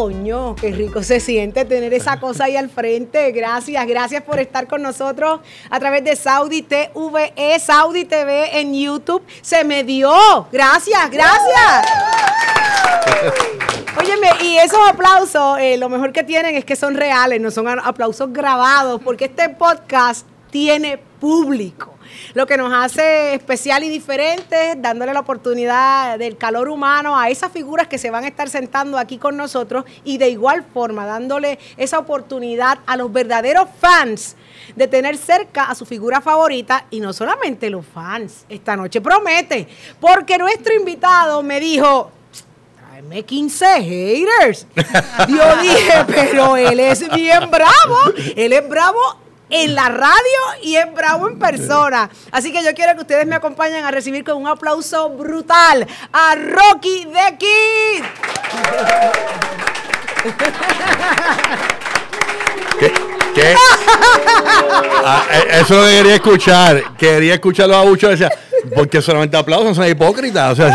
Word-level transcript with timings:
coño, 0.00 0.54
qué 0.54 0.70
rico 0.70 1.02
se 1.02 1.20
siente 1.20 1.66
tener 1.66 1.92
esa 1.92 2.18
cosa 2.20 2.44
ahí 2.44 2.56
al 2.56 2.70
frente. 2.70 3.32
Gracias, 3.32 3.86
gracias 3.86 4.22
por 4.22 4.38
estar 4.38 4.66
con 4.66 4.80
nosotros 4.80 5.40
a 5.68 5.78
través 5.78 6.02
de 6.04 6.16
Saudi 6.16 6.62
TVE, 6.62 7.58
Saudi 7.60 8.06
TV 8.06 8.60
en 8.60 8.72
YouTube. 8.72 9.22
Se 9.42 9.62
me 9.62 9.84
dio. 9.84 10.10
Gracias, 10.50 11.10
gracias. 11.10 11.86
Óyeme, 14.00 14.30
y 14.40 14.56
esos 14.56 14.80
aplausos, 14.88 15.58
eh, 15.58 15.76
lo 15.76 15.90
mejor 15.90 16.12
que 16.12 16.24
tienen 16.24 16.56
es 16.56 16.64
que 16.64 16.76
son 16.76 16.94
reales, 16.94 17.38
no 17.38 17.50
son 17.50 17.68
aplausos 17.68 18.32
grabados, 18.32 19.02
porque 19.04 19.26
este 19.26 19.50
podcast 19.50 20.26
tiene 20.50 20.98
público 21.20 21.94
lo 22.34 22.46
que 22.46 22.56
nos 22.56 22.72
hace 22.72 23.34
especial 23.34 23.84
y 23.84 23.88
diferente, 23.88 24.74
dándole 24.76 25.12
la 25.12 25.20
oportunidad 25.20 26.18
del 26.18 26.36
calor 26.36 26.68
humano 26.68 27.18
a 27.18 27.28
esas 27.28 27.52
figuras 27.52 27.88
que 27.88 27.98
se 27.98 28.10
van 28.10 28.24
a 28.24 28.28
estar 28.28 28.48
sentando 28.48 28.98
aquí 28.98 29.18
con 29.18 29.36
nosotros 29.36 29.84
y 30.04 30.18
de 30.18 30.28
igual 30.28 30.64
forma 30.72 31.06
dándole 31.06 31.58
esa 31.76 31.98
oportunidad 31.98 32.78
a 32.86 32.96
los 32.96 33.12
verdaderos 33.12 33.68
fans 33.80 34.36
de 34.76 34.86
tener 34.86 35.16
cerca 35.16 35.64
a 35.64 35.74
su 35.74 35.84
figura 35.86 36.20
favorita 36.20 36.86
y 36.90 37.00
no 37.00 37.12
solamente 37.12 37.70
los 37.70 37.84
fans. 37.86 38.44
Esta 38.48 38.76
noche 38.76 39.00
promete, 39.00 39.66
porque 40.00 40.38
nuestro 40.38 40.74
invitado 40.74 41.42
me 41.42 41.58
dijo, 41.60 42.10
tráeme 42.76 43.24
15 43.24 43.66
haters. 43.82 44.66
Yo 45.28 45.56
dije, 45.62 46.04
pero 46.06 46.56
él 46.56 46.80
es 46.80 47.00
bien 47.14 47.50
bravo, 47.50 47.98
él 48.36 48.52
es 48.52 48.68
bravo 48.68 49.29
en 49.50 49.74
la 49.74 49.88
radio 49.88 50.40
y 50.62 50.76
es 50.76 50.92
bravo 50.94 51.28
en 51.28 51.38
persona. 51.38 52.08
Así 52.30 52.52
que 52.52 52.64
yo 52.64 52.72
quiero 52.74 52.94
que 52.94 53.00
ustedes 53.00 53.26
me 53.26 53.36
acompañen 53.36 53.84
a 53.84 53.90
recibir 53.90 54.24
con 54.24 54.36
un 54.36 54.48
aplauso 54.48 55.10
brutal 55.10 55.86
a 56.12 56.34
Rocky 56.36 57.06
the 57.06 57.36
Kid. 57.36 58.04
¿Qué? 63.34 63.54
Ah, 65.04 65.24
eh, 65.32 65.60
eso 65.60 65.76
lo 65.76 65.86
que 65.86 65.96
quería 65.96 66.14
escuchar. 66.16 66.96
Quería 66.96 67.34
escucharlo 67.34 67.76
a 67.76 67.84
muchos. 67.84 68.10
Decía, 68.10 68.30
porque 68.74 69.00
solamente 69.00 69.36
aplausos 69.36 69.76
son 69.76 69.88
hipócritas. 69.88 70.52
O 70.52 70.56
sea, 70.56 70.70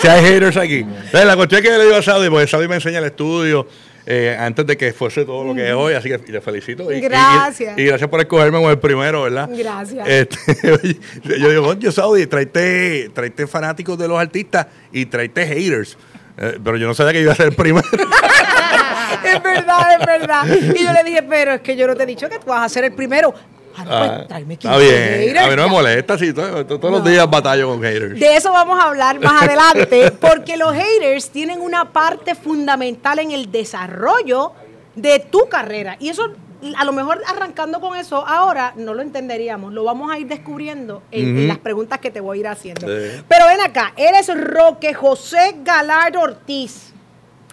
si 0.00 0.08
hay, 0.08 0.24
haters 0.24 0.56
aquí. 0.56 0.78
Entonces, 0.78 1.24
la 1.24 1.36
cuestión 1.36 1.62
es 1.62 1.68
que 1.68 1.78
le 1.78 1.84
digo 1.84 1.96
a 1.96 2.02
Saudi, 2.02 2.28
porque 2.30 2.46
Saudi 2.46 2.68
me 2.68 2.76
enseña 2.76 2.98
el 2.98 3.06
estudio 3.06 3.66
eh, 4.06 4.36
antes 4.38 4.66
de 4.66 4.76
que 4.76 4.92
fuese 4.92 5.24
todo 5.24 5.44
lo 5.44 5.54
que 5.54 5.68
es 5.68 5.74
hoy, 5.74 5.94
así 5.94 6.08
que 6.08 6.18
le 6.32 6.40
felicito. 6.40 6.90
Y, 6.92 7.00
gracias. 7.00 7.78
Y, 7.78 7.84
gracias 7.84 8.10
por 8.10 8.20
escogerme 8.20 8.58
como 8.58 8.70
el 8.70 8.78
primero, 8.78 9.22
¿verdad? 9.22 9.48
Gracias. 9.52 10.08
Este, 10.08 10.98
yo 11.38 11.48
digo, 11.50 11.66
oye, 11.68 11.92
Saudi, 11.92 12.26
traiste, 12.26 13.10
traiste 13.14 13.46
fanáticos 13.46 13.96
de 13.98 14.08
los 14.08 14.18
artistas 14.18 14.66
y 14.92 15.06
traiste 15.06 15.46
haters. 15.46 15.96
Eh, 16.38 16.58
pero 16.62 16.76
yo 16.76 16.86
no 16.86 16.94
sabía 16.94 17.12
que 17.12 17.20
iba 17.20 17.32
a 17.32 17.36
ser 17.36 17.48
el 17.48 17.54
primero. 17.54 17.86
es 19.24 19.42
verdad, 19.42 20.00
es 20.00 20.06
verdad. 20.06 20.46
Y 20.46 20.84
yo 20.84 20.92
le 20.92 21.04
dije, 21.04 21.22
pero 21.22 21.54
es 21.54 21.60
que 21.60 21.76
yo 21.76 21.86
no 21.86 21.94
te 21.94 22.02
he 22.02 22.06
dicho 22.06 22.28
que 22.28 22.38
tú 22.38 22.46
vas 22.46 22.64
a 22.64 22.68
ser 22.68 22.84
el 22.84 22.92
primero. 22.92 23.32
Ah, 23.76 24.26
pues, 24.26 24.44
está 24.52 24.76
bien. 24.78 25.38
a 25.38 25.48
mí 25.48 25.56
no 25.56 25.62
me 25.62 25.66
molesta, 25.66 26.18
sí, 26.18 26.32
todos, 26.32 26.80
los 26.80 27.04
días 27.04 27.28
batallo 27.28 27.68
con 27.68 27.82
haters. 27.82 28.18
De 28.18 28.36
eso 28.36 28.52
vamos 28.52 28.78
a 28.78 28.88
hablar 28.88 29.20
más 29.20 29.42
adelante, 29.48 30.10
porque 30.12 30.56
los 30.56 30.74
haters 30.74 31.30
tienen 31.30 31.60
una 31.60 31.92
parte 31.92 32.34
fundamental 32.34 33.18
en 33.18 33.30
el 33.30 33.50
desarrollo 33.50 34.52
de 34.94 35.20
tu 35.20 35.48
carrera. 35.48 35.96
Y 36.00 36.08
eso, 36.08 36.32
a 36.76 36.84
lo 36.84 36.92
mejor 36.92 37.22
arrancando 37.26 37.80
con 37.80 37.96
eso 37.96 38.26
ahora, 38.26 38.74
no 38.76 38.94
lo 38.94 39.02
entenderíamos. 39.02 39.72
Lo 39.72 39.84
vamos 39.84 40.12
a 40.12 40.18
ir 40.18 40.26
descubriendo 40.26 41.02
en, 41.10 41.48
las 41.48 41.58
preguntas 41.58 41.98
que 41.98 42.10
te 42.10 42.20
voy 42.20 42.38
a 42.38 42.40
ir 42.40 42.48
haciendo. 42.48 42.86
Pero 42.86 43.46
ven 43.46 43.60
acá, 43.60 43.92
eres 43.96 44.30
Roque 44.36 44.94
José 44.94 45.56
Galardo 45.64 46.20
Ortiz. 46.20 46.92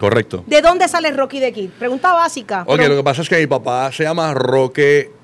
Correcto. 0.00 0.42
¿De 0.46 0.62
dónde 0.62 0.88
sale 0.88 1.10
Rocky 1.10 1.40
de 1.40 1.46
aquí? 1.46 1.70
Pregunta 1.78 2.14
básica. 2.14 2.64
Ok, 2.66 2.80
lo 2.88 2.96
que 2.96 3.04
pasa 3.04 3.20
es 3.20 3.28
que 3.28 3.36
mi 3.36 3.46
papá 3.46 3.92
se 3.92 4.04
llama 4.04 4.32
Roque 4.32 5.19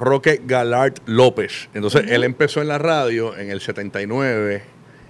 Roque 0.00 0.40
Galard 0.44 0.94
López. 1.06 1.68
Entonces, 1.74 2.04
él 2.08 2.24
empezó 2.24 2.60
en 2.60 2.68
la 2.68 2.78
radio 2.78 3.36
en 3.36 3.50
el 3.50 3.60
79 3.60 4.62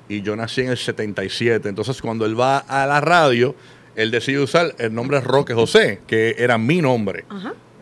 y 0.08 0.22
yo 0.22 0.36
nací 0.36 0.60
en 0.62 0.70
el 0.70 0.76
77. 0.76 1.68
Entonces, 1.68 2.02
cuando 2.02 2.26
él 2.26 2.38
va 2.38 2.58
a 2.58 2.86
la 2.86 3.00
radio, 3.00 3.54
él 3.94 4.10
decide 4.10 4.40
usar 4.40 4.74
el 4.78 4.92
nombre 4.92 5.20
Roque 5.20 5.54
José, 5.54 6.00
que 6.06 6.34
era 6.38 6.58
mi 6.58 6.82
nombre. 6.82 7.24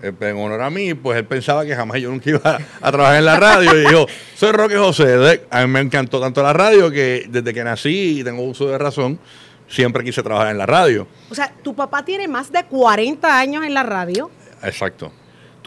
Eh, 0.03 0.13
en 0.21 0.37
honor 0.37 0.63
a 0.63 0.71
mí, 0.71 0.95
pues 0.95 1.19
él 1.19 1.25
pensaba 1.25 1.65
que 1.65 1.75
jamás 1.75 2.01
yo 2.01 2.11
nunca 2.11 2.31
iba 2.31 2.59
a, 2.81 2.93
trabajar 2.93 3.17
en 3.17 3.25
la 3.25 3.37
radio. 3.37 3.77
y 3.77 3.81
dijo, 3.81 4.07
soy 4.37 4.53
Roque 4.53 4.77
José. 4.77 5.43
A 5.51 5.67
mí 5.67 5.73
me 5.73 5.81
encantó 5.81 6.21
tanto 6.21 6.43
la 6.43 6.53
radio 6.53 6.91
que 6.91 7.27
desde 7.29 7.53
que 7.53 7.65
nací 7.65 8.21
y 8.21 8.25
tengo 8.25 8.43
uso 8.43 8.69
de 8.69 8.79
razón, 8.79 9.19
siempre 9.67 10.05
quise 10.05 10.23
trabajar 10.23 10.51
en 10.51 10.59
la 10.59 10.67
radio. 10.67 11.09
O 11.31 11.35
sea, 11.35 11.53
tu 11.63 11.75
papá 11.75 12.05
tiene 12.05 12.29
más 12.29 12.53
de 12.53 12.65
40 12.65 13.39
años 13.39 13.65
en 13.65 13.75
la 13.75 13.83
radio. 13.83 14.31
Exacto. 14.63 15.13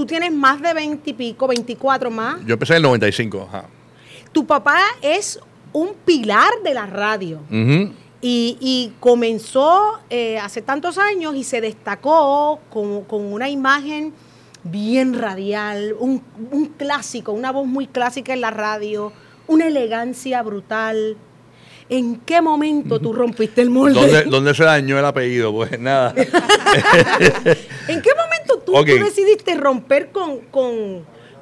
Tú 0.01 0.07
tienes 0.07 0.33
más 0.33 0.59
de 0.59 0.73
20 0.73 1.07
y 1.11 1.13
pico, 1.13 1.45
24 1.47 2.09
más. 2.09 2.43
Yo 2.43 2.53
empecé 2.53 2.73
en 2.73 2.77
el 2.77 2.81
95, 2.81 3.47
ajá. 3.47 3.65
Tu 4.31 4.47
papá 4.47 4.79
es 4.99 5.39
un 5.73 5.93
pilar 5.93 6.49
de 6.63 6.73
la 6.73 6.87
radio. 6.87 7.39
y, 8.19 8.93
comenzó 8.99 9.99
eh, 10.09 10.39
hace 10.39 10.63
tantos 10.63 10.97
años 10.97 11.35
y 11.35 11.43
se 11.43 11.61
destacó 11.61 12.61
con, 12.71 13.05
una 13.11 13.47
imagen 13.47 14.11
bien 14.63 15.13
radial, 15.13 15.95
un, 15.99 16.23
un, 16.51 16.65
clásico, 16.65 17.31
una 17.31 17.51
voz 17.51 17.67
muy 17.67 17.85
clásica 17.85 18.33
en 18.33 18.41
la 18.41 18.49
radio, 18.49 19.13
una 19.45 19.67
elegancia 19.67 20.41
brutal. 20.41 21.15
¿En 21.91 22.21
qué 22.21 22.41
momento 22.41 23.01
tú 23.01 23.11
rompiste 23.11 23.61
el 23.61 23.69
molde? 23.69 23.99
¿Dónde, 23.99 24.23
¿dónde 24.23 24.55
se 24.55 24.63
dañó 24.63 24.97
el 24.97 25.03
apellido? 25.03 25.51
Pues 25.51 25.77
nada. 25.77 26.13
¿En 27.87 28.01
qué 28.01 28.11
momento 28.15 28.59
tú, 28.65 28.81
decidiste 28.85 29.55
romper 29.55 30.09
con, 30.09 30.39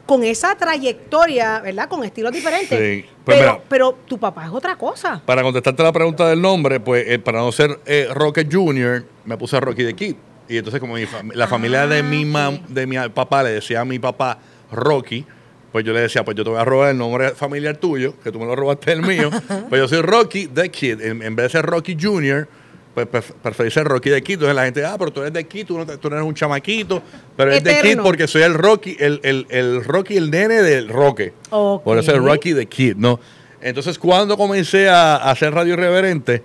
con, 0.07 0.23
esa 0.23 0.55
trayectoria, 0.55 1.59
¿verdad? 1.59 1.87
Con 1.87 2.03
estilos 2.03 2.31
diferentes. 2.31 2.79
Sí. 2.79 3.05
Pues 3.23 3.37
pero, 3.37 3.61
pero 3.69 3.97
tu 4.07 4.17
papá 4.17 4.45
es 4.45 4.51
otra 4.51 4.75
cosa. 4.75 5.21
Para 5.23 5.43
contestarte 5.43 5.83
la 5.83 5.93
pregunta 5.93 6.27
del 6.27 6.41
nombre, 6.41 6.79
pues 6.79 7.05
eh, 7.07 7.19
para 7.19 7.41
no 7.41 7.51
ser 7.51 7.79
eh, 7.85 8.07
Rocket 8.11 8.51
Jr., 8.51 9.05
me 9.25 9.37
puse 9.37 9.55
a 9.55 9.59
Rocky 9.59 9.85
the 9.85 9.93
Kid. 9.93 10.15
Y 10.47 10.57
entonces 10.57 10.79
como 10.79 10.95
la 10.97 11.47
familia 11.47 11.85
de, 11.85 12.01
mi 12.01 12.25
ah, 12.35 12.59
de 12.67 12.87
mi 12.87 12.97
papá 13.09 13.43
le 13.43 13.51
decía 13.51 13.81
a 13.81 13.85
mi 13.85 13.99
papá 13.99 14.39
Rocky, 14.71 15.27
pues 15.71 15.85
yo 15.85 15.93
le 15.93 16.01
decía, 16.01 16.23
pues 16.25 16.35
yo 16.35 16.43
te 16.43 16.49
voy 16.49 16.59
a 16.59 16.65
robar 16.65 16.91
el 16.91 16.97
nombre 16.97 17.31
familiar 17.31 17.77
tuyo, 17.77 18.15
que 18.23 18.31
tú 18.31 18.39
me 18.39 18.45
lo 18.45 18.55
robaste 18.55 18.91
el 18.91 19.01
mío. 19.01 19.29
pues 19.69 19.81
yo 19.81 19.87
soy 19.87 20.01
Rocky 20.01 20.47
the 20.47 20.69
Kid. 20.69 21.01
En, 21.01 21.35
vez 21.35 21.45
de 21.45 21.49
ser 21.49 21.65
Rocky 21.65 21.95
Jr., 21.99 22.47
pues 22.93 23.07
preferí 23.41 23.69
ser 23.69 23.85
Rocky 23.85 24.09
the 24.09 24.21
Kid. 24.21 24.33
Entonces 24.33 24.55
la 24.55 24.65
gente, 24.65 24.83
ah, 24.83 24.95
pero 24.97 25.11
tú 25.11 25.21
eres 25.21 25.33
de 25.33 25.45
Kid, 25.45 25.65
tú 25.67 25.77
no, 25.77 25.85
tú 25.85 26.07
eres 26.07 26.21
un 26.21 26.33
chamaquito. 26.33 27.01
Pero 27.37 27.51
eres 27.51 27.63
de 27.63 27.81
Kid 27.81 27.99
porque 28.01 28.27
soy 28.27 28.41
el 28.41 28.55
Rocky, 28.55 28.97
el, 28.99 29.19
el, 29.23 29.45
el 29.49 29.83
Rocky, 29.83 30.17
el 30.17 30.31
nene 30.31 30.61
del 30.61 30.89
Roque. 30.89 31.33
Por 31.49 31.97
eso 31.97 32.11
es 32.11 32.17
Rocky 32.17 32.53
the 32.53 32.65
Kid, 32.65 32.95
¿no? 32.95 33.19
Entonces 33.61 33.99
cuando 33.99 34.37
comencé 34.37 34.89
a, 34.89 35.17
hacer 35.17 35.53
radio 35.53 35.73
irreverente, 35.73 36.41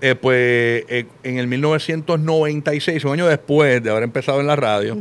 eh, 0.00 0.14
pues 0.14 0.84
eh, 0.88 1.06
en 1.22 1.38
el 1.38 1.46
1996, 1.46 3.04
un 3.04 3.12
año 3.12 3.26
después 3.26 3.82
de 3.82 3.90
haber 3.90 4.02
empezado 4.02 4.40
en 4.40 4.46
la 4.46 4.56
radio, 4.56 4.96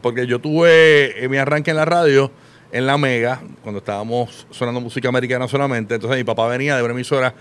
porque 0.00 0.26
yo 0.26 0.38
tuve 0.38 1.24
eh, 1.24 1.28
mi 1.28 1.38
arranque 1.38 1.70
en 1.70 1.76
la 1.76 1.84
radio 1.84 2.30
en 2.72 2.86
la 2.86 2.96
Mega, 2.98 3.40
cuando 3.62 3.78
estábamos 3.78 4.46
sonando 4.50 4.80
música 4.80 5.08
americana 5.08 5.48
solamente. 5.48 5.94
Entonces 5.94 6.18
mi 6.18 6.24
papá 6.24 6.46
venía 6.46 6.76
de 6.76 6.82
una 6.82 6.92
emisora 6.92 7.34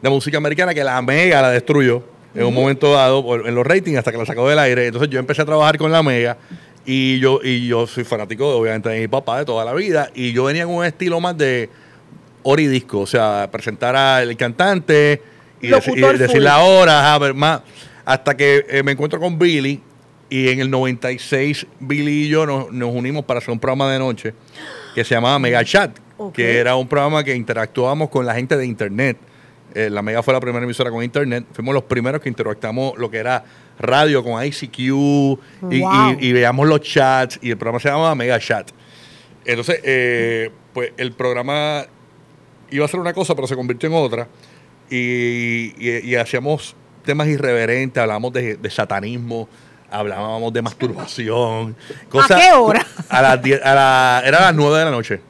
de 0.00 0.10
música 0.10 0.36
americana 0.36 0.74
que 0.74 0.84
la 0.84 1.00
Mega 1.02 1.42
la 1.42 1.50
destruyó 1.50 2.02
en 2.34 2.44
un 2.44 2.54
momento 2.54 2.92
dado 2.92 3.46
en 3.46 3.54
los 3.54 3.66
ratings 3.66 3.98
hasta 3.98 4.12
que 4.12 4.18
la 4.18 4.26
sacó 4.26 4.48
del 4.48 4.58
aire. 4.58 4.86
Entonces 4.86 5.10
yo 5.10 5.18
empecé 5.18 5.42
a 5.42 5.46
trabajar 5.46 5.78
con 5.78 5.90
la 5.90 6.02
Mega 6.02 6.36
y 6.84 7.18
yo, 7.18 7.40
y 7.42 7.66
yo 7.66 7.86
soy 7.86 8.04
fanático 8.04 8.48
obviamente 8.48 8.88
de 8.88 9.00
mi 9.00 9.08
papá 9.08 9.38
de 9.38 9.44
toda 9.44 9.64
la 9.64 9.74
vida 9.74 10.10
y 10.14 10.32
yo 10.32 10.44
venía 10.44 10.64
con 10.64 10.76
un 10.76 10.84
estilo 10.84 11.20
más 11.20 11.36
de 11.36 11.68
oridisco, 12.42 13.00
o 13.00 13.06
sea, 13.06 13.48
presentar 13.50 13.96
al 13.96 14.36
cantante 14.36 15.20
y, 15.60 15.68
decir 15.68 16.42
la 16.42 16.60
hora, 16.60 17.12
a 17.12 17.18
ver, 17.18 17.34
más, 17.34 17.62
hasta 18.04 18.36
que 18.36 18.64
eh, 18.68 18.82
me 18.84 18.92
encuentro 18.92 19.18
con 19.18 19.36
Billy 19.36 19.82
y 20.28 20.48
en 20.48 20.60
el 20.60 20.70
96 20.70 21.66
Billy 21.80 22.24
y 22.24 22.28
yo 22.28 22.46
nos, 22.46 22.72
nos 22.72 22.92
unimos 22.94 23.24
para 23.24 23.38
hacer 23.38 23.50
un 23.50 23.60
programa 23.60 23.90
de 23.92 23.98
noche 23.98 24.34
que 24.94 25.04
se 25.04 25.14
llamaba 25.14 25.38
Mega 25.38 25.62
Chat, 25.62 25.98
que 26.32 26.58
era 26.58 26.74
un 26.74 26.88
programa 26.88 27.22
que 27.22 27.34
interactuábamos 27.34 28.08
con 28.08 28.24
la 28.24 28.34
gente 28.34 28.56
de 28.56 28.64
Internet. 28.64 29.18
Eh, 29.74 29.90
la 29.90 30.00
Mega 30.00 30.22
fue 30.22 30.32
la 30.32 30.40
primera 30.40 30.64
emisora 30.64 30.90
con 30.90 31.04
Internet. 31.04 31.44
Fuimos 31.52 31.74
los 31.74 31.82
primeros 31.82 32.22
que 32.22 32.30
interactuamos 32.30 32.96
lo 32.96 33.10
que 33.10 33.18
era 33.18 33.44
radio 33.78 34.24
con 34.24 34.42
ICQ 34.42 34.78
y, 35.70 36.32
veíamos 36.32 36.66
los 36.66 36.80
chats 36.80 37.38
y 37.42 37.50
el 37.50 37.58
programa 37.58 37.78
se 37.78 37.90
llamaba 37.90 38.14
Mega 38.14 38.38
Chat. 38.38 38.70
Entonces, 39.44 39.80
eh, 39.84 40.50
pues 40.72 40.92
el 40.96 41.12
programa 41.12 41.84
iba 42.70 42.86
a 42.86 42.88
ser 42.88 43.00
una 43.00 43.12
cosa, 43.12 43.34
pero 43.34 43.46
se 43.46 43.54
convirtió 43.54 43.90
en 43.90 43.96
otra. 43.96 44.28
Y, 44.88 46.14
hacíamos 46.14 46.74
temas 47.04 47.28
irreverentes, 47.28 48.00
hablamos 48.00 48.32
de, 48.32 48.56
de 48.56 48.70
satanismo, 48.70 49.46
hablábamos 49.90 50.52
de 50.52 50.62
masturbación. 50.62 51.76
¿A 52.12 52.26
qué 52.40 52.52
hora? 52.54 52.84
A 53.08 53.22
las 53.22 53.38
a 53.64 53.74
la, 53.74 54.22
era 54.24 54.38
a 54.38 54.40
las 54.42 54.54
9 54.54 54.78
de 54.78 54.84
la 54.84 54.90
noche. 54.90 55.20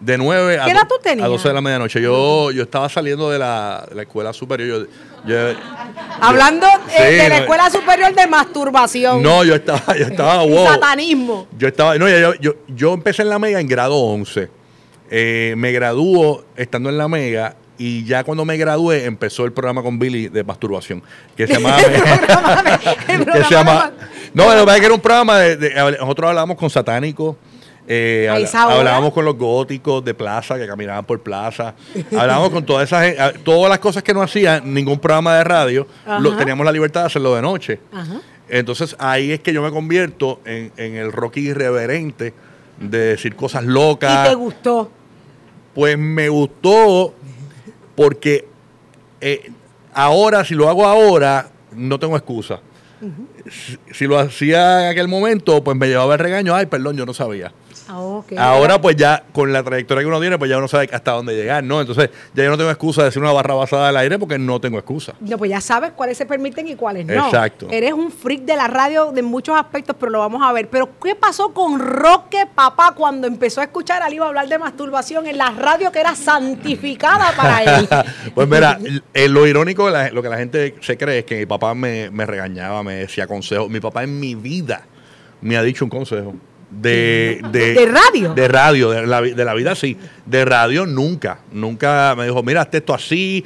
De 0.00 0.16
9 0.16 0.58
a, 0.58 0.64
¿Qué 0.64 0.70
edad 0.70 0.88
tú 0.88 0.94
tenías? 1.02 1.26
a 1.26 1.28
12 1.28 1.48
de 1.48 1.54
la 1.54 1.60
medianoche. 1.60 2.00
Yo, 2.00 2.50
yo 2.52 2.62
estaba 2.62 2.88
saliendo 2.88 3.30
de 3.30 3.38
la, 3.38 3.84
de 3.88 3.94
la 3.94 4.02
escuela 4.02 4.32
superior. 4.32 4.88
Yo, 5.26 5.50
yo- 5.52 5.58
Hablando 6.20 6.66
eh, 6.66 6.70
Sí, 6.96 7.02
de 7.02 7.28
la 7.28 7.28
no- 7.28 7.34
Escuela 7.42 7.70
Superior 7.70 8.14
de 8.14 8.26
Masturbación 8.26 9.22
no, 9.22 9.44
yo 9.44 9.54
estaba, 9.54 9.94
yo 9.96 10.06
estaba, 10.06 10.42
wow. 10.44 10.66
satanismo. 10.68 11.46
Yo 11.58 11.68
estaba, 11.68 11.98
no, 11.98 12.08
yo, 12.08 12.32
yo, 12.40 12.54
yo 12.68 12.94
empecé 12.94 13.20
en 13.22 13.28
la 13.28 13.38
Mega 13.38 13.60
en 13.60 13.68
grado 13.68 13.96
11. 13.96 14.48
Eh, 15.10 15.54
me 15.58 15.72
graduó 15.72 16.44
estando 16.56 16.88
en 16.88 16.96
la 16.96 17.06
Mega 17.08 17.56
y 17.82 18.04
ya 18.04 18.24
cuando 18.24 18.44
me 18.44 18.56
gradué 18.58 19.06
empezó 19.06 19.44
el 19.46 19.52
programa 19.52 19.82
con 19.82 19.98
Billy 19.98 20.28
de 20.28 20.44
masturbación 20.44 21.02
que 21.36 21.46
se 21.46 21.54
llamaba 21.54 21.78
que 23.06 23.44
se 23.44 23.50
llama 23.54 23.92
no 24.34 24.44
lo 24.54 24.60
que 24.60 24.64
pasa 24.66 24.74
es 24.76 24.80
que 24.80 24.86
era 24.86 24.94
un 24.94 25.00
programa 25.00 25.38
de, 25.38 25.56
de- 25.56 25.74
nosotros 25.98 26.28
hablábamos 26.28 26.56
con 26.58 26.68
satánicos 26.70 27.36
eh, 27.88 28.28
hablábamos 28.54 29.12
con 29.12 29.24
los 29.24 29.36
góticos 29.36 30.04
de 30.04 30.14
plaza 30.14 30.56
que 30.58 30.66
caminaban 30.66 31.04
por 31.04 31.20
plaza 31.20 31.74
hablábamos 32.16 32.50
con 32.50 32.64
todas 32.66 32.86
esas 32.92 33.34
todas 33.42 33.70
las 33.70 33.78
cosas 33.78 34.02
que 34.02 34.12
no 34.14 34.22
hacían 34.22 34.72
ningún 34.74 34.98
programa 35.00 35.36
de 35.38 35.44
radio 35.44 35.86
lo- 36.20 36.36
teníamos 36.36 36.64
la 36.66 36.72
libertad 36.72 37.00
de 37.00 37.06
hacerlo 37.06 37.34
de 37.34 37.42
noche 37.42 37.80
Ajá. 37.92 38.20
entonces 38.48 38.94
ahí 38.98 39.32
es 39.32 39.40
que 39.40 39.52
yo 39.52 39.62
me 39.62 39.70
convierto 39.70 40.40
en, 40.44 40.70
en 40.76 40.96
el 40.96 41.10
Rocky 41.12 41.40
irreverente 41.48 42.34
de 42.78 42.98
decir 42.98 43.36
cosas 43.36 43.64
locas. 43.64 44.26
Y 44.26 44.30
te 44.30 44.34
gustó. 44.36 44.90
Pues 45.74 45.98
me 45.98 46.30
gustó 46.30 47.14
porque 48.00 48.46
eh, 49.20 49.50
ahora, 49.92 50.42
si 50.42 50.54
lo 50.54 50.70
hago 50.70 50.86
ahora, 50.86 51.50
no 51.76 51.98
tengo 51.98 52.16
excusa. 52.16 52.60
si, 53.50 53.76
si 53.92 54.06
lo 54.06 54.18
hacía 54.18 54.84
en 54.84 54.92
aquel 54.92 55.06
momento, 55.06 55.62
pues 55.62 55.76
me 55.76 55.86
llevaba 55.86 56.14
el 56.14 56.18
regaño. 56.18 56.54
Ay, 56.54 56.64
perdón, 56.64 56.96
yo 56.96 57.04
no 57.04 57.12
sabía. 57.12 57.52
Ah, 57.90 58.00
ok. 58.00 58.32
Ahora, 58.38 58.80
pues 58.80 58.94
ya, 58.94 59.24
con 59.32 59.52
la 59.52 59.64
trayectoria 59.64 60.02
que 60.02 60.06
uno 60.06 60.20
tiene, 60.20 60.38
pues 60.38 60.48
ya 60.48 60.58
uno 60.58 60.68
sabe 60.68 60.88
hasta 60.92 61.10
dónde 61.10 61.34
llegar, 61.34 61.64
¿no? 61.64 61.80
Entonces, 61.80 62.10
ya 62.34 62.44
yo 62.44 62.50
no 62.50 62.56
tengo 62.56 62.70
excusa 62.70 63.02
de 63.02 63.06
decir 63.06 63.20
una 63.20 63.32
barra 63.32 63.54
basada 63.54 63.88
al 63.88 63.96
aire 63.96 64.16
porque 64.16 64.38
no 64.38 64.60
tengo 64.60 64.78
excusa. 64.78 65.14
No, 65.18 65.36
pues 65.36 65.50
ya 65.50 65.60
sabes 65.60 65.90
cuáles 65.96 66.16
se 66.16 66.24
permiten 66.24 66.68
y 66.68 66.76
cuáles 66.76 67.04
no. 67.04 67.26
Exacto. 67.26 67.66
Eres 67.68 67.92
un 67.92 68.12
freak 68.12 68.42
de 68.42 68.54
la 68.54 68.68
radio 68.68 69.10
de 69.10 69.22
muchos 69.22 69.58
aspectos, 69.58 69.96
pero 69.98 70.12
lo 70.12 70.20
vamos 70.20 70.40
a 70.40 70.52
ver. 70.52 70.68
Pero, 70.68 70.90
¿qué 71.02 71.16
pasó 71.16 71.52
con 71.52 71.80
Roque 71.80 72.46
Papá 72.54 72.94
cuando 72.96 73.26
empezó 73.26 73.60
a 73.60 73.64
escuchar 73.64 74.02
a 74.04 74.10
Iba 74.10 74.28
hablar 74.28 74.48
de 74.48 74.58
masturbación 74.58 75.26
en 75.26 75.38
la 75.38 75.50
radio 75.50 75.90
que 75.90 75.98
era 75.98 76.14
santificada 76.14 77.32
para 77.36 77.64
él? 77.64 77.88
pues 78.34 78.48
mira, 78.48 78.78
eh, 79.14 79.28
lo 79.28 79.48
irónico, 79.48 79.90
lo 79.90 80.22
que 80.22 80.28
la 80.28 80.36
gente 80.36 80.76
se 80.80 80.96
cree 80.96 81.20
es 81.20 81.24
que 81.24 81.38
mi 81.38 81.46
papá 81.46 81.74
me, 81.74 82.08
me 82.10 82.24
regañaba, 82.24 82.84
me 82.84 82.94
decía 82.94 83.26
consejos. 83.26 83.68
Mi 83.68 83.80
papá 83.80 84.04
en 84.04 84.20
mi 84.20 84.36
vida 84.36 84.82
me 85.40 85.56
ha 85.56 85.62
dicho 85.62 85.84
un 85.84 85.90
consejo. 85.90 86.34
De, 86.70 87.40
de, 87.50 87.74
¿De 87.74 87.86
radio? 87.86 88.32
De 88.34 88.46
radio, 88.48 88.90
de 88.90 89.06
la, 89.06 89.20
de 89.20 89.44
la 89.44 89.54
vida 89.54 89.74
sí. 89.74 89.96
De 90.26 90.44
radio 90.44 90.86
nunca. 90.86 91.40
Nunca 91.52 92.14
me 92.16 92.24
dijo, 92.24 92.42
mira, 92.42 92.62
hazte 92.62 92.78
esto 92.78 92.94
así. 92.94 93.44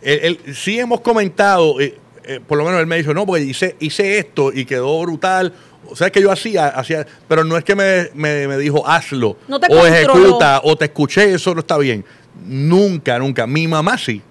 Él- 0.00 0.38
él- 0.44 0.54
sí 0.54 0.78
hemos 0.78 1.00
comentado, 1.02 1.78
eh, 1.80 1.96
eh, 2.24 2.40
por 2.46 2.56
lo 2.58 2.64
menos 2.64 2.80
él 2.80 2.86
me 2.86 2.96
dijo, 2.96 3.12
no, 3.12 3.26
porque 3.26 3.42
hice, 3.42 3.76
hice 3.80 4.18
esto 4.18 4.52
y 4.52 4.64
quedó 4.64 5.00
brutal. 5.02 5.52
O 5.86 5.96
sea, 5.96 6.06
es 6.06 6.12
que 6.12 6.22
yo 6.22 6.30
hacía, 6.32 6.68
hacía, 6.68 7.06
pero 7.28 7.44
no 7.44 7.56
es 7.58 7.64
que 7.64 7.74
me, 7.74 8.08
me- 8.14 8.48
me 8.48 8.56
dijo, 8.56 8.86
hazlo. 8.88 9.36
No 9.48 9.60
te 9.60 9.66
o 9.66 9.78
controló. 9.78 9.94
ejecuta, 9.94 10.60
o 10.64 10.76
te 10.76 10.86
escuché, 10.86 11.34
eso 11.34 11.52
no 11.54 11.60
está 11.60 11.76
bien. 11.76 12.04
Nunca, 12.46 13.18
nunca. 13.18 13.46
Mi 13.46 13.68
mamá 13.68 13.98
sí. 13.98 14.22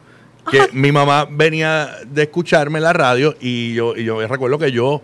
Que 0.50 0.70
mi 0.74 0.92
mamá 0.92 1.28
venía 1.30 1.98
de 2.08 2.24
escucharme 2.24 2.80
en 2.80 2.84
la 2.84 2.94
radio 2.94 3.36
y 3.40 3.76
yo, 3.76 3.96
y 3.96 4.04
yo 4.04 4.26
recuerdo 4.28 4.58
que 4.58 4.72
yo 4.72 5.02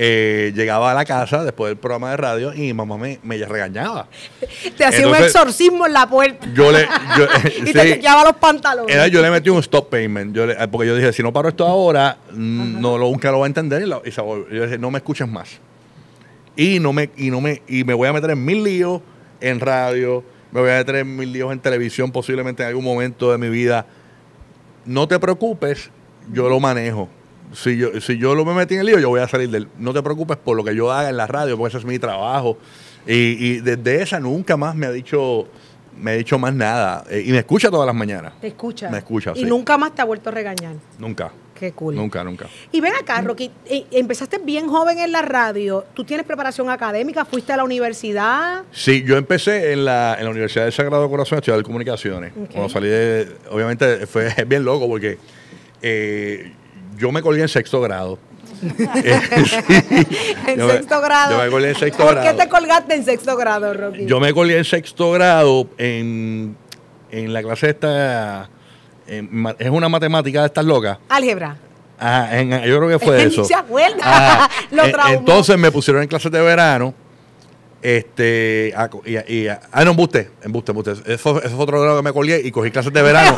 eh, 0.00 0.52
llegaba 0.54 0.92
a 0.92 0.94
la 0.94 1.04
casa 1.04 1.42
después 1.42 1.70
del 1.70 1.76
programa 1.76 2.12
de 2.12 2.16
radio 2.16 2.54
y 2.54 2.60
mi 2.60 2.72
mamá 2.72 2.96
me, 2.96 3.18
me 3.24 3.36
regañaba. 3.44 4.06
Te 4.76 4.84
hacía 4.84 5.08
un 5.08 5.14
exorcismo 5.16 5.86
en 5.86 5.92
la 5.92 6.08
puerta. 6.08 6.46
Yo 6.54 6.70
le, 6.70 6.86
yo, 7.18 7.24
y 7.64 7.66
sí, 7.66 7.72
te 7.72 7.80
chequeaba 7.94 8.22
los 8.24 8.36
pantalones. 8.36 8.94
era, 8.94 9.08
yo 9.08 9.20
le 9.20 9.30
metí 9.30 9.50
un 9.50 9.58
stop 9.58 9.90
payment. 9.90 10.34
Yo 10.36 10.46
le- 10.46 10.68
porque 10.68 10.86
yo 10.86 10.94
dije, 10.94 11.12
si 11.12 11.22
no 11.22 11.32
paro 11.32 11.48
esto 11.48 11.66
ahora, 11.66 12.16
no 12.32 12.96
lo, 12.96 13.10
nunca 13.10 13.32
lo 13.32 13.40
va 13.40 13.46
a 13.46 13.48
entender. 13.48 13.82
Y, 13.82 14.08
y 14.08 14.12
yo 14.12 14.44
dije, 14.64 14.78
no 14.78 14.90
me 14.92 14.98
escuches 14.98 15.26
más. 15.26 15.58
Y 16.54 16.78
no 16.78 16.92
me, 16.92 17.10
y 17.16 17.30
no 17.30 17.40
me, 17.40 17.62
y 17.66 17.82
me 17.84 17.94
voy 17.94 18.08
a 18.08 18.12
meter 18.12 18.30
en 18.30 18.44
mil 18.44 18.62
líos 18.62 19.00
en 19.40 19.58
radio, 19.60 20.24
me 20.52 20.60
voy 20.60 20.70
a 20.70 20.76
meter 20.78 20.94
en 20.96 21.16
mil 21.16 21.32
líos 21.32 21.52
en 21.52 21.58
televisión, 21.60 22.10
posiblemente 22.12 22.62
en 22.62 22.68
algún 22.68 22.84
momento 22.84 23.32
de 23.32 23.38
mi 23.38 23.48
vida. 23.48 23.84
No 24.84 25.06
te 25.08 25.18
preocupes, 25.18 25.90
yo 26.32 26.48
lo 26.48 26.60
manejo. 26.60 27.08
Si 27.52 27.76
yo, 27.76 28.00
si 28.00 28.18
yo 28.18 28.34
lo 28.34 28.44
me 28.44 28.54
metí 28.54 28.74
en 28.74 28.80
el 28.80 28.86
lío, 28.86 28.98
yo 28.98 29.08
voy 29.08 29.20
a 29.20 29.28
salir 29.28 29.48
del. 29.50 29.68
No 29.78 29.92
te 29.92 30.02
preocupes 30.02 30.36
por 30.36 30.56
lo 30.56 30.64
que 30.64 30.74
yo 30.74 30.92
haga 30.92 31.08
en 31.08 31.16
la 31.16 31.26
radio, 31.26 31.56
porque 31.56 31.68
ese 31.68 31.78
es 31.78 31.84
mi 31.84 31.98
trabajo. 31.98 32.58
Y, 33.06 33.12
y 33.14 33.60
desde 33.60 34.02
esa 34.02 34.20
nunca 34.20 34.56
más 34.56 34.74
me 34.74 34.86
ha 34.86 34.90
dicho, 34.90 35.48
me 35.98 36.10
ha 36.10 36.14
dicho 36.14 36.38
más 36.38 36.52
nada. 36.52 37.04
Eh, 37.10 37.24
y 37.26 37.30
me 37.32 37.38
escucha 37.38 37.70
todas 37.70 37.86
las 37.86 37.94
mañanas. 37.94 38.34
Te 38.40 38.48
escucha. 38.48 38.90
Me 38.90 38.98
escucha, 38.98 39.32
Y 39.34 39.40
sí. 39.40 39.44
nunca 39.46 39.78
más 39.78 39.94
te 39.94 40.02
ha 40.02 40.04
vuelto 40.04 40.28
a 40.28 40.32
regañar. 40.32 40.74
Nunca. 40.98 41.30
Qué 41.58 41.72
cool. 41.72 41.96
Nunca, 41.96 42.22
nunca. 42.22 42.46
Y 42.70 42.80
ven 42.80 42.92
acá, 42.94 43.20
Rocky, 43.20 43.50
eh, 43.66 43.84
empezaste 43.90 44.38
bien 44.38 44.68
joven 44.68 45.00
en 45.00 45.10
la 45.10 45.22
radio. 45.22 45.84
¿Tú 45.92 46.04
tienes 46.04 46.24
preparación 46.24 46.70
académica? 46.70 47.24
¿Fuiste 47.24 47.52
a 47.52 47.56
la 47.56 47.64
universidad? 47.64 48.62
Sí, 48.70 49.02
yo 49.04 49.16
empecé 49.16 49.72
en 49.72 49.84
la, 49.84 50.14
en 50.18 50.24
la 50.24 50.30
Universidad 50.30 50.64
del 50.64 50.72
Sagrado 50.72 51.10
Corazón 51.10 51.36
a 51.36 51.38
estudiar 51.40 51.60
comunicaciones. 51.64 52.32
Cuando 52.52 52.68
salí 52.68 52.86
de, 52.88 53.28
obviamente 53.50 54.06
fue 54.06 54.32
bien 54.46 54.64
loco 54.64 54.86
porque 54.86 55.18
eh, 55.82 56.52
yo 56.98 57.12
me 57.12 57.22
colgué 57.22 57.42
en 57.42 57.48
sexto 57.48 57.80
grado. 57.80 58.18
Eh, 58.60 59.20
sí. 59.46 60.06
En 60.48 60.58
Yo 60.58 60.66
me- 60.66 60.72
sexto 60.72 61.00
grado. 61.00 61.36
Yo 61.38 61.44
me 61.44 61.50
colgué 61.50 61.68
en 61.68 61.74
sexto 61.76 62.02
¿Por 62.04 62.14
grado. 62.16 62.28
qué 62.36 62.42
te 62.42 62.48
colgaste 62.48 62.94
en 62.94 63.04
sexto 63.04 63.36
grado, 63.36 63.72
Rocky? 63.72 64.04
Yo 64.06 64.18
me 64.18 64.34
colgué 64.34 64.58
en 64.58 64.64
sexto 64.64 65.12
grado 65.12 65.68
en, 65.78 66.56
en 67.12 67.32
la 67.32 67.42
clase 67.42 67.70
esta. 67.70 68.50
en 69.06 69.46
es 69.60 69.70
una 69.70 69.88
matemática 69.88 70.40
de 70.40 70.46
estas 70.46 70.64
locas. 70.64 70.98
Álgebra. 71.08 71.56
Ajá, 72.00 72.38
en- 72.40 72.50
yo 72.64 72.78
creo 72.78 72.88
que 72.88 72.98
fue 73.04 73.22
eso. 73.26 73.44
se 73.44 73.54
acuerda. 73.54 73.98
Ajá. 74.02 74.50
Lo 74.72 74.84
En- 74.86 74.92
traumó. 74.92 75.14
Entonces 75.18 75.56
me 75.56 75.70
pusieron 75.70 76.02
en 76.02 76.08
clases 76.08 76.32
de 76.32 76.40
verano. 76.40 76.94
Este, 77.80 78.74
a 78.76 78.90
y, 79.04 79.16
y- 79.44 79.48
ah, 79.48 79.84
no, 79.84 79.92
embuste, 79.92 80.32
embuste, 80.42 80.72
embuste. 80.72 80.92
Eso, 81.14 81.40
eso 81.40 81.54
fue 81.54 81.62
otro 81.62 81.80
grado 81.80 81.98
que 81.98 82.02
me 82.02 82.12
colgué 82.12 82.40
y 82.44 82.50
cogí 82.50 82.72
clases 82.72 82.92
de 82.92 83.02
verano 83.02 83.36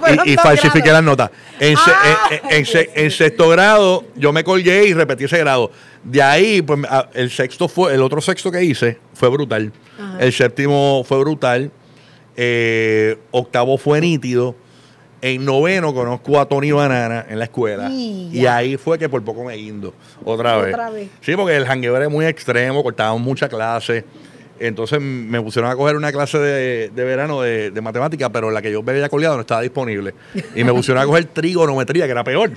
y, 0.24 0.36
falsifiqué 0.36 0.90
las 0.92 1.02
notas. 1.02 1.30
En, 1.60 1.76
Ah, 1.78 2.28
en- 2.30 2.36
en- 2.50 2.56
en 2.58 2.66
se- 2.66 2.90
en 2.94 3.10
sexto 3.10 3.48
grado 3.48 4.04
yo 4.16 4.32
me 4.32 4.44
colgué 4.44 4.86
y 4.86 4.94
repetí 4.94 5.24
ese 5.24 5.38
grado. 5.38 5.70
De 6.04 6.22
ahí, 6.22 6.62
pues 6.62 6.80
el 7.14 7.30
sexto 7.30 7.66
fue, 7.68 7.94
el 7.94 8.02
otro 8.02 8.20
sexto 8.20 8.50
que 8.52 8.62
hice 8.62 8.98
fue 9.14 9.28
brutal. 9.28 9.72
Ajá. 9.98 10.18
El 10.20 10.32
séptimo 10.32 11.02
fue 11.06 11.18
brutal. 11.18 11.70
Eh, 12.36 13.18
octavo 13.30 13.78
fue 13.78 14.00
nítido. 14.00 14.54
En 15.22 15.44
noveno 15.44 15.94
conozco 15.94 16.38
a 16.38 16.46
Tony 16.46 16.70
Banana 16.70 17.24
en 17.28 17.38
la 17.38 17.46
escuela. 17.46 17.88
Y 17.90 18.44
ahí 18.46 18.76
fue 18.76 18.98
que 18.98 19.08
por 19.08 19.24
poco 19.24 19.42
me 19.44 19.54
guindo. 19.56 19.94
Otra 20.24 20.56
vez. 20.58 20.74
Otra 20.74 20.90
vez. 20.90 21.08
Sí, 21.22 21.34
porque 21.34 21.56
el 21.56 21.66
jangueo 21.66 21.96
era 21.96 22.08
muy 22.08 22.26
extremo, 22.26 22.82
cortábamos 22.82 23.22
mucha 23.22 23.48
clase. 23.48 24.04
Entonces 24.58 25.00
me 25.00 25.40
pusieron 25.42 25.70
a 25.70 25.76
coger 25.76 25.96
una 25.96 26.10
clase 26.12 26.38
de, 26.38 26.90
de 26.94 27.04
verano 27.04 27.42
de, 27.42 27.70
de 27.70 27.80
matemática, 27.80 28.30
pero 28.30 28.50
la 28.50 28.62
que 28.62 28.72
yo 28.72 28.82
me 28.82 28.92
había 28.92 29.08
colgado 29.08 29.34
no 29.34 29.42
estaba 29.42 29.60
disponible. 29.62 30.14
Y 30.54 30.64
me 30.64 30.72
pusieron 30.72 31.02
a 31.02 31.06
coger 31.06 31.26
trigonometría, 31.26 32.06
que 32.06 32.12
era 32.12 32.24
peor. 32.24 32.50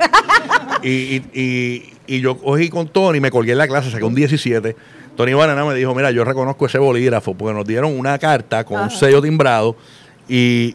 Y, 0.81 0.89
y- 0.89 1.23
y- 1.33 1.93
y 2.07 2.21
yo 2.21 2.37
cogí 2.37 2.69
con 2.69 2.87
Tony, 2.87 3.19
me 3.19 3.29
colgué 3.31 3.51
en 3.51 3.57
la 3.59 3.67
clase, 3.67 3.91
saqué 3.91 4.03
un 4.03 4.15
17. 4.15 4.75
Tony 5.15 5.33
Banana 5.33 5.63
me 5.65 5.75
dijo, 5.75 5.93
mira, 5.93 6.09
yo 6.11 6.23
reconozco 6.23 6.65
ese 6.65 6.79
bolígrafo, 6.79 7.35
porque 7.35 7.53
nos 7.53 7.65
dieron 7.67 7.97
una 7.99 8.17
carta 8.17 8.63
con 8.63 8.79
un 8.81 8.89
sello 8.89 9.21
timbrado 9.21 9.75
y, 10.27 10.73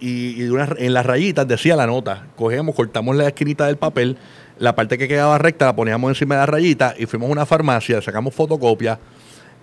y- 0.00 0.48
unas- 0.50 0.70
en 0.78 0.92
las 0.94 1.06
rayitas 1.06 1.46
decía 1.48 1.76
la 1.76 1.86
nota. 1.86 2.26
Cogemos, 2.36 2.74
cortamos 2.74 3.16
la 3.16 3.28
esquinita 3.28 3.66
del 3.66 3.76
papel, 3.76 4.16
la 4.58 4.74
parte 4.74 4.98
que 4.98 5.08
quedaba 5.08 5.38
recta 5.38 5.66
la 5.66 5.76
poníamos 5.76 6.10
encima 6.10 6.34
de 6.34 6.40
la 6.40 6.46
rayita 6.46 6.94
y 6.98 7.06
fuimos 7.06 7.28
a 7.28 7.32
una 7.32 7.46
farmacia, 7.46 8.02
sacamos 8.02 8.34
fotocopias. 8.34 8.98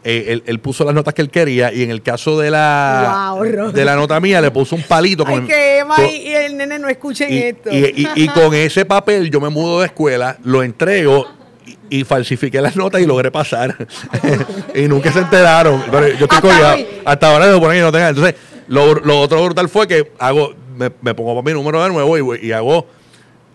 Eh, 0.08 0.26
él, 0.30 0.44
él 0.46 0.60
puso 0.60 0.86
las 0.86 0.94
notas 0.94 1.14
que 1.16 1.22
él 1.24 1.30
quería 1.32 1.74
y 1.74 1.82
en 1.84 1.90
el 1.92 2.02
caso 2.04 2.40
de 2.40 2.52
la, 2.52 3.34
Wow, 3.40 3.72
de 3.72 3.84
la 3.86 3.96
nota 3.96 4.20
mía 4.20 4.40
le 4.40 4.52
puso 4.52 4.76
un 4.76 4.84
palito 4.84 5.24
Ay, 5.28 5.36
con, 5.36 5.48
que 5.48 5.80
Emma 5.80 5.96
con- 5.96 6.06
y, 6.06 6.10
y 6.18 6.34
el 6.34 6.56
nene 6.58 6.78
no 6.80 6.88
escuchen 6.88 7.34
y, 7.34 7.38
esto. 7.40 7.70
y- 7.72 8.08
y- 8.16 8.24
y 8.24 8.28
con 8.30 8.54
ese 8.54 8.86
papel 8.86 9.30
yo 9.32 9.42
me 9.42 9.50
mudo 9.50 9.80
de 9.82 9.88
escuela, 9.88 10.38
lo 10.44 10.62
entrego 10.64 11.26
y, 11.90 12.04
falsifiqué 12.04 12.62
las 12.62 12.76
notas 12.76 13.02
y 13.02 13.06
logré 13.06 13.32
pasar. 13.32 13.76
y 14.76 14.82
nunca 14.84 15.12
se 15.12 15.20
enteraron. 15.20 15.84
Pero 15.92 16.08
yo 16.10 16.26
estoy 16.30 16.52
Hasta. 16.52 16.78
Hasta 17.06 17.32
ahora 17.32 17.46
se 17.46 17.54
supone 17.54 17.76
que 17.76 17.82
no 17.82 17.92
tengan. 17.92 18.10
Entonces, 18.10 18.36
lo, 18.68 18.94
lo 18.96 19.20
otro 19.20 19.44
brutal 19.44 19.68
fue 19.70 19.88
que 19.88 20.12
hago, 20.20 20.54
me, 20.78 20.92
me 21.02 21.14
pongo 21.16 21.34
para 21.34 21.46
mi 21.46 21.54
número 21.60 21.82
de 21.84 21.90
nuevo 21.90 22.36
y 22.36 22.52
hago 22.52 22.86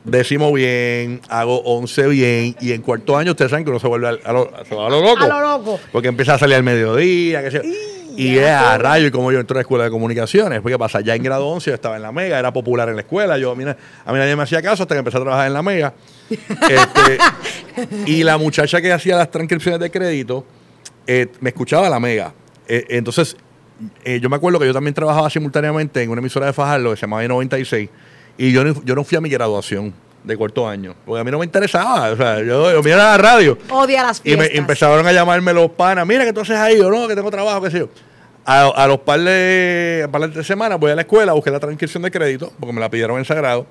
décimo 0.04 0.52
bien, 0.52 1.20
hago 1.28 1.60
once 1.62 2.06
bien, 2.06 2.56
y 2.60 2.72
en 2.72 2.82
cuarto 2.82 3.16
año 3.16 3.32
ustedes 3.32 3.50
saben 3.50 3.64
que 3.64 3.70
uno 3.70 3.80
se 3.80 3.88
vuelve 3.88 4.08
a, 4.08 4.32
lo, 4.32 4.50
se 4.68 4.74
va 4.74 4.86
a 4.86 4.90
lo 4.90 5.00
loco. 5.00 5.24
A 5.24 5.28
lo 5.28 5.40
loco. 5.40 5.80
Porque 5.92 6.08
empieza 6.08 6.34
a 6.34 6.38
salir 6.38 6.56
al 6.56 6.62
mediodía, 6.62 7.42
qué 7.42 7.50
sé 7.50 7.56
yo. 7.62 7.70
Y 8.16 8.36
es 8.36 8.50
a 8.50 8.76
rayo 8.76 9.06
y 9.06 9.10
como 9.10 9.32
yo 9.32 9.40
entré 9.40 9.54
a 9.54 9.58
la 9.58 9.60
escuela 9.62 9.84
de 9.84 9.90
comunicaciones. 9.90 10.60
Porque 10.60 10.78
pasa, 10.78 11.00
ya 11.00 11.14
en 11.14 11.22
grado 11.22 11.46
11 11.48 11.70
yo 11.70 11.74
estaba 11.74 11.96
en 11.96 12.02
la 12.02 12.12
Mega, 12.12 12.38
era 12.38 12.52
popular 12.52 12.88
en 12.88 12.96
la 12.96 13.02
escuela. 13.02 13.38
Yo, 13.38 13.52
a, 13.52 13.54
mí, 13.54 13.64
a 13.64 14.12
mí 14.12 14.18
nadie 14.18 14.36
me 14.36 14.42
hacía 14.42 14.60
caso 14.60 14.82
hasta 14.82 14.94
que 14.94 14.98
empecé 14.98 15.16
a 15.16 15.20
trabajar 15.20 15.46
en 15.46 15.54
la 15.54 15.62
Mega. 15.62 15.94
Este, 16.28 17.18
y 18.06 18.22
la 18.22 18.36
muchacha 18.36 18.80
que 18.80 18.92
hacía 18.92 19.16
las 19.16 19.30
transcripciones 19.30 19.80
de 19.80 19.90
crédito 19.90 20.44
eh, 21.06 21.28
me 21.40 21.50
escuchaba 21.50 21.88
la 21.88 21.98
Mega. 21.98 22.34
Eh, 22.68 22.84
entonces, 22.90 23.36
eh, 24.04 24.20
yo 24.20 24.28
me 24.28 24.36
acuerdo 24.36 24.58
que 24.58 24.66
yo 24.66 24.72
también 24.72 24.94
trabajaba 24.94 25.30
simultáneamente 25.30 26.02
en 26.02 26.10
una 26.10 26.20
emisora 26.20 26.46
de 26.46 26.52
Fajardo 26.52 26.90
que 26.90 26.96
se 26.96 27.02
llamaba 27.02 27.26
96 27.26 27.88
y 28.46 28.52
yo 28.52 28.64
no, 28.64 28.82
yo 28.84 28.94
no 28.94 29.04
fui 29.04 29.18
a 29.18 29.20
mi 29.20 29.28
graduación 29.28 29.92
de 30.24 30.36
cuarto 30.36 30.68
año, 30.68 30.94
porque 31.06 31.20
a 31.20 31.24
mí 31.24 31.30
no 31.30 31.38
me 31.38 31.44
interesaba, 31.44 32.10
o 32.10 32.16
sea, 32.16 32.38
yo, 32.42 32.72
yo 32.72 32.82
miraba 32.82 33.12
la 33.12 33.18
radio 33.18 33.56
Odia 33.70 34.02
las 34.02 34.20
y 34.24 34.30
me 34.30 34.36
fiestas. 34.36 34.54
y 34.54 34.58
empezaron 34.58 35.06
a 35.06 35.12
llamarme 35.12 35.52
los 35.52 35.70
panas, 35.70 36.06
mira 36.06 36.24
que 36.24 36.32
tú 36.32 36.40
haces 36.40 36.56
ahí, 36.56 36.80
o 36.80 36.90
no, 36.90 37.06
que 37.08 37.14
tengo 37.14 37.30
trabajo, 37.30 37.62
qué 37.62 37.70
sé 37.70 37.78
yo. 37.80 37.88
A, 38.44 38.64
a 38.68 38.86
los 38.86 38.98
par 39.00 39.20
de, 39.20 40.08
par 40.10 40.30
de 40.30 40.42
semanas 40.42 40.80
voy 40.80 40.90
a 40.90 40.94
la 40.94 41.02
escuela, 41.02 41.32
busqué 41.34 41.50
la 41.50 41.60
transcripción 41.60 42.02
de 42.02 42.10
crédito, 42.10 42.52
porque 42.58 42.72
me 42.72 42.80
la 42.80 42.88
pidieron 42.90 43.18
en 43.18 43.24
Sagrado. 43.24 43.66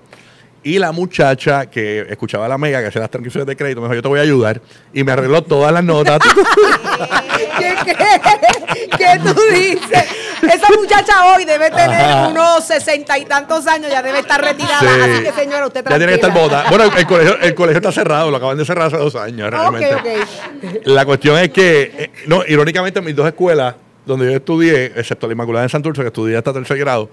Y 0.64 0.78
la 0.78 0.92
muchacha 0.92 1.68
que 1.68 2.06
escuchaba 2.10 2.48
la 2.48 2.58
mega, 2.58 2.82
que 2.82 2.88
hacía 2.88 3.02
las 3.02 3.10
transcripciones 3.10 3.48
de 3.48 3.56
crédito, 3.56 3.80
me 3.82 3.88
dijo, 3.88 3.96
yo 3.96 4.02
te 4.02 4.08
voy 4.08 4.20
a 4.20 4.24
ayudar. 4.24 4.62
Y 4.94 5.04
me 5.04 5.12
arregló 5.14 5.42
todas 5.42 5.72
las 5.72 5.84
notas. 5.84 6.20
¿Qué, 7.60 7.76
qué, 7.86 8.98
qué 8.98 9.20
tú 9.24 9.42
dices? 9.54 10.06
Esa 10.42 10.68
muchacha 10.78 11.34
hoy 11.34 11.46
debe 11.46 11.70
tener 11.70 12.02
Ajá. 12.02 12.28
unos 12.30 12.66
sesenta 12.66 13.18
y 13.18 13.26
tantos 13.26 13.68
años, 13.68 13.90
ya 13.92 14.02
debe 14.02 14.20
estar 14.20 14.42
retirada. 14.42 14.80
Sí. 14.80 14.88
Así 14.88 15.24
que, 15.24 15.32
señora, 15.34 15.68
usted 15.68 15.84
ya 15.84 15.98
tiene 15.98 16.08
que 16.08 16.14
estar 16.16 16.32
tranquila. 16.34 16.64
bota. 16.64 16.70
Bueno, 16.70 16.86
el, 16.86 16.98
el 16.98 17.08
colegio, 17.08 17.40
el 17.40 17.56
colegio 17.56 17.78
está 17.78 17.92
cerrado, 17.92 18.32
lo 18.32 18.38
acaban 18.38 18.58
de 18.58 18.66
cerrar 18.66 18.88
hace 18.88 18.98
dos 18.98 19.16
años. 19.16 19.50
Realmente. 19.50 19.96
ok. 19.96 20.82
La 20.86 21.06
cuestión 21.06 21.38
es 21.38 21.50
que, 21.50 21.82
eh, 21.98 22.12
no, 22.28 22.44
irónicamente, 22.48 23.02
mis 23.02 23.16
dos 23.16 23.28
escuelas, 23.28 23.76
donde 24.06 24.26
yo 24.26 24.38
estudié, 24.38 24.86
excepto 24.96 25.28
la 25.28 25.34
Inmaculada 25.34 25.66
en 25.66 25.70
Santurce, 25.70 26.02
que 26.02 26.08
estudié 26.08 26.38
hasta 26.38 26.52
tercer 26.54 26.78
grado, 26.78 27.10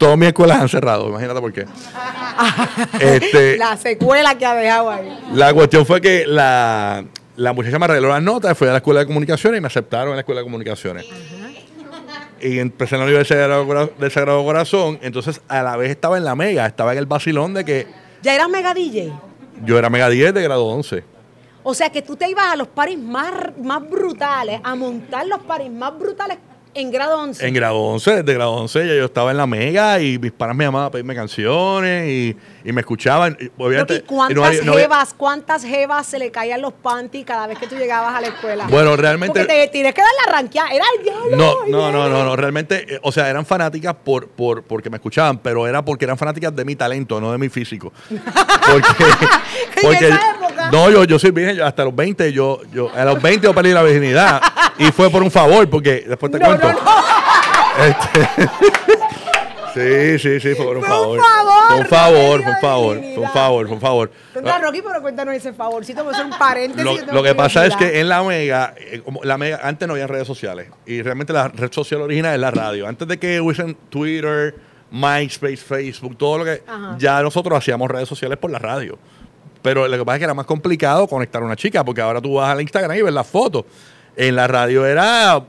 todas 0.00 0.16
mis 0.18 0.28
escuelas 0.28 0.60
han 0.60 0.68
cerrado. 0.68 1.08
Imagínate 1.08 1.40
por 1.40 1.52
qué. 1.52 1.66
este, 3.00 3.56
La 3.58 3.76
secuela 3.76 4.36
que 4.36 4.46
ha 4.46 4.54
dejado 4.54 4.90
ahí. 4.90 5.18
la 5.34 5.52
cuestión 5.54 5.84
fue 5.86 6.00
que 6.00 6.26
la, 6.26 7.04
la 7.36 7.52
muchacha 7.52 7.78
me 7.78 7.84
arregló 7.84 8.08
las 8.08 8.22
notas, 8.22 8.56
fui 8.56 8.66
a 8.66 8.72
la 8.72 8.78
escuela 8.78 9.00
de 9.00 9.06
comunicaciones 9.06 9.58
y 9.58 9.60
me 9.60 9.66
aceptaron 9.66 10.08
en 10.08 10.14
la 10.16 10.20
escuela 10.20 10.40
de 10.40 10.44
comunicaciones. 10.44 11.06
Y 12.40 12.58
empecé 12.58 12.94
en 12.94 13.00
la 13.00 13.04
Universidad 13.06 13.36
de 13.38 13.42
Sagrado 13.44 13.66
Cora- 13.66 13.90
del 13.98 14.10
Sagrado 14.10 14.42
Corazón. 14.44 14.98
Entonces, 15.02 15.42
a 15.48 15.62
la 15.62 15.76
vez 15.76 15.90
estaba 15.90 16.16
en 16.16 16.24
la 16.24 16.34
mega, 16.34 16.64
estaba 16.66 16.92
en 16.92 16.98
el 16.98 17.06
vacilón 17.06 17.52
de 17.52 17.64
que 17.66 17.86
¿Ya 18.22 18.34
eras 18.34 18.48
mega 18.48 18.72
DJ? 18.72 19.12
yo 19.64 19.78
era 19.78 19.90
mega 19.90 20.08
10 20.08 20.32
de 20.32 20.42
grado 20.42 20.64
11. 20.66 21.04
O 21.62 21.74
sea 21.74 21.90
que 21.90 22.00
tú 22.00 22.16
te 22.16 22.30
ibas 22.30 22.46
a 22.46 22.56
los 22.56 22.68
paris 22.68 22.98
más, 22.98 23.30
más 23.62 23.86
brutales, 23.88 24.58
a 24.64 24.74
montar 24.74 25.26
los 25.26 25.40
paris 25.40 25.70
más 25.70 25.98
brutales 25.98 26.38
en 26.74 26.90
grado 26.90 27.18
11. 27.18 27.46
En 27.48 27.54
grado 27.54 27.78
11, 27.78 28.10
desde 28.22 28.34
grado 28.34 28.52
11 28.52 28.86
ya 28.86 28.94
yo 28.94 29.04
estaba 29.04 29.30
en 29.30 29.36
la 29.36 29.46
mega 29.46 30.00
y 30.00 30.18
mis 30.18 30.32
panas 30.32 30.54
me 30.56 30.64
llamaban 30.64 30.88
a 30.88 30.90
pedirme 30.90 31.14
canciones 31.14 32.08
y, 32.08 32.36
y 32.64 32.72
me 32.72 32.80
escuchaban. 32.80 33.36
Y, 33.40 33.50
obviamente, 33.60 33.94
Rocky, 34.00 34.06
¿cuántas 34.06 34.30
y 34.32 34.34
no 34.40 34.44
había- 34.44 34.62
no 34.62 34.72
había- 34.72 34.82
jevas, 34.84 35.14
cuántas 35.14 35.64
jevas 35.64 36.06
se 36.06 36.18
le 36.18 36.30
caían 36.30 36.60
los 36.62 36.72
panties 36.72 37.24
cada 37.26 37.46
vez 37.46 37.58
que 37.58 37.66
tú 37.66 37.76
llegabas 37.76 38.14
a 38.14 38.20
la 38.20 38.28
escuela? 38.28 38.66
Bueno, 38.68 38.96
realmente- 38.96 39.40
Porque 39.40 39.52
te 39.52 39.68
tienes 39.68 39.94
que 39.94 40.00
dar 40.00 40.10
la 40.26 40.32
ranqueada. 40.32 40.70
Era 40.70 40.84
el 40.98 41.04
diablo. 41.04 41.36
No, 41.36 41.54
no, 41.66 41.90
no, 41.92 42.08
no, 42.08 42.24
no, 42.24 42.36
realmente, 42.36 42.94
eh, 42.94 43.00
o 43.02 43.10
sea, 43.12 43.28
eran 43.28 43.44
fanáticas 43.46 43.94
por, 44.04 44.28
por, 44.28 44.62
porque 44.62 44.90
me 44.90 44.96
escuchaban, 44.96 45.38
pero 45.38 45.66
era 45.66 45.84
porque 45.84 46.04
eran 46.04 46.18
fanáticas 46.18 46.54
de 46.54 46.64
mi 46.64 46.76
talento, 46.76 47.20
no 47.20 47.32
de 47.32 47.38
mi 47.38 47.48
físico. 47.48 47.92
Porque, 48.70 49.98
En 49.98 50.04
esa 50.04 50.36
no, 50.72 50.90
yo, 50.90 51.04
yo 51.04 51.18
soy 51.18 51.30
virgen, 51.30 51.56
yo 51.56 51.66
hasta 51.66 51.84
los 51.84 51.94
20, 51.94 52.32
yo, 52.32 52.60
yo, 52.72 52.90
a 52.94 53.04
los 53.04 53.20
20 53.20 53.46
yo 53.46 53.54
perdí 53.54 53.72
la 53.72 53.82
virginidad 53.82 54.40
y 54.78 54.86
fue 54.92 55.10
por 55.10 55.22
un 55.22 55.30
favor, 55.30 55.68
porque 55.68 56.04
después 56.08 56.30
te 56.32 56.38
No, 56.38 56.46
cuento. 56.46 56.68
no, 56.72 56.74
no. 56.74 56.80
Sí, 59.72 60.18
sí, 60.18 60.40
sí, 60.40 60.54
fue 60.56 60.64
por 60.66 60.76
un 60.78 60.82
favor. 60.82 61.18
un 61.18 61.24
favor, 61.86 62.42
fue 62.42 62.50
un 62.50 62.58
favor, 62.60 63.00
fue 63.14 63.22
un 63.22 63.30
favor, 63.30 63.66
fue 63.66 63.74
un 63.76 63.80
favor. 63.80 64.10
Contra 64.34 64.58
Rocky, 64.58 64.82
pero 64.82 65.00
cuéntanos 65.00 65.32
ese 65.34 65.52
favorcito, 65.52 65.98
vamos 66.00 66.14
a 66.14 66.16
hacer 66.16 66.32
un 66.32 66.38
paréntesis. 66.38 67.06
Lo, 67.12 67.22
que 67.22 67.34
pasa 67.36 67.66
es 67.66 67.76
que 67.76 68.00
en 68.00 68.08
la 68.08 68.22
Mega, 68.24 68.74
eh, 68.76 69.00
como 69.04 69.22
la 69.22 69.38
Mega, 69.38 69.60
antes 69.62 69.86
no 69.86 69.94
había 69.94 70.08
redes 70.08 70.26
sociales. 70.26 70.68
Y 70.86 71.02
realmente 71.02 71.32
la 71.32 71.48
red 71.48 71.72
social 71.72 72.02
original 72.02 72.34
es 72.34 72.40
la 72.40 72.50
radio. 72.50 72.88
Antes 72.88 73.06
de 73.06 73.18
que 73.18 73.40
hubiesen 73.40 73.76
Twitter, 73.88 74.56
MySpace, 74.90 75.58
Facebook, 75.58 76.18
todo 76.18 76.38
lo 76.38 76.44
que. 76.44 76.62
Ajá. 76.66 76.96
Ya 76.98 77.22
nosotros 77.22 77.56
hacíamos 77.56 77.88
redes 77.88 78.08
sociales 78.08 78.38
por 78.38 78.50
la 78.50 78.58
radio. 78.58 78.98
Pero 79.62 79.86
lo 79.88 79.98
que 79.98 80.04
pasa 80.04 80.16
es 80.16 80.20
que 80.20 80.24
era 80.24 80.34
más 80.34 80.46
complicado 80.46 81.06
conectar 81.06 81.42
a 81.42 81.44
una 81.44 81.56
chica, 81.56 81.84
porque 81.84 82.00
ahora 82.00 82.20
tú 82.20 82.34
vas 82.34 82.50
al 82.50 82.60
Instagram 82.60 82.96
y 82.96 83.02
ves 83.02 83.12
las 83.14 83.26
fotos. 83.26 83.64
En 84.16 84.34
la 84.36 84.46
radio 84.46 84.86
era 84.86 85.42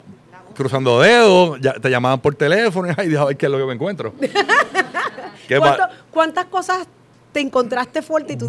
cruzando 0.56 1.00
dedos, 1.00 1.60
ya 1.62 1.74
te 1.74 1.89
llamaban 1.89 2.20
por 2.20 2.36
teléfono 2.36 2.89
y 2.91 2.94
ay, 2.98 3.08
Dios, 3.10 3.22
a 3.22 3.25
ver 3.25 3.38
qué 3.38 3.46
es 3.46 3.51
lo 3.51 3.58
que 3.58 3.65
me 3.65 3.74
encuentro. 3.74 4.13
¿Qué 5.48 5.60
pa- 5.60 5.75
¿Cuánto- 5.77 5.96
¿Cuántas 6.12 6.46
cosas 6.46 6.88
te 7.32 7.39
encontraste 7.39 8.01
fuerte 8.01 8.34
y 8.34 8.36
tú 8.38 8.48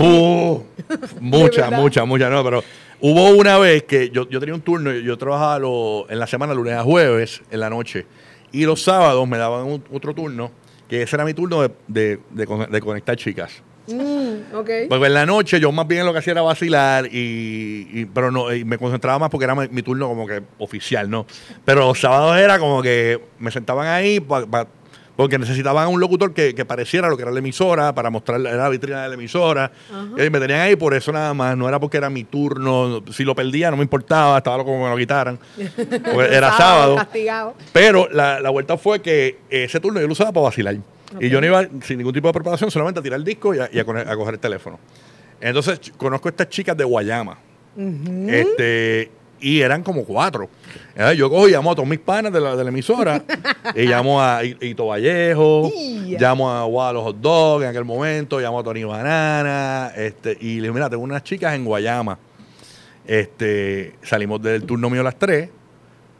Muchas, 1.20 1.70
muchas, 1.80 2.06
muchas, 2.06 2.30
no, 2.30 2.42
pero 2.44 2.62
hubo 3.00 3.30
una 3.30 3.56
vez 3.58 3.84
que 3.84 4.10
yo, 4.10 4.28
yo 4.28 4.40
tenía 4.40 4.54
un 4.54 4.60
turno, 4.60 4.92
yo, 4.92 5.16
trabajaba 5.16 5.58
lo- 5.60 6.10
en 6.10 6.18
la 6.18 6.26
semana, 6.26 6.52
lunes 6.54 6.74
a 6.74 6.82
jueves, 6.82 7.40
en 7.50 7.60
la 7.60 7.70
noche, 7.70 8.06
y 8.50 8.64
los 8.64 8.82
sábados 8.82 9.26
me 9.28 9.38
daban 9.38 9.64
un- 9.64 9.84
otro 9.92 10.12
turno, 10.14 10.50
que 10.88 11.02
ese 11.02 11.16
era 11.16 11.24
mi 11.24 11.34
turno 11.34 11.62
de, 11.62 11.70
de- 11.88 12.20
de 12.30 12.46
con- 12.46 12.70
de 12.70 12.80
conectar 12.80 13.16
chicas. 13.16 13.62
Mm. 13.86 14.52
Porque 14.88 15.06
en 15.06 15.14
la 15.14 15.26
noche 15.26 15.58
yo 15.58 15.72
más 15.72 15.86
bien 15.88 16.06
lo 16.06 16.12
que 16.12 16.20
hacía 16.20 16.32
era 16.32 16.42
vacilar, 16.42 17.06
y, 17.06 17.88
y- 17.92 18.06
pero 18.12 18.30
no, 18.30 18.52
y 18.54 18.64
me 18.64 18.78
concentraba 18.78 19.18
más 19.18 19.30
porque 19.30 19.44
era 19.44 19.54
mi, 19.54 19.68
mi 19.68 19.82
turno 19.82 20.08
como 20.08 20.26
que 20.26 20.42
oficial, 20.58 21.10
¿no? 21.10 21.26
Pero 21.64 21.86
los 21.86 22.00
sábados 22.00 22.36
era 22.38 22.58
como 22.58 22.80
que 22.82 23.20
me 23.38 23.50
sentaban 23.50 23.86
ahí 23.88 24.20
pa- 24.20 24.46
pa- 24.46 24.66
porque 25.16 25.38
necesitaban 25.38 25.88
un 25.88 26.00
locutor 26.00 26.32
que, 26.32 26.54
que 26.54 26.64
pareciera 26.64 27.08
lo 27.08 27.16
que 27.16 27.22
era 27.22 27.30
la 27.30 27.38
emisora, 27.40 27.94
para 27.94 28.08
mostrar 28.08 28.40
la, 28.40 28.48
era 28.50 28.62
la 28.62 28.68
vitrina 28.70 29.02
de 29.02 29.08
la 29.08 29.14
emisora. 29.14 29.70
Y 30.16 30.30
me 30.30 30.40
tenían 30.40 30.60
ahí 30.60 30.74
por 30.74 30.94
eso 30.94 31.12
nada 31.12 31.34
más, 31.34 31.54
no 31.56 31.68
era 31.68 31.78
porque 31.78 31.98
era 31.98 32.08
mi 32.08 32.24
turno, 32.24 33.02
si 33.12 33.22
lo 33.24 33.34
perdía 33.34 33.70
no 33.70 33.76
me 33.76 33.82
importaba, 33.82 34.38
estaba 34.38 34.56
loco 34.56 34.70
como 34.70 34.84
me 34.84 34.90
lo 34.90 34.96
quitaran, 34.96 35.38
porque 36.14 36.34
era 36.34 36.52
sábado. 36.56 36.96
Castigado. 36.96 37.54
Pero 37.74 38.08
la, 38.10 38.40
la 38.40 38.48
vuelta 38.50 38.78
fue 38.78 39.02
que 39.02 39.38
ese 39.50 39.80
turno 39.80 40.00
yo 40.00 40.06
lo 40.06 40.12
usaba 40.14 40.32
para 40.32 40.44
vacilar. 40.44 40.76
Y 41.20 41.28
yo 41.28 41.40
no 41.40 41.46
iba 41.46 41.66
sin 41.82 41.98
ningún 41.98 42.12
tipo 42.12 42.28
de 42.28 42.32
preparación, 42.34 42.70
solamente 42.70 43.00
a 43.00 43.02
tirar 43.02 43.18
el 43.18 43.24
disco 43.24 43.54
y 43.54 43.58
a, 43.60 43.68
y 43.72 43.78
a 43.78 43.84
coger, 43.84 44.08
a 44.08 44.16
coger 44.16 44.34
el 44.34 44.40
teléfono. 44.40 44.78
Entonces 45.40 45.80
conozco 45.96 46.28
a 46.28 46.30
estas 46.30 46.48
chicas 46.48 46.76
de 46.76 46.84
Guayama. 46.84 47.38
este, 48.28 49.10
y 49.40 49.60
eran 49.60 49.82
como 49.82 50.04
cuatro. 50.04 50.48
Entonces, 50.90 51.18
yo 51.18 51.28
cojo 51.28 51.48
y 51.48 51.52
llamo 51.52 51.72
a 51.72 51.74
todos 51.74 51.88
mis 51.88 51.98
panas 51.98 52.32
de 52.32 52.40
la, 52.40 52.54
de 52.54 52.62
la 52.62 52.70
emisora. 52.70 53.24
y 53.74 53.82
llamo 53.86 54.22
a 54.22 54.44
I- 54.44 54.56
Ito 54.60 54.86
Vallejo, 54.86 55.68
Ya. 56.06 56.18
llamo 56.20 56.48
a 56.50 56.64
Guado 56.64 57.02
Hot 57.02 57.16
Dog 57.20 57.62
en 57.62 57.68
aquel 57.70 57.84
momento, 57.84 58.38
llamo 58.38 58.60
a 58.60 58.62
Tony 58.62 58.84
Banana. 58.84 59.90
Este, 59.96 60.36
y 60.40 60.56
le 60.56 60.62
digo, 60.62 60.74
mira, 60.74 60.88
tengo 60.88 61.02
unas 61.02 61.24
chicas 61.24 61.54
en 61.54 61.64
Guayama. 61.64 62.18
Este, 63.04 63.94
salimos 64.02 64.40
del 64.40 64.62
turno 64.62 64.88
mío 64.88 65.00
a 65.00 65.04
las 65.04 65.16
tres 65.18 65.48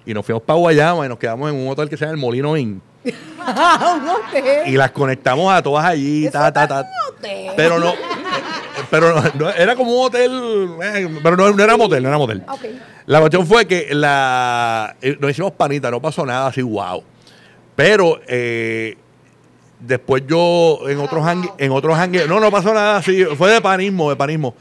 y 0.05 0.13
nos 0.13 0.27
fuimos 0.27 0.43
para 0.43 0.59
Guayama 0.59 1.07
y 1.07 1.09
nos 1.09 1.19
quedamos 1.19 1.49
en 1.49 1.57
un 1.57 1.69
hotel 1.69 1.89
que 1.89 1.97
se 1.97 2.05
llama 2.05 2.15
el 2.17 2.21
Molino 2.21 2.57
Inn. 2.57 2.83
Un 3.04 4.09
hotel. 4.09 4.62
Y 4.68 4.73
las 4.76 4.90
conectamos 4.92 5.52
a 5.52 5.62
todas 5.62 5.85
allí, 5.85 6.26
Eso 6.26 6.32
ta, 6.32 6.52
ta, 6.52 6.68
ta. 6.68 6.80
un 6.82 7.14
hotel. 7.16 7.50
Pero 7.56 7.78
no, 7.80 7.94
pero 8.90 9.14
no, 9.14 9.23
no, 9.35 9.50
era 9.50 9.75
como 9.75 9.92
un 9.92 10.06
hotel, 10.06 10.68
eh, 10.82 11.09
pero 11.23 11.37
no, 11.37 11.50
no 11.50 11.62
era 11.64 11.76
motel, 11.76 12.02
no 12.02 12.09
era 12.09 12.18
motel. 12.18 12.44
La 13.06 13.18
cuestión 13.18 13.47
fue 13.47 13.66
que 13.66 13.88
la, 13.94 14.94
eh, 15.02 15.16
nos 15.18 15.30
hicimos 15.32 15.52
panita, 15.52 15.90
no 15.90 16.00
pasó 16.00 16.25
nada 16.25 16.47
así, 16.47 16.62
wow. 16.62 17.02
Pero 17.75 18.21
eh, 18.28 18.97
después 19.80 20.23
yo 20.28 20.80
en 20.88 20.99
otros 21.00 21.25
jangue- 21.25 21.52
en 21.59 21.73
otros 21.73 21.99
no, 22.28 22.38
no 22.40 22.50
pasó 22.50 22.73
nada 22.73 22.99
así, 22.99 23.25
fue 23.37 23.50
de 23.50 23.61
panismo, 23.61 24.11
de 24.11 24.16
panismo. 24.16 24.54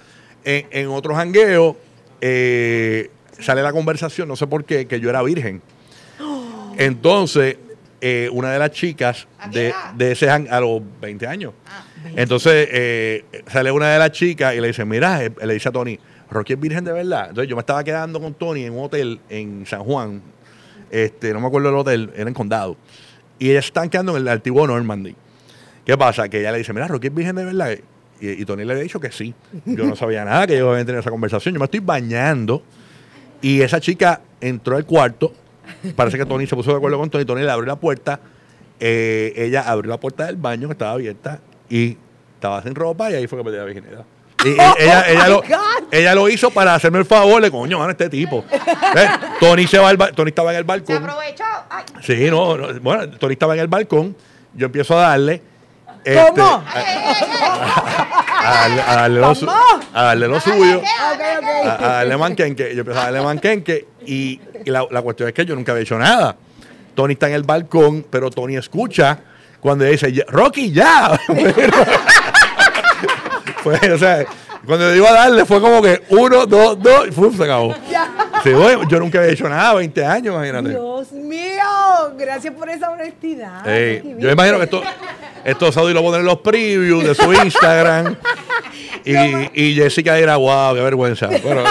En, 0.44 0.66
en 0.72 0.88
otros 0.88 1.16
jangueos 1.16 1.76
eh, 2.20 3.12
sale 3.40 3.62
la 3.62 3.72
conversación, 3.72 4.28
no 4.28 4.36
sé 4.36 4.48
por 4.48 4.66
qué, 4.66 4.88
que 4.88 5.00
yo 5.00 5.10
era 5.10 5.22
virgen. 5.22 5.62
Entonces, 6.78 7.58
eh, 8.02 8.30
una 8.32 8.52
de 8.52 8.58
las 8.60 8.72
chicas 8.72 9.28
de, 9.52 9.74
de 9.96 10.12
ese 10.12 10.30
a 10.30 10.60
los 10.60 10.82
20 11.00 11.28
años. 11.28 11.54
Entonces, 12.16 12.68
eh, 12.72 13.26
sale 13.48 13.72
una 13.72 13.94
de 13.94 14.00
las 14.00 14.12
chicas 14.12 14.56
y 14.56 14.60
le 14.60 14.68
dice, 14.68 14.84
mira, 14.86 15.24
eh, 15.24 15.32
le 15.44 15.54
dice 15.54 15.70
a 15.70 15.72
Tony, 15.72 16.00
Rocky 16.32 16.54
es 16.54 16.60
virgen 16.60 16.84
de 16.84 16.94
verdad. 16.94 17.30
Entonces 17.30 17.48
yo 17.48 17.56
me 17.56 17.60
estaba 17.60 17.84
quedando 17.84 18.20
con 18.20 18.34
Tony 18.34 18.64
en 18.64 18.74
un 18.74 18.86
hotel 18.86 19.20
en 19.30 19.66
San 19.68 19.84
Juan, 19.84 20.22
este, 20.90 21.32
no 21.32 21.40
me 21.40 21.48
acuerdo 21.48 21.70
el 21.70 21.76
hotel, 21.76 22.12
era 22.16 22.28
en 22.28 22.34
Condado. 22.34 22.76
Y 23.38 23.52
ellas 23.52 23.66
están 23.66 23.90
quedando 23.90 24.16
en 24.16 24.24
el 24.24 24.28
antiguo 24.28 24.66
Normandy. 24.66 25.16
¿Qué 25.86 25.98
pasa? 25.98 26.28
Que 26.28 26.40
ella 26.40 26.52
le 26.52 26.60
dice, 26.60 26.74
mira, 26.74 26.88
Rocky 26.88 27.08
es 27.08 27.14
virgen 27.14 27.36
de 27.36 27.46
verdad. 27.46 27.78
Y, 28.20 28.30
y 28.30 28.46
Tony 28.46 28.66
le 28.66 28.74
había 28.74 28.84
dicho 28.84 29.00
que 29.00 29.12
sí. 29.12 29.34
Yo 29.66 29.86
no 29.86 29.96
sabía 29.96 30.26
nada, 30.26 30.48
que 30.48 30.56
ellos 30.56 30.70
habían 30.70 30.86
tenido 30.86 31.02
esa 31.02 31.12
conversación. 31.12 31.54
Yo 31.54 31.60
me 31.60 31.66
estoy 31.66 31.80
bañando 31.80 32.64
y 33.42 33.62
esa 33.62 33.80
chica 33.80 34.22
entró 34.40 34.76
al 34.76 34.86
cuarto. 34.86 35.34
Parece 35.96 36.18
que 36.18 36.26
Tony 36.26 36.48
se 36.48 36.56
puso 36.56 36.72
de 36.72 36.78
acuerdo 36.78 36.98
con 36.98 37.10
Tony. 37.10 37.26
Tony 37.26 37.42
le 37.44 37.52
abrió 37.52 37.68
la 37.68 37.76
puerta. 37.76 38.20
Eh, 38.80 39.34
ella 39.36 39.62
abrió 39.68 39.90
la 39.90 40.00
puerta 40.00 40.26
del 40.26 40.38
baño 40.38 40.68
que 40.68 40.74
estaba 40.74 40.92
abierta 40.92 41.40
y 41.70 41.98
estaba 42.36 42.62
sin 42.64 42.74
ropa 42.74 43.12
y 43.12 43.16
ahí 43.16 43.28
fue 43.28 43.38
que 43.40 43.44
perdió 43.44 43.60
la 43.60 43.66
virginidad. 43.66 44.06
Y, 44.44 44.50
y 44.50 44.54
ella, 44.54 45.06
ella, 45.08 45.28
lo, 45.28 45.44
ella 45.92 46.16
lo 46.16 46.28
hizo 46.28 46.50
para 46.50 46.74
hacerme 46.74 46.98
el 46.98 47.06
favor 47.06 47.42
de 47.44 47.52
coño, 47.52 47.78
mano, 47.78 47.92
este 47.92 48.10
tipo. 48.10 48.44
Tony, 49.40 49.68
se 49.68 49.78
va 49.78 49.90
al 49.90 49.98
Tony 50.16 50.30
estaba 50.30 50.52
en 50.52 50.58
el 50.58 50.64
Se 50.64 50.68
balcón. 50.68 50.98
aprovechó. 50.98 51.44
Ay. 51.70 51.84
Sí, 52.02 52.28
no, 52.32 52.58
no, 52.58 52.80
bueno, 52.80 53.08
Tony 53.20 53.34
estaba 53.34 53.54
en 53.54 53.60
el 53.60 53.68
balcón, 53.68 54.16
yo 54.56 54.66
empiezo 54.66 54.98
a 54.98 55.02
darle. 55.10 55.44
¿Cómo? 56.36 56.64
A, 58.44 58.66
a 58.66 58.96
darle, 58.96 59.20
lo, 59.22 59.36
su- 59.36 59.50
a 59.50 60.02
darle 60.04 60.28
lo 60.28 60.40
suyo, 60.40 60.82
a, 61.66 61.78
darle 61.88 62.18
manquenque. 62.18 62.72
Yo 62.74 62.80
empiezo 62.82 63.00
a 63.00 63.04
darle 63.06 63.22
manquenque 63.22 63.88
y, 64.06 64.40
y 64.66 64.70
la, 64.70 64.86
la 64.90 65.02
cuestión 65.02 65.30
es 65.30 65.34
que 65.36 65.46
yo 65.46 65.56
nunca 65.56 65.72
había 65.72 65.84
hecho 65.84 65.98
nada. 65.98 66.36
Tony 66.96 67.14
está 67.14 67.28
en 67.28 67.34
el 67.36 67.44
balcón, 67.44 68.06
pero 68.10 68.30
Tony 68.30 68.58
escucha 68.58 69.18
cuando 69.60 69.86
dice, 69.86 70.12
"Ya- 70.12 70.26
Rocky, 70.28 70.72
ya. 70.72 71.12
Fue, 73.64 73.76
o 73.94 73.98
sea, 73.98 74.26
cuando 74.66 74.94
iba 74.96 75.10
a 75.10 75.14
darle 75.14 75.46
fue 75.46 75.62
como 75.62 75.82
que 75.82 76.02
uno, 76.10 76.46
dos, 76.48 76.82
dos, 76.82 77.08
y 77.08 77.12
¡fum! 77.12 77.36
se 77.36 77.44
acabó. 77.44 77.74
Sí, 78.44 78.52
bueno, 78.54 78.88
yo 78.88 79.00
nunca 79.00 79.20
había 79.20 79.32
hecho 79.32 79.48
nada, 79.48 79.76
20 79.76 80.06
años, 80.06 80.36
imagínate. 80.36 80.70
Dios 80.70 81.12
mío, 81.12 81.64
gracias 82.18 82.54
por 82.54 82.70
esa 82.70 82.90
honestidad. 82.90 83.68
Ey, 83.68 84.02
yo 84.04 84.16
¿viste? 84.16 84.32
imagino 84.32 84.58
que 84.58 84.64
esto, 84.64 84.82
esto 85.44 85.72
Saudi 85.72 85.94
lo 85.94 86.02
pone 86.02 86.18
en 86.18 86.26
los 86.26 86.40
previews 86.40 87.04
de 87.04 87.16
su 87.16 87.32
Instagram. 87.34 88.16
y, 89.06 89.62
y 89.62 89.76
Jessica 89.76 90.16
dirá, 90.16 90.38
wow, 90.38 90.74
qué 90.74 90.82
vergüenza. 90.82 91.30
Pero, 91.30 91.64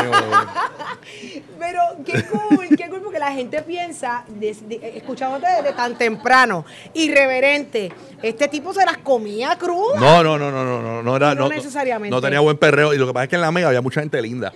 Pero 1.58 1.82
qué 2.04 2.24
cool, 2.24 2.68
qué 2.76 2.88
cool, 2.88 3.00
porque 3.02 3.18
la 3.18 3.32
gente 3.32 3.62
piensa, 3.62 4.24
escuchándote 4.40 5.46
desde 5.46 5.72
tan 5.72 5.96
temprano, 5.98 6.64
irreverente, 6.94 7.92
este 8.22 8.48
tipo 8.48 8.72
se 8.72 8.84
las 8.84 8.98
comía 8.98 9.56
crudas. 9.58 10.00
no, 10.00 10.22
no, 10.22 10.38
no, 10.38 10.50
no, 10.50 10.64
no, 10.64 10.82
no, 10.82 11.02
no 11.02 11.16
era, 11.16 11.34
No 11.34 11.42
no, 11.42 11.48
necesariamente. 11.48 12.14
No 12.14 12.20
tenía 12.20 12.40
buen 12.40 12.56
perreo. 12.56 12.94
Y 12.94 12.98
lo 12.98 13.06
que 13.06 13.12
pasa 13.12 13.24
es 13.24 13.30
que 13.30 13.36
en 13.36 13.42
la 13.42 13.50
mega 13.50 13.68
había 13.68 13.82
mucha 13.82 14.00
gente 14.00 14.20
linda. 14.22 14.52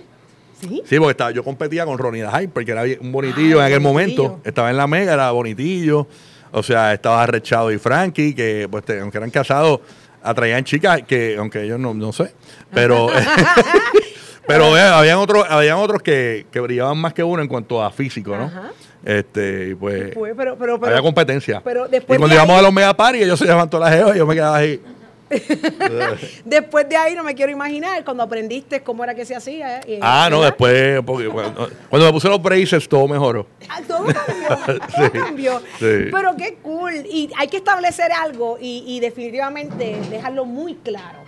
¿Sí? 0.61 0.81
Sí, 0.85 0.97
porque 0.97 1.11
estaba, 1.11 1.31
yo 1.31 1.43
competía 1.43 1.85
con 1.85 1.97
Ronnie 1.97 2.23
the 2.23 2.43
Hyper, 2.43 2.65
que 2.65 2.71
era 2.71 2.83
un 3.01 3.11
bonitillo 3.11 3.59
Ah, 3.59 3.67
en 3.67 3.73
aquel 3.73 3.83
bonitillo. 3.85 4.23
momento. 4.23 4.41
Estaba 4.45 4.69
en 4.71 4.77
la 4.77 4.87
mega, 4.87 5.13
era 5.13 5.31
bonitillo. 5.31 6.07
O 6.51 6.63
sea, 6.63 6.93
estaba 6.93 7.25
Rechado 7.27 7.71
y 7.71 7.77
Frankie, 7.77 8.33
que 8.33 8.67
pues 8.71 8.85
te- 8.85 8.99
aunque 8.99 9.17
eran 9.17 9.29
casados, 9.29 9.81
atraían 10.23 10.63
chicas 10.63 11.01
que, 11.07 11.35
aunque 11.37 11.63
ellos 11.63 11.79
no, 11.79 11.93
no 11.93 12.11
sé, 12.13 12.33
pero 12.73 13.07
pero 14.47 14.77
eh, 14.77 14.81
habían 14.81 15.17
otros, 15.17 15.45
habían 15.49 15.77
otros 15.77 16.01
que, 16.01 16.45
que 16.51 16.59
brillaban 16.59 16.97
más 16.97 17.13
que 17.13 17.23
uno 17.23 17.41
en 17.41 17.47
cuanto 17.47 17.83
a 17.83 17.91
físico, 17.91 18.35
¿no? 18.37 18.45
Ajá. 18.45 18.71
Este, 19.03 19.69
y 19.71 19.75
pues, 19.75 20.13
Pues, 20.15 20.33
pero, 20.35 20.57
pero, 20.57 20.79
pero, 20.79 20.91
había 20.91 21.01
competencia. 21.03 21.61
pero 21.63 21.87
después 21.87 22.17
y 22.17 22.19
cuando 22.19 22.27
de 22.29 22.35
íbamos 22.35 22.53
ahí- 22.55 22.59
a 22.59 22.63
los 22.63 22.73
mega 22.73 22.93
party, 22.95 23.21
ellos 23.23 23.37
se 23.37 23.45
levantó 23.45 23.77
la 23.79 23.91
jeva 23.91 24.15
y 24.15 24.17
yo 24.17 24.25
me 24.25 24.33
quedaba 24.33 24.57
ahí. 24.57 24.81
después 26.45 26.87
de 26.87 26.95
ahí 26.97 27.15
no 27.15 27.23
me 27.23 27.33
quiero 27.35 27.51
imaginar 27.51 28.03
cuando 28.03 28.23
aprendiste 28.23 28.81
cómo 28.83 29.03
era 29.03 29.15
que 29.15 29.25
se 29.25 29.35
hacía. 29.35 29.79
eh, 29.81 29.99
Ah, 30.01 30.27
no, 30.29 30.41
después, 30.41 31.01
porque 31.05 31.27
cuando, 31.29 31.69
cuando 31.89 32.05
me 32.07 32.13
puse 32.13 32.29
los 32.29 32.41
braces, 32.41 32.87
todo 32.87 33.07
mejoró. 33.07 33.47
Ah, 33.69 33.81
todo 33.87 34.05
cambió, 34.05 34.47
todo 34.65 34.79
Sí, 35.05 35.09
cambió. 35.11 35.59
sí. 35.79 36.09
Pero 36.11 36.35
qué 36.37 36.57
cool. 36.61 36.93
Y 37.09 37.29
hay 37.37 37.47
que 37.47 37.57
establecer 37.57 38.11
algo 38.11 38.57
y, 38.59 38.83
y 38.87 38.99
definitivamente 38.99 39.97
dejarlo 40.09 40.45
muy 40.45 40.75
claro. 40.75 41.19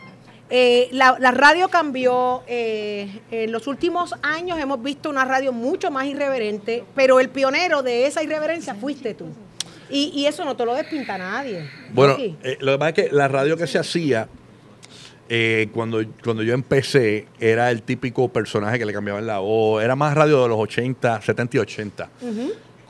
Eh, 0.49 0.87
la, 0.91 1.17
la 1.19 1.31
radio 1.31 1.67
cambió. 1.67 2.43
eh, 2.47 3.19
en 3.31 3.51
los 3.51 3.67
últimos 3.67 4.15
años 4.21 4.57
hemos 4.59 4.81
visto 4.81 5.09
una 5.09 5.25
radio 5.25 5.51
mucho 5.51 5.91
más 5.91 6.05
irreverente, 6.05 6.83
pero 6.95 7.19
el 7.19 7.29
pionero 7.29 7.83
de 7.83 8.05
esa 8.07 8.23
irreverencia 8.23 8.73
fuiste 8.75 9.13
tú. 9.13 9.25
Y, 9.89 10.11
y 10.13 10.25
eso 10.25 10.43
no 10.45 10.55
te 10.55 10.65
lo 10.65 10.75
despinta 10.75 11.17
nadie. 11.17 11.69
Bueno, 11.93 12.17
eh, 12.19 12.57
lo 12.59 12.73
que 12.73 12.77
pasa 12.77 12.89
es 12.89 12.95
que 12.95 13.15
la 13.15 13.27
radio 13.27 13.55
que 13.57 13.67
se 13.67 13.79
hacía 13.79 14.27
eh, 15.29 15.67
cuando, 15.73 16.01
cuando 16.23 16.41
yo 16.41 16.53
empecé 16.53 17.27
era 17.39 17.69
el 17.69 17.81
típico 17.81 18.29
personaje 18.29 18.79
que 18.79 18.85
le 18.85 18.93
cambiaban 18.93 19.27
la 19.27 19.39
voz. 19.39 19.83
Era 19.83 19.95
más 19.95 20.13
radio 20.15 20.43
de 20.43 20.49
los 20.49 20.57
80, 20.57 21.21
70 21.21 21.57
y 21.57 21.59
80. 21.59 22.09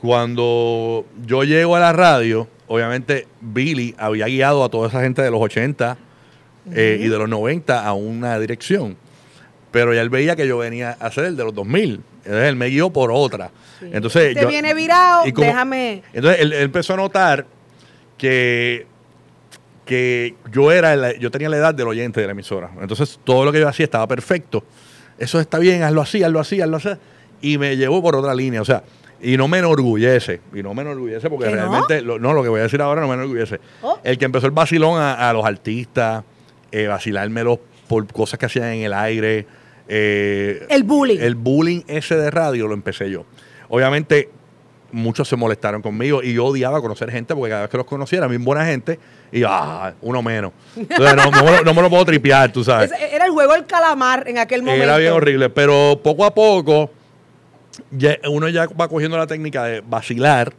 Cuando 0.00 1.04
yo 1.26 1.42
llego 1.42 1.74
a 1.74 1.80
la 1.80 1.92
radio, 1.92 2.46
obviamente 2.68 3.26
Billy 3.40 3.94
había 3.98 4.26
guiado 4.26 4.62
a 4.62 4.68
toda 4.68 4.88
esa 4.88 5.00
gente 5.00 5.22
de 5.22 5.30
los 5.30 5.40
80 5.40 5.98
eh, 6.72 6.98
y 7.00 7.08
de 7.08 7.18
los 7.18 7.28
90 7.28 7.84
a 7.84 7.92
una 7.94 8.38
dirección. 8.38 8.96
Pero 9.72 9.92
ya 9.92 10.00
él 10.00 10.08
veía 10.08 10.36
que 10.36 10.46
yo 10.46 10.58
venía 10.58 10.96
a 11.00 11.06
hacer 11.06 11.24
el 11.24 11.36
de 11.36 11.44
los 11.44 11.54
2000. 11.54 12.00
Entonces 12.24 12.48
él 12.48 12.56
me 12.56 12.66
guió 12.66 12.90
por 12.90 13.10
otra. 13.12 13.50
Entonces, 13.80 14.34
Te 14.34 14.42
yo- 14.42 14.48
viene 14.48 14.74
virado, 14.74 15.26
y 15.26 15.32
como- 15.32 15.46
déjame. 15.46 16.02
Entonces 16.12 16.40
él, 16.40 16.52
él 16.52 16.62
empezó 16.62 16.94
a 16.94 16.96
notar 16.96 17.46
que, 18.16 18.86
que 19.84 20.34
yo 20.52 20.70
era 20.72 20.94
la- 20.96 21.16
yo 21.16 21.30
tenía 21.30 21.48
la 21.48 21.56
edad 21.56 21.74
del 21.74 21.88
oyente 21.88 22.20
de 22.20 22.26
la 22.26 22.32
emisora. 22.32 22.70
Entonces 22.80 23.18
todo 23.24 23.44
lo 23.44 23.52
que 23.52 23.60
yo 23.60 23.68
hacía 23.68 23.84
estaba 23.84 24.06
perfecto. 24.06 24.64
Eso 25.18 25.40
está 25.40 25.58
bien, 25.58 25.82
hazlo 25.82 26.02
así, 26.02 26.22
hazlo 26.22 26.40
así, 26.40 26.60
hazlo 26.60 26.76
así. 26.76 26.90
Y 27.40 27.58
me 27.58 27.76
llevó 27.76 28.02
por 28.02 28.14
otra 28.16 28.34
línea. 28.34 28.60
O 28.60 28.64
sea, 28.64 28.82
y 29.20 29.36
no 29.36 29.48
me 29.48 29.58
enorgullece. 29.58 30.40
Y 30.54 30.62
no 30.62 30.74
me 30.74 30.82
enorgullece 30.82 31.28
porque 31.30 31.46
¿Que 31.46 31.50
no? 31.52 31.56
realmente, 31.56 32.02
lo- 32.02 32.18
no? 32.18 32.32
lo 32.34 32.42
que 32.42 32.48
voy 32.48 32.60
a 32.60 32.64
decir 32.64 32.80
ahora 32.82 33.00
no 33.00 33.08
me 33.08 33.14
enorgullece. 33.14 33.60
Oh. 33.82 33.98
El 34.04 34.18
que 34.18 34.24
empezó 34.26 34.46
el 34.46 34.52
vacilón 34.52 35.00
a, 35.00 35.28
a 35.28 35.32
los 35.32 35.44
artistas, 35.44 36.24
eh, 36.70 36.86
vacilármelos 36.86 37.58
por 37.88 38.06
cosas 38.12 38.38
que 38.38 38.46
hacían 38.46 38.66
en 38.66 38.82
el 38.82 38.92
aire. 38.92 39.46
Eh, 39.88 40.66
El 40.68 40.84
bullying. 40.84 41.18
el 41.20 41.34
bullying 41.34 41.82
ese 41.88 42.16
de 42.16 42.30
radio 42.30 42.66
lo 42.68 42.74
empecé 42.74 43.10
yo. 43.10 43.24
Obviamente, 43.68 44.30
muchos 44.92 45.28
se 45.28 45.36
molestaron 45.36 45.82
conmigo 45.82 46.22
y 46.22 46.32
yo 46.34 46.46
odiaba 46.46 46.80
conocer 46.80 47.10
gente 47.10 47.34
porque 47.34 47.50
cada 47.50 47.62
vez 47.62 47.70
que 47.70 47.76
los 47.76 47.86
conocía 47.86 48.18
era 48.18 48.26
bien 48.26 48.44
buena 48.44 48.64
gente 48.64 48.98
y 49.30 49.42
ah, 49.46 49.92
uno 50.00 50.22
menos. 50.22 50.52
Entonces, 50.76 51.14
no, 51.16 51.30
no 51.30 51.44
me 51.44 51.50
lo- 51.52 51.62
no 51.62 51.74
me 51.74 51.82
lo 51.82 51.90
puedo 51.90 52.04
tripear, 52.06 52.50
tú 52.52 52.64
sabes. 52.64 52.90
Era 53.12 53.26
el 53.26 53.30
juego 53.32 53.52
del 53.52 53.66
calamar 53.66 54.24
en 54.26 54.38
aquel 54.38 54.62
momento. 54.62 54.84
Era 54.84 54.96
bien 54.96 55.12
horrible, 55.12 55.50
pero 55.50 56.00
poco 56.02 56.24
a 56.24 56.34
poco 56.34 56.90
ya- 57.90 58.16
uno 58.30 58.48
ya 58.48 58.66
va 58.68 58.88
cogiendo 58.88 59.16
la 59.18 59.26
técnica 59.26 59.64
de 59.64 59.82
vacilar, 59.82 60.52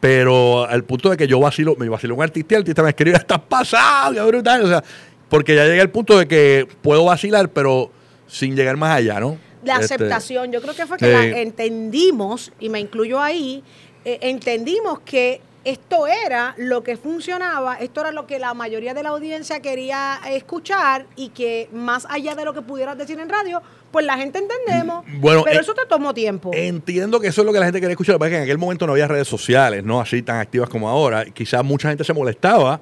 pero 0.00 0.64
al 0.66 0.84
punto 0.84 1.10
de 1.10 1.16
que 1.16 1.26
yo 1.26 1.40
vacilo, 1.40 1.74
me 1.76 1.88
vacilo 1.88 2.14
un 2.14 2.22
artista 2.22 2.54
y 2.54 2.56
el 2.56 2.60
artista 2.62 2.82
me 2.82 2.90
escribe, 2.90 3.16
estás 3.16 3.40
pasado, 3.40 4.14
qué 4.14 4.22
brutal. 4.22 4.62
O 4.64 4.68
sea, 4.68 4.82
porque 5.28 5.54
ya 5.54 5.64
llegué 5.66 5.80
al 5.80 5.90
punto 5.90 6.18
de 6.18 6.26
que 6.26 6.66
puedo 6.82 7.04
vacilar, 7.04 7.48
pero 7.50 7.90
sin 8.30 8.54
llegar 8.56 8.76
más 8.76 8.96
allá, 8.96 9.20
¿no? 9.20 9.36
La 9.64 9.74
Este, 9.80 9.94
aceptación, 9.94 10.52
yo 10.52 10.62
creo 10.62 10.74
que 10.74 10.86
fue 10.86 10.96
que 10.96 11.12
la 11.12 11.26
entendimos, 11.26 12.52
y 12.60 12.68
me 12.68 12.80
incluyo 12.80 13.20
ahí, 13.20 13.62
eh, 14.04 14.18
entendimos 14.22 15.00
que 15.00 15.42
esto 15.64 16.06
era 16.06 16.54
lo 16.56 16.82
que 16.82 16.96
funcionaba, 16.96 17.74
esto 17.74 18.00
era 18.00 18.12
lo 18.12 18.26
que 18.26 18.38
la 18.38 18.54
mayoría 18.54 18.94
de 18.94 19.02
la 19.02 19.10
audiencia 19.10 19.60
quería 19.60 20.18
escuchar 20.30 21.04
y 21.16 21.28
que 21.28 21.68
más 21.72 22.06
allá 22.08 22.34
de 22.34 22.46
lo 22.46 22.54
que 22.54 22.62
pudieras 22.62 22.96
decir 22.96 23.20
en 23.20 23.28
radio, 23.28 23.60
pues 23.90 24.06
la 24.06 24.16
gente 24.16 24.38
entendemos, 24.38 25.04
Bueno, 25.18 25.42
pero 25.44 25.58
eh, 25.58 25.62
eso 25.62 25.74
te 25.74 25.84
tomó 25.86 26.14
tiempo. 26.14 26.50
Entiendo 26.54 27.20
que 27.20 27.28
eso 27.28 27.42
es 27.42 27.46
lo 27.46 27.52
que 27.52 27.58
la 27.58 27.66
gente 27.66 27.80
quería 27.80 27.92
escuchar, 27.92 28.16
porque 28.16 28.36
en 28.36 28.44
aquel 28.44 28.56
momento 28.56 28.86
no 28.86 28.92
había 28.92 29.06
redes 29.06 29.28
sociales, 29.28 29.84
no 29.84 30.00
así 30.00 30.22
tan 30.22 30.36
activas 30.38 30.70
como 30.70 30.88
ahora. 30.88 31.26
Quizás 31.26 31.62
mucha 31.62 31.90
gente 31.90 32.04
se 32.04 32.14
molestaba, 32.14 32.80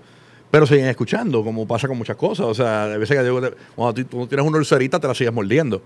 pero 0.50 0.66
seguían 0.66 0.88
escuchando, 0.88 1.44
como 1.44 1.66
pasa 1.68 1.86
con 1.88 1.98
muchas 1.98 2.16
cosas. 2.16 2.46
O 2.46 2.54
sea, 2.54 2.84
a 2.84 2.96
veces 2.96 3.16
que 3.18 3.22
digo, 3.22 3.40
cuando 3.76 3.94
tú, 3.94 4.04
tú 4.04 4.26
tienes 4.26 4.46
una 4.46 4.56
ulcerita, 4.56 4.98
te 4.98 5.06
la 5.06 5.14
sigues 5.14 5.32
mordiendo. 5.32 5.82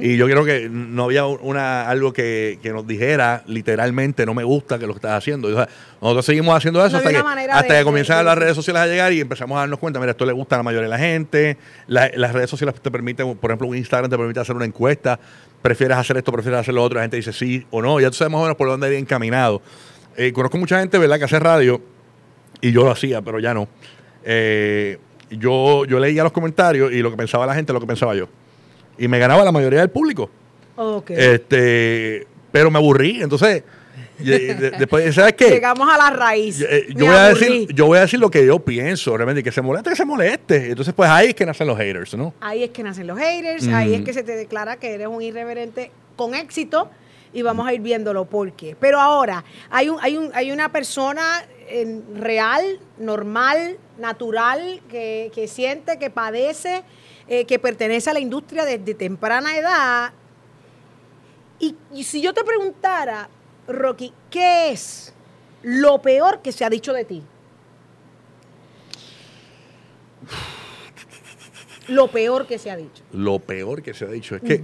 Y 0.00 0.16
yo 0.16 0.26
creo 0.26 0.42
que 0.44 0.68
no 0.70 1.04
había 1.04 1.26
una 1.26 1.86
algo 1.88 2.12
que, 2.14 2.58
que 2.62 2.70
nos 2.72 2.86
dijera 2.86 3.42
literalmente, 3.46 4.24
no 4.24 4.32
me 4.32 4.42
gusta 4.42 4.78
que 4.78 4.86
lo 4.86 4.94
que 4.94 4.98
estás 4.98 5.12
haciendo. 5.18 5.48
O 5.48 5.54
sea, 5.54 5.68
nosotros 6.00 6.24
seguimos 6.24 6.56
haciendo 6.56 6.80
eso 6.80 6.92
No 6.92 6.98
hasta 6.98 7.10
que, 7.10 7.16
hasta 7.52 7.72
de- 7.74 7.78
que 7.80 7.84
comienzan 7.84 8.18
de- 8.18 8.24
las 8.24 8.38
redes 8.38 8.54
sociales 8.54 8.82
a 8.82 8.86
llegar 8.86 9.12
y 9.12 9.20
empezamos 9.20 9.56
a 9.56 9.60
darnos 9.60 9.78
cuenta, 9.78 10.00
mira, 10.00 10.12
esto 10.12 10.24
le 10.24 10.32
gusta 10.32 10.56
a 10.56 10.58
la 10.60 10.62
mayoría 10.62 10.84
de 10.84 10.90
la 10.90 10.98
gente. 10.98 11.58
La- 11.86 12.10
las 12.14 12.32
redes 12.32 12.48
sociales 12.48 12.74
te 12.80 12.90
permiten, 12.90 13.36
por 13.36 13.50
ejemplo, 13.50 13.68
un 13.68 13.76
Instagram 13.76 14.10
te 14.10 14.16
permite 14.16 14.40
hacer 14.40 14.56
una 14.56 14.64
encuesta. 14.64 15.20
¿Prefieres 15.60 15.96
hacer 15.98 16.16
esto, 16.16 16.32
prefieres 16.32 16.60
hacer 16.60 16.72
lo 16.74 16.82
otro? 16.82 16.96
La 16.96 17.02
gente 17.02 17.16
dice 17.16 17.32
sí 17.34 17.66
o 17.70 17.82
no. 17.82 18.00
Ya 18.00 18.08
tú 18.08 18.14
sabes 18.16 18.32
más 18.32 18.38
o 18.40 18.44
menos 18.44 18.56
por 18.56 18.68
dónde 18.68 18.88
ir 18.88 18.94
encaminado. 18.94 19.60
Eh, 20.16 20.32
conozco 20.32 20.56
mucha 20.56 20.78
gente, 20.80 20.96
¿verdad?, 20.96 21.18
que 21.18 21.24
hace 21.24 21.38
radio 21.38 21.82
y 22.62 22.72
yo 22.72 22.84
lo 22.84 22.90
hacía, 22.92 23.20
pero 23.20 23.38
ya 23.40 23.52
no. 23.52 23.68
Eh, 24.28 24.98
yo, 25.30 25.84
yo 25.84 26.00
leía 26.00 26.24
los 26.24 26.32
comentarios 26.32 26.92
y 26.92 26.98
lo 26.98 27.10
que 27.10 27.16
pensaba 27.16 27.46
la 27.46 27.54
gente 27.54 27.72
lo 27.72 27.80
que 27.80 27.86
pensaba 27.86 28.14
yo. 28.14 28.28
Y 28.98 29.06
me 29.08 29.18
ganaba 29.18 29.44
la 29.44 29.52
mayoría 29.52 29.80
del 29.80 29.90
público. 29.90 30.28
Este, 31.08 32.26
pero 32.50 32.70
me 32.70 32.78
aburrí. 32.78 33.22
Entonces, 33.22 33.62
después, 34.18 35.14
¿sabes 35.14 35.34
qué? 35.34 35.50
Llegamos 35.50 35.88
a 35.88 35.96
la 35.96 36.10
raíz. 36.10 36.58
Yo, 36.58 36.66
eh, 36.66 36.86
yo 36.94 37.06
voy 37.06 37.14
a 37.14 37.28
decir, 37.28 37.68
yo 37.72 37.86
voy 37.86 37.98
a 37.98 38.00
decir 38.02 38.18
lo 38.18 38.30
que 38.30 38.44
yo 38.44 38.58
pienso, 38.58 39.16
realmente, 39.16 39.42
que 39.42 39.52
se 39.52 39.62
moleste, 39.62 39.90
que 39.90 39.96
se 39.96 40.04
moleste. 40.04 40.70
Entonces, 40.70 40.92
pues 40.92 41.08
ahí 41.08 41.28
es 41.28 41.34
que 41.34 41.46
nacen 41.46 41.66
los 41.66 41.78
haters, 41.78 42.14
¿no? 42.14 42.34
Ahí 42.40 42.64
es 42.64 42.70
que 42.70 42.82
nacen 42.82 43.06
los 43.06 43.18
haters, 43.18 43.68
ahí 43.68 43.94
es 43.94 44.02
que 44.02 44.12
se 44.12 44.22
te 44.22 44.32
declara 44.32 44.76
que 44.76 44.94
eres 44.94 45.06
un 45.06 45.22
irreverente 45.22 45.90
con 46.16 46.34
éxito 46.34 46.90
y 47.32 47.42
vamos 47.42 47.66
a 47.66 47.74
ir 47.74 47.80
viéndolo 47.80 48.24
por 48.24 48.52
qué. 48.52 48.76
Pero 48.78 49.00
ahora, 49.00 49.44
hay, 49.70 49.88
un, 49.88 49.98
hay, 50.00 50.16
un, 50.16 50.30
hay 50.34 50.50
una 50.50 50.72
persona 50.72 51.44
eh, 51.68 52.02
real, 52.14 52.80
normal, 52.98 53.78
natural, 53.98 54.82
que, 54.88 55.30
que 55.34 55.48
siente, 55.48 55.98
que 55.98 56.10
padece, 56.10 56.84
eh, 57.28 57.44
que 57.44 57.58
pertenece 57.58 58.10
a 58.10 58.12
la 58.12 58.20
industria 58.20 58.64
desde 58.64 58.94
temprana 58.94 59.56
edad. 59.56 60.12
Y, 61.58 61.74
y 61.92 62.04
si 62.04 62.20
yo 62.20 62.34
te 62.34 62.44
preguntara, 62.44 63.28
Rocky, 63.66 64.12
¿qué 64.30 64.70
es 64.70 65.14
lo 65.62 66.00
peor 66.02 66.42
que 66.42 66.52
se 66.52 66.64
ha 66.64 66.70
dicho 66.70 66.92
de 66.92 67.04
ti? 67.04 67.22
Lo 71.88 72.08
peor 72.08 72.46
que 72.46 72.58
se 72.58 72.70
ha 72.70 72.76
dicho. 72.76 73.02
Lo 73.12 73.38
peor 73.38 73.82
que 73.82 73.94
se 73.94 74.04
ha 74.04 74.08
dicho 74.08 74.36
es 74.36 74.42
que 74.42 74.62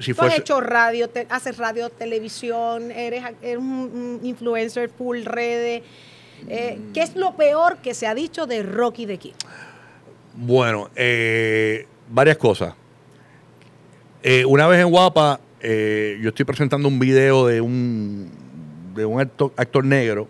si 0.00 0.12
Tú 0.14 0.20
has 0.22 0.28
fuese... 0.28 0.40
hecho 0.40 0.60
radio, 0.60 1.08
te- 1.08 1.26
haces 1.30 1.56
radio, 1.56 1.90
televisión, 1.90 2.90
eres, 2.90 3.24
eres 3.42 3.58
un, 3.58 4.18
un 4.20 4.20
influencer 4.22 4.88
full 4.90 5.24
redes. 5.24 5.82
Eh, 6.48 6.78
¿Qué 6.94 7.02
es 7.02 7.16
lo 7.16 7.36
peor 7.36 7.78
que 7.78 7.92
se 7.94 8.06
ha 8.06 8.14
dicho 8.14 8.46
de 8.46 8.62
Rocky 8.62 9.06
de 9.06 9.18
Kid? 9.18 9.34
Bueno, 10.34 10.88
eh, 10.96 11.86
varias 12.08 12.38
cosas. 12.38 12.74
Eh, 14.22 14.44
una 14.44 14.66
vez 14.66 14.80
en 14.80 14.90
Guapa, 14.90 15.40
yo 15.62 16.28
estoy 16.28 16.44
presentando 16.46 16.88
un 16.88 16.98
video 16.98 17.46
de 17.46 17.60
un 17.60 18.30
de 18.94 19.04
un 19.04 19.20
actor, 19.20 19.52
actor 19.56 19.84
negro 19.84 20.26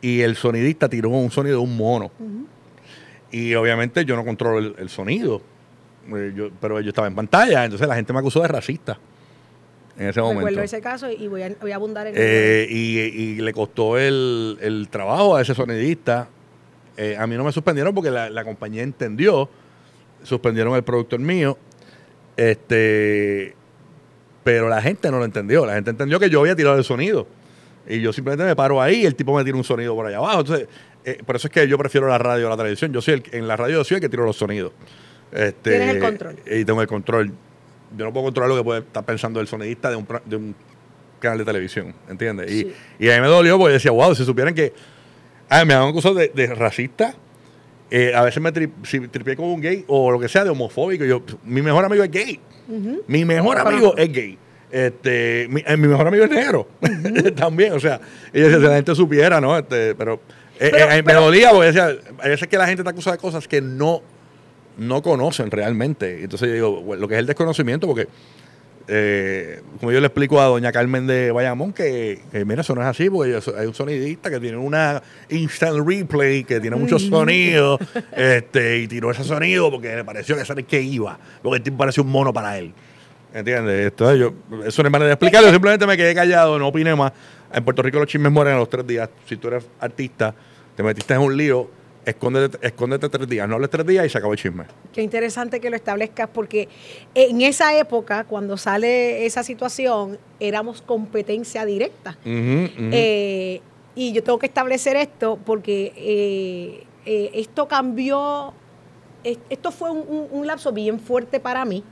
y 0.00 0.20
el 0.22 0.36
sonidista 0.36 0.88
tiró 0.88 1.10
un 1.10 1.30
sonido 1.30 1.58
de 1.58 1.62
un 1.62 1.76
mono. 1.76 2.10
Y 3.30 3.54
obviamente 3.54 4.04
yo 4.04 4.16
no 4.16 4.24
controlo 4.24 4.58
el, 4.58 4.74
el 4.78 4.88
sonido, 4.88 5.42
eh, 6.14 6.32
yo- 6.36 6.50
pero 6.60 6.80
yo 6.80 6.88
estaba 6.90 7.06
en 7.08 7.14
pantalla, 7.14 7.64
entonces 7.64 7.86
la 7.88 7.94
gente 7.96 8.12
me 8.12 8.18
acusó 8.18 8.40
de 8.42 8.48
racista 8.48 8.98
en 9.98 10.08
ese 10.08 10.20
momento. 10.20 10.40
Recuerdo 10.46 10.62
ese 10.62 10.80
caso 10.80 11.10
y 11.10 11.26
voy 11.28 11.42
a, 11.42 11.50
voy 11.60 11.72
a 11.72 11.76
abundar 11.76 12.06
en 12.06 12.14
Eh, 12.16 12.66
y, 12.70 12.98
y 12.98 13.34
le 13.36 13.52
costó 13.52 13.98
el, 13.98 14.58
el 14.60 14.88
trabajo 14.90 15.36
a 15.36 15.42
ese 15.42 15.54
sonidista. 15.54 16.28
Eh, 16.98 17.16
a 17.18 17.26
mí 17.26 17.34
no 17.36 17.44
me 17.44 17.52
suspendieron 17.52 17.94
porque 17.94 18.10
la, 18.10 18.28
la 18.30 18.44
compañía 18.44 18.82
entendió. 18.82 19.48
Suspendieron 20.22 20.74
el 20.76 20.82
productor 20.82 21.20
mío. 21.20 21.56
Este, 22.36 23.54
pero 24.44 24.68
la 24.68 24.80
gente 24.82 25.10
no 25.10 25.18
lo 25.18 25.24
entendió. 25.24 25.66
La 25.66 25.74
gente 25.74 25.90
entendió 25.90 26.18
que 26.20 26.30
yo 26.30 26.40
había 26.40 26.54
tirado 26.56 26.76
el 26.76 26.84
sonido. 26.84 27.26
Y 27.88 28.00
yo 28.00 28.12
simplemente 28.12 28.44
me 28.44 28.56
paro 28.56 28.80
ahí 28.82 29.02
y 29.02 29.06
el 29.06 29.14
tipo 29.14 29.36
me 29.36 29.44
tira 29.44 29.56
un 29.56 29.64
sonido 29.64 29.94
por 29.94 30.06
allá 30.06 30.18
abajo. 30.18 30.40
Entonces, 30.40 30.68
eh, 31.04 31.18
por 31.24 31.36
eso 31.36 31.48
es 31.48 31.52
que 31.52 31.66
yo 31.68 31.78
prefiero 31.78 32.08
la 32.08 32.18
radio 32.18 32.46
a 32.46 32.50
la 32.50 32.56
televisión. 32.56 32.92
Yo 32.92 33.00
soy 33.00 33.14
el, 33.14 33.22
en 33.32 33.46
la 33.48 33.56
radio 33.56 33.76
yo 33.76 33.84
soy 33.84 33.96
el 33.96 34.00
que 34.00 34.08
tiro 34.08 34.24
los 34.24 34.36
sonidos. 34.36 34.72
Este, 35.32 35.70
Tienes 35.70 35.94
el 35.96 36.00
control. 36.00 36.36
Y 36.46 36.64
tengo 36.64 36.80
el 36.82 36.88
control. 36.88 37.32
Yo 37.96 38.04
no 38.04 38.12
puedo 38.12 38.24
controlar 38.26 38.50
lo 38.50 38.56
que 38.56 38.64
puede 38.64 38.80
estar 38.80 39.04
pensando 39.04 39.40
el 39.40 39.46
sonidista 39.46 39.90
de 39.90 39.96
un, 39.96 40.06
pro- 40.06 40.22
de 40.24 40.36
un 40.36 40.54
canal 41.20 41.38
de 41.38 41.44
televisión, 41.44 41.94
¿entiendes? 42.08 42.50
Sí. 42.50 42.72
Y, 42.98 43.06
y 43.06 43.10
a 43.10 43.16
mí 43.16 43.20
me 43.22 43.28
dolió 43.28 43.58
porque 43.58 43.74
decía, 43.74 43.90
wow, 43.90 44.14
si 44.14 44.24
supieran 44.24 44.54
que 44.54 44.72
ah, 45.48 45.64
me 45.64 45.74
han 45.74 45.88
acusado 45.88 46.14
de, 46.14 46.28
de 46.34 46.46
racista, 46.54 47.14
eh, 47.90 48.12
a 48.14 48.22
veces 48.22 48.42
me 48.42 48.50
tri, 48.52 48.68
si 48.82 49.00
tripié 49.08 49.36
con 49.36 49.46
un 49.46 49.60
gay 49.60 49.84
o 49.86 50.10
lo 50.10 50.18
que 50.18 50.28
sea 50.28 50.42
de 50.44 50.50
homofóbico. 50.50 51.04
Yo, 51.04 51.22
mi 51.44 51.62
mejor 51.62 51.84
amigo 51.84 52.02
es 52.04 52.10
gay. 52.10 52.40
Mi 53.06 53.24
mejor 53.24 53.58
amigo 53.58 53.96
es 53.96 54.12
gay. 54.12 54.38
Este, 54.70 55.46
mi, 55.48 55.62
eh, 55.64 55.76
mi 55.76 55.86
mejor 55.86 56.08
amigo 56.08 56.24
es 56.24 56.30
negro 56.30 56.66
también, 57.36 57.72
o 57.72 57.78
sea, 57.80 58.00
y 58.32 58.40
decía, 58.40 58.56
si 58.58 58.64
la 58.64 58.74
gente 58.74 58.94
supiera, 58.96 59.40
¿no? 59.40 59.56
Este, 59.56 59.94
pero 59.94 60.14
eh, 60.58 60.70
Pero- 60.72 60.76
eh, 60.90 60.96
me 60.96 61.02
pero- 61.04 61.20
dolía 61.22 61.50
porque 61.50 61.66
decía, 61.68 61.90
a 62.18 62.28
veces 62.28 62.48
que 62.48 62.58
la 62.58 62.66
gente 62.66 62.82
te 62.82 62.90
acusa 62.90 63.12
de 63.12 63.18
cosas 63.18 63.46
que 63.46 63.60
no, 63.62 64.02
no 64.76 65.02
conocen 65.02 65.50
realmente. 65.50 66.22
Entonces 66.22 66.48
yo 66.48 66.54
digo, 66.54 66.96
lo 66.96 67.08
que 67.08 67.14
es 67.14 67.20
el 67.20 67.26
desconocimiento, 67.26 67.86
porque 67.86 68.08
eh, 68.88 69.62
como 69.80 69.90
yo 69.90 70.00
le 70.00 70.06
explico 70.06 70.40
a 70.40 70.44
doña 70.44 70.70
Carmen 70.70 71.06
de 71.06 71.32
Bayamón, 71.32 71.72
que, 71.72 72.22
que, 72.30 72.44
mira, 72.44 72.60
eso 72.60 72.74
no 72.74 72.82
es 72.82 72.86
así, 72.86 73.10
porque 73.10 73.40
hay 73.58 73.66
un 73.66 73.74
sonidista 73.74 74.30
que 74.30 74.38
tiene 74.38 74.56
una 74.56 75.02
instant 75.28 75.86
replay, 75.86 76.44
que 76.44 76.60
tiene 76.60 76.76
muchos 76.76 77.02
sonidos, 77.02 77.80
este, 78.12 78.78
y 78.78 78.86
tiró 78.86 79.10
ese 79.10 79.24
sonido 79.24 79.70
porque 79.70 79.96
le 79.96 80.04
pareció 80.04 80.36
que 80.36 80.42
era 80.42 80.54
el 80.54 80.64
que 80.64 80.80
iba, 80.80 81.18
porque 81.42 81.58
el 81.58 81.62
tipo 81.62 81.76
parecía 81.76 82.02
un 82.02 82.10
mono 82.10 82.32
para 82.32 82.58
él. 82.58 82.72
¿Entiendes? 83.34 83.88
Entonces 83.88 84.18
yo, 84.18 84.32
eso 84.64 84.82
no 84.82 84.88
es 84.88 84.92
manera 84.92 85.08
de 85.08 85.12
explicarlo, 85.12 85.50
simplemente 85.50 85.86
me 85.86 85.96
quedé 85.96 86.14
callado, 86.14 86.58
no 86.58 86.68
opiné 86.68 86.94
más. 86.94 87.12
En 87.52 87.64
Puerto 87.64 87.82
Rico 87.82 87.98
los 87.98 88.06
chismes 88.06 88.32
mueren 88.32 88.54
a 88.54 88.58
los 88.58 88.70
tres 88.70 88.86
días. 88.86 89.10
Si 89.28 89.36
tú 89.36 89.48
eres 89.48 89.66
artista, 89.80 90.34
te 90.74 90.82
metiste 90.82 91.12
en 91.14 91.20
un 91.20 91.36
lío, 91.36 91.68
escóndete, 92.06 92.58
escóndete 92.66 93.08
tres 93.08 93.28
días, 93.28 93.46
no 93.48 93.56
hables 93.56 93.68
tres 93.70 93.86
días 93.86 94.06
y 94.06 94.08
se 94.08 94.16
acabó 94.18 94.32
el 94.32 94.38
chisme. 94.38 94.64
Qué 94.92 95.02
interesante 95.02 95.60
que 95.60 95.68
lo 95.68 95.76
establezcas 95.76 96.28
porque 96.32 96.68
en 97.14 97.40
esa 97.42 97.76
época, 97.78 98.24
cuando 98.24 98.56
sale 98.56 99.26
esa 99.26 99.42
situación, 99.42 100.18
éramos 100.40 100.80
competencia 100.82 101.64
directa. 101.66 102.16
Eh, 102.24 103.60
y 103.94 104.12
yo 104.12 104.22
tengo 104.22 104.38
que 104.38 104.46
establecer 104.46 104.96
esto 104.96 105.38
porque 105.44 105.92
eh, 105.96 106.84
eh, 107.06 107.30
esto 107.34 107.66
cambió, 107.68 108.52
es- 109.24 109.38
esto 109.50 109.70
fue 109.72 109.90
un, 109.90 109.98
un- 110.08 110.28
un 110.30 110.46
lapso 110.46 110.72
bien 110.72 111.00
fuerte 111.00 111.40
para 111.40 111.64
mí, 111.64 111.82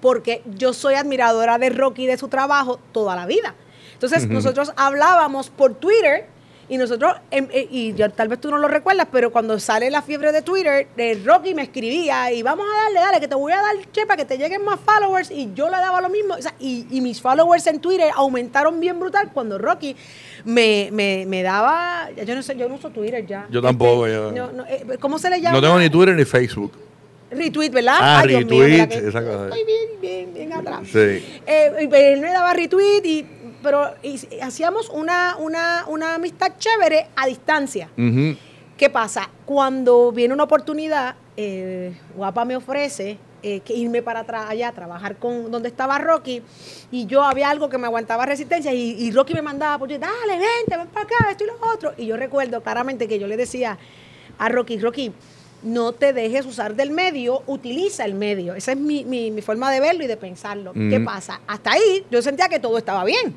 porque 0.00 0.42
yo 0.56 0.72
soy 0.72 0.94
admiradora 0.94 1.58
de 1.58 1.70
Rocky 1.70 2.04
y 2.04 2.06
de 2.06 2.18
su 2.18 2.28
trabajo 2.28 2.78
toda 2.92 3.16
la 3.16 3.26
vida. 3.26 3.54
Entonces 3.94 4.28
nosotros 4.34 4.72
hablábamos 4.76 5.48
por 5.50 5.74
Twitter 5.74 6.26
y 6.68 6.78
nosotros, 6.78 7.14
em, 7.30 7.46
eh, 7.52 7.68
y 7.70 7.94
yo, 7.94 8.08
tal 8.10 8.28
vez 8.28 8.40
tú 8.40 8.50
no 8.50 8.58
lo 8.58 8.68
recuerdas, 8.68 9.06
pero 9.12 9.30
cuando 9.30 9.58
sale 9.58 9.90
la 9.90 10.02
fiebre 10.02 10.32
de 10.32 10.42
Twitter, 10.42 10.88
eh, 10.96 11.20
Rocky 11.24 11.54
me 11.54 11.62
escribía 11.62 12.32
y 12.32 12.42
vamos 12.42 12.66
a 12.66 12.84
darle, 12.84 13.00
dale, 13.00 13.20
que 13.20 13.28
te 13.28 13.34
voy 13.34 13.52
a 13.52 13.56
dar, 13.56 13.74
che, 13.92 14.06
para 14.06 14.16
que 14.16 14.24
te 14.24 14.38
lleguen 14.38 14.64
más 14.64 14.80
followers 14.80 15.30
y 15.30 15.50
yo 15.54 15.66
le 15.66 15.76
daba 15.76 16.00
lo 16.00 16.08
mismo. 16.08 16.34
O 16.34 16.42
sea, 16.42 16.54
y, 16.58 16.86
y 16.90 17.00
mis 17.00 17.20
followers 17.20 17.66
en 17.66 17.80
Twitter 17.80 18.10
aumentaron 18.14 18.80
bien 18.80 18.98
brutal 18.98 19.30
cuando 19.32 19.58
Rocky 19.58 19.94
me, 20.44 20.88
me, 20.92 21.24
me 21.26 21.42
daba, 21.42 22.08
yo 22.24 22.34
no 22.34 22.42
sé, 22.42 22.56
yo 22.56 22.68
no 22.68 22.76
uso 22.76 22.90
Twitter 22.90 23.26
ya. 23.26 23.46
Yo 23.50 23.60
tampoco, 23.60 24.06
Este, 24.06 24.16
yo- 24.36 24.46
no, 24.46 24.52
no, 24.52 24.64
eh, 24.66 24.84
¿Cómo 25.00 25.18
se 25.18 25.30
le 25.30 25.40
llama? 25.40 25.56
No 25.56 25.62
tengo 25.62 25.78
ni 25.78 25.90
Twitter 25.90 26.14
ni 26.16 26.24
Facebook. 26.24 26.72
Retweet, 27.30 27.70
¿verdad? 27.70 27.96
Ah, 28.00 28.20
Ay, 28.20 28.28
Dios 28.28 28.44
mío, 28.46 28.62
retweet, 28.62 28.88
que 28.88 29.08
esa 29.08 29.20
cosa. 29.24 29.44
Estoy 29.48 29.64
bien, 29.64 30.00
bien, 30.00 30.34
bien 30.34 30.52
atrás. 30.52 30.80
Sí. 30.84 30.98
Eh, 31.46 31.88
y 31.90 31.94
él 31.96 32.20
me 32.20 32.28
daba 32.30 32.52
retweet, 32.52 33.02
y, 33.04 33.26
pero 33.64 33.92
y- 34.02 34.20
hacíamos 34.40 34.88
una, 34.90 35.36
una, 35.40 35.84
una 35.88 36.14
amistad 36.14 36.52
chévere 36.58 37.08
a 37.16 37.26
distancia. 37.26 37.88
¿Qué 38.76 38.90
pasa? 38.90 39.30
Cuando 39.46 40.12
viene 40.12 40.34
una 40.34 40.44
oportunidad, 40.44 41.16
eh, 41.36 41.96
Guapa 42.16 42.44
me 42.44 42.54
ofrece 42.56 43.18
eh, 43.42 43.60
que 43.60 43.74
irme 43.74 44.02
para 44.02 44.20
atrás 44.20 44.46
allá 44.48 44.68
a 44.68 44.72
trabajar 44.72 45.16
con 45.16 45.50
donde 45.50 45.68
estaba 45.68 45.98
Rocky 45.98 46.42
y 46.90 47.06
yo 47.06 47.22
había 47.22 47.50
algo 47.50 47.68
que 47.68 47.76
me 47.78 47.86
aguantaba 47.86 48.24
resistencia 48.26 48.72
y, 48.72 48.90
y 48.98 49.10
Rocky 49.10 49.34
me 49.34 49.42
mandaba, 49.42 49.78
pues 49.78 49.98
dale, 50.00 50.32
vente, 50.32 50.76
ven 50.76 50.86
para 50.88 51.04
acá, 51.06 51.14
esto 51.30 51.44
y 51.44 51.46
lo 51.48 51.54
otro. 51.74 51.92
Y 51.96 52.06
yo 52.06 52.16
recuerdo 52.16 52.62
claramente 52.62 53.06
que 53.08 53.18
yo 53.18 53.26
le 53.26 53.36
decía 53.36 53.78
a 54.38 54.48
Rocky, 54.48 54.78
Rocky, 54.78 55.12
no 55.62 55.92
te 55.92 56.12
dejes 56.12 56.44
usar 56.46 56.74
del 56.74 56.90
medio, 56.90 57.42
utiliza 57.46 58.04
el 58.04 58.14
medio. 58.14 58.54
Esa 58.54 58.72
es 58.72 58.78
mi, 58.78 59.04
mi- 59.04 59.30
mi 59.30 59.40
forma 59.40 59.70
de 59.70 59.80
verlo 59.80 60.04
y 60.04 60.06
de 60.08 60.16
pensarlo. 60.16 60.72
¿Qué 60.72 61.00
pasa? 61.00 61.40
Hasta 61.46 61.72
ahí 61.72 62.04
yo 62.10 62.20
sentía 62.22 62.48
que 62.48 62.58
todo 62.58 62.76
estaba 62.76 63.04
bien. 63.04 63.34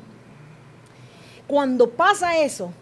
Cuando 1.48 1.90
pasa 1.90 2.38
eso, 2.38 2.72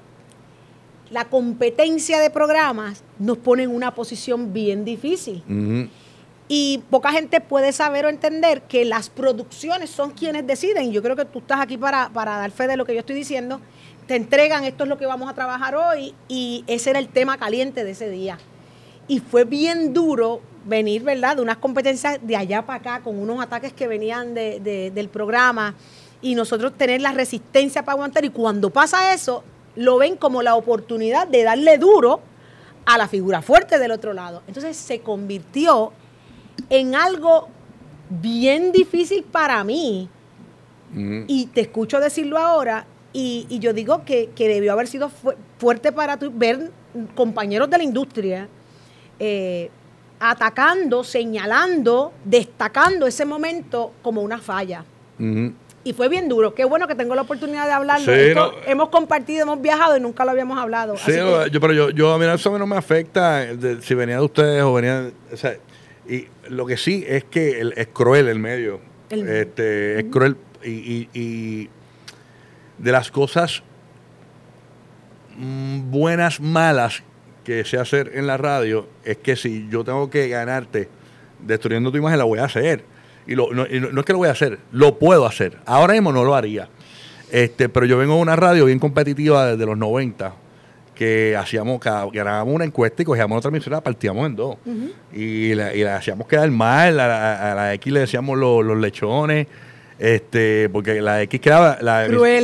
la 1.11 1.24
competencia 1.26 2.18
de 2.20 2.29
programas 2.31 3.02
nos 3.18 3.38
pone 3.38 3.62
en 3.62 3.74
una 3.74 3.94
posición 3.94 4.52
bien 4.52 4.85
difícil. 4.85 5.42
Y 6.48 6.83
poca 6.90 7.11
gente 7.12 7.40
puede 7.40 7.72
saber 7.72 8.07
o 8.07 8.09
entender 8.09 8.62
que 8.62 8.85
las 8.85 9.09
producciones 9.09 9.90
son 9.90 10.11
quienes 10.11 10.46
deciden. 10.46 10.92
Yo 10.92 11.02
creo 11.02 11.16
que 11.16 11.24
tú 11.24 11.38
estás 11.40 11.61
aquí 11.61 11.76
para, 11.76 12.09
para 12.11 12.37
dar 12.37 12.50
fe 12.50 12.66
de 12.68 12.76
lo 12.76 12.85
que 12.85 12.92
yo 12.94 13.00
estoy 13.00 13.16
diciendo. 13.16 13.61
Te 14.07 14.14
entregan, 14.14 14.62
esto 14.64 14.85
es 14.85 14.88
lo 14.88 14.98
que 14.98 15.07
vamos 15.07 15.29
a 15.29 15.35
trabajar 15.35 15.74
hoy, 15.74 16.14
y 16.29 16.62
ese 16.68 16.90
era 16.90 17.00
el 17.00 17.09
tema 17.09 17.38
caliente 17.38 17.83
de 17.83 17.90
ese 17.90 18.09
día. 18.09 18.38
Y 19.09 19.18
fue 19.18 19.44
bien 19.44 19.92
duro 19.92 20.40
venir, 20.64 21.02
¿verdad?, 21.02 21.37
de 21.37 21.42
unas 21.42 21.57
competencias 21.57 22.18
de 22.22 22.37
allá 22.37 22.62
para 22.66 22.79
acá, 22.79 23.00
con 23.02 23.18
unos 23.18 23.40
ataques 23.42 23.72
que 23.72 23.88
venían 23.88 24.35
de- 24.35 24.61
de- 24.61 24.90
del 24.92 25.09
programa, 25.09 25.74
y 26.22 26.35
nosotros 26.35 26.72
tener 26.76 27.00
la 27.00 27.12
resistencia 27.12 27.85
para 27.85 27.94
aguantar. 27.94 28.24
Y 28.24 28.31
cuando 28.31 28.70
pasa 28.70 29.12
eso, 29.14 29.44
lo 29.74 29.98
ven 29.98 30.16
como 30.16 30.42
la 30.42 30.55
oportunidad 30.55 31.29
de 31.29 31.42
darle 31.42 31.79
duro 31.79 32.20
a 32.85 32.96
la 32.98 33.09
figura 33.09 33.42
fuerte 33.42 33.79
del 33.79 33.90
otro 33.90 34.12
lado. 34.12 34.42
Entonces 34.46 34.76
se 34.76 35.00
convirtió 35.00 35.92
en 36.70 36.94
algo 36.94 37.48
bien 38.09 38.72
difícil 38.72 39.24
para 39.24 39.62
mí, 39.64 40.09
y 41.29 41.46
te 41.46 41.61
escucho 41.62 41.98
decirlo 42.00 42.38
ahora, 42.38 42.87
y, 43.12 43.44
y 43.50 43.59
yo 43.59 43.72
digo 43.72 44.05
que, 44.05 44.31
que 44.37 44.48
debió 44.48 44.72
haber 44.72 44.87
sido 44.87 45.09
fu- 45.09 45.35
fuerte 45.59 45.90
para 45.92 46.16
tú 46.16 46.31
ver 46.35 46.70
compañeros 47.14 47.68
de 47.68 47.79
la 47.79 47.85
industria 47.85 48.48
eh, 49.18 49.68
atacando, 50.20 51.02
señalando, 51.05 52.12
destacando 52.24 53.07
ese 53.07 53.24
momento 53.24 53.92
como 54.00 54.22
una 54.22 54.38
falla. 54.38 54.85
Y 55.87 55.92
fue 55.92 56.09
bien 56.09 56.29
duro. 56.29 56.53
Qué 56.53 56.64
bueno 56.64 56.88
que 56.88 56.96
tengo 56.96 57.14
la 57.14 57.22
oportunidad 57.22 57.64
de 57.66 57.72
hablarlo. 57.72 58.05
Sí, 58.12 58.20
Esto 58.20 58.53
no. 58.53 58.59
hemos 58.72 58.88
compartido, 58.88 59.42
hemos 59.44 59.62
viajado 59.62 59.96
y 59.96 60.01
nunca 60.01 60.25
lo 60.25 60.33
habíamos 60.33 60.59
hablado. 60.59 60.96
Sí, 60.96 61.12
que- 61.12 61.49
yo, 61.53 61.61
pero 61.61 61.72
yo, 61.72 61.90
yo 61.90 62.12
a 62.12 62.18
mí 62.18 62.25
eso 62.27 62.59
no 62.59 62.66
me 62.66 62.77
afecta 62.77 63.37
de- 63.55 63.81
si 63.83 63.94
venía 63.94 64.16
de 64.16 64.25
ustedes 64.25 64.62
o 64.64 64.72
venía, 64.75 65.11
o 65.33 65.37
sea, 65.37 65.57
y 66.09 66.27
lo 66.49 66.66
que 66.66 66.77
sí 66.77 67.05
es 67.07 67.22
que 67.22 67.61
el- 67.61 67.72
es 67.77 67.87
cruel 67.87 68.27
el 68.27 68.40
medio, 68.40 68.81
El 69.11 69.22
medio. 69.22 69.40
este, 69.42 70.01
es 70.01 70.05
cruel 70.11 70.37
y, 70.64 70.70
y- 70.70 71.09
y 71.14 71.70
de 72.79 72.90
las 72.92 73.12
cosas 73.12 73.62
mm, 75.37 75.90
buenas, 75.90 76.40
malas 76.40 77.03
que 77.44 77.64
sé 77.64 77.79
hacer 77.79 78.11
en 78.14 78.27
la 78.27 78.37
radio 78.37 78.88
es 79.05 79.18
que 79.18 79.37
si 79.37 79.68
yo 79.70 79.85
tengo 79.85 80.11
que 80.11 80.29
ganarte 80.29 80.88
destruyendo 81.38 81.92
tu 81.92 81.99
imagen 81.99 82.18
la 82.18 82.25
voy 82.25 82.38
a 82.40 82.44
hacer 82.44 82.83
y, 83.26 83.34
lo, 83.34 83.52
no, 83.52 83.66
y 83.66 83.80
no- 83.80 83.90
no 83.90 84.00
es 84.00 84.06
que 84.06 84.12
lo 84.12 84.18
voy 84.18 84.28
a 84.28 84.32
hacer, 84.32 84.58
lo 84.72 84.98
puedo 84.98 85.26
hacer. 85.26 85.58
Ahora 85.66 85.92
mismo 85.94 86.12
no 86.12 86.24
lo 86.24 86.34
haría. 86.34 86.68
Este, 87.30 87.68
pero 87.68 87.86
yo 87.86 87.98
vengo 87.98 88.14
de 88.16 88.20
una 88.22 88.36
radio 88.36 88.66
bien 88.66 88.78
competitiva 88.78 89.46
desde 89.46 89.66
los 89.66 89.76
90, 89.76 90.32
que 90.94 91.36
hacíamos, 91.36 91.80
cada- 91.80 92.06
ganábamos 92.10 92.54
una 92.54 92.64
encuesta 92.64 93.02
y 93.02 93.04
cogíamos 93.04 93.36
otra 93.38 93.48
emisora, 93.50 93.76
la 93.78 93.80
partíamos 93.82 94.26
en 94.26 94.36
dos. 94.36 94.56
y, 95.12 95.54
la, 95.54 95.74
y 95.74 95.82
la 95.82 95.96
hacíamos 95.96 96.26
quedar 96.26 96.50
mal, 96.50 96.98
a 97.00 97.06
la, 97.08 97.52
a 97.52 97.54
la 97.54 97.74
X 97.74 97.92
le 97.92 98.00
decíamos 98.00 98.38
lo- 98.38 98.62
los 98.62 98.78
lechones, 98.78 99.46
este, 99.98 100.68
porque 100.70 101.00
la 101.02 101.20
X 101.22 101.40
quedaba, 101.40 101.78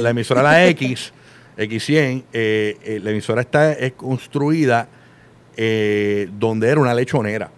la 0.03 0.11
emisora 0.11 0.43
la 0.43 0.67
X, 0.69 1.13
X100, 1.57 2.25
eh, 2.33 2.77
eh, 2.83 3.01
la 3.03 3.11
emisora 3.11 3.41
está 3.43 3.73
es 3.73 3.93
construida 3.93 4.89
eh, 5.57 6.29
donde 6.39 6.69
era 6.69 6.81
una 6.81 6.95
lechonera 6.95 7.51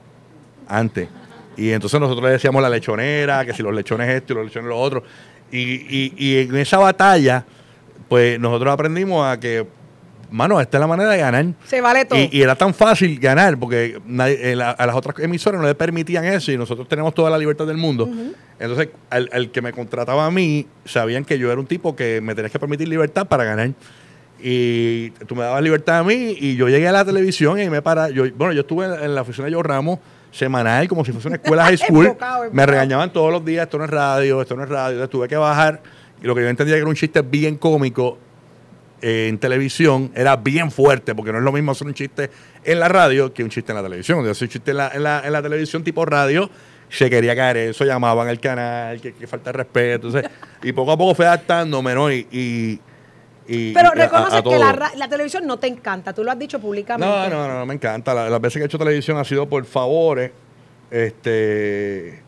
antes. 0.68 1.08
Y 1.56 1.70
entonces 1.70 1.98
nosotros 2.00 2.24
le 2.24 2.30
decíamos 2.32 2.62
la 2.62 2.68
lechonera, 2.70 3.44
que 3.44 3.52
si 3.52 3.62
los 3.62 3.74
lechones 3.74 4.08
esto 4.10 4.32
y 4.32 4.36
los 4.36 4.46
lechones 4.46 4.68
lo 4.68 4.78
otro. 4.78 5.02
Y, 5.52 5.58
y- 5.60 6.12
y 6.16 6.38
en 6.38 6.56
esa 6.56 6.78
batalla 6.78 7.44
pues 8.08 8.38
nosotros 8.38 8.72
aprendimos 8.72 9.26
a 9.26 9.38
que, 9.40 9.66
mano, 10.30 10.60
esta 10.60 10.76
es 10.76 10.80
la 10.80 10.86
manera 10.86 11.10
de 11.10 11.18
ganar. 11.18 11.46
Se 11.64 11.80
vale 11.80 12.04
todo. 12.04 12.18
Y, 12.18 12.28
y 12.32 12.42
era 12.42 12.54
tan 12.54 12.74
fácil 12.74 13.18
ganar 13.18 13.56
porque 13.58 13.98
nadie- 14.06 14.38
eh, 14.52 14.56
la- 14.56 14.70
a 14.72 14.86
las 14.86 14.94
otras 14.96 15.18
emisoras 15.20 15.60
no 15.60 15.66
le 15.66 15.74
permitían 15.74 16.24
eso 16.24 16.52
y 16.52 16.58
nosotros 16.58 16.86
tenemos 16.88 17.14
toda 17.14 17.30
la 17.30 17.38
libertad 17.38 17.66
del 17.66 17.76
mundo. 17.78 18.08
Entonces, 18.58 18.88
al, 19.10 19.28
al 19.32 19.50
que 19.50 19.62
me 19.62 19.72
contrataba 19.72 20.26
a 20.26 20.30
mí, 20.30 20.66
sabían 20.84 21.24
que 21.24 21.38
yo 21.38 21.50
era 21.50 21.60
un 21.60 21.66
tipo 21.66 21.96
que 21.96 22.20
me 22.20 22.34
tenías 22.34 22.52
que 22.52 22.58
permitir 22.58 22.88
libertad 22.88 23.26
para 23.26 23.44
ganar. 23.44 23.70
Y 24.42 25.10
tú 25.26 25.34
me 25.34 25.42
dabas 25.44 25.62
libertad 25.62 25.98
a 26.00 26.04
mí 26.04 26.36
y 26.38 26.56
yo 26.56 26.68
llegué 26.68 26.88
a 26.88 26.92
la 26.92 27.04
televisión 27.04 27.58
y 27.60 27.70
me 27.70 27.80
para. 27.82 28.10
Yo, 28.10 28.24
bueno, 28.36 28.52
yo 28.52 28.60
estuve 28.62 28.84
en, 28.86 28.92
en 29.04 29.14
la 29.14 29.22
oficina 29.22 29.46
de 29.48 29.54
Joe 29.54 29.62
Ramos 29.62 29.98
semanal, 30.34 30.88
como 30.88 31.04
si 31.04 31.12
fuese 31.12 31.28
una 31.28 31.36
escuela 31.36 31.64
high 31.64 31.78
school. 31.78 32.06
Enfocado, 32.06 32.50
Me 32.52 32.66
regañaban 32.66 33.12
todos 33.12 33.30
los 33.32 33.44
días, 33.44 33.64
esto 33.64 33.78
no 33.78 33.84
es 33.84 33.90
radio, 33.90 34.42
esto 34.42 34.56
no 34.56 34.64
es 34.64 34.68
radio. 34.68 34.92
Entonces 34.92 35.10
tuve 35.10 35.28
que 35.28 35.36
bajar. 35.36 35.80
Y 36.20 36.26
lo 36.26 36.34
que 36.34 36.42
yo 36.42 36.48
entendía 36.48 36.74
que 36.74 36.80
era 36.80 36.88
un 36.88 36.96
chiste 36.96 37.22
bien 37.22 37.56
cómico 37.56 38.18
eh, 39.00 39.28
en 39.28 39.38
televisión 39.38 40.10
era 40.14 40.36
bien 40.36 40.70
fuerte, 40.70 41.14
porque 41.14 41.32
no 41.32 41.38
es 41.38 41.44
lo 41.44 41.52
mismo 41.52 41.72
hacer 41.72 41.86
un 41.86 41.94
chiste 41.94 42.30
en 42.64 42.80
la 42.80 42.88
radio 42.88 43.32
que 43.32 43.44
un 43.44 43.50
chiste 43.50 43.72
en 43.72 43.76
la 43.76 43.82
televisión. 43.82 44.24
Yo 44.24 44.30
un 44.30 44.34
chiste 44.34 44.70
en 44.70 44.76
la, 44.76 44.88
en 44.88 45.02
la, 45.02 45.22
en 45.24 45.32
la 45.32 45.42
televisión 45.42 45.84
tipo 45.84 46.04
radio, 46.04 46.50
se 46.88 47.08
quería 47.08 47.36
caer 47.36 47.56
eso, 47.56 47.84
llamaban 47.84 48.28
al 48.28 48.40
canal, 48.40 49.00
que, 49.00 49.12
que 49.14 49.26
falta 49.26 49.50
de 49.50 49.58
respeto. 49.58 50.08
Entonces, 50.08 50.30
y 50.62 50.72
poco 50.72 50.92
a 50.92 50.98
poco 50.98 51.14
fue 51.14 51.26
adaptándome, 51.26 51.94
¿no? 51.94 52.10
Y, 52.10 52.26
y, 52.32 52.80
y- 53.46 53.72
Pero 53.72 53.90
y 53.94 53.98
a- 54.00 54.02
a 54.02 54.06
reconoces 54.06 54.42
que 54.42 54.58
la, 54.98 55.08
televisión 55.08 55.46
no 55.46 55.58
te 55.58 55.66
encanta, 55.66 56.12
tú 56.12 56.24
lo 56.24 56.30
has 56.30 56.38
dicho 56.38 56.58
públicamente. 56.60 57.06
No, 57.06 57.28
no, 57.28 57.48
no, 57.48 57.58
no, 57.58 57.66
me 57.66 57.74
encanta. 57.74 58.14
La- 58.14 58.30
las 58.30 58.40
veces 58.40 58.58
que 58.58 58.62
he 58.62 58.66
hecho 58.66 58.78
televisión 58.78 59.16
ha 59.18 59.24
sido 59.24 59.48
por 59.48 59.64
favores 59.64 60.30
este 60.90 62.20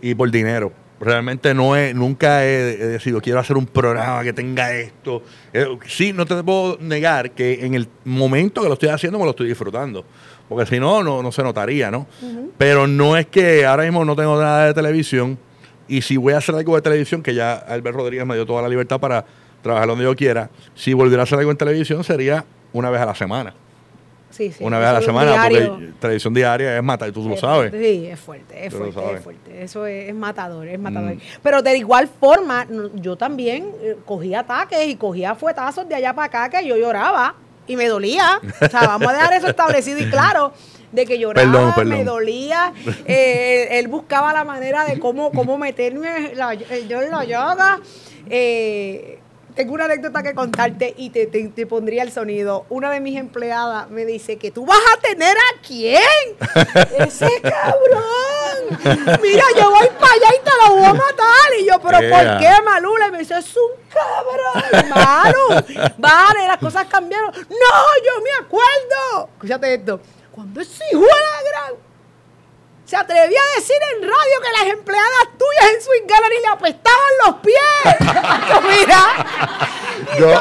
y 0.00 0.14
por 0.14 0.30
dinero. 0.30 0.72
Realmente 1.00 1.54
no 1.54 1.76
he, 1.76 1.94
nunca 1.94 2.44
he, 2.44 2.72
he 2.72 2.86
decidido, 2.86 3.20
quiero 3.20 3.38
hacer 3.38 3.56
un 3.56 3.66
programa 3.66 4.24
que 4.24 4.32
tenga 4.32 4.72
esto. 4.74 5.22
Eh, 5.52 5.64
sí, 5.86 6.12
no 6.12 6.26
te 6.26 6.42
puedo 6.42 6.76
negar 6.80 7.30
que 7.32 7.64
en 7.64 7.74
el 7.74 7.88
momento 8.04 8.62
que 8.62 8.66
lo 8.68 8.74
estoy 8.74 8.88
haciendo 8.88 9.16
me 9.18 9.24
lo 9.24 9.30
estoy 9.30 9.46
disfrutando. 9.46 10.04
Porque 10.48 10.66
si 10.66 10.80
no, 10.80 11.04
no, 11.04 11.22
no 11.22 11.30
se 11.30 11.42
notaría, 11.42 11.90
¿no? 11.90 12.06
Pero 12.56 12.86
no 12.88 13.16
es 13.16 13.26
que 13.26 13.64
ahora 13.64 13.84
mismo 13.84 14.04
no 14.04 14.16
tengo 14.16 14.40
nada 14.40 14.66
de 14.66 14.74
televisión. 14.74 15.38
Y 15.86 16.02
si 16.02 16.16
voy 16.16 16.32
a 16.32 16.38
hacer 16.38 16.54
algo 16.54 16.74
de 16.74 16.82
televisión, 16.82 17.22
que 17.22 17.32
ya 17.34 17.54
Albert 17.54 17.96
Rodríguez 17.96 18.26
me 18.26 18.34
dio 18.34 18.44
toda 18.44 18.62
la 18.62 18.68
libertad 18.68 18.98
para 18.98 19.24
trabajar 19.62 19.88
donde 19.88 20.04
yo 20.04 20.14
quiera, 20.16 20.50
si 20.74 20.92
volviera 20.92 21.22
a 21.22 21.24
hacer 21.24 21.38
algo 21.38 21.50
en 21.50 21.56
televisión 21.56 22.04
sería 22.04 22.44
una 22.72 22.90
vez 22.90 23.00
a 23.00 23.06
la 23.06 23.14
semana 23.14 23.54
Sí, 24.30 24.52
sí, 24.52 24.62
una 24.62 24.78
vez 24.78 24.86
a 24.88 24.92
la 24.92 25.00
semana, 25.02 25.32
diario. 25.48 25.70
porque 25.70 25.86
televisión 26.00 26.34
diaria 26.34 26.76
es 26.76 26.82
matar, 26.82 27.08
y 27.08 27.12
tú 27.12 27.26
lo 27.26 27.34
Es 27.34 27.40
sabes. 27.40 27.72
Sí, 27.72 28.06
es 28.06 28.20
fuerte, 28.20 28.66
es 28.66 28.72
fuerte, 28.74 29.14
es 29.14 29.20
fuerte. 29.24 29.62
Eso 29.64 29.86
es, 29.86 30.10
es 30.10 30.14
matador, 30.14 30.68
es 30.68 30.78
matador. 30.78 31.14
Mm. 31.14 31.20
Pero 31.42 31.62
de 31.62 31.76
igual 31.78 32.08
forma, 32.20 32.66
yo 32.94 33.16
también 33.16 33.72
eh, 33.80 33.96
cogía 34.04 34.40
ataques 34.40 34.86
y 34.86 34.96
cogía 34.96 35.34
fuetazos 35.34 35.88
de 35.88 35.94
allá 35.94 36.12
para 36.14 36.26
acá 36.26 36.60
que 36.60 36.66
yo 36.68 36.76
lloraba 36.76 37.34
y 37.66 37.74
me 37.76 37.86
dolía. 37.88 38.38
O 38.60 38.68
sea, 38.68 38.82
vamos 38.82 39.08
a 39.08 39.12
dejar 39.14 39.32
eso 39.32 39.46
establecido 39.48 39.98
y 39.98 40.10
claro. 40.10 40.52
De 40.92 41.04
que 41.06 41.18
lloraba, 41.18 41.50
Perdón, 41.50 41.72
perdón. 41.74 41.98
me 41.98 42.04
dolía. 42.04 42.72
eh, 43.06 43.68
él 43.78 43.88
buscaba 43.88 44.32
la 44.34 44.44
manera 44.44 44.84
de 44.84 44.98
cómo, 45.00 45.32
cómo 45.32 45.56
meterme 45.58 46.34
la- 46.34 46.52
yo 46.54 47.02
en 47.02 47.10
la 47.10 47.24
yoga. 47.24 47.80
Eh, 48.30 49.17
tengo 49.58 49.74
una 49.74 49.86
anécdota 49.86 50.22
que 50.22 50.34
contarte 50.34 50.94
y 50.96 51.10
te, 51.10 51.26
te- 51.26 51.48
te 51.48 51.66
pondría 51.66 52.04
el 52.04 52.12
sonido. 52.12 52.64
Una 52.68 52.92
de 52.92 53.00
mis 53.00 53.18
empleadas 53.18 53.90
me 53.90 54.04
dice 54.04 54.36
que 54.38 54.52
tú 54.52 54.64
vas 54.64 54.78
a 54.96 55.00
tener 55.00 55.36
a 55.36 55.60
quién. 55.66 56.00
Ese 57.00 57.28
cabrón. 57.42 59.18
Mira, 59.20 59.42
yo 59.58 59.68
voy 59.68 59.88
para 59.98 60.12
allá 60.12 60.28
y 60.40 60.44
te 60.44 60.50
lo 60.64 60.74
voy 60.76 60.84
a 60.84 60.94
matar. 60.94 61.48
Y 61.58 61.66
yo, 61.66 61.72
pero. 61.80 61.98
¿por 62.08 62.38
qué, 62.38 62.50
Malula? 62.64 63.08
Y 63.08 63.10
me 63.10 63.18
dice, 63.18 63.36
es 63.36 63.56
un 63.56 63.72
cabrón, 63.92 64.90
Malu. 64.90 65.64
Vale, 65.98 66.46
las 66.46 66.58
cosas 66.58 66.86
cambiaron. 66.86 67.32
No, 67.32 68.04
yo 68.06 68.22
me 68.22 68.30
acuerdo. 68.46 69.28
Escúchate 69.34 69.74
esto. 69.74 70.00
Cuando 70.30 70.60
ese 70.60 70.84
hijo 70.92 71.00
de 71.00 71.06
la 71.08 71.50
gran 71.50 71.74
se 72.88 72.96
atrevía 72.96 73.38
a 73.38 73.58
decir 73.60 73.76
en 73.96 74.02
radio 74.02 74.40
que 74.42 74.64
las 74.64 74.72
empleadas 74.78 75.28
tuyas 75.36 75.74
en 75.74 75.82
Swing 75.82 76.06
Gallery 76.08 76.40
le 76.40 76.48
apestaban 76.48 77.12
los 77.26 77.34
pies. 77.36 78.08
Mira. 78.80 79.26
Yo- 80.18 80.40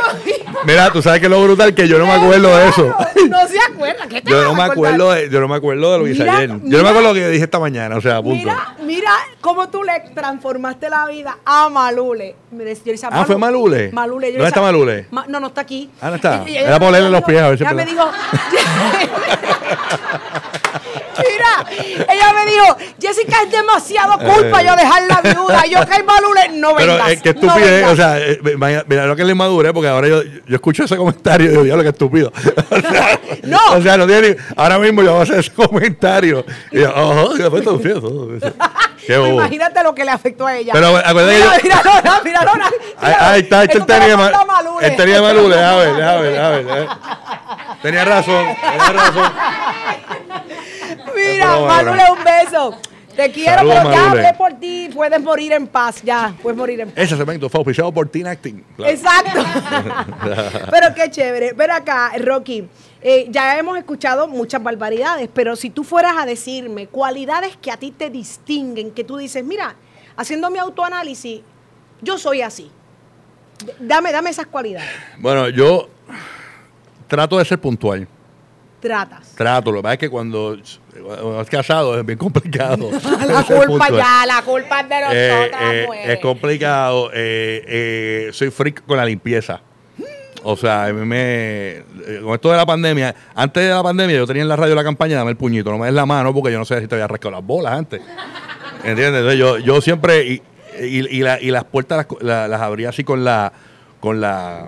mira, 0.66 0.92
tú 0.92 1.02
sabes 1.02 1.20
que 1.20 1.26
es 1.26 1.30
lo 1.32 1.44
brutal 1.44 1.74
que 1.74 1.88
yo 1.88 1.98
no 1.98 2.06
me 2.06 2.14
acuerdo 2.14 2.56
de 2.56 2.70
eso. 2.70 2.96
No 3.28 3.48
se 3.48 3.58
acuerda. 3.60 4.08
¿Qué 4.08 4.22
te 4.22 4.30
Yo 4.32 4.44
no 4.44 4.54
me 4.54 4.64
acuerdo 4.64 5.12
de, 5.12 5.30
yo 5.30 5.40
no 5.42 5.48
me 5.48 5.56
acuerdo 5.56 5.92
de 5.94 5.98
lo 5.98 6.04
que 6.06 6.12
hice 6.12 6.30
ayer. 6.30 6.50
Yo 6.64 6.78
no 6.78 6.84
me 6.84 6.90
acuerdo 6.90 7.10
lo 7.10 7.14
que 7.16 7.28
dije 7.28 7.44
esta 7.44 7.60
mañana, 7.60 7.98
o 7.98 8.02
sea, 8.02 8.22
punto. 8.22 8.38
Mira, 8.48 8.76
mira 8.80 9.12
cómo 9.42 9.68
tú 9.70 9.84
le 9.84 10.00
transformaste 10.14 10.90
la 10.90 11.06
vida 11.08 11.38
a 11.44 11.68
Malule. 11.70 12.36
Decía, 12.52 12.84
yo 12.86 12.92
decía, 12.94 13.10
Ah, 13.12 13.26
¿fue 13.26 13.38
Malule? 13.38 13.92
Malule. 13.92 14.28
yo 14.28 14.34
¿Dónde 14.38 14.48
está 14.48 14.62
Malule? 14.62 15.08
Ma- 15.12 15.26
no, 15.28 15.40
no 15.40 15.48
está 15.48 15.62
aquí. 15.62 15.90
Ah, 16.00 16.10
no 16.12 16.16
está. 16.16 16.44
Y- 16.48 16.52
y 16.52 16.58
Era 16.58 16.78
olerle 16.78 17.10
los 17.10 17.24
pies, 17.24 17.42
a 17.42 17.50
ver 17.50 17.58
si 17.58 17.64
es 17.66 17.74
me 17.74 17.84
verdad. 17.84 18.12
Mira, 21.18 21.66
ella 22.14 22.34
me 22.34 22.52
dijo, 22.52 22.78
Jessica, 23.02 23.38
es 23.44 23.52
demasiado 23.52 24.20
culpa 24.20 24.62
yo 24.62 24.76
dejarla 24.76 25.22
viuda. 25.24 25.64
Yo, 25.66 25.80
que 25.86 26.04
Malule, 26.04 26.50
no 26.60 26.76
Pero 26.76 26.94
vengas. 26.94 27.12
es 27.12 27.22
que 27.22 27.34
no 27.34 27.40
estupidez, 27.42 27.72
vengas. 27.72 27.92
o 27.92 27.96
sea, 27.96 28.20
eh, 28.20 28.40
mira, 28.88 29.06
lo 29.08 29.16
que 29.16 29.22
es 29.24 29.26
la 29.26 29.32
inmadurez, 29.32 29.74
porque 29.74 29.88
ahora 29.90 30.08
yo, 30.08 30.22
yo 30.24 30.56
escucho 30.56 30.84
ese 30.84 30.96
comentario 30.96 31.48
y 31.48 31.50
digo, 31.50 31.64
diablo, 31.64 31.84
que 31.84 31.90
estúpido. 31.90 32.32
O 32.70 32.80
sea, 32.82 33.20
No. 33.44 33.60
O 33.76 33.82
sea, 33.82 33.98
no 33.98 34.06
tiene 34.06 34.30
ni- 34.32 34.36
ahora 34.56 34.78
mismo 34.78 35.02
yo 35.02 35.12
voy 35.14 35.20
a 35.22 35.24
hacer 35.24 35.40
ese 35.40 35.52
comentario. 35.52 36.46
Y 36.72 36.82
yo, 36.82 36.94
ojo, 36.96 37.36
y 37.36 37.40
después 37.40 37.64
todo 37.64 37.80
fieso. 37.80 38.30
Imagínate 39.08 39.84
lo 39.84 39.96
que 39.96 40.06
le 40.06 40.12
afectó 40.12 40.48
a 40.48 40.58
ella. 40.58 40.74
Pero, 40.74 40.98
acuérdate 40.98 41.38
mira, 41.38 41.82
mira, 42.24 42.24
mira. 42.24 42.42
Ahí, 43.00 43.14
ahí 43.20 43.42
está, 43.42 43.64
este 43.64 43.78
Eso 43.78 43.82
el 43.84 43.86
te 43.86 43.94
lo 43.94 44.00
tenía 44.00 44.18
mal. 44.18 44.34
Malule. 44.48 44.88
El 44.88 44.96
tenía 44.96 45.22
Malule, 45.22 45.56
déjame 45.56 45.86
ver, 45.86 45.96
déjame 45.96 46.22
ver, 46.22 46.34
déjame 46.34 46.64
ver. 46.64 46.88
Tenía 47.82 48.06
razón, 48.06 48.46
tenía 48.62 49.04
razón. 49.04 49.34
Mira, 51.16 51.60
Malule, 51.60 52.04
un 52.12 52.24
beso. 52.24 52.78
Te 53.18 53.32
quiero, 53.32 53.58
Saludos, 53.58 53.78
pero 53.82 53.92
ya 53.92 54.12
hablé 54.12 54.34
por 54.38 54.54
ti. 54.60 54.90
Puedes 54.94 55.20
morir 55.22 55.52
en 55.52 55.66
paz, 55.66 56.04
ya. 56.04 56.36
Puedes 56.42 56.56
morir 56.56 56.82
en 56.82 56.92
paz. 56.92 57.04
Ese 57.04 57.18
segmento 57.18 57.50
fue 57.50 57.58
auspiciado 57.58 57.92
por 57.92 58.08
Teen 58.10 58.28
Acting. 58.28 58.64
Claro. 58.76 58.94
Exacto. 58.94 59.44
pero 60.72 60.94
qué 60.94 61.10
chévere. 61.10 61.54
Ven 61.54 61.72
acá, 61.72 62.12
Rocky. 62.20 62.70
Eh, 63.02 63.28
ya 63.30 63.58
hemos 63.60 63.78
escuchado 63.78 64.28
muchas 64.28 64.62
barbaridades, 64.64 65.30
pero 65.34 65.56
si 65.56 65.70
tú 65.70 65.84
fueras 65.84 66.16
a 66.18 66.26
decirme 66.26 66.88
cualidades 66.88 67.56
que 67.58 67.72
a 67.72 67.78
ti 67.78 67.92
te 67.92 68.10
distinguen, 68.10 68.92
que 68.92 69.04
tú 69.04 69.18
dices, 69.18 69.44
mira, 69.44 69.76
haciendo 70.16 70.50
mi 70.50 70.60
autoanálisis, 70.60 71.42
yo 72.02 72.18
soy 72.18 72.42
así. 72.42 72.72
Dame, 73.80 74.12
dame 74.12 74.30
esas 74.30 74.48
cualidades. 74.48 74.90
Bueno, 75.20 75.50
yo 75.50 75.90
trato 77.08 77.38
de 77.38 77.46
ser 77.46 77.60
puntual. 77.60 78.08
Tratas. 78.80 79.34
Trato. 79.36 79.72
Lo 79.72 79.80
que 79.80 79.84
pasa 79.84 79.94
es 79.94 80.00
que 80.00 80.10
cuando, 80.10 80.56
cuando 81.04 81.46
casado 81.50 82.00
es 82.00 82.06
bien 82.06 82.20
complicado. 82.20 82.92
La 83.28 83.44
culpa 83.66 83.90
ya, 83.90 84.26
la 84.28 84.42
culpa 84.44 84.82
es 84.82 84.90
de 84.90 84.96
Eh, 84.96 85.02
nosotras, 85.02 85.74
eh, 85.74 86.14
es 86.14 86.20
complicado. 86.20 87.10
eh, 87.14 87.64
eh, 87.68 88.30
soy 88.34 88.52
freak 88.52 88.86
con 88.86 88.98
la 88.98 89.06
limpieza. 89.06 89.62
O 90.44 90.56
sea, 90.56 90.86
a 90.86 90.94
mí 90.94 91.06
me. 91.06 91.78
eh, 91.78 91.84
Con 92.24 92.34
esto 92.34 92.52
de 92.52 92.58
la 92.58 92.66
pandemia, 92.66 93.14
antes 93.36 93.64
de 93.64 93.70
la 93.70 93.84
pandemia, 93.84 94.16
yo 94.18 94.28
tenía 94.28 94.44
en 94.44 94.48
la 94.50 94.56
radio 94.56 94.76
la 94.76 94.84
campaña 94.84 95.18
dame 95.18 95.32
el 95.32 95.38
puñito, 95.38 95.72
no 95.72 95.78
me 95.78 95.86
des 95.88 95.96
la 95.96 96.06
mano 96.06 96.34
porque 96.34 96.52
yo 96.52 96.60
no 96.60 96.66
sé 96.66 96.80
si 96.80 96.88
te 96.88 96.96
había 96.96 97.08
rascado 97.08 97.32
las 97.32 97.44
bolas 97.46 97.74
antes. 97.74 98.02
¿Entiendes? 98.84 99.20
Entonces 99.22 99.40
yo, 99.40 99.58
yo 99.58 99.82
siempre. 99.82 100.26
Y, 100.28 100.42
y, 100.80 101.18
y 101.18 101.24
la- 101.24 101.42
y 101.42 101.50
las 101.52 101.64
puertas 101.64 102.06
las, 102.22 102.50
las 102.50 102.62
abría 102.62 102.90
así 102.90 103.04
con 103.04 103.24
la. 103.26 103.52
Con 104.00 104.22
la. 104.22 104.68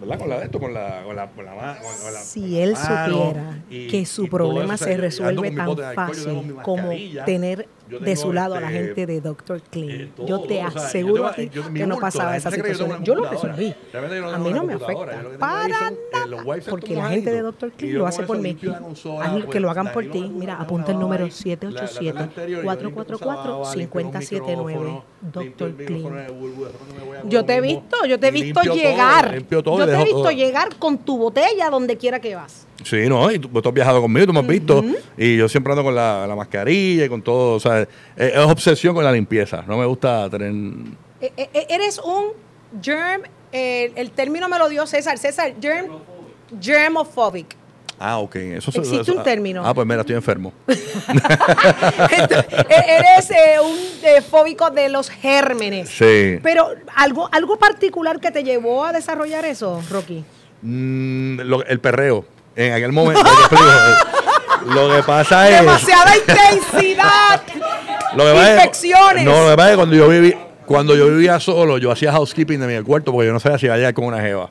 ¿Verdad? 0.00 0.18
Con 0.18 0.28
la 0.30 0.38
de 0.38 0.44
esto, 0.46 0.58
con 0.58 0.72
la. 0.74 1.02
Con 1.04 1.14
la, 1.14 1.26
con 1.28 1.44
la, 1.44 1.54
ma- 1.54 1.76
con- 1.78 2.02
con 2.04 2.12
la- 2.14 2.18
Si 2.20 2.58
él 2.58 2.72
mano, 2.72 3.18
supiera 3.24 3.58
y- 3.70 3.86
que 3.88 4.06
su 4.06 4.28
problema 4.28 4.74
eso, 4.74 4.84
se 4.84 4.90
yo 4.90 4.94
ando 4.96 5.02
resuelve 5.04 5.50
tan 5.50 5.60
alcohol, 5.60 5.94
fácil 5.94 6.54
como 6.62 6.90
tener 7.26 7.68
yo 7.92 7.98
de 8.00 8.16
su 8.16 8.32
lado 8.32 8.54
a 8.54 8.60
la 8.60 8.72
este, 8.72 8.84
gente 8.84 9.06
de 9.06 9.20
Dr. 9.20 9.62
Clean. 9.70 9.90
eh, 10.00 10.12
todo, 10.16 10.26
yo 10.26 10.40
te 10.40 10.64
o 10.64 10.70
sea, 10.70 10.86
aseguro 10.86 11.26
a 11.26 11.34
ti 11.34 11.50
mi 11.70 11.80
que 11.80 11.86
no 11.86 11.98
pasaba 11.98 12.36
esa 12.36 12.50
situación. 12.50 13.04
Yo 13.04 13.14
lo 13.14 13.28
resolví. 13.28 13.74
A 14.32 14.38
mí 14.38 14.52
no 14.52 14.64
me 14.64 14.74
afecta. 14.74 15.22
Para 15.38 15.68
nada. 15.68 16.44
Porque 16.68 16.94
la 16.96 17.08
gente 17.08 17.30
de. 17.30 17.42
Dr. 17.42 17.72
Clean 17.72 17.98
lo 17.98 18.06
hace 18.06 18.22
por 18.22 18.38
mí. 18.38 18.54
pues, 18.54 19.44
que 19.50 19.60
lo 19.60 19.70
hagan 19.70 19.92
por 19.92 20.04
ti. 20.06 20.30
Mira, 20.34 20.56
apunta 20.60 20.92
el 20.92 20.98
número 20.98 21.24
lavaba 21.26 21.30
ahí. 21.30 21.56
La- 21.60 21.80
la 21.82 21.88
tarde 21.88 22.22
anterior, 22.22 22.62
yo 22.62 22.62
limpio 22.88 23.04
cosas, 23.20 23.46
lavaba, 23.46 23.74
limpio 23.76 24.00
los 24.02 24.12
787-444-5079. 24.12 24.66
micrófonos, 24.66 25.02
limpio 25.22 25.66
el 25.66 25.76
Dr. 25.76 25.84
Clean. 25.86 27.28
Yo 27.28 27.44
te 27.44 27.54
he 27.56 27.60
visto, 27.60 27.96
yo 28.06 28.18
te 28.20 28.28
he 28.28 28.30
visto 28.30 28.62
llegar. 28.62 29.42
Yo 29.50 29.62
te 29.86 30.00
he 30.00 30.04
visto 30.04 30.30
llegar 30.30 30.76
con 30.78 30.98
tu 30.98 31.18
botella 31.18 31.70
donde 31.70 31.96
quiera 31.96 32.20
que 32.20 32.34
vas. 32.34 32.66
Sí, 32.84 33.08
no, 33.08 33.30
y 33.30 33.38
tú, 33.38 33.48
tú 33.48 33.68
has 33.68 33.74
viajado 33.74 34.00
conmigo, 34.02 34.26
tú 34.26 34.32
me 34.32 34.40
has 34.40 34.46
visto. 34.46 34.84
Y 35.16 35.36
yo 35.36 35.48
siempre 35.48 35.72
ando 35.72 35.82
con 35.84 35.94
la, 35.94 36.26
la 36.26 36.34
mascarilla 36.36 37.04
y 37.04 37.08
con 37.08 37.22
todo. 37.22 37.54
O 37.56 37.60
sea, 37.60 37.80
es, 37.82 37.88
es 38.16 38.36
obsesión 38.38 38.94
con 38.94 39.04
la 39.04 39.12
limpieza. 39.12 39.62
No 39.66 39.76
me 39.78 39.86
gusta 39.86 40.28
tener. 40.30 40.52
Eh, 41.20 41.32
eh, 41.36 41.66
eres 41.70 41.98
un 41.98 42.26
germ, 42.82 43.22
eh, 43.52 43.92
el 43.96 44.10
término 44.10 44.48
me 44.48 44.58
lo 44.58 44.68
dio 44.68 44.86
César. 44.86 45.18
César, 45.18 45.54
germ, 45.60 45.86
germophobic. 46.60 47.56
Ah, 48.04 48.18
ok. 48.18 48.34
Eso, 48.34 48.70
Existe 48.70 49.02
eso- 49.02 49.12
un 49.14 49.22
término. 49.22 49.62
Ah, 49.64 49.72
pues 49.72 49.86
mira, 49.86 50.00
estoy 50.00 50.16
enfermo. 50.16 50.52
Entonces, 50.66 52.44
e- 52.68 52.96
Eres 52.98 53.30
eh, 53.30 53.56
un 53.64 53.76
eh, 54.02 54.20
fóbico 54.22 54.70
de 54.70 54.88
los 54.88 55.08
gérmenes. 55.10 55.88
Sí. 55.88 56.38
Pero 56.42 56.68
algo, 56.96 57.28
algo 57.32 57.58
particular 57.58 58.18
que 58.20 58.30
te 58.30 58.42
llevó 58.42 58.84
a 58.84 58.92
desarrollar 58.92 59.44
eso, 59.44 59.80
Rocky. 59.90 60.24
Mm, 60.62 61.40
lo- 61.42 61.64
el 61.64 61.78
perreo. 61.80 62.24
En 62.56 62.72
aquel 62.72 62.92
momento. 62.92 63.22
te 63.22 63.30
explico, 63.30 63.64
eh, 63.64 64.74
lo 64.74 64.94
que 64.96 65.02
pasa 65.02 65.48
es. 65.50 65.60
Demasiada 65.60 66.16
intensidad. 66.16 67.42
Lo 68.16 68.24
que 68.24 68.32
pasa 68.32 68.48
es- 68.48 68.56
Infecciones. 68.56 69.24
no, 69.24 69.42
lo 69.44 69.50
que 69.50 69.56
pasa 69.56 69.68
es 69.68 69.72
que 69.72 69.76
cuando 69.76 69.96
yo 69.96 70.08
viví, 70.08 70.34
cuando 70.66 70.94
yo 70.96 71.06
vivía 71.08 71.40
solo, 71.40 71.78
yo 71.78 71.90
hacía 71.90 72.12
housekeeping 72.12 72.60
de 72.60 72.66
mi 72.78 72.84
cuarto 72.84 73.12
porque 73.12 73.26
yo 73.26 73.32
no 73.32 73.40
sabía 73.40 73.58
si 73.58 73.66
iba 73.66 73.74
a 73.74 73.78
llegar 73.78 73.94
con 73.94 74.04
una 74.04 74.20
jeva. 74.20 74.50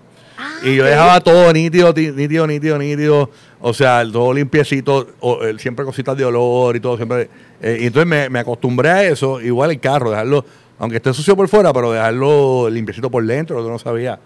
y 0.63 0.75
yo 0.75 0.83
dejaba 0.85 1.21
todo 1.21 1.51
nítido, 1.53 1.93
ti- 1.93 2.11
nítido, 2.11 2.47
nítido, 2.47 2.77
nítido. 2.77 3.29
O 3.61 3.73
sea, 3.75 4.03
todo 4.11 4.33
limpiecito, 4.33 5.07
o, 5.19 5.43
eh, 5.43 5.55
siempre 5.59 5.85
cositas 5.85 6.17
de 6.17 6.25
olor 6.25 6.75
y 6.75 6.79
todo, 6.79 6.97
siempre. 6.97 7.29
eh, 7.61 7.77
y 7.81 7.85
entonces 7.87 8.07
me, 8.07 8.27
me 8.29 8.39
acostumbré 8.39 8.89
a 8.89 9.03
eso, 9.03 9.39
igual 9.39 9.69
el 9.69 9.79
carro, 9.79 10.09
dejarlo, 10.09 10.43
aunque 10.79 10.97
esté 10.97 11.13
sucio 11.13 11.35
por 11.35 11.47
fuera, 11.47 11.71
pero 11.71 11.91
dejarlo 11.91 12.69
limpiecito 12.71 13.11
por 13.11 13.23
dentro, 13.23 13.57
lo 13.59 13.63
que 13.65 13.69
no 13.71 13.77
sabía. 13.79 14.19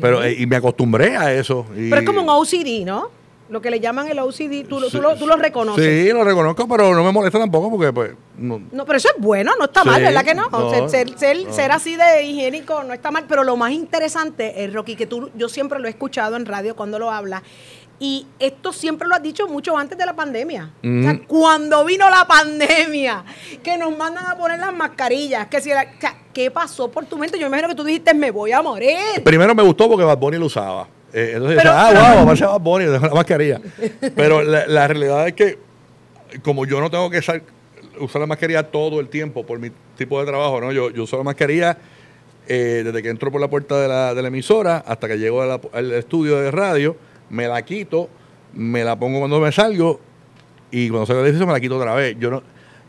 Pero, 0.00 0.22
eh, 0.24 0.36
y 0.38 0.46
me 0.46 0.56
acostumbré 0.56 1.16
a 1.16 1.32
eso. 1.32 1.66
y- 1.76 1.88
Pero 1.90 2.00
es 2.02 2.06
como 2.06 2.22
un 2.22 2.28
OCD, 2.28 2.84
¿no? 2.84 3.10
Lo 3.48 3.60
que 3.60 3.70
le 3.70 3.80
llaman 3.80 4.08
el 4.08 4.18
OCD, 4.18 4.64
tú, 4.66 4.80
lo- 4.80 4.88
tú, 4.88 5.02
lo, 5.02 5.14
tú 5.16 5.26
lo 5.26 5.36
reconoces. 5.36 5.84
Sí, 6.06 6.10
lo 6.12 6.24
reconozco, 6.24 6.66
pero 6.66 6.94
no 6.94 7.04
me 7.04 7.12
molesta 7.12 7.38
tampoco 7.38 7.70
porque, 7.70 7.92
pues, 7.92 8.12
no, 8.38 8.62
No, 8.72 8.86
pero 8.86 8.96
eso 8.96 9.08
es 9.14 9.22
bueno, 9.22 9.52
no 9.58 9.66
está 9.66 9.84
mal, 9.84 9.96
Sí, 9.96 10.02
¿verdad 10.04 10.24
que 10.24 10.34
no? 10.34 10.48
no, 10.48 10.70
ser, 10.70 10.88
ser- 10.88 11.18
ser- 11.18 11.44
no. 11.46 11.52
ser 11.52 11.70
así 11.70 11.96
de 11.96 12.22
higiénico 12.24 12.82
no 12.82 12.94
está 12.94 13.10
mal, 13.10 13.26
pero 13.28 13.44
lo 13.44 13.56
más 13.56 13.72
interesante 13.72 14.64
es, 14.64 14.72
Rocky, 14.72 14.96
que 14.96 15.06
tú, 15.06 15.30
yo 15.34 15.50
siempre 15.50 15.78
lo 15.80 15.86
he 15.86 15.90
escuchado 15.90 16.36
en 16.36 16.46
radio 16.46 16.74
cuando 16.74 16.98
lo 16.98 17.10
hablas, 17.10 17.42
y 17.98 18.26
esto 18.38 18.72
siempre 18.72 19.06
lo 19.06 19.14
has 19.14 19.22
dicho 19.22 19.46
mucho 19.46 19.76
antes 19.76 19.98
de 19.98 20.06
la 20.06 20.14
pandemia. 20.16 20.70
O 20.82 21.02
sea, 21.02 21.20
cuando 21.26 21.84
vino 21.84 22.08
la 22.08 22.26
pandemia, 22.26 23.22
que 23.62 23.76
nos 23.76 23.96
mandan 23.96 24.26
a 24.26 24.36
poner 24.36 24.58
las 24.60 24.72
mascarillas, 24.74 25.46
que 25.48 25.60
si 25.60 25.70
o 25.70 25.74
sea, 25.74 26.16
¿qué 26.32 26.50
pasó 26.50 26.90
por 26.90 27.04
tu 27.06 27.16
mente? 27.18 27.38
Yo 27.38 27.42
me 27.44 27.48
imagino 27.48 27.68
que 27.68 27.74
tú 27.74 27.84
dijiste, 27.84 28.14
me 28.14 28.30
voy 28.30 28.52
a 28.52 28.62
morir. 28.62 28.96
Primero 29.24 29.54
me 29.54 29.62
gustó 29.62 29.88
porque 29.88 30.04
Bad 30.04 30.18
Bunny 30.18 30.38
lo 30.38 30.46
usaba. 30.46 30.88
Eh, 31.12 31.32
entonces 31.34 31.58
Pero- 31.62 31.70
decía, 31.74 31.88
ah, 32.10 32.14
wow, 32.16 32.24
parece 32.26 32.44
Bad 32.46 32.60
Bunny, 32.60 32.84
dejo 32.86 33.06
la 33.08 33.14
mascarilla. 33.14 33.60
Pero 34.16 34.42
la, 34.42 34.66
la 34.66 34.88
realidad 34.88 35.28
es 35.28 35.34
que, 35.34 35.58
como 36.42 36.64
yo 36.66 36.80
no 36.80 36.90
tengo 36.90 37.10
que 37.10 37.20
sal- 37.22 37.42
usar 38.00 38.20
la 38.20 38.26
mascarilla 38.26 38.62
todo 38.62 38.98
el 39.00 39.08
tiempo 39.08 39.44
por 39.44 39.58
mi 39.58 39.70
tipo 39.96 40.18
de 40.20 40.26
trabajo, 40.26 40.60
¿no? 40.60 40.72
Yo, 40.72 40.90
yo 40.90 41.02
uso 41.02 41.16
la 41.18 41.22
mascarilla 41.24 41.76
eh, 42.48 42.82
desde 42.84 43.02
que 43.02 43.08
entro 43.10 43.30
por 43.30 43.40
la 43.40 43.48
puerta 43.48 43.78
de 43.80 43.88
la, 43.88 44.14
de 44.14 44.22
la 44.22 44.28
emisora 44.28 44.82
hasta 44.86 45.06
que 45.08 45.18
llego 45.18 45.42
a 45.42 45.46
la- 45.46 45.60
al 45.72 45.92
estudio 45.92 46.38
de 46.40 46.50
radio, 46.50 46.96
me 47.30 47.46
la 47.46 47.62
quito, 47.62 48.08
me 48.54 48.82
la 48.84 48.98
pongo 48.98 49.18
cuando 49.18 49.38
me 49.40 49.52
salgo 49.52 50.00
y 50.70 50.88
cuando 50.88 51.04
salgo 51.06 51.20
del 51.22 51.28
edificio 51.28 51.46
me 51.46 51.52
la 51.52 51.60
quito 51.60 51.76
otra 51.76 51.94
vez. 51.94 52.16
Yo 52.18 52.30
no, 52.30 52.42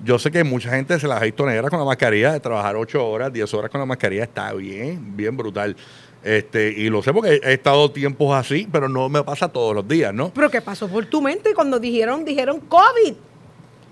yo 0.03 0.19
sé 0.19 0.31
que 0.31 0.43
mucha 0.43 0.69
gente 0.71 0.99
se 0.99 1.07
la 1.07 1.17
ha 1.17 1.19
visto 1.21 1.45
negra 1.45 1.69
con 1.69 1.79
la 1.79 1.85
mascarilla, 1.85 2.33
de 2.33 2.39
trabajar 2.39 2.75
8 2.75 3.07
horas, 3.07 3.31
10 3.33 3.53
horas 3.53 3.69
con 3.71 3.79
la 3.79 3.85
mascarilla 3.85 4.23
está 4.23 4.53
bien, 4.53 5.15
bien 5.15 5.35
brutal. 5.37 5.75
Este, 6.23 6.71
y 6.71 6.89
lo 6.89 7.03
sé 7.03 7.11
porque 7.13 7.41
he 7.43 7.53
estado 7.53 7.91
tiempos 7.91 8.33
así, 8.35 8.67
pero 8.71 8.87
no 8.87 9.09
me 9.09 9.23
pasa 9.23 9.49
todos 9.49 9.75
los 9.75 9.85
días, 9.87 10.13
¿no? 10.13 10.31
Pero 10.33 10.49
¿qué 10.49 10.61
pasó 10.61 10.87
por 10.87 11.05
tu 11.05 11.21
mente 11.21 11.53
cuando 11.53 11.79
dijeron, 11.79 12.23
dijeron 12.23 12.59
COVID? 12.61 13.13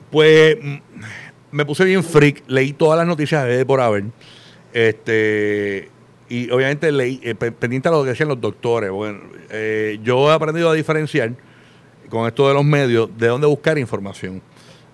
Pues 0.10 0.58
mm, 0.62 0.76
me 1.52 1.66
puse 1.66 1.84
bien 1.86 2.04
freak, 2.04 2.44
leí 2.48 2.72
todas 2.74 2.98
las 2.98 3.06
noticias 3.08 3.46
de 3.46 3.66
por 3.66 3.82
haber. 3.82 4.06
Este, 4.74 5.90
y 6.30 6.50
obviamente 6.50 6.92
leí, 6.92 7.20
eh, 7.24 7.36
pe- 7.36 7.52
pendiente 7.52 7.90
a 7.90 7.92
lo 7.92 8.04
que 8.04 8.10
decían 8.10 8.30
los 8.30 8.40
doctores. 8.40 8.90
Bueno, 8.92 9.20
eh, 9.50 10.00
yo 10.04 10.32
he 10.32 10.34
aprendido 10.34 10.70
a 10.70 10.74
diferenciar 10.74 11.34
con 12.10 12.26
esto 12.28 12.48
de 12.48 12.54
los 12.54 12.64
medios 12.64 13.10
de 13.18 13.28
dónde 13.28 13.48
buscar 13.48 13.78
información. 13.78 14.42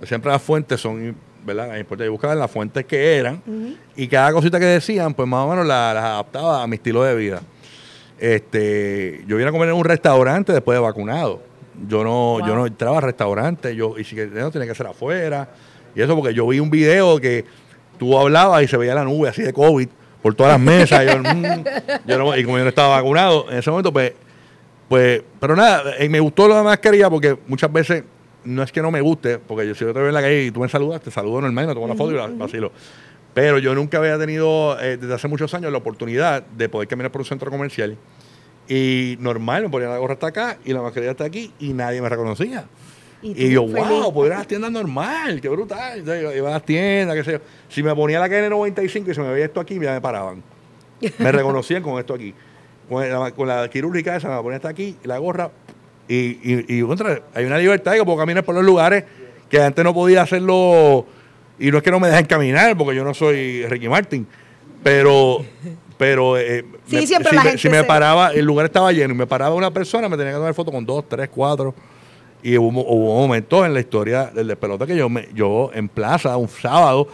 Siempre 0.03 0.31
las 0.31 0.41
fuentes 0.41 0.79
son, 0.79 1.15
¿verdad? 1.45 1.73
Es 1.75 1.79
importante. 1.81 2.05
Yo 2.05 2.11
buscaba 2.11 2.35
las 2.35 2.51
fuentes 2.51 2.85
que 2.85 3.17
eran 3.17 3.41
y 3.95 4.07
cada 4.07 4.31
cosita 4.31 4.59
que 4.59 4.65
decían, 4.65 5.13
pues 5.13 5.27
más 5.27 5.45
o 5.45 5.49
menos 5.49 5.65
la- 5.65 5.93
las 5.93 6.03
adaptaba 6.03 6.61
a 6.63 6.67
mi 6.67 6.75
estilo 6.75 7.03
de 7.03 7.15
vida. 7.15 7.41
Este, 8.19 9.23
yo 9.27 9.37
vine 9.37 9.49
a 9.49 9.51
comer 9.51 9.69
en 9.69 9.75
un 9.75 9.85
restaurante 9.85 10.51
después 10.53 10.75
de 10.75 10.81
vacunado. 10.81 11.41
Yo 11.87 12.03
no, 12.03 12.39
yo 12.47 12.55
no 12.55 12.65
entraba 12.65 12.97
a 12.97 13.01
restaurantes, 13.01 13.75
yo, 13.75 13.97
y 13.97 14.03
si 14.03 14.15
no 14.15 14.49
tenía 14.49 14.67
que 14.67 14.73
ser 14.75 14.87
afuera. 14.87 15.47
Y 15.95 16.01
eso 16.01 16.15
porque 16.15 16.33
yo 16.33 16.47
vi 16.47 16.59
un 16.59 16.69
video 16.71 17.19
que 17.19 17.45
tú 17.99 18.17
hablabas 18.17 18.63
y 18.63 18.67
se 18.67 18.77
veía 18.77 18.95
la 18.95 19.03
nube 19.03 19.29
así 19.29 19.43
de 19.43 19.53
COVID 19.53 19.87
por 20.23 20.33
todas 20.33 20.53
las 20.53 20.61
mesas. 20.61 21.03
y, 21.03 21.07
yo, 21.07 21.19
mm, 21.19 21.63
yo 22.07 22.17
no- 22.17 22.35
y 22.35 22.43
como 22.43 22.57
yo 22.57 22.63
no 22.63 22.69
estaba 22.69 22.95
vacunado, 22.95 23.45
en 23.51 23.57
ese 23.59 23.69
momento, 23.69 23.93
pues, 23.93 24.13
pues, 24.89 25.21
pero 25.39 25.55
nada, 25.55 25.83
eh, 25.99 26.09
me 26.09 26.19
gustó 26.19 26.47
la 26.47 26.63
mascarilla 26.63 27.09
porque 27.09 27.37
muchas 27.47 27.71
veces 27.71 28.03
no 28.47 28.63
es 28.63 28.71
que 28.71 28.81
no 28.81 28.91
me 28.91 29.01
guste, 29.01 29.39
porque 29.39 29.67
yo 29.67 29.75
si 29.75 29.81
yo 29.81 29.93
te 29.93 29.99
veo 29.99 30.07
en 30.07 30.13
la 30.13 30.21
calle 30.21 30.45
y 30.45 30.51
tú 30.51 30.61
me 30.61 30.69
saludas, 30.69 31.01
te 31.01 31.11
saludo 31.11 31.41
normal, 31.41 31.67
me 31.67 31.73
tomo 31.73 31.85
una 31.85 31.95
foto 31.95 32.11
y 32.11 32.15
la 32.15 32.27
vacilo. 32.27 32.71
Pero 33.33 33.59
yo 33.59 33.75
nunca 33.75 33.99
había 33.99 34.17
tenido, 34.17 34.79
eh, 34.79 34.97
desde 34.97 35.13
hace 35.13 35.27
muchos 35.27 35.53
años, 35.53 35.71
la 35.71 35.77
oportunidad 35.77 36.43
de 36.43 36.69
poder 36.69 36.87
caminar 36.87 37.11
por 37.11 37.21
un 37.21 37.25
centro 37.25 37.51
comercial. 37.51 37.97
Y 38.67 39.15
normal, 39.19 39.63
me 39.63 39.69
ponía 39.69 39.89
la 39.89 39.97
gorra 39.97 40.13
hasta 40.13 40.27
acá 40.27 40.57
y 40.65 40.73
la 40.73 40.81
mascarilla 40.81 41.11
hasta 41.11 41.25
aquí 41.25 41.53
y 41.59 41.73
nadie 41.73 42.01
me 42.01 42.09
reconocía. 42.09 42.65
Y 43.21 43.49
yo, 43.49 43.67
feliz. 43.67 43.87
wow, 43.87 44.13
puedo 44.13 44.27
ir 44.27 44.33
a 44.33 44.39
las 44.39 44.47
tiendas 44.47 44.71
normal, 44.71 45.41
qué 45.41 45.49
brutal. 45.49 45.99
Entonces, 45.99 46.35
iba 46.35 46.49
a 46.49 46.51
las 46.53 46.63
tiendas, 46.63 47.15
qué 47.15 47.23
sé 47.23 47.31
yo. 47.33 47.39
Si 47.69 47.83
me 47.83 47.93
ponía 47.95 48.19
la 48.19 48.27
KN95 48.27 49.11
y 49.11 49.13
se 49.13 49.21
me 49.21 49.31
veía 49.31 49.45
esto 49.45 49.59
aquí, 49.59 49.79
ya 49.79 49.93
me 49.93 50.01
paraban. 50.01 50.43
Me 51.17 51.31
reconocían 51.31 51.81
con 51.83 51.99
esto 51.99 52.13
aquí. 52.13 52.33
Con 52.87 53.09
la, 53.09 53.31
con 53.31 53.47
la 53.47 53.69
quirúrgica 53.69 54.15
esa, 54.15 54.29
me 54.29 54.35
la 54.35 54.41
ponía 54.41 54.57
hasta 54.57 54.69
aquí, 54.69 54.97
y 55.03 55.07
la 55.07 55.17
gorra. 55.17 55.51
Y, 56.07 56.15
y, 56.15 56.65
y 56.79 56.81
contra, 56.83 57.21
hay 57.33 57.45
una 57.45 57.57
libertad 57.57 57.93
que 57.93 58.03
puedo 58.05 58.17
caminar 58.17 58.43
por 58.43 58.55
los 58.55 58.63
lugares 58.63 59.03
que 59.49 59.61
antes 59.61 59.83
no 59.83 59.93
podía 59.93 60.21
hacerlo. 60.21 61.05
Y 61.59 61.71
no 61.71 61.77
es 61.77 61.83
que 61.83 61.91
no 61.91 61.99
me 61.99 62.07
dejen 62.07 62.25
caminar, 62.25 62.77
porque 62.77 62.95
yo 62.95 63.03
no 63.03 63.13
soy 63.13 63.65
Ricky 63.65 63.89
Martin. 63.89 64.27
Pero, 64.83 65.43
pero 65.97 66.37
eh, 66.37 66.63
Sí, 66.87 67.05
siempre 67.07 67.29
si, 67.31 67.35
la 67.35 67.43
me, 67.43 67.49
gente 67.49 67.61
si 67.61 67.69
me 67.69 67.83
paraba, 67.83 68.31
el 68.31 68.45
lugar 68.45 68.67
estaba 68.67 68.91
lleno 68.91 69.13
y 69.13 69.17
me 69.17 69.27
paraba 69.27 69.55
una 69.55 69.71
persona, 69.71 70.07
me 70.07 70.15
tenía 70.17 70.31
que 70.33 70.37
tomar 70.37 70.53
foto 70.53 70.71
con 70.71 70.85
dos, 70.85 71.03
tres, 71.09 71.29
cuatro. 71.29 71.73
Y 72.43 72.57
hubo, 72.57 72.69
hubo 72.69 73.15
momentos 73.19 73.65
en 73.65 73.73
la 73.73 73.79
historia 73.79 74.25
del 74.27 74.47
despelote 74.47 74.85
que 74.85 74.95
yo, 74.95 75.09
me, 75.09 75.27
yo 75.33 75.71
en 75.73 75.89
plaza, 75.89 76.37
un 76.37 76.47
sábado, 76.47 77.07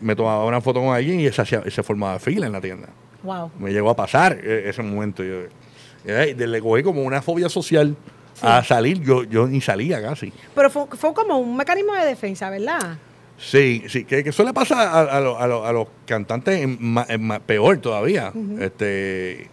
me 0.00 0.14
tomaba 0.14 0.44
una 0.44 0.60
foto 0.60 0.80
con 0.80 0.94
alguien 0.94 1.18
y 1.20 1.32
se, 1.32 1.40
hacía- 1.42 1.62
se 1.68 1.82
formaba 1.82 2.18
fila 2.18 2.46
en 2.46 2.52
la 2.52 2.60
tienda. 2.60 2.88
Wow. 3.22 3.50
Me 3.58 3.72
llegó 3.72 3.90
a 3.90 3.96
pasar 3.96 4.38
eh, 4.40 4.64
ese 4.66 4.82
momento. 4.82 5.24
Yo, 5.24 5.38
eh, 6.04 6.34
le 6.36 6.60
cogí 6.60 6.82
como 6.82 7.02
una 7.02 7.20
fobia 7.22 7.48
social 7.48 7.96
a 8.42 8.62
salir. 8.64 9.00
Yo, 9.02 9.24
yo 9.24 9.46
ni 9.46 9.60
salía 9.60 10.00
casi. 10.02 10.32
Pero 10.54 10.70
fue, 10.70 10.86
fue 10.96 11.12
como 11.14 11.38
un 11.38 11.56
mecanismo 11.56 11.94
de 11.94 12.04
defensa, 12.06 12.50
¿verdad? 12.50 12.96
Sí, 13.38 13.84
sí, 13.88 14.04
que, 14.04 14.24
que 14.24 14.30
eso 14.30 14.42
le 14.42 14.52
pasa 14.52 14.82
a, 14.90 15.02
a 15.16 15.20
lo- 15.20 15.38
a 15.38 15.46
lo- 15.46 15.64
a 15.64 15.72
los 15.72 15.86
cantantes 16.06 16.60
en 16.60 16.76
ma- 16.80 17.06
en 17.08 17.22
ma- 17.24 17.38
peor 17.38 17.78
todavía. 17.78 18.32
este 18.60 19.48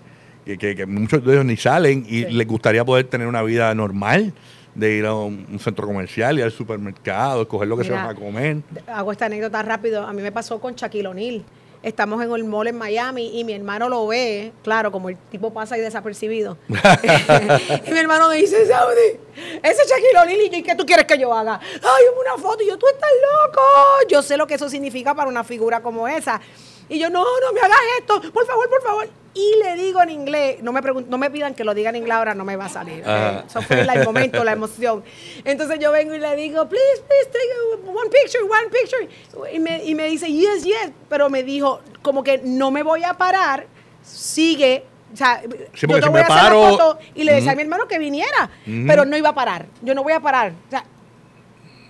que, 0.46 0.58
que- 0.58 0.76
que 0.76 0.86
muchos 0.86 1.24
de 1.26 1.34
ellos 1.34 1.46
ni 1.46 1.58
salen 1.58 2.06
y 2.08 2.24
Sí. 2.24 2.32
les 2.32 2.48
gustaría 2.48 2.86
poder 2.86 3.06
tener 3.08 3.26
una 3.28 3.42
vida 3.44 3.74
normal, 3.76 4.34
de 4.76 4.94
ir 4.98 5.06
a 5.06 5.14
un, 5.14 5.46
un 5.52 5.60
centro 5.60 5.88
comercial, 5.88 6.38
ir 6.38 6.44
al 6.44 6.52
supermercado, 6.52 7.44
escoger 7.44 7.68
lo 7.68 7.78
que 7.78 7.84
se 7.84 7.92
Mira, 7.92 8.06
van 8.08 8.16
a 8.16 8.20
comer. 8.20 8.58
Hago 8.88 9.12
esta 9.12 9.26
anécdota 9.28 9.64
rápido. 9.64 10.06
A 10.06 10.14
mí 10.14 10.22
me 10.22 10.32
pasó 10.32 10.60
con 10.60 10.76
Shaquille 10.76 11.08
O'Neal. 11.08 11.44
Estamos 11.86 12.20
en 12.24 12.32
el 12.32 12.44
mall 12.46 12.66
en 12.66 12.80
Miami 12.80 13.40
y 13.40 13.44
mi 13.44 13.54
hermano 13.54 13.88
lo 13.88 14.08
ve, 14.08 14.52
claro, 14.64 14.92
como 14.92 15.10
el 15.10 15.18
tipo 15.30 15.54
pasa 15.54 15.76
ahí 15.76 15.82
desapercibido. 15.82 16.58
y 16.68 17.92
mi 17.92 18.00
hermano 18.00 18.28
me 18.28 18.38
dice, 18.38 18.66
Saudi, 18.66 19.20
ese 19.62 19.84
Shaquille 19.88 20.18
O'Neal, 20.20 20.42
y 20.42 20.50
yo, 20.50 20.58
¿y 20.58 20.64
qué 20.64 20.74
tú 20.74 20.84
quieres 20.84 21.06
que 21.06 21.20
yo 21.20 21.32
haga? 21.32 21.60
Ay, 21.62 22.04
una 22.20 22.42
foto, 22.42 22.64
y 22.64 22.68
yo, 22.68 22.80
tú 22.80 22.88
estás 22.88 23.12
loco. 23.46 23.62
Yo 24.10 24.24
sé 24.24 24.36
lo 24.36 24.48
que 24.48 24.56
eso 24.56 24.68
significa 24.68 25.14
para 25.14 25.30
una 25.30 25.44
figura 25.44 25.84
como 25.84 26.08
esa. 26.08 26.42
Y 26.90 27.00
yo, 27.00 27.10
no, 27.10 27.24
no 27.24 27.54
me 27.54 27.60
hagas 27.62 27.78
esto, 28.00 28.22
por 28.32 28.46
favor, 28.46 28.70
por 28.70 28.82
favor. 28.82 29.10
Y 29.34 29.56
le 29.62 29.76
digo 29.76 30.02
en 30.02 30.12
inglés, 30.12 30.64
no 30.64 30.72
me 30.72 30.82
no 30.82 31.18
me 31.18 31.30
pidan 31.30 31.56
que 31.56 31.66
lo 31.66 31.74
diga 31.74 31.90
en 31.90 31.98
inglés 31.98 32.16
ahora, 32.16 32.34
no 32.34 32.46
me 32.46 32.56
va 32.56 32.66
a 32.66 32.70
salir. 32.70 33.04
Eso 33.46 33.62
fue 33.62 33.82
el 33.82 34.06
momento, 34.06 34.44
la 34.46 34.54
emoción. 34.54 35.04
Entonces 35.44 35.78
yo 35.80 35.92
vengo 35.92 36.14
y 36.14 36.20
le 36.20 36.36
digo, 36.38 36.68
please, 36.70 37.04
please, 37.06 37.30
take 37.32 37.90
one 37.90 38.10
picture, 38.10 38.44
one 38.44 38.70
picture. 38.72 39.54
Y 39.54 39.60
me, 39.60 39.84
y 39.84 39.94
me 39.94 40.08
dice, 40.08 40.32
yes, 40.32 40.64
yes. 40.64 40.92
Pero 41.10 41.30
me 41.30 41.44
dijo, 41.44 41.82
como 42.02 42.24
que 42.24 42.40
no 42.46 42.72
me 42.72 42.82
voy 42.82 43.04
a 43.04 43.14
parar, 43.16 43.68
sigue. 44.02 44.86
O 45.14 45.18
sea, 45.18 45.42
Sí, 45.74 45.86
yo 45.88 45.96
te 45.98 46.04
si 46.04 46.10
voy 46.10 46.22
a 46.22 46.24
hacer 46.24 46.54
la 46.54 46.70
foto. 46.70 47.00
Y 47.14 47.26
le 47.26 47.34
decía 47.34 47.52
a 47.52 47.56
mi 47.56 47.64
hermano 47.64 47.88
que 47.90 48.00
viniera, 48.00 48.50
pero 48.88 49.04
no 49.04 49.18
iba 49.18 49.30
a 49.30 49.36
parar. 49.36 49.66
Yo 49.82 49.94
no 49.96 50.04
voy 50.04 50.14
a 50.14 50.22
parar. 50.22 50.54
O 50.68 50.70
sea, 50.70 50.86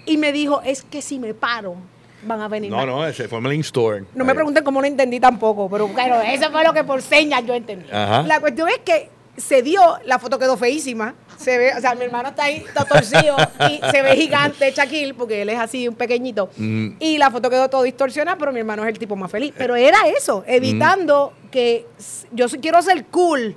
y 0.08 0.18
me 0.18 0.32
dijo, 0.32 0.62
es 0.64 0.84
que 0.84 1.02
si 1.04 1.20
me 1.20 1.34
paro, 1.36 1.76
van 2.24 2.42
a 2.42 2.48
venir. 2.48 2.72
No, 2.72 2.78
más". 2.78 2.86
no, 2.86 3.08
ese 3.08 3.28
fue 3.28 3.40
el 3.40 3.60
store. 3.62 4.06
No 4.14 4.26
me 4.26 4.34
pregunten 4.34 4.64
cómo 4.64 4.82
no 4.82 4.88
entendí 4.88 5.20
tampoco, 5.20 5.70
pero 5.70 5.88
claro, 5.90 6.22
eso 6.22 6.52
fue 6.52 6.64
lo 6.64 6.74
que 6.74 6.84
por 6.84 7.02
señas 7.02 7.44
yo 7.46 7.54
entendí. 7.54 7.90
Ajá. 7.92 8.24
La 8.24 8.40
cuestión 8.40 8.70
es 8.70 8.80
que 8.80 9.10
se 9.38 9.62
dio, 9.62 9.82
la 10.06 10.20
foto 10.20 10.40
quedó 10.40 10.58
feísima. 10.58 11.16
Se 11.38 11.58
ve, 11.58 11.74
o 11.78 11.82
sea, 11.82 11.96
mi 11.96 12.06
hermano 12.06 12.30
está 12.30 12.44
ahí 12.44 12.64
todo 12.74 12.86
torcido 12.86 13.36
y 13.70 13.82
se 13.92 14.02
ve 14.02 14.16
gigante 14.16 14.72
Shaquille, 14.72 15.14
porque 15.14 15.42
él 15.42 15.50
es 15.50 15.60
así, 15.60 15.88
un 15.88 15.96
pequeñito. 15.96 16.50
Mm. 16.56 16.92
Y 17.00 17.18
la 17.18 17.30
foto 17.30 17.50
quedó 17.50 17.70
todo 17.70 17.84
distorsionada, 17.84 18.38
pero 18.38 18.54
mi 18.54 18.60
hermano 18.60 18.84
es 18.84 18.90
el 18.90 18.98
tipo 18.98 19.16
más 19.16 19.30
feliz. 19.30 19.54
Pero 19.58 19.76
era 19.76 19.98
eso, 20.08 20.44
evitando 20.48 21.34
que 21.52 21.86
yo 22.32 22.48
quiero 22.62 22.82
ser 22.82 23.06
cool, 23.08 23.56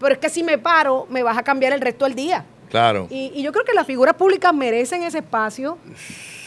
pero 0.00 0.14
es 0.14 0.18
que 0.18 0.30
si 0.30 0.42
me 0.42 0.58
paro, 0.58 1.06
me 1.10 1.22
vas 1.22 1.36
a 1.36 1.42
cambiar 1.42 1.72
el 1.72 1.80
resto 1.80 2.06
del 2.06 2.14
día. 2.14 2.44
Claro. 2.70 3.06
Y, 3.10 3.32
y 3.34 3.42
yo 3.42 3.52
creo 3.52 3.64
que 3.64 3.74
las 3.74 3.86
figuras 3.86 4.14
públicas 4.14 4.54
merecen 4.54 5.02
ese 5.02 5.18
espacio. 5.18 5.78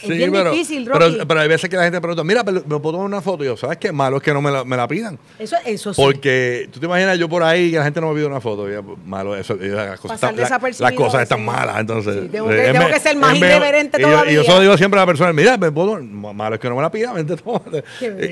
Es 0.02 0.08
Sí, 0.08 0.14
bien 0.14 0.32
pero, 0.32 0.50
difícil, 0.50 0.84
pero, 0.92 0.98
Rocky. 1.08 1.24
pero 1.26 1.40
hay 1.40 1.48
veces 1.48 1.70
que 1.70 1.76
la 1.76 1.84
gente 1.84 2.00
pregunta, 2.00 2.24
mira, 2.24 2.42
pero 2.44 2.60
me 2.60 2.78
puedo 2.80 2.92
tomar 2.92 3.06
una 3.06 3.22
foto. 3.22 3.44
Y 3.44 3.46
yo, 3.46 3.56
¿sabes 3.56 3.78
qué? 3.78 3.92
Malo 3.92 4.16
es 4.16 4.22
que 4.22 4.32
no 4.32 4.42
me 4.42 4.50
la, 4.50 4.64
me 4.64 4.76
la 4.76 4.88
pidan. 4.88 5.18
eso, 5.38 5.56
eso 5.64 5.94
sí. 5.94 6.00
Porque 6.02 6.68
tú 6.72 6.80
te 6.80 6.86
imaginas 6.86 7.18
yo 7.18 7.28
por 7.28 7.42
ahí 7.42 7.70
que 7.70 7.78
la 7.78 7.84
gente 7.84 8.00
no 8.00 8.08
me 8.08 8.14
pide 8.16 8.26
una 8.26 8.40
foto. 8.40 8.68
Y, 8.70 8.82
pues, 8.82 8.98
malo, 9.06 9.36
eso, 9.36 9.54
y 9.60 9.68
las, 9.68 10.00
cosas 10.00 10.16
están, 10.16 10.34
la- 10.36 10.42
desapercibido, 10.42 10.90
las 10.90 10.96
cosas 10.98 11.22
están 11.22 11.38
sí. 11.38 11.44
malas. 11.44 11.78
Entonces, 11.80 12.22
Sí, 12.24 12.28
tengo 12.30 12.50
eh, 12.50 12.56
que- 12.56 12.66
es 12.66 12.72
tengo 12.72 12.84
me- 12.88 12.92
que 12.94 13.00
ser 13.00 13.16
más 13.16 13.36
irreverente 13.36 13.98
y 13.98 14.02
yo- 14.02 14.08
Y 14.08 14.10
yo 14.10 14.16
todavía. 14.18 14.44
solo 14.44 14.60
digo 14.60 14.76
siempre 14.76 14.98
a 14.98 15.02
la 15.02 15.06
persona, 15.06 15.32
mira, 15.32 15.56
me 15.56 15.70
puedo, 15.70 16.00
malo 16.02 16.54
es 16.56 16.60
que 16.60 16.68
no 16.68 16.76
me 16.76 16.82
la 16.82 16.90
pida, 16.90 17.12
vente, 17.12 17.36
tómate. 17.44 17.84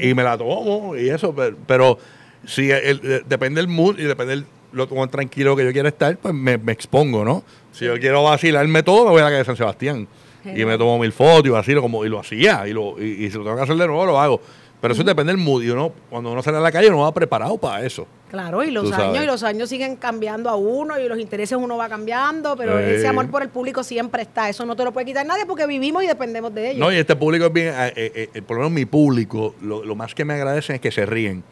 Y 0.02 0.12
me 0.14 0.22
la 0.24 0.36
tomo 0.36 0.96
y 0.96 1.08
eso. 1.08 1.34
Pero, 1.34 1.56
pero 1.66 1.98
si 2.46 2.70
el- 2.70 3.00
el- 3.04 3.22
depende 3.26 3.60
del 3.60 3.68
mood 3.68 3.98
y 3.98 4.02
depende 4.04 4.34
del 4.36 4.46
lo 4.72 4.88
cuán 4.88 5.10
tranquilo 5.10 5.56
que 5.56 5.64
yo 5.64 5.72
quiera 5.72 5.88
estar, 5.88 6.16
pues 6.16 6.32
me, 6.32 6.56
me 6.56 6.70
expongo, 6.70 7.24
¿no? 7.24 7.42
Si 7.72 7.84
yo 7.86 7.98
quiero 7.98 8.22
vacilarme 8.22 8.84
todo, 8.84 9.04
me 9.06 9.10
voy 9.10 9.20
a 9.20 9.24
la 9.24 9.28
calle 9.30 9.38
de 9.38 9.44
San 9.44 9.56
Sebastián. 9.56 10.06
Y 10.44 10.64
me 10.64 10.76
tomo 10.78 10.98
mil 10.98 11.12
fotos 11.12 11.46
y 11.46 11.50
vacilo 11.50 11.82
como, 11.82 12.04
y 12.04 12.08
lo 12.08 12.18
hacía. 12.18 12.66
Y, 12.66 12.72
lo, 12.72 13.00
y, 13.02 13.24
y 13.26 13.30
si 13.30 13.36
lo 13.38 13.44
tengo 13.44 13.56
que 13.56 13.62
hacer 13.62 13.76
de 13.76 13.86
nuevo, 13.86 14.06
lo 14.06 14.18
hago. 14.20 14.40
Pero 14.80 14.94
eso 14.94 15.04
depende 15.04 15.30
del 15.32 15.42
mood. 15.42 15.62
Y 15.62 15.68
uno, 15.68 15.92
cuando 16.08 16.32
uno 16.32 16.42
sale 16.42 16.56
a 16.56 16.60
la 16.60 16.72
calle, 16.72 16.88
uno 16.88 17.00
va 17.00 17.12
preparado 17.12 17.58
para 17.58 17.84
eso. 17.84 18.06
Claro, 18.30 18.62
y 18.62 18.70
los 18.70 18.90
años 18.92 19.22
y 19.22 19.26
los 19.26 19.42
años 19.42 19.68
siguen 19.68 19.96
cambiando 19.96 20.48
a 20.48 20.56
uno 20.56 20.98
y 20.98 21.06
los 21.06 21.18
intereses 21.18 21.58
uno 21.60 21.76
va 21.76 21.88
cambiando, 21.88 22.56
pero 22.56 22.78
Sí. 22.78 22.84
ese 22.94 23.08
amor 23.08 23.28
por 23.30 23.42
el 23.42 23.50
público 23.50 23.82
siempre 23.84 24.22
está. 24.22 24.48
Eso 24.48 24.64
no 24.64 24.74
te 24.76 24.84
lo 24.84 24.92
puede 24.92 25.04
quitar 25.04 25.26
nadie 25.26 25.44
porque 25.44 25.66
vivimos 25.66 26.02
y 26.04 26.06
dependemos 26.06 26.54
de 26.54 26.70
ellos. 26.70 26.78
No, 26.80 26.90
y 26.90 26.96
este 26.96 27.14
público 27.16 27.46
es 27.46 27.52
bien, 27.52 27.74
eh, 27.76 27.92
eh, 27.96 28.30
eh, 28.32 28.40
por 28.42 28.56
lo 28.56 28.62
menos 28.62 28.72
mi 28.72 28.86
público, 28.86 29.54
lo, 29.60 29.84
lo 29.84 29.94
más 29.96 30.14
que 30.14 30.24
me 30.24 30.32
agradecen 30.34 30.76
es 30.76 30.80
que 30.80 30.90
se 30.90 31.04
ríen. 31.04 31.42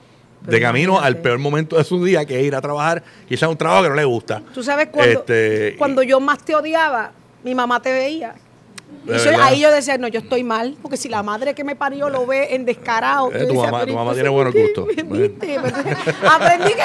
Pero 0.41 0.53
de 0.53 0.61
camino 0.63 0.93
imagínate. 0.93 1.07
al 1.17 1.23
peor 1.23 1.39
momento 1.41 1.77
de 1.77 1.85
su 1.85 2.03
día, 2.03 2.25
que 2.25 2.39
es 2.41 2.47
ir 2.47 2.55
a 2.55 2.61
trabajar, 2.63 3.03
quizás 3.29 3.49
un 3.51 3.57
trabajo 3.59 3.83
que 3.83 3.89
no 3.91 3.95
le 3.97 4.05
gusta. 4.05 4.41
Tú 4.55 4.63
sabes 4.63 4.87
cuando, 4.91 5.19
Este, 5.19 5.75
cuando 5.77 6.03
yo 6.05 6.21
más 6.21 6.43
te 6.45 6.55
odiaba, 6.55 7.11
mi 7.45 7.55
mamá 7.57 7.83
te 7.83 7.93
veía. 7.93 8.35
Y 9.07 9.11
yo- 9.25 9.43
ahí 9.43 9.61
yo 9.61 9.71
decía, 9.71 9.97
no, 9.97 10.07
yo 10.09 10.21
estoy 10.21 10.43
mal, 10.45 10.77
porque 10.83 10.99
si 10.99 11.09
la 11.09 11.23
madre 11.23 11.55
que 11.55 11.65
me 11.65 11.75
parió 11.75 12.11
lo 12.11 12.27
ve 12.27 12.55
en 12.55 12.67
descarado. 12.67 13.33
Eh, 13.33 13.47
tu 13.47 13.55
mamá- 13.55 13.81
"Pero 13.81 13.93
tu 13.93 13.99
mamá 13.99 14.13
entonces, 14.13 14.15
tiene 14.17 14.29
buenos 14.29 14.55
gustos". 14.55 14.87
Aprendí, 16.31 16.73
que, 16.75 16.83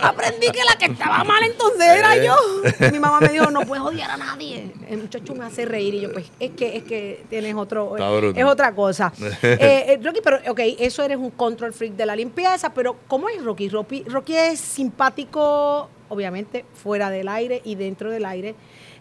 aprendí 0.00 0.46
que 0.50 0.64
la 0.64 0.76
que 0.76 0.86
estaba 0.86 1.22
mal 1.24 1.42
entonces 1.44 1.86
era 1.86 2.16
Eh. 2.16 2.26
yo. 2.26 2.36
Mi 2.92 2.98
mamá 2.98 3.20
me 3.20 3.28
dijo, 3.28 3.50
no 3.50 3.60
puedes 3.60 3.84
odiar 3.84 4.10
a 4.10 4.16
nadie. 4.16 4.72
El 4.88 4.98
muchacho 4.98 5.34
me 5.34 5.44
hace 5.44 5.64
reír 5.64 5.94
y 5.94 6.00
yo, 6.00 6.12
pues, 6.12 6.26
es 6.40 6.50
que, 6.52 6.76
es 6.78 6.82
que 6.84 7.24
tienes 7.30 7.54
otro, 7.54 7.90
bruto. 7.90 8.32
es 8.38 8.44
otra 8.44 8.74
cosa. 8.74 9.12
Eh, 9.42 9.84
eh, 9.88 10.00
Rocky, 10.02 10.20
pero, 10.22 10.38
ok, 10.48 10.60
eso 10.78 11.02
eres 11.04 11.16
un 11.18 11.30
control 11.30 11.72
freak 11.72 11.92
de 11.94 12.06
la 12.06 12.16
limpieza, 12.16 12.72
pero 12.74 12.96
¿cómo 13.06 13.28
es 13.28 13.42
Rocky? 13.42 13.68
Rocky, 13.68 14.02
Rocky 14.04 14.34
es 14.34 14.58
simpático, 14.60 15.88
obviamente, 16.08 16.64
fuera 16.74 17.10
del 17.10 17.28
aire 17.28 17.60
y 17.64 17.74
dentro 17.74 18.10
del 18.10 18.24
aire. 18.24 18.54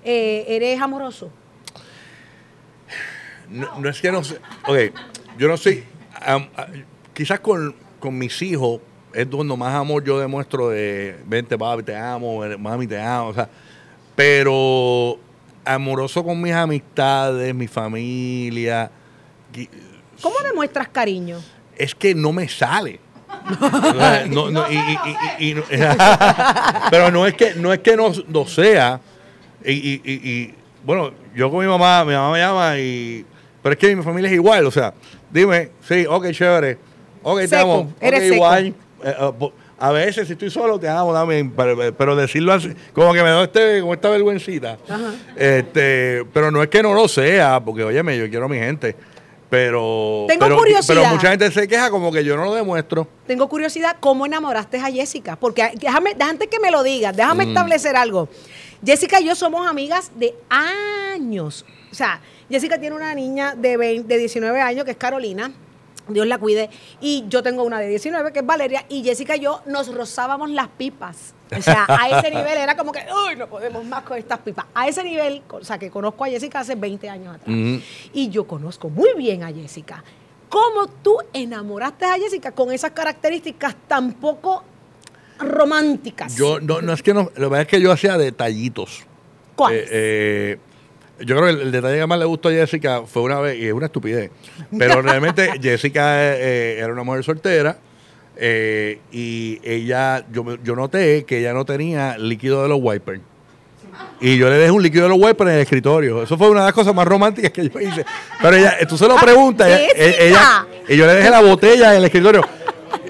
Eh, 0.03 0.45
¿Eres 0.47 0.79
amoroso? 0.81 1.29
No, 3.51 3.79
no 3.79 3.89
es 3.89 3.99
que 4.01 4.11
no 4.11 4.23
sé. 4.23 4.39
Ok, 4.67 4.77
yo 5.37 5.47
no 5.47 5.57
sé. 5.57 5.83
am- 6.25 6.47
a- 6.55 6.67
quizás 7.13 7.39
con, 7.39 7.75
con 7.99 8.17
mis 8.17 8.41
hijos 8.41 8.79
es 9.13 9.29
donde 9.29 9.55
más 9.57 9.73
amor 9.75 10.03
yo 10.03 10.17
demuestro 10.19 10.69
de 10.69 11.17
vente, 11.25 11.57
papi, 11.57 11.83
te 11.83 11.95
amo, 11.95 12.45
eh, 12.45 12.57
mami, 12.57 12.87
te 12.87 12.99
amo. 13.01 13.27
O 13.29 13.33
sea, 13.33 13.49
pero 14.15 15.17
amoroso 15.65 16.23
con 16.23 16.41
mis 16.41 16.53
amistades, 16.53 17.53
mi 17.53 17.67
familia. 17.67 18.89
¿Cómo 20.21 20.35
demuestras 20.43 20.87
cariño? 20.89 21.39
es 21.77 21.95
que 21.95 22.13
no 22.13 22.31
me 22.31 22.47
sale. 22.47 22.99
O 23.61 23.93
sea, 23.93 24.25
no- 24.27 24.51
no, 24.51 24.71
y- 24.71 24.75
y- 24.75 25.45
y- 25.47 25.49
y 25.49 25.53
no- 25.55 25.63
pero 26.91 27.09
no 27.11 27.25
es 27.25 27.33
que 27.33 27.55
no 27.55 27.73
es 27.73 27.79
que 27.79 27.95
no, 27.97 28.11
no 28.27 28.45
sea. 28.45 28.99
Y, 29.65 30.53
bueno, 30.83 31.11
yo 31.35 31.49
con 31.49 31.59
mi 31.61 31.67
mamá, 31.69 32.05
mi 32.05 32.13
mamá 32.13 32.31
me 32.33 32.39
llama 32.39 32.77
y. 32.77 33.25
Pero 33.61 33.73
es 33.73 33.79
que 33.79 33.95
mi 33.95 34.03
familia 34.03 34.29
es 34.29 34.35
igual, 34.35 34.65
o 34.65 34.71
sea, 34.71 34.93
dime, 35.29 35.71
sí, 35.87 36.05
ok, 36.09 36.31
chévere, 36.31 36.77
ok, 37.21 37.39
te 37.41 37.47
Seco, 37.47 37.61
amo, 37.61 37.75
ok, 37.81 37.89
eres 38.01 38.21
seco. 38.23 38.35
igual. 38.35 38.67
Eh, 38.67 38.73
eh, 39.19 39.49
a 39.79 39.91
veces, 39.91 40.27
si 40.27 40.33
estoy 40.33 40.51
solo, 40.51 40.79
te 40.79 40.87
amo 40.87 41.11
también, 41.11 41.51
pero, 41.51 41.93
pero 41.95 42.15
decirlo 42.15 42.53
así, 42.53 42.71
como 42.93 43.13
que 43.13 43.23
me 43.23 43.29
da 43.29 43.43
este, 43.43 43.81
como 43.81 43.95
esta 43.95 44.09
vergüencita. 44.09 44.77
Este, 45.35 46.23
pero 46.31 46.51
no 46.51 46.61
es 46.61 46.69
que 46.69 46.83
no 46.83 46.93
lo 46.93 47.07
sea, 47.07 47.59
porque, 47.59 47.83
óyeme, 47.83 48.15
yo 48.17 48.29
quiero 48.29 48.45
a 48.45 48.49
mi 48.49 48.57
gente. 48.57 48.95
Pero, 49.49 50.25
Tengo 50.29 50.45
pero, 50.45 50.57
curiosidad. 50.57 50.95
pero 51.03 51.13
mucha 51.13 51.29
gente 51.31 51.51
se 51.51 51.67
queja 51.67 51.89
como 51.89 52.11
que 52.11 52.23
yo 52.23 52.37
no 52.37 52.45
lo 52.45 52.53
demuestro. 52.53 53.07
Tengo 53.27 53.49
curiosidad, 53.49 53.97
¿cómo 53.99 54.25
enamoraste 54.25 54.77
a 54.77 54.89
Jessica? 54.91 55.35
Porque 55.35 55.71
déjame, 55.75 56.15
antes 56.19 56.47
que 56.47 56.59
me 56.59 56.71
lo 56.71 56.83
digas, 56.83 57.15
déjame 57.17 57.43
establecer 57.45 57.95
algo. 57.95 58.29
Jessica 58.85 59.19
y 59.19 59.25
yo 59.25 59.35
somos 59.35 59.67
amigas 59.67 60.11
de 60.15 60.35
años. 60.49 61.65
O 61.91 61.95
sea, 61.95 62.21
Jessica 62.51 62.77
tiene 62.77 62.95
una 62.95 63.15
niña 63.15 63.55
de, 63.55 63.77
20 63.77 64.07
de 64.07 64.19
19 64.19 64.61
años 64.61 64.83
que 64.83 64.91
es 64.91 64.97
Carolina. 64.97 65.51
Dios 66.09 66.27
la 66.27 66.37
cuide. 66.37 66.69
Y 66.99 67.23
yo 67.29 67.41
tengo 67.41 67.63
una 67.63 67.79
de 67.79 67.87
19 67.87 68.33
que 68.33 68.39
es 68.39 68.45
Valeria. 68.45 68.85
Y 68.89 69.03
Jessica 69.03 69.37
y 69.37 69.39
yo 69.39 69.61
nos 69.65 69.93
rozábamos 69.93 70.49
las 70.49 70.67
pipas. 70.67 71.33
O 71.57 71.61
sea, 71.61 71.85
a 71.87 72.19
ese 72.19 72.29
nivel 72.35 72.57
era 72.57 72.75
como 72.75 72.91
que, 72.91 72.99
uy, 72.99 73.37
no 73.37 73.47
podemos 73.47 73.85
más 73.85 74.03
con 74.03 74.17
estas 74.17 74.39
pipas. 74.39 74.65
A 74.73 74.87
ese 74.87 75.01
nivel, 75.03 75.41
o 75.49 75.63
sea, 75.63 75.79
que 75.79 75.89
conozco 75.89 76.25
a 76.25 76.27
Jessica 76.27 76.59
hace 76.59 76.75
20 76.75 77.09
años 77.09 77.35
atrás. 77.35 77.55
Y 78.13 78.29
yo 78.29 78.45
conozco 78.45 78.89
muy 78.89 79.13
bien 79.15 79.43
a 79.43 79.53
Jessica. 79.53 80.03
¿Cómo 80.49 80.87
tú 80.87 81.17
enamoraste 81.31 82.03
a 82.03 82.15
Jessica 82.15 82.51
con 82.51 82.73
esas 82.73 82.91
características 82.91 83.73
tan 83.87 84.13
poco 84.13 84.65
románticas? 85.39 86.35
Yo, 86.35 86.59
no, 86.59 86.81
no 86.81 86.91
es 86.91 87.01
que 87.01 87.13
no, 87.13 87.31
lo 87.35 87.47
que 87.47 87.49
pasa 87.49 87.61
es 87.61 87.67
que 87.69 87.81
yo 87.81 87.93
hacía 87.93 88.17
detallitos. 88.17 89.05
¿Cuáles? 89.55 89.83
Eh, 89.83 89.89
eh, 89.91 90.59
yo 91.25 91.35
creo 91.35 91.43
que 91.45 91.49
el, 91.51 91.61
el 91.61 91.71
detalle 91.71 91.99
que 91.99 92.07
más 92.07 92.19
le 92.19 92.25
gustó 92.25 92.49
a 92.49 92.51
Jessica 92.51 93.01
fue 93.05 93.21
una 93.23 93.39
vez, 93.39 93.57
y 93.59 93.67
es 93.67 93.73
una 93.73 93.85
estupidez, 93.87 94.31
pero 94.77 95.01
realmente 95.01 95.51
Jessica 95.61 96.35
eh, 96.35 96.77
era 96.79 96.91
una 96.93 97.03
mujer 97.03 97.23
soltera 97.23 97.77
eh, 98.37 98.99
y 99.11 99.59
ella, 99.63 100.25
yo, 100.31 100.57
yo 100.63 100.75
noté 100.75 101.23
que 101.25 101.39
ella 101.39 101.53
no 101.53 101.65
tenía 101.65 102.17
líquido 102.17 102.63
de 102.63 102.69
los 102.69 102.79
wipers. 102.81 103.21
Y 104.21 104.37
yo 104.37 104.49
le 104.49 104.55
dejé 104.55 104.71
un 104.71 104.81
líquido 104.81 105.03
de 105.03 105.09
los 105.09 105.17
wipers 105.19 105.49
en 105.49 105.55
el 105.57 105.61
escritorio. 105.63 106.23
Eso 106.23 106.37
fue 106.37 106.49
una 106.49 106.61
de 106.61 106.65
las 106.67 106.73
cosas 106.73 106.93
más 106.95 107.07
románticas 107.07 107.51
que 107.51 107.67
yo 107.69 107.79
hice. 107.79 108.05
Pero 108.41 108.55
ella, 108.55 108.77
tú 108.87 108.97
se 108.97 109.07
lo 109.07 109.15
preguntas, 109.17 109.67
ella, 109.67 110.15
ella- 110.19 110.65
y 110.87 110.95
yo 110.95 111.05
le 111.07 111.15
dejé 111.15 111.29
la 111.29 111.41
botella 111.41 111.91
en 111.91 111.97
el 111.97 112.05
escritorio. 112.05 112.41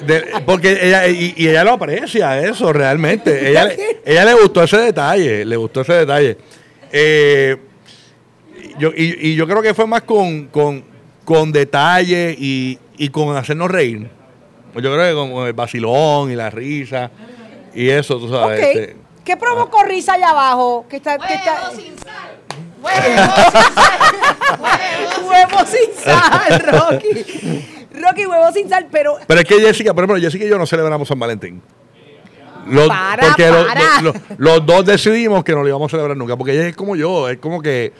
De- 0.06 0.26
porque 0.46 0.80
ella, 0.82 1.08
y, 1.08 1.34
y 1.38 1.48
ella 1.50 1.64
lo 1.64 1.74
aprecia 1.74 2.40
eso 2.42 2.74
realmente. 2.74 3.50
Ella, 3.52 3.66
le- 3.66 4.00
ella 4.06 4.26
le 4.26 4.34
gustó 4.34 4.64
ese 4.64 4.78
detalle, 4.78 5.46
le 5.46 5.56
gustó 5.56 5.82
ese 5.82 5.94
detalle. 5.94 6.38
Eh, 6.92 7.58
yo, 8.80 8.90
y, 8.96 9.30
y 9.30 9.36
yo 9.36 9.48
creo 9.48 9.62
que 9.62 9.74
fue 9.74 9.88
más 9.88 10.02
con, 10.04 10.48
con, 10.48 10.84
con 11.26 11.52
detalle 11.52 12.36
y, 12.38 12.78
y 12.98 13.10
con 13.10 13.36
hacernos 13.36 13.70
reír. 13.72 14.10
Yo 14.76 14.82
creo 14.94 15.04
que 15.28 15.32
con 15.34 15.48
el 15.48 15.54
vacilón 15.54 16.32
y 16.32 16.36
la 16.36 16.50
risa 16.50 17.12
y 17.74 17.90
eso, 17.90 18.18
tú 18.20 18.30
sabes. 18.30 18.60
Este, 18.60 18.96
¿Qué 19.26 19.38
provocó 19.38 19.84
risa 19.84 20.14
allá 20.14 20.30
abajo? 20.30 20.86
¿Qué 20.90 20.98
está, 20.98 21.18
qué 21.18 21.34
está- 21.36 21.70
Huevo 21.70 21.76
sin 21.82 21.98
sal. 21.98 22.38
Huevo 22.82 23.02
sin 23.06 23.16
sal. 23.76 24.02
Huevo 25.28 25.66
sin 25.66 26.04
sal, 26.04 26.60
Rocky. 26.66 27.68
Rocky, 28.02 28.26
huevo 28.26 28.52
sin 28.54 28.70
sal, 28.70 28.88
pero 28.92 29.18
Pero 29.28 29.40
es 29.42 29.46
que 29.48 29.60
Jessica, 29.60 29.94
por 29.94 30.04
ejemplo, 30.06 30.22
Jessica 30.22 30.46
y 30.46 30.50
yo 30.50 30.58
no 30.58 30.66
celebramos 30.66 31.08
San 31.08 31.20
Valentín. 31.20 31.62
Los, 32.68 32.88
Para, 32.88 33.28
porque 33.28 33.50
los- 33.50 33.68
los- 34.04 34.16
los 34.38 34.66
dos 34.66 34.86
decidimos 34.86 35.44
que 35.44 35.52
no 35.54 35.62
lo 35.64 35.68
íbamos 35.68 35.88
a 35.88 35.92
celebrar 35.92 36.16
nunca. 36.16 36.38
Porque 36.38 36.54
ella 36.54 36.68
es 36.68 36.76
como 36.76 36.96
yo, 36.96 37.28
es 37.30 37.38
como 37.38 37.62
que 37.62 37.92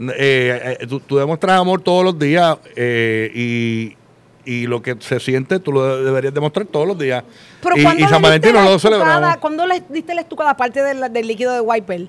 eh, 0.00 0.76
eh, 0.80 0.86
tú, 0.86 1.00
tú 1.00 1.16
demuestras 1.18 1.58
amor 1.60 1.80
todos 1.82 2.04
los 2.04 2.18
días 2.18 2.56
eh, 2.76 3.30
y, 3.34 3.96
y 4.44 4.66
lo 4.66 4.82
que 4.82 4.96
se 5.00 5.20
siente 5.20 5.58
tú 5.60 5.72
lo 5.72 5.96
de- 5.98 6.04
deberías 6.04 6.34
demostrar 6.34 6.66
todos 6.66 6.86
los 6.86 6.98
días. 6.98 7.22
Pero 7.62 7.76
y, 7.76 7.82
cuando 7.82 8.00
y 8.00 8.04
le 8.04 8.08
San 8.10 8.22
Valentín 8.22 8.52
no 8.54 8.62
lo 8.62 8.78
celebramos. 8.78 9.36
cuando 9.38 9.66
le 9.66 9.82
diste 9.88 10.14
la 10.14 10.22
estucada 10.22 10.50
aparte 10.50 10.82
del, 10.82 11.12
del 11.12 11.26
líquido 11.26 11.52
de 11.52 11.60
wiper, 11.60 12.08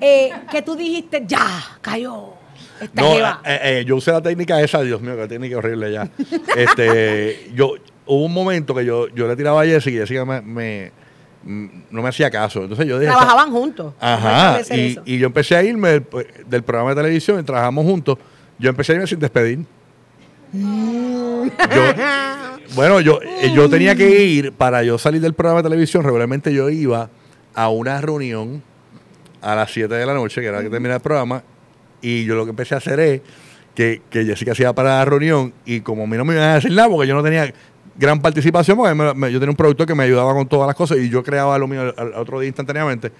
eh, 0.00 0.30
que 0.50 0.62
tú 0.62 0.74
dijiste, 0.76 1.24
ya, 1.26 1.46
cayó. 1.80 2.34
Esta 2.80 3.02
No, 3.02 3.12
jeva". 3.12 3.42
eh, 3.44 3.60
eh, 3.62 3.84
yo 3.86 3.96
usé 3.96 4.10
la 4.10 4.22
técnica 4.22 4.60
esa, 4.62 4.80
Dios 4.82 5.00
mío, 5.02 5.16
que 5.16 5.26
técnica 5.28 5.58
horrible 5.58 5.92
ya. 5.92 6.08
este, 6.56 7.50
yo, 7.54 7.74
hubo 8.06 8.24
un 8.24 8.32
momento 8.32 8.74
que 8.74 8.84
yo, 8.84 9.08
yo 9.08 9.28
le 9.28 9.36
tiraba 9.36 9.62
a 9.62 9.64
Jessica 9.66 9.96
y 9.96 10.00
Jessica 10.00 10.24
me, 10.24 10.40
me- 10.40 10.92
no 11.44 12.02
me 12.02 12.08
hacía 12.08 12.30
caso. 12.30 12.62
Entonces 12.62 12.86
yo 12.86 12.98
dije, 12.98 13.10
Trabajaban 13.12 13.50
juntos. 13.50 13.94
Ajá, 14.00 14.60
y, 15.04 15.18
yo 15.18 15.26
empecé 15.26 15.56
a 15.56 15.62
irme 15.62 15.88
del, 15.88 16.06
del 16.46 16.62
programa 16.62 16.90
de 16.90 16.96
televisión 16.96 17.40
y 17.40 17.42
trabajamos 17.42 17.84
juntos. 17.84 18.18
Yo 18.58 18.68
empecé 18.68 18.92
a 18.92 18.94
irme 18.96 19.06
sin 19.06 19.18
despedir. 19.18 19.60
Yo- 20.52 21.44
bueno, 22.74 23.00
yo, 23.00 23.20
eh, 23.22 23.52
yo 23.54 23.68
tenía 23.68 23.94
que 23.94 24.24
ir, 24.24 24.52
para 24.52 24.82
yo 24.82 24.98
salir 24.98 25.20
del 25.20 25.34
programa 25.34 25.62
de 25.62 25.68
televisión, 25.68 26.02
regularmente 26.04 26.52
yo 26.52 26.68
iba 26.70 27.08
a 27.54 27.68
una 27.68 28.00
reunión 28.00 28.62
a 29.40 29.54
las 29.54 29.72
7 29.72 29.94
de 29.94 30.06
la 30.06 30.14
noche, 30.14 30.40
que 30.40 30.46
era 30.48 30.58
la 30.58 30.62
que 30.62 30.70
terminaba 30.70 30.96
el 30.96 31.02
programa, 31.02 31.42
y 32.02 32.24
yo 32.24 32.34
lo 32.34 32.44
que 32.44 32.50
empecé 32.50 32.74
a 32.74 32.78
hacer 32.78 33.00
es 33.00 33.20
que, 33.74 34.02
que 34.10 34.24
Jessica 34.24 34.54
se 34.54 34.62
iba 34.62 34.74
para 34.74 34.98
la 34.98 35.04
reunión 35.04 35.52
y 35.64 35.80
como 35.80 36.04
a 36.04 36.06
mí 36.06 36.16
no 36.16 36.24
me 36.24 36.34
iban 36.34 36.48
a 36.48 36.54
decir 36.56 36.72
nada, 36.72 36.88
porque 36.88 37.08
yo 37.08 37.14
no 37.14 37.22
tenía 37.22 37.52
gran 37.96 38.20
participación, 38.20 38.76
porque 38.76 38.94
me- 38.94 39.32
yo 39.32 39.38
tenía 39.38 39.50
un 39.50 39.56
productor 39.56 39.86
que 39.86 39.94
me 39.94 40.04
ayudaba 40.04 40.32
con 40.34 40.46
todas 40.48 40.66
las 40.66 40.76
cosas 40.76 40.98
y 40.98 41.08
yo 41.08 41.22
creaba 41.22 41.58
lo 41.58 41.66
mío 41.68 41.80
al, 41.82 41.94
al 41.96 42.14
otro 42.14 42.40
día 42.40 42.48
instantáneamente. 42.48 43.12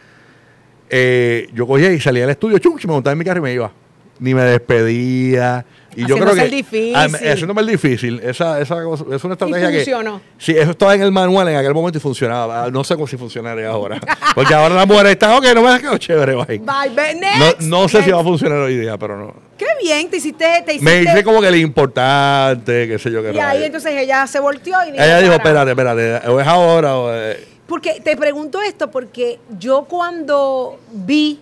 eh, 0.93 1.49
yo 1.55 1.67
cogía 1.67 1.93
y 1.93 2.01
salía 2.01 2.23
del 2.23 2.31
estudio, 2.31 2.59
chum, 2.59 2.77
me 2.85 2.93
montaba 2.93 3.13
en 3.13 3.19
mi 3.19 3.25
carro 3.25 3.39
y 3.39 3.43
me 3.43 3.53
iba. 3.55 3.71
Ni 4.19 4.35
me 4.35 4.43
despedía. 4.43 5.65
Y 5.97 6.07
yo 6.07 6.17
creo 6.17 6.35
que. 6.35 6.43
el 6.43 6.51
difícil. 6.51 6.93
Me- 6.93 7.31
haciéndome 7.31 7.61
el 7.63 7.67
difícil. 7.67 8.21
Esa, 8.21 8.61
esa 8.61 8.83
cosa- 8.85 9.05
es 9.13 9.25
una 9.25 9.35
estrategia 9.35 9.71
que. 9.71 9.77
funcionó. 9.79 10.21
Sí, 10.39 10.53
eso 10.53 10.71
estaba 10.71 10.95
en 10.95 11.03
el 11.03 11.11
manual 11.13 11.49
en 11.49 11.57
aquel 11.57 11.75
momento 11.75 11.99
y 11.99 12.01
funcionaba. 12.01 12.65
Ah, 12.65 12.71
No 12.71 12.85
sé 12.85 12.95
cómo 12.95 13.07
si 13.07 13.17
funcionaría 13.17 13.69
ahora. 13.69 14.01
Porque 14.35 14.55
ahora 14.55 14.75
las 14.75 14.87
mujeres 14.87 15.13
están, 15.13 15.33
ok, 15.33 15.45
no 15.55 15.63
me 15.63 15.69
has 15.71 15.81
quedado 15.81 15.99
chévere, 15.99 16.35
bye. 16.35 16.59
Bye, 16.59 17.21
No, 17.39 17.81
no 17.81 17.89
sé 17.89 18.03
si 18.03 18.11
va 18.11 18.21
a 18.21 18.25
funcionar 18.25 18.59
hoy 18.59 18.77
día, 18.77 18.97
pero 18.99 19.17
no. 19.19 19.35
Qué 19.59 19.67
bien, 19.83 20.09
te 20.09 20.19
hiciste, 20.19 20.45
te 20.65 20.75
hiciste. 20.75 20.85
Me 20.85 21.03
hice 21.03 21.25
como 21.25 21.41
que 21.41 21.51
lo 21.51 21.57
importante, 21.57 22.89
qué 22.89 22.99
sé 22.99 23.11
yo 23.11 23.23
qué 23.23 23.33
y 23.33 23.39
ahí 23.39 23.65
entonces 23.65 23.93
ella 23.95 24.27
se 24.27 24.41
volteó 24.41 24.77
y 24.87 24.93
dijo, 24.93 25.05
Ella 25.05 25.19
dijo, 25.21 25.35
espérate, 25.35 25.71
espérate, 25.71 26.29
o 26.29 26.41
es 26.41 26.47
ahora 26.47 26.97
o 26.97 27.13
es... 27.13 27.39
Porque 27.67 28.01
te 28.03 28.17
pregunto 28.17 28.61
esto 28.63 28.91
porque 28.91 29.39
yo 29.59 29.85
cuando 29.85 30.81
vi 30.93 31.41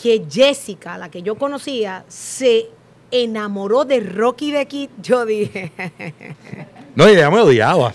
que 0.00 0.24
Jessica, 0.30 0.98
la 0.98 1.08
que 1.10 1.22
yo 1.22 1.36
conocía, 1.36 2.04
se 2.08 2.66
enamoró 3.10 3.84
de 3.84 4.00
Rocky 4.00 4.52
de 4.52 4.66
Kid, 4.66 4.90
yo 5.02 5.24
dije, 5.26 5.72
No, 6.94 7.08
y 7.08 7.12
ella 7.12 7.30
me 7.30 7.40
odiaba. 7.40 7.92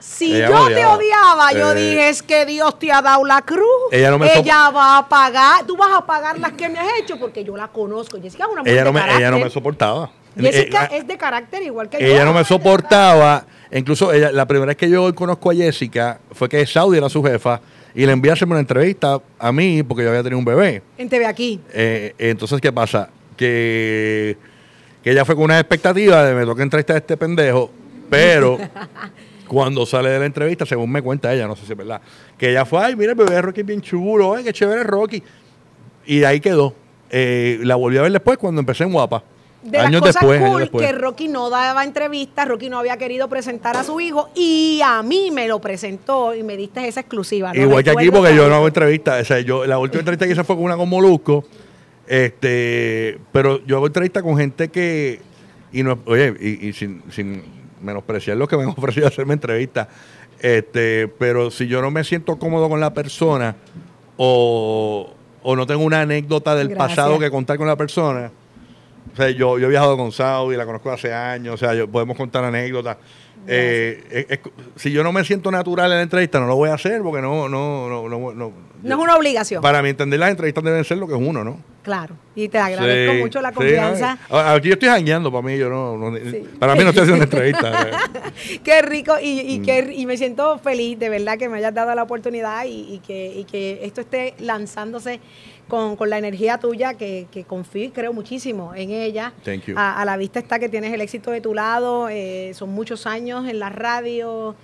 si 0.00 0.36
Ella 0.36 0.48
yo 0.50 0.66
te 0.68 0.84
odiaba. 0.86 1.52
yo 1.52 1.72
Eh. 1.72 1.74
dije, 1.74 2.08
es 2.10 2.22
que 2.22 2.44
Dios 2.46 2.78
te 2.78 2.92
ha 2.92 3.00
dado 3.02 3.24
la 3.24 3.42
cruz. 3.42 3.66
Ella 3.90 4.10
no 4.10 4.18
me 4.18 4.32
Ella 4.32 4.70
va 4.70 4.98
a 4.98 5.08
pagar, 5.08 5.64
tú 5.66 5.76
vas 5.76 5.90
a 5.96 6.04
pagar 6.06 6.38
las 6.38 6.52
que 6.52 6.68
me 6.68 6.78
has 6.78 6.88
hecho 7.00 7.18
porque 7.18 7.42
yo 7.44 7.56
la 7.56 7.68
conozco. 7.68 8.20
Jessica 8.20 8.44
es 8.44 8.50
una 8.52 8.60
mujer 8.62 8.74
Ella 8.74 8.84
no, 8.84 8.92
de 8.92 9.06
me, 9.06 9.16
ella 9.16 9.30
no 9.30 9.38
me 9.38 9.50
soportaba. 9.50 10.10
Jessica 10.38 10.84
Eh, 10.92 10.98
es 10.98 11.06
de 11.06 11.16
carácter 11.16 11.62
igual 11.62 11.88
que 11.88 11.98
yo. 12.00 12.06
ella 12.06 12.24
no 12.24 12.32
me 12.32 12.44
soportaba. 12.44 13.44
Incluso 13.72 14.12
ella, 14.12 14.30
la 14.32 14.46
primera 14.46 14.68
vez 14.68 14.76
que 14.76 14.88
yo 14.88 15.12
conozco 15.14 15.50
a 15.50 15.54
Jessica 15.54 16.20
fue 16.32 16.48
que 16.48 16.64
Saudi 16.66 16.96
era 16.98 17.08
su 17.08 17.22
jefa 17.22 17.60
y 17.94 18.06
le 18.06 18.12
envió 18.12 18.30
a 18.30 18.34
hacerme 18.34 18.52
una 18.52 18.60
entrevista 18.60 19.20
a 19.38 19.52
mí 19.52 19.82
porque 19.82 20.04
yo 20.04 20.10
había 20.10 20.22
tenido 20.22 20.38
un 20.38 20.44
bebé. 20.44 20.82
En 20.96 21.08
TV 21.08 21.26
aquí. 21.26 21.60
Eh, 21.72 22.14
entonces, 22.18 22.60
¿qué 22.60 22.72
pasa? 22.72 23.10
Que, 23.38 24.36
que 25.02 25.12
ella 25.12 25.24
fue 25.24 25.34
con 25.34 25.44
una 25.44 25.58
expectativa 25.58 26.24
de 26.24 26.34
me 26.34 26.44
toca 26.44 26.62
entrevistar 26.62 26.96
a 26.96 26.98
este 26.98 27.16
pendejo, 27.16 27.70
pero 28.10 28.58
cuando 29.48 29.86
sale 29.86 30.10
de 30.10 30.18
la 30.18 30.26
entrevista, 30.26 30.66
según 30.66 30.92
me 30.92 31.00
cuenta 31.00 31.32
ella, 31.32 31.46
no 31.46 31.56
sé 31.56 31.64
si 31.64 31.72
es 31.72 31.78
verdad, 31.78 32.00
que 32.36 32.50
ella 32.50 32.64
fue, 32.64 32.84
ay, 32.84 32.96
mira, 32.96 33.12
el 33.12 33.18
bebé 33.18 33.40
Rocky 33.40 33.60
es 33.60 33.66
bien 33.66 33.80
chulo, 33.80 34.34
ay, 34.34 34.44
qué 34.44 34.52
chévere 34.52 34.84
Rocky. 34.84 35.22
Y 36.06 36.18
de 36.18 36.26
ahí 36.26 36.40
quedó. 36.40 36.74
Eh, 37.10 37.58
la 37.62 37.76
volví 37.76 37.96
a 37.98 38.02
ver 38.02 38.12
después 38.12 38.38
cuando 38.38 38.60
empecé 38.60 38.84
en 38.84 38.92
Guapa. 38.92 39.22
De 39.62 39.76
años 39.76 40.00
las 40.02 40.14
cosas 40.14 40.20
después, 40.20 40.40
años 40.40 40.50
cool 40.50 40.60
después. 40.60 40.86
que 40.86 40.92
Rocky 40.92 41.28
no 41.28 41.50
daba 41.50 41.82
entrevistas, 41.82 42.46
Rocky 42.46 42.70
no 42.70 42.78
había 42.78 42.96
querido 42.96 43.28
presentar 43.28 43.76
a 43.76 43.82
su 43.82 43.98
hijo 44.00 44.28
y 44.34 44.80
a 44.84 45.02
mí 45.02 45.30
me 45.32 45.48
lo 45.48 45.60
presentó 45.60 46.34
y 46.34 46.44
me 46.44 46.56
diste 46.56 46.86
esa 46.86 47.00
exclusiva. 47.00 47.52
¿no? 47.52 47.60
Igual 47.60 47.82
que 47.82 47.90
aquí, 47.90 48.10
porque 48.10 48.34
yo 48.36 48.48
no 48.48 48.54
hago 48.54 48.68
entrevistas. 48.68 49.22
O 49.22 49.24
sea, 49.24 49.40
yo, 49.40 49.66
la 49.66 49.78
última 49.78 50.00
entrevista 50.00 50.26
que 50.26 50.32
hice 50.32 50.44
fue 50.44 50.54
con 50.54 50.64
una 50.64 50.76
con 50.76 50.88
Molusco. 50.88 51.44
Este, 52.08 53.18
pero 53.32 53.64
yo 53.66 53.76
hago 53.76 53.86
entrevistas 53.86 54.22
con 54.22 54.36
gente 54.36 54.68
que. 54.68 55.20
Y 55.72 55.82
no, 55.82 55.98
oye, 56.06 56.34
y, 56.40 56.68
y 56.68 56.72
sin, 56.72 57.02
sin 57.10 57.42
menospreciar 57.82 58.36
lo 58.38 58.48
que 58.48 58.56
me 58.56 58.62
han 58.62 58.68
ofrecido 58.76 59.06
hacerme 59.06 59.34
entrevistas. 59.34 59.88
Este, 60.40 61.08
pero 61.08 61.50
si 61.50 61.66
yo 61.68 61.82
no 61.82 61.90
me 61.90 62.04
siento 62.04 62.38
cómodo 62.38 62.68
con 62.68 62.80
la 62.80 62.94
persona 62.94 63.56
o, 64.16 65.10
o 65.42 65.56
no 65.56 65.66
tengo 65.66 65.82
una 65.84 66.00
anécdota 66.02 66.54
del 66.54 66.68
Gracias. 66.68 66.96
pasado 66.96 67.18
que 67.18 67.30
contar 67.30 67.58
con 67.58 67.66
la 67.66 67.76
persona. 67.76 68.30
O 69.12 69.16
sea, 69.16 69.30
yo, 69.30 69.58
yo 69.58 69.66
he 69.66 69.70
viajado 69.70 69.96
con 69.96 70.12
Saudi, 70.12 70.56
la 70.56 70.64
conozco 70.64 70.90
hace 70.92 71.12
años, 71.12 71.54
o 71.54 71.56
sea, 71.56 71.74
yo, 71.74 71.88
podemos 71.88 72.16
contar 72.16 72.44
anécdotas. 72.44 72.98
Eh, 73.46 74.04
es- 74.10 74.26
es- 74.30 74.40
si 74.76 74.92
yo 74.92 75.02
no 75.02 75.12
me 75.12 75.24
siento 75.24 75.50
natural 75.50 75.90
en 75.90 75.96
la 75.98 76.02
entrevista, 76.02 76.38
no 76.38 76.46
lo 76.46 76.54
voy 76.56 76.70
a 76.70 76.74
hacer 76.74 77.02
porque 77.02 77.20
no, 77.22 77.48
no, 77.48 77.88
no, 77.88 78.08
no, 78.08 78.32
no. 78.34 78.52
No 78.82 78.94
es 78.96 79.02
una 79.02 79.16
obligación. 79.16 79.60
Para 79.62 79.82
mí 79.82 79.88
entender, 79.88 80.20
las 80.20 80.30
entrevistas 80.30 80.62
deben 80.62 80.84
ser 80.84 80.98
lo 80.98 81.08
que 81.08 81.14
es 81.14 81.20
uno, 81.20 81.42
¿no? 81.42 81.58
Claro. 81.82 82.16
Y 82.34 82.48
te 82.48 82.58
agradezco 82.58 83.14
Sí, 83.14 83.18
mucho 83.20 83.40
la 83.40 83.52
confianza. 83.52 84.18
eh, 84.30 84.34
Aquí 84.34 84.68
yo 84.68 84.74
estoy 84.74 84.88
jangueando, 84.90 85.30
para 85.32 85.42
mí, 85.42 85.56
yo 85.56 85.70
no, 85.70 85.96
no- 85.96 86.16
Sí. 86.18 86.44
para 86.58 86.74
mí 86.74 86.80
no 86.84 86.90
estoy 86.90 87.04
haciendo 87.04 87.14
una 87.14 87.24
entrevista. 87.24 87.72
eh. 88.44 88.60
Qué 88.62 88.82
rico 88.82 89.14
y, 89.22 89.34
Mm. 89.34 89.48
y, 89.50 89.62
qué- 89.62 89.92
y 89.96 90.04
me 90.06 90.16
siento 90.16 90.58
feliz 90.58 90.98
de 90.98 91.08
verdad 91.08 91.38
que 91.38 91.48
me 91.48 91.58
hayas 91.58 91.72
dado 91.72 91.94
la 91.94 92.02
oportunidad 92.02 92.64
y, 92.66 92.94
y 92.94 92.98
que, 92.98 93.32
y 93.34 93.44
que 93.44 93.80
esto 93.82 94.00
esté 94.02 94.34
lanzándose 94.38 95.20
con, 95.66 95.96
con 95.96 96.10
la 96.10 96.18
energía 96.18 96.58
tuya, 96.58 96.94
que, 96.94 97.26
que 97.30 97.44
confío 97.44 97.84
y 97.84 97.90
creo 97.90 98.12
muchísimo 98.12 98.74
en 98.74 98.90
ella. 98.90 99.32
Thank 99.44 99.64
you. 99.66 99.74
A, 99.78 100.00
a 100.00 100.04
la 100.04 100.16
vista 100.16 100.38
está 100.40 100.58
que 100.58 100.68
tienes 100.68 100.92
el 100.92 101.00
éxito 101.00 101.30
de 101.30 101.40
tu 101.40 101.54
lado, 101.54 102.08
eh, 102.10 102.52
son 102.54 102.70
muchos 102.70 103.06
años 103.06 103.46
en 103.48 103.58
la 103.58 103.68
radio, 103.70 104.54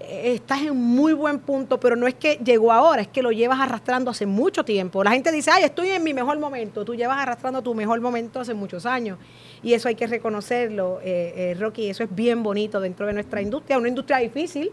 estás 0.00 0.62
en 0.62 0.76
muy 0.76 1.12
buen 1.12 1.38
punto, 1.38 1.78
pero 1.78 1.96
no 1.96 2.06
es 2.06 2.14
que 2.14 2.36
llegó 2.44 2.72
ahora, 2.72 3.02
es 3.02 3.08
que 3.08 3.22
lo 3.22 3.32
llevas 3.32 3.60
arrastrando 3.60 4.10
hace 4.10 4.26
mucho 4.26 4.64
tiempo. 4.64 5.02
La 5.04 5.12
gente 5.12 5.30
dice, 5.32 5.50
ay, 5.50 5.64
estoy 5.64 5.90
en 5.90 6.02
mi 6.02 6.14
mejor 6.14 6.38
momento, 6.38 6.84
tú 6.84 6.94
llevas 6.94 7.18
arrastrando 7.18 7.62
tu 7.62 7.74
mejor 7.74 8.00
momento 8.00 8.40
hace 8.40 8.54
muchos 8.54 8.86
años. 8.86 9.18
Y 9.62 9.72
eso 9.72 9.88
hay 9.88 9.94
que 9.94 10.06
reconocerlo, 10.06 11.00
eh, 11.02 11.32
eh, 11.36 11.56
Rocky, 11.58 11.88
eso 11.88 12.04
es 12.04 12.14
bien 12.14 12.42
bonito 12.42 12.80
dentro 12.80 13.06
de 13.06 13.12
nuestra 13.12 13.40
industria, 13.40 13.78
una 13.78 13.88
industria 13.88 14.18
difícil, 14.18 14.70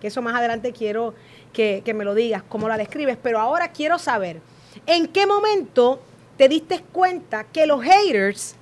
que 0.00 0.06
eso 0.06 0.22
más 0.22 0.34
adelante 0.34 0.72
quiero 0.72 1.14
que, 1.52 1.82
que 1.84 1.92
me 1.92 2.04
lo 2.04 2.14
digas, 2.14 2.42
cómo 2.48 2.68
la 2.68 2.78
describes, 2.78 3.18
pero 3.22 3.38
ahora 3.38 3.72
quiero 3.72 3.98
saber, 3.98 4.40
¿en 4.86 5.08
qué 5.08 5.26
momento 5.26 6.00
te 6.38 6.48
diste 6.48 6.82
cuenta 6.92 7.44
que 7.44 7.66
los 7.66 7.82
haters 7.82 8.56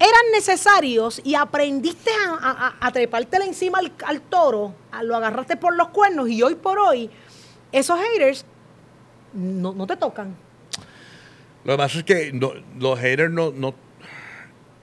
eran 0.00 0.30
necesarios 0.32 1.20
y 1.24 1.34
aprendiste 1.34 2.10
a, 2.28 2.74
a, 2.80 2.86
a- 2.86 2.92
trepártela 2.92 3.44
encima 3.44 3.78
al, 3.78 3.92
al 4.06 4.20
toro, 4.20 4.74
a- 4.92 5.02
lo 5.02 5.16
agarraste 5.16 5.56
por 5.56 5.76
los 5.76 5.88
cuernos 5.88 6.28
y 6.28 6.42
hoy 6.42 6.54
por 6.54 6.78
hoy 6.78 7.10
esos 7.72 7.98
haters 8.00 8.44
no, 9.32 9.72
no 9.74 9.86
te 9.86 9.96
tocan. 9.96 10.36
Lo 11.64 11.72
que 11.74 11.76
pasa 11.78 11.98
es 11.98 12.04
que 12.04 12.32
no- 12.32 12.52
los 12.78 12.98
haters 12.98 13.30
no, 13.32 13.50
no. 13.50 13.74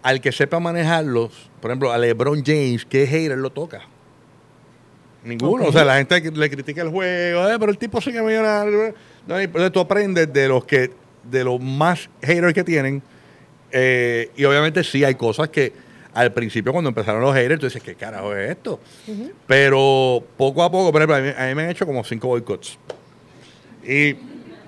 Al 0.03 0.21
que 0.21 0.31
sepa 0.31 0.59
manejarlos, 0.59 1.49
por 1.61 1.71
ejemplo, 1.71 1.91
a 1.91 1.97
LeBron 1.97 2.43
James, 2.45 2.85
¿qué 2.85 3.07
hater 3.07 3.37
lo 3.37 3.49
toca? 3.51 3.81
Ninguno. 5.23 5.65
O 5.65 5.71
sea, 5.71 5.83
la 5.83 5.95
gente 5.97 6.21
le 6.31 6.49
critica 6.51 6.83
el 6.83 6.89
juego, 6.89 7.49
"Eh, 7.49 7.55
pero 7.59 7.71
el 7.71 7.77
tipo 7.79 7.99
sigue 7.99 8.21
millonario. 8.21 8.93
No, 9.25 9.71
tú 9.71 9.79
aprendes 9.79 10.31
de 10.31 10.47
los 10.47 10.63
que, 10.65 10.91
de 11.23 11.43
los 11.43 11.59
más 11.59 12.07
haters 12.21 12.53
que 12.53 12.63
tienen. 12.63 13.01
Eh, 13.77 14.29
y 14.37 14.45
obviamente 14.45 14.83
sí 14.85 15.03
hay 15.03 15.15
cosas 15.15 15.49
que 15.49 15.73
al 16.13 16.31
principio 16.31 16.71
cuando 16.71 16.87
empezaron 16.87 17.19
los 17.21 17.35
haters, 17.35 17.59
tú 17.59 17.65
dices, 17.65 17.83
¿qué 17.83 17.93
carajo 17.95 18.33
es 18.33 18.51
esto? 18.51 18.79
Pero 19.47 20.23
poco 20.37 20.63
a 20.63 20.71
poco, 20.71 20.91
por 20.93 21.01
ejemplo, 21.01 21.15
a 21.17 21.19
mí, 21.19 21.29
a 21.37 21.47
mí 21.47 21.55
me 21.55 21.63
han 21.63 21.69
hecho 21.71 21.85
como 21.85 22.03
cinco 22.05 22.27
boicots. 22.29 22.77
Y, 23.83 23.91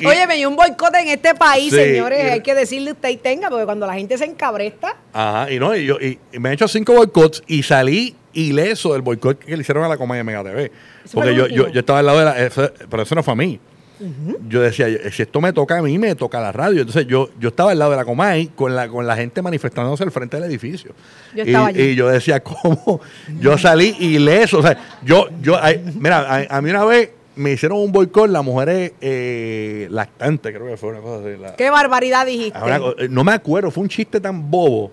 y- 0.00 0.04
Oye, 0.06 0.26
me 0.26 0.34
dio 0.36 0.48
un 0.48 0.56
boicot 0.56 0.92
en 0.96 1.08
este 1.08 1.34
país, 1.36 1.70
Sí, 1.72 1.76
señores, 1.78 2.24
y- 2.24 2.28
hay 2.28 2.40
que 2.42 2.54
decirle 2.56 2.90
usted 2.92 3.08
y 3.10 3.16
tenga, 3.18 3.48
porque 3.48 3.64
cuando 3.64 3.86
la 3.86 3.94
gente 3.94 4.18
se 4.18 4.24
encabresta, 4.24 4.96
Ajá, 5.12 5.50
y 5.50 5.58
no, 5.60 5.74
y, 5.76 5.86
yo, 5.86 5.96
y, 6.00 6.18
y 6.32 6.38
me 6.40 6.48
han 6.48 6.54
hecho 6.54 6.66
cinco 6.66 6.94
boicots 6.94 7.42
y 7.46 7.62
salí 7.62 8.16
ileso 8.32 8.92
del 8.92 9.02
boicot 9.02 9.38
que 9.38 9.56
le 9.56 9.62
hicieron 9.62 9.84
a 9.84 9.88
la 9.88 9.96
comedia 9.96 10.24
Mega 10.24 10.42
TV. 10.42 10.70
Porque 11.12 11.34
yo, 11.34 11.46
yo, 11.46 11.68
yo 11.68 11.80
estaba 11.80 12.00
al 12.00 12.06
lado 12.06 12.18
de 12.18 12.24
la. 12.24 12.38
eso- 12.46 12.72
pero 12.90 13.02
eso 13.04 13.14
no 13.14 13.22
fue 13.22 13.32
a 13.32 13.36
mí. 13.36 13.58
Yo 14.48 14.60
decía, 14.62 14.86
si 15.10 15.22
esto 15.22 15.40
me 15.40 15.52
toca 15.52 15.78
a 15.78 15.82
mí, 15.82 15.98
me 15.98 16.14
toca 16.14 16.40
la 16.40 16.52
radio. 16.52 16.80
Entonces 16.80 17.06
yo, 17.06 17.28
yo 17.38 17.50
estaba 17.50 17.72
al 17.72 17.78
lado 17.78 17.90
de 17.90 17.96
la 17.98 18.04
Comay 18.04 18.48
con 18.48 18.74
la, 18.74 18.88
con 18.88 19.06
la 19.06 19.16
gente 19.16 19.42
manifestándose 19.42 20.02
al 20.04 20.10
frente 20.10 20.36
del 20.38 20.48
edificio. 20.50 20.92
Yo 21.34 21.44
y, 21.44 21.48
estaba 21.48 21.66
allí. 21.66 21.82
y 21.82 21.94
yo 21.94 22.08
decía, 22.08 22.40
¿cómo? 22.42 23.00
Yo 23.40 23.58
salí 23.58 23.94
ileso. 24.00 24.58
O 24.58 24.62
sea, 24.62 24.76
yo, 25.04 25.28
yo, 25.42 25.58
ay, 25.62 25.82
mira, 25.98 26.20
a, 26.20 26.56
a 26.56 26.62
mí 26.62 26.70
una 26.70 26.84
vez 26.84 27.10
me 27.36 27.52
hicieron 27.52 27.78
un 27.78 27.92
boicot 27.92 28.28
las 28.28 28.44
mujeres 28.44 28.92
eh, 29.00 29.86
lactantes, 29.90 30.52
creo 30.54 30.66
que 30.66 30.76
fue 30.76 30.90
una 30.90 31.00
cosa 31.00 31.26
así. 31.26 31.40
la- 31.40 31.56
qué 31.56 31.70
barbaridad 31.70 32.26
dijiste. 32.26 32.58
Una 32.58 32.76
eh, 32.98 33.08
no 33.08 33.24
me 33.24 33.32
acuerdo, 33.32 33.70
fue 33.70 33.82
un 33.82 33.88
chiste 33.88 34.20
tan 34.20 34.50
bobo 34.50 34.90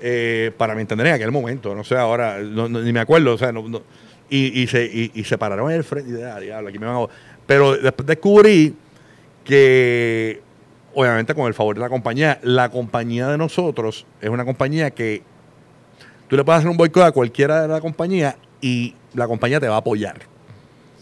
eh, 0.00 0.50
para 0.56 0.74
mi 0.74 0.80
entender 0.80 1.06
en 1.08 1.14
aquel 1.14 1.30
momento. 1.30 1.74
No 1.74 1.84
sé, 1.84 1.96
ahora 1.96 2.38
no- 2.40 2.68
no- 2.68 2.80
ni 2.80 2.92
me 2.92 3.00
acuerdo. 3.00 3.34
O 3.34 3.38
sea, 3.38 3.52
no- 3.52 3.82
y, 4.30 4.62
y 4.62 4.66
se, 4.66 4.84
y, 4.84 5.10
y 5.14 5.24
se 5.24 5.36
pararon 5.38 5.70
en 5.70 5.76
el 5.76 5.84
frente. 5.84 6.10
Y 6.10 6.14
dije, 6.14 6.24
"Ah, 6.26 6.40
diablo, 6.40 6.68
aquí 6.70 6.78
me 6.78 6.86
van 6.86 6.96
a-". 6.96 7.06
Pero 7.46 7.76
después 7.76 8.06
descubrí 8.06 8.74
que, 9.44 10.40
obviamente, 10.94 11.34
con 11.34 11.46
el 11.46 11.54
favor 11.54 11.74
de 11.74 11.80
la 11.80 11.88
compañía, 11.88 12.38
la 12.42 12.70
compañía 12.70 13.28
de 13.28 13.38
nosotros 13.38 14.06
es 14.20 14.30
una 14.30 14.44
compañía 14.44 14.90
que 14.90 15.22
tú 16.28 16.36
le 16.36 16.44
puedes 16.44 16.60
hacer 16.60 16.70
un 16.70 16.76
boicot 16.76 17.04
a 17.04 17.12
cualquiera 17.12 17.62
de 17.62 17.68
la 17.68 17.80
compañía 17.80 18.36
y 18.60 18.94
la 19.14 19.26
compañía 19.26 19.60
te 19.60 19.68
va 19.68 19.76
a 19.76 19.78
apoyar. 19.78 20.34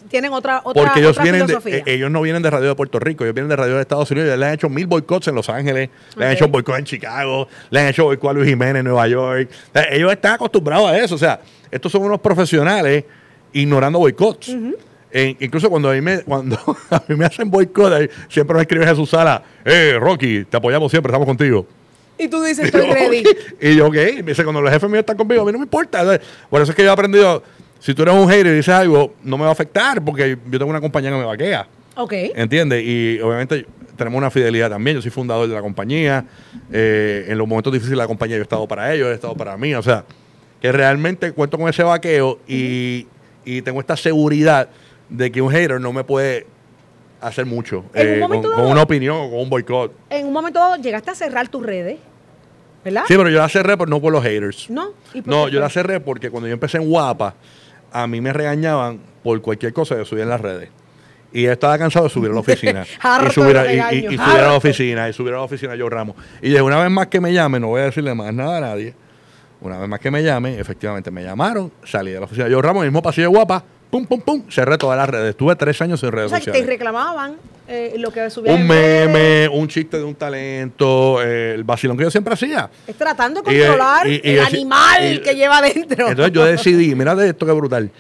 Tienen 0.09 0.33
otra, 0.33 0.61
otra, 0.63 0.83
Porque 0.83 1.01
ellos 1.01 1.13
otra 1.13 1.23
vienen 1.23 1.47
de, 1.47 1.55
eh, 1.65 1.83
ellos 1.87 2.11
no 2.11 2.21
vienen 2.21 2.43
de 2.43 2.51
radio 2.51 2.69
de 2.69 2.75
Puerto 2.75 2.99
Rico, 2.99 3.25
ellos 3.25 3.35
vienen 3.35 3.49
de 3.49 3.57
radio 3.57 3.77
de 3.77 3.81
Estados 3.81 4.11
Unidos. 4.11 4.37
Le 4.37 4.45
han 4.45 4.53
hecho 4.53 4.69
mil 4.69 4.87
boicots 4.87 5.29
en 5.29 5.35
Los 5.35 5.49
Ángeles, 5.49 5.89
le 6.17 6.27
han 6.27 6.33
hecho 6.33 6.49
boicot 6.49 6.77
en 6.79 6.85
Chicago, 6.85 7.49
le 7.71 7.81
han 7.81 7.87
hecho 7.87 8.05
boicot 8.05 8.31
a 8.31 8.33
Luis 8.35 8.49
Jiménez 8.49 8.81
en 8.81 8.85
Nueva 8.85 9.09
York. 9.09 9.49
Ellos 9.91 10.13
están 10.13 10.35
acostumbrados 10.35 10.91
a 10.91 10.99
eso. 10.99 11.15
O 11.15 11.19
sea, 11.19 11.41
estos 11.71 11.91
son 11.91 12.03
unos 12.03 12.21
profesionales 12.21 13.05
ignorando 13.55 14.01
boicots. 14.01 14.55
Eh, 15.13 15.37
incluso 15.41 15.69
cuando 15.69 15.91
a 15.91 15.95
mí 15.95 16.01
me, 16.01 16.23
cuando 16.23 16.57
a 16.91 17.03
mí 17.07 17.15
me 17.17 17.27
hacen 17.27 17.51
boicot, 17.51 18.11
siempre 18.29 18.57
me 18.57 18.63
escribe 18.63 18.87
Jesús 18.87 19.11
Sala, 19.11 19.43
eh, 19.65 19.99
Rocky, 20.01 20.45
te 20.45 20.57
apoyamos 20.57 20.91
siempre, 20.91 21.11
estamos 21.11 21.27
contigo. 21.27 21.67
y 22.19 22.29
tú 22.29 22.43
dices, 22.43 22.65
estoy 22.73 22.91
ready. 22.91 23.23
y 23.61 23.77
yo, 23.77 23.87
ok. 23.87 23.95
Me 23.95 24.23
dice, 24.23 24.43
cuando 24.43 24.63
los 24.63 24.73
jefes 24.73 24.89
míos 24.89 25.01
están 25.01 25.17
conmigo, 25.17 25.43
a 25.43 25.45
mí 25.45 25.53
no 25.53 25.59
me 25.59 25.65
importa. 25.65 26.19
Por 26.49 26.63
eso 26.63 26.73
es 26.73 26.77
que 26.77 26.83
yo 26.83 26.89
he 26.89 26.93
aprendido, 26.93 27.43
si 27.79 27.95
tú 27.95 28.03
eres 28.03 28.15
un 28.15 28.29
hater 28.29 28.47
y 28.47 28.57
dices 28.57 28.75
algo, 28.75 29.15
no 29.23 29.37
me 29.37 29.45
va 29.45 29.51
a 29.51 29.53
afectar 29.53 30.03
porque 30.03 30.39
yo 30.51 30.59
tengo 30.59 30.71
una 30.71 30.81
compañía 30.81 31.11
que 31.11 31.17
me 31.17 31.25
vaquea. 31.25 31.67
Ok. 31.97 32.13
¿Entiendes? 32.35 32.83
Y 32.83 33.21
obviamente 33.21 33.67
tenemos 33.97 34.17
una 34.17 34.31
fidelidad 34.31 34.71
también. 34.71 34.97
Yo 34.97 35.03
soy 35.03 35.11
fundador 35.11 35.47
de 35.49 35.55
la 35.55 35.61
compañía. 35.61 36.25
Eh, 36.73 37.27
en 37.29 37.37
los 37.37 37.47
momentos 37.47 37.73
difíciles 37.73 37.99
de 37.99 38.03
la 38.03 38.07
compañía 38.07 38.37
yo 38.37 38.41
he 38.41 38.45
estado 38.45 38.67
para 38.67 38.95
ellos, 38.95 39.09
he 39.09 39.15
estado 39.15 39.35
para 39.35 39.57
mí. 39.57 39.75
O 39.75 39.83
sea, 39.83 40.05
que 40.61 40.73
realmente 40.73 41.33
cuento 41.33 41.59
con 41.59 41.69
ese 41.69 41.83
vaqueo 41.83 42.39
y, 42.47 43.07
y 43.45 43.63
tengo 43.63 43.81
esta 43.81 43.97
seguridad 43.97 44.69
de 45.09 45.31
que 45.33 45.41
un 45.43 45.51
hater 45.51 45.81
no 45.81 45.93
me 45.93 46.05
puede 46.05 46.47
hacer 47.21 47.47
mucho 47.47 47.79
un 47.81 47.85
eh, 47.95 48.21
con, 48.27 48.67
una 48.67 48.83
opinión 48.83 49.17
o 49.17 49.31
con 49.31 49.41
un 49.41 49.51
boicot. 49.51 49.93
En 50.11 50.27
un 50.27 50.33
momento 50.33 50.59
dado 50.59 50.77
llegaste 50.77 51.11
a 51.11 51.15
cerrar 51.15 51.49
tus 51.49 51.65
redes, 51.65 51.99
¿verdad? 52.85 53.03
Sí, 53.07 53.15
pero 53.17 53.29
yo 53.29 53.39
la 53.39 53.49
cerré, 53.49 53.77
pero 53.77 53.89
no 53.89 54.01
por 54.01 54.13
los 54.13 54.23
haters. 54.25 54.69
¿No? 54.71 54.89
¿Y 55.15 55.23
por 55.23 55.33
No, 55.35 55.47
qué 55.47 55.53
yo 55.53 55.61
la 55.61 55.69
cerré 55.71 56.01
porque 56.01 56.31
cuando 56.31 56.49
yo 56.49 56.55
empecé 56.55 56.79
en 56.79 56.89
Guapa, 56.89 57.35
a 57.93 58.07
mí 58.07 58.21
me 58.21 58.33
regañaban 58.33 58.99
por 59.23 59.41
cualquier 59.41 59.73
cosa 59.73 59.97
que 59.97 60.05
subía 60.05 60.25
en 60.25 60.31
las 60.31 60.41
redes. 60.41 60.69
Y 61.35 61.43
yo 61.45 61.53
estaba 61.53 61.79
cansado 61.79 62.07
de 62.07 62.11
subir 62.11 62.31
a 62.31 62.35
la 62.35 62.41
oficina. 62.41 62.85
Y, 63.27 63.31
subir 63.31 63.57
a, 63.57 63.65
y- 63.65 63.69
regaño, 63.69 63.97
y- 64.11 64.15
y 64.15 64.19
subir 64.19 64.21
a 64.39 64.43
la 64.49 64.53
oficina, 64.55 65.09
y 65.09 65.13
subir 65.13 65.33
a 65.33 65.37
la 65.37 65.43
oficina 65.43 65.75
yo 65.77 65.89
Ramos. 65.89 66.17
Y 66.43 66.49
dije, 66.51 66.61
una 66.61 66.79
vez 66.81 66.91
más 66.91 67.07
que 67.07 67.21
me 67.21 67.33
llame, 67.33 67.59
no 67.61 67.69
voy 67.69 67.81
a 67.83 67.85
decirle 67.85 68.15
más 68.15 68.35
nada 68.35 68.59
a 68.59 68.61
nadie. 68.61 68.95
Una 69.61 69.79
vez 69.79 69.89
más 69.89 70.01
que 70.01 70.11
me 70.11 70.23
llame, 70.25 70.59
efectivamente 70.59 71.11
me 71.13 71.23
llamaron, 71.23 71.71
salí 71.85 72.11
de 72.11 72.19
la 72.19 72.25
oficina 72.27 72.49
yo 72.49 72.61
Ramos, 72.61 72.83
el 72.83 72.91
mismo 72.91 73.01
pasillo 73.01 73.29
de 73.29 73.35
Guapa, 73.37 73.65
pum, 73.93 74.07
pum, 74.07 74.21
pum, 74.23 74.43
cerré 74.51 74.79
todas 74.79 74.97
las 74.97 75.07
redes. 75.09 75.31
Estuve 75.31 75.55
tres 75.55 75.81
años 75.83 76.01
sin 76.01 76.09
O 76.09 76.13
redes 76.13 76.31
sea, 76.31 76.39
que 76.39 76.47
te 76.47 76.51
sociales. 76.53 76.69
reclamaban 76.69 77.37
eh, 77.69 77.95
lo 77.99 78.11
que 78.11 78.31
subías 78.31 78.55
Un 78.57 78.63
en 78.63 78.69
redes. 78.69 79.09
meme, 79.09 79.49
un 79.49 79.69
chiste 79.69 79.99
de 79.99 80.03
un 80.05 80.15
talento, 80.15 81.23
eh, 81.23 81.53
el 81.55 81.63
vacilón 81.65 81.97
que 81.99 82.05
yo 82.05 82.11
siempre 82.11 82.33
hacía. 82.33 82.71
Es 82.87 82.97
tratando 82.97 83.43
de 83.43 83.55
eh, 83.55 83.61
controlar 83.67 84.07
y- 84.09 84.21
y 84.25 84.31
el 84.31 84.41
animal 84.41 85.21
que 85.23 85.35
lleva 85.37 85.59
adentro. 85.59 86.09
Entonces 86.09 86.33
yo 86.33 86.45
decidí, 86.45 86.95
mira 86.95 87.15
de 87.15 87.29
esto 87.29 87.45
que 87.45 87.53
brutal. 87.53 87.91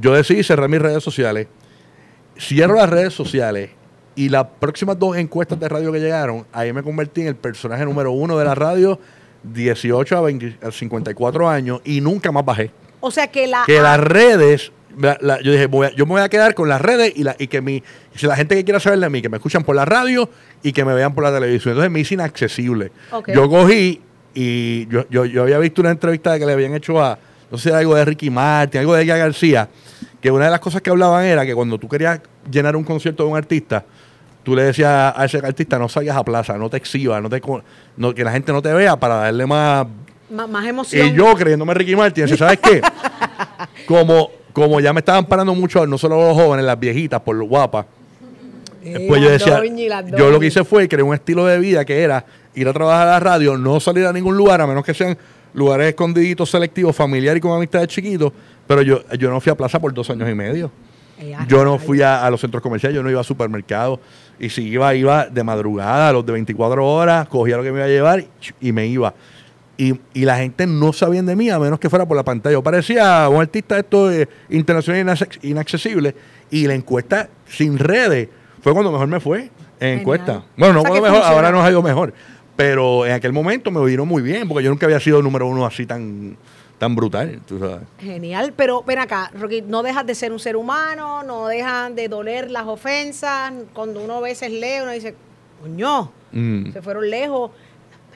Yo 0.00 0.14
decidí 0.14 0.42
cerrar 0.44 0.68
mis 0.68 0.80
redes 0.80 1.02
sociales. 1.02 1.48
Cierro 2.38 2.76
las 2.76 2.88
redes 2.88 3.12
sociales 3.12 3.70
y 4.14 4.28
las 4.28 4.46
próximas 4.58 4.98
dos 4.98 5.16
encuestas 5.16 5.58
de 5.60 5.68
radio 5.68 5.92
que 5.92 5.98
llegaron, 6.00 6.46
ahí 6.52 6.72
me 6.72 6.82
convertí 6.82 7.20
en 7.22 7.26
el 7.28 7.36
personaje 7.36 7.84
número 7.84 8.12
uno 8.12 8.38
de 8.38 8.44
la 8.44 8.54
radio, 8.54 8.98
18 9.42 10.16
a, 10.16 10.20
20 10.22 10.56
a 10.62 10.70
54 10.70 11.48
años 11.48 11.80
y 11.84 12.00
nunca 12.00 12.30
más 12.32 12.44
bajé. 12.44 12.70
o 13.00 13.10
sea 13.10 13.26
que 13.28 13.46
la... 13.46 13.64
Que 13.66 13.80
las 13.80 13.98
redes, 14.00 14.72
la- 14.98 15.18
la- 15.20 15.40
yo 15.40 15.52
dije, 15.52 15.66
voy 15.66 15.86
a- 15.88 15.90
yo 15.94 16.06
me 16.06 16.12
voy 16.12 16.20
a 16.22 16.28
quedar 16.28 16.54
con 16.54 16.68
las 16.68 16.80
redes 16.80 17.12
y, 17.16 17.22
la, 17.22 17.36
y 17.38 17.46
que 17.46 17.60
mi, 17.60 17.82
si 18.14 18.26
la 18.26 18.36
gente 18.36 18.54
que 18.56 18.64
quiera 18.64 18.80
saber 18.80 18.98
de 18.98 19.08
mí, 19.10 19.22
que 19.22 19.28
me 19.28 19.36
escuchan 19.36 19.62
por 19.64 19.76
la 19.76 19.84
radio 19.84 20.28
y 20.62 20.72
que 20.72 20.84
me 20.84 20.94
vean 20.94 21.14
por 21.14 21.24
la 21.24 21.32
televisión. 21.32 21.72
Entonces 21.72 21.90
me 21.90 22.00
hice 22.00 22.14
inaccesible. 22.14 22.92
Yo 23.34 23.48
cogí 23.48 24.00
y 24.34 24.86
yo, 24.88 25.04
yo, 25.10 25.24
yo 25.24 25.42
había 25.42 25.58
visto 25.58 25.80
una 25.80 25.90
entrevista 25.90 26.38
que 26.38 26.46
le 26.46 26.52
habían 26.52 26.74
hecho 26.74 27.02
a, 27.02 27.18
no 27.50 27.58
sé, 27.58 27.72
algo 27.72 27.94
de 27.94 28.04
Ricky 28.04 28.30
Martin, 28.30 28.80
algo 28.80 28.94
de 28.94 29.02
Edgar 29.02 29.18
García, 29.18 29.68
que 30.20 30.30
una 30.30 30.44
de 30.46 30.50
las 30.50 30.60
cosas 30.60 30.82
que 30.82 30.90
hablaban 30.90 31.24
era 31.24 31.44
que 31.46 31.54
cuando 31.54 31.78
tú 31.78 31.88
querías 31.88 32.20
llenar 32.50 32.76
un 32.76 32.84
concierto 32.84 33.24
de 33.24 33.30
un 33.30 33.36
artista, 33.36 33.84
tú 34.42 34.54
le 34.54 34.62
decías 34.64 35.12
a 35.16 35.24
ese 35.24 35.38
artista, 35.38 35.78
no 35.78 35.88
salgas 35.88 36.16
a 36.16 36.24
plaza, 36.24 36.56
no 36.58 36.68
te 36.70 36.76
exhibas, 36.76 37.20
no 37.22 37.28
te, 37.28 37.40
co- 37.40 37.62
no, 37.96 38.14
que 38.14 38.22
la 38.24 38.32
gente 38.32 38.52
no 38.52 38.62
te 38.62 38.72
vea 38.72 38.96
para 38.96 39.16
darle 39.16 39.46
más 39.46 39.86
más 40.48 40.64
emoción. 40.66 41.06
y 41.08 41.12
yo 41.12 41.34
creyéndome 41.34 41.74
Ricky 41.74 41.96
Martin, 41.96 42.28
¿sabes 42.36 42.58
qué? 42.62 42.80
como, 43.86 44.30
como 44.60 44.80
ya 44.80 44.92
me 44.92 45.00
estaban 45.00 45.26
parando 45.26 45.54
mucho, 45.54 45.86
no 45.86 45.98
solo 45.98 46.16
los 46.28 46.34
jóvenes, 46.36 46.64
las 46.64 46.78
viejitas, 46.78 47.20
por 47.20 47.36
lo 47.36 47.46
guapas. 47.46 47.86
Pues 49.08 49.20
yo 49.22 49.28
decía, 49.30 49.58
yo 50.18 50.30
lo 50.30 50.40
que 50.40 50.46
hice 50.46 50.64
fue 50.64 50.88
crear 50.88 51.02
un 51.04 51.14
estilo 51.14 51.44
de 51.46 51.58
vida 51.58 51.84
que 51.84 52.00
era 52.00 52.24
ir 52.54 52.66
a 52.66 52.72
trabajar 52.72 53.08
a 53.08 53.10
la 53.12 53.20
radio, 53.20 53.56
no 53.58 53.78
salir 53.78 54.06
a 54.06 54.12
ningún 54.12 54.36
lugar, 54.36 54.60
a 54.60 54.66
menos 54.66 54.84
que 54.84 54.94
sean 54.94 55.16
lugares 55.52 55.88
escondiditos, 55.88 56.48
selectivos, 56.50 56.96
familiares 56.96 57.38
y 57.38 57.40
con 57.42 57.52
amistades 57.52 57.88
chiquitos. 57.88 58.32
Pero 58.66 58.80
yo, 58.82 59.02
yo 59.18 59.30
no 59.30 59.40
fui 59.40 59.52
a 59.52 59.54
plaza 59.56 59.78
por 59.78 59.92
dos 59.92 60.08
años 60.10 60.28
y 60.30 60.34
medio. 60.34 60.70
Eh, 61.18 61.36
Yo 61.48 61.62
no 61.64 61.78
fui 61.78 62.00
a, 62.00 62.24
a 62.24 62.30
los 62.30 62.40
centros 62.40 62.62
comerciales, 62.62 62.96
yo 62.96 63.02
no 63.02 63.10
iba 63.10 63.20
a 63.20 63.24
supermercados. 63.24 64.00
Y 64.38 64.48
si 64.48 64.62
iba, 64.68 64.94
iba 64.94 65.26
de 65.26 65.44
madrugada, 65.44 66.08
a 66.08 66.12
los 66.14 66.24
de 66.24 66.32
24 66.32 66.86
horas, 66.86 67.28
cogía 67.28 67.58
lo 67.58 67.62
que 67.62 67.70
me 67.72 67.78
iba 67.80 67.84
a 67.84 67.88
llevar 67.88 68.24
y 68.58 68.72
me 68.72 68.86
iba. 68.86 69.12
Y, 69.82 69.98
y 70.12 70.24
la 70.26 70.36
gente 70.36 70.66
no 70.66 70.92
sabía 70.92 71.22
de 71.22 71.34
mí 71.34 71.48
a 71.48 71.58
menos 71.58 71.78
que 71.80 71.88
fuera 71.88 72.06
por 72.06 72.14
la 72.16 72.22
pantalla. 72.22 72.52
Yo 72.52 72.62
parecía 72.62 73.26
un 73.30 73.40
artista 73.40 73.76
de 73.76 73.80
esto 73.80 74.12
eh, 74.12 74.28
internacional 74.50 75.06
inac- 75.06 75.38
inaccesible. 75.42 76.14
Y 76.50 76.66
la 76.66 76.74
encuesta 76.74 77.28
sin 77.46 77.78
redes 77.78 78.28
fue 78.62 78.72
cuando 78.74 78.92
mejor 78.92 79.06
me 79.08 79.20
fue 79.20 79.38
en 79.38 79.48
Genial. 79.80 79.98
encuesta. 80.00 80.44
Bueno, 80.56 80.74
no 80.74 80.80
O 80.80 80.82
sea 80.82 80.90
cuando 80.90 81.06
que 81.06 81.10
mejor, 81.12 81.26
ahora 81.32 81.50
nos 81.50 81.64
ha 81.64 81.70
ido 81.70 81.82
mejor. 81.82 82.12
Pero 82.56 83.06
en 83.06 83.12
aquel 83.12 83.32
momento 83.32 83.70
me 83.70 83.82
vino 83.86 84.04
muy 84.04 84.20
bien, 84.22 84.46
porque 84.46 84.62
yo 84.64 84.68
nunca 84.70 84.84
había 84.84 85.00
sido 85.00 85.22
número 85.22 85.46
uno 85.46 85.64
así 85.64 85.86
tan, 85.86 86.36
tan 86.78 86.94
brutal. 86.94 87.40
tú 87.46 87.58
sabes. 87.58 87.78
Genial, 87.98 88.52
pero 88.54 88.82
ven 88.82 88.98
acá, 88.98 89.30
Rocky, 89.40 89.62
no 89.62 89.82
dejas 89.82 90.04
de 90.06 90.14
ser 90.14 90.30
un 90.30 90.38
ser 90.40 90.56
humano, 90.56 91.22
no 91.22 91.46
dejan 91.46 91.94
de 91.94 92.08
doler 92.08 92.50
las 92.50 92.66
ofensas. 92.66 93.52
Cuando 93.72 94.02
uno 94.04 94.16
a 94.16 94.20
veces 94.20 94.50
lee, 94.50 94.80
uno 94.82 94.90
dice, 94.92 95.14
coño, 95.62 96.12
Mm. 96.32 96.72
se 96.72 96.80
fueron 96.82 97.08
lejos. 97.10 97.50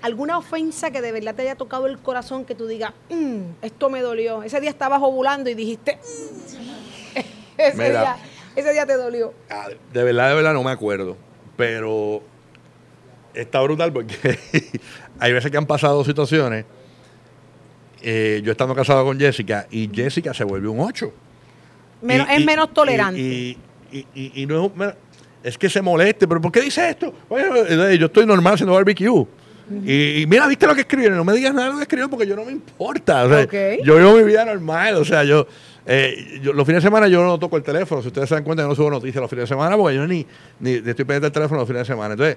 ¿Alguna 0.05 0.37
ofensa 0.37 0.91
que 0.91 1.01
de 1.01 1.13
verdad 1.13 1.35
te 1.35 1.41
haya 1.41 1.55
tocado 1.55 1.87
el 1.87 1.97
corazón 1.99 2.45
que 2.45 2.55
tú 2.55 2.67
digas, 2.67 2.93
"Mm, 3.09 3.39
esto 3.63 3.89
me 3.89 4.03
dolió? 4.03 4.43
Ese 4.43 4.61
día 4.61 4.69
estabas 4.69 5.01
ovulando 5.03 5.49
y 5.49 5.55
dijiste, 5.55 5.97
"Mm". 5.97 7.19
ese, 7.57 7.77
Mira. 7.79 7.89
día, 8.03 8.17
ese 8.55 8.73
día 8.75 8.85
te 8.85 8.99
dolió. 8.99 9.33
Ah, 9.49 9.69
De 9.95 10.03
verdad, 10.03 10.29
de 10.29 10.35
verdad 10.35 10.53
no 10.53 10.63
me 10.63 10.71
acuerdo. 10.73 11.17
Pero 11.57 12.21
está 13.33 13.63
brutal 13.63 13.95
porque 13.95 14.15
hay 15.21 15.33
veces 15.33 15.51
que 15.51 15.57
han 15.57 15.65
pasado 15.67 16.05
situaciones. 16.05 16.67
eh, 18.03 18.43
yo 18.45 18.53
estando 18.53 18.75
casado 18.75 19.03
con 19.07 19.19
Jessica 19.19 19.67
y 19.71 19.89
Jessica 19.91 20.35
se 20.35 20.45
vuelve 20.45 20.69
un 20.69 20.81
8. 20.81 21.11
Menos- 22.03 22.29
Y- 22.29 22.33
es 22.35 22.41
y- 22.41 22.45
menos 22.45 22.75
tolerante. 22.75 23.19
Y, 23.19 23.57
y- 24.15 24.45
no 24.45 24.67
es, 24.67 24.71
un- 24.71 24.93
es 25.43 25.57
que 25.57 25.71
se 25.71 25.81
moleste, 25.81 26.29
pero 26.29 26.39
¿por 26.43 26.53
qué 26.53 26.61
dice 26.61 26.91
esto? 26.91 27.15
Bueno, 27.31 27.57
eh, 27.57 27.97
yo 27.97 28.05
estoy 28.07 28.27
normal 28.27 28.53
haciendo 28.53 28.75
barbecue. 28.75 29.27
Y, 29.85 30.23
y 30.23 30.27
mira, 30.27 30.47
¿viste 30.47 30.67
lo 30.67 30.75
que 30.75 30.83
escribieron? 30.83 31.17
No 31.17 31.25
me 31.25 31.33
digas 31.33 31.55
nada 31.55 31.67
de 31.69 31.73
lo 31.73 31.77
que 31.79 31.83
escribieron 31.85 32.11
porque 32.11 32.27
yo 32.27 32.37
no 32.37 32.45
me 32.45 32.53
importa. 32.53 33.25
O 33.25 33.29
sea. 33.29 33.39
Yo 33.83 33.97
vivo 33.97 34.13
mi 34.17 34.23
vida 34.25 34.45
normal. 34.45 34.97
O 34.97 35.05
sea, 35.05 35.25
yo, 35.25 35.47
eh, 35.87 36.39
yo- 36.43 36.53
los 36.53 36.67
fines 36.67 36.83
de 36.83 36.89
semana 36.89 37.09
yo 37.09 37.23
no 37.25 37.39
toco 37.39 37.57
el 37.57 37.63
teléfono. 37.63 38.03
Si 38.03 38.09
ustedes 38.09 38.29
se 38.29 38.35
dan 38.35 38.45
cuenta, 38.45 38.63
yo 38.63 38.69
no 38.69 38.75
subo 38.75 38.91
noticias 38.91 39.21
los 39.21 39.31
fines 39.31 39.45
de 39.45 39.55
semana 39.55 39.77
porque 39.77 39.97
yo 39.97 40.07
ni, 40.07 40.27
ni 40.61 40.73
estoy 40.75 40.93
pendiente 40.95 41.21
del 41.23 41.33
teléfono 41.33 41.61
los 41.61 41.69
fines 41.69 41.81
de 41.81 41.87
semana. 41.87 42.13
Entonces, 42.13 42.37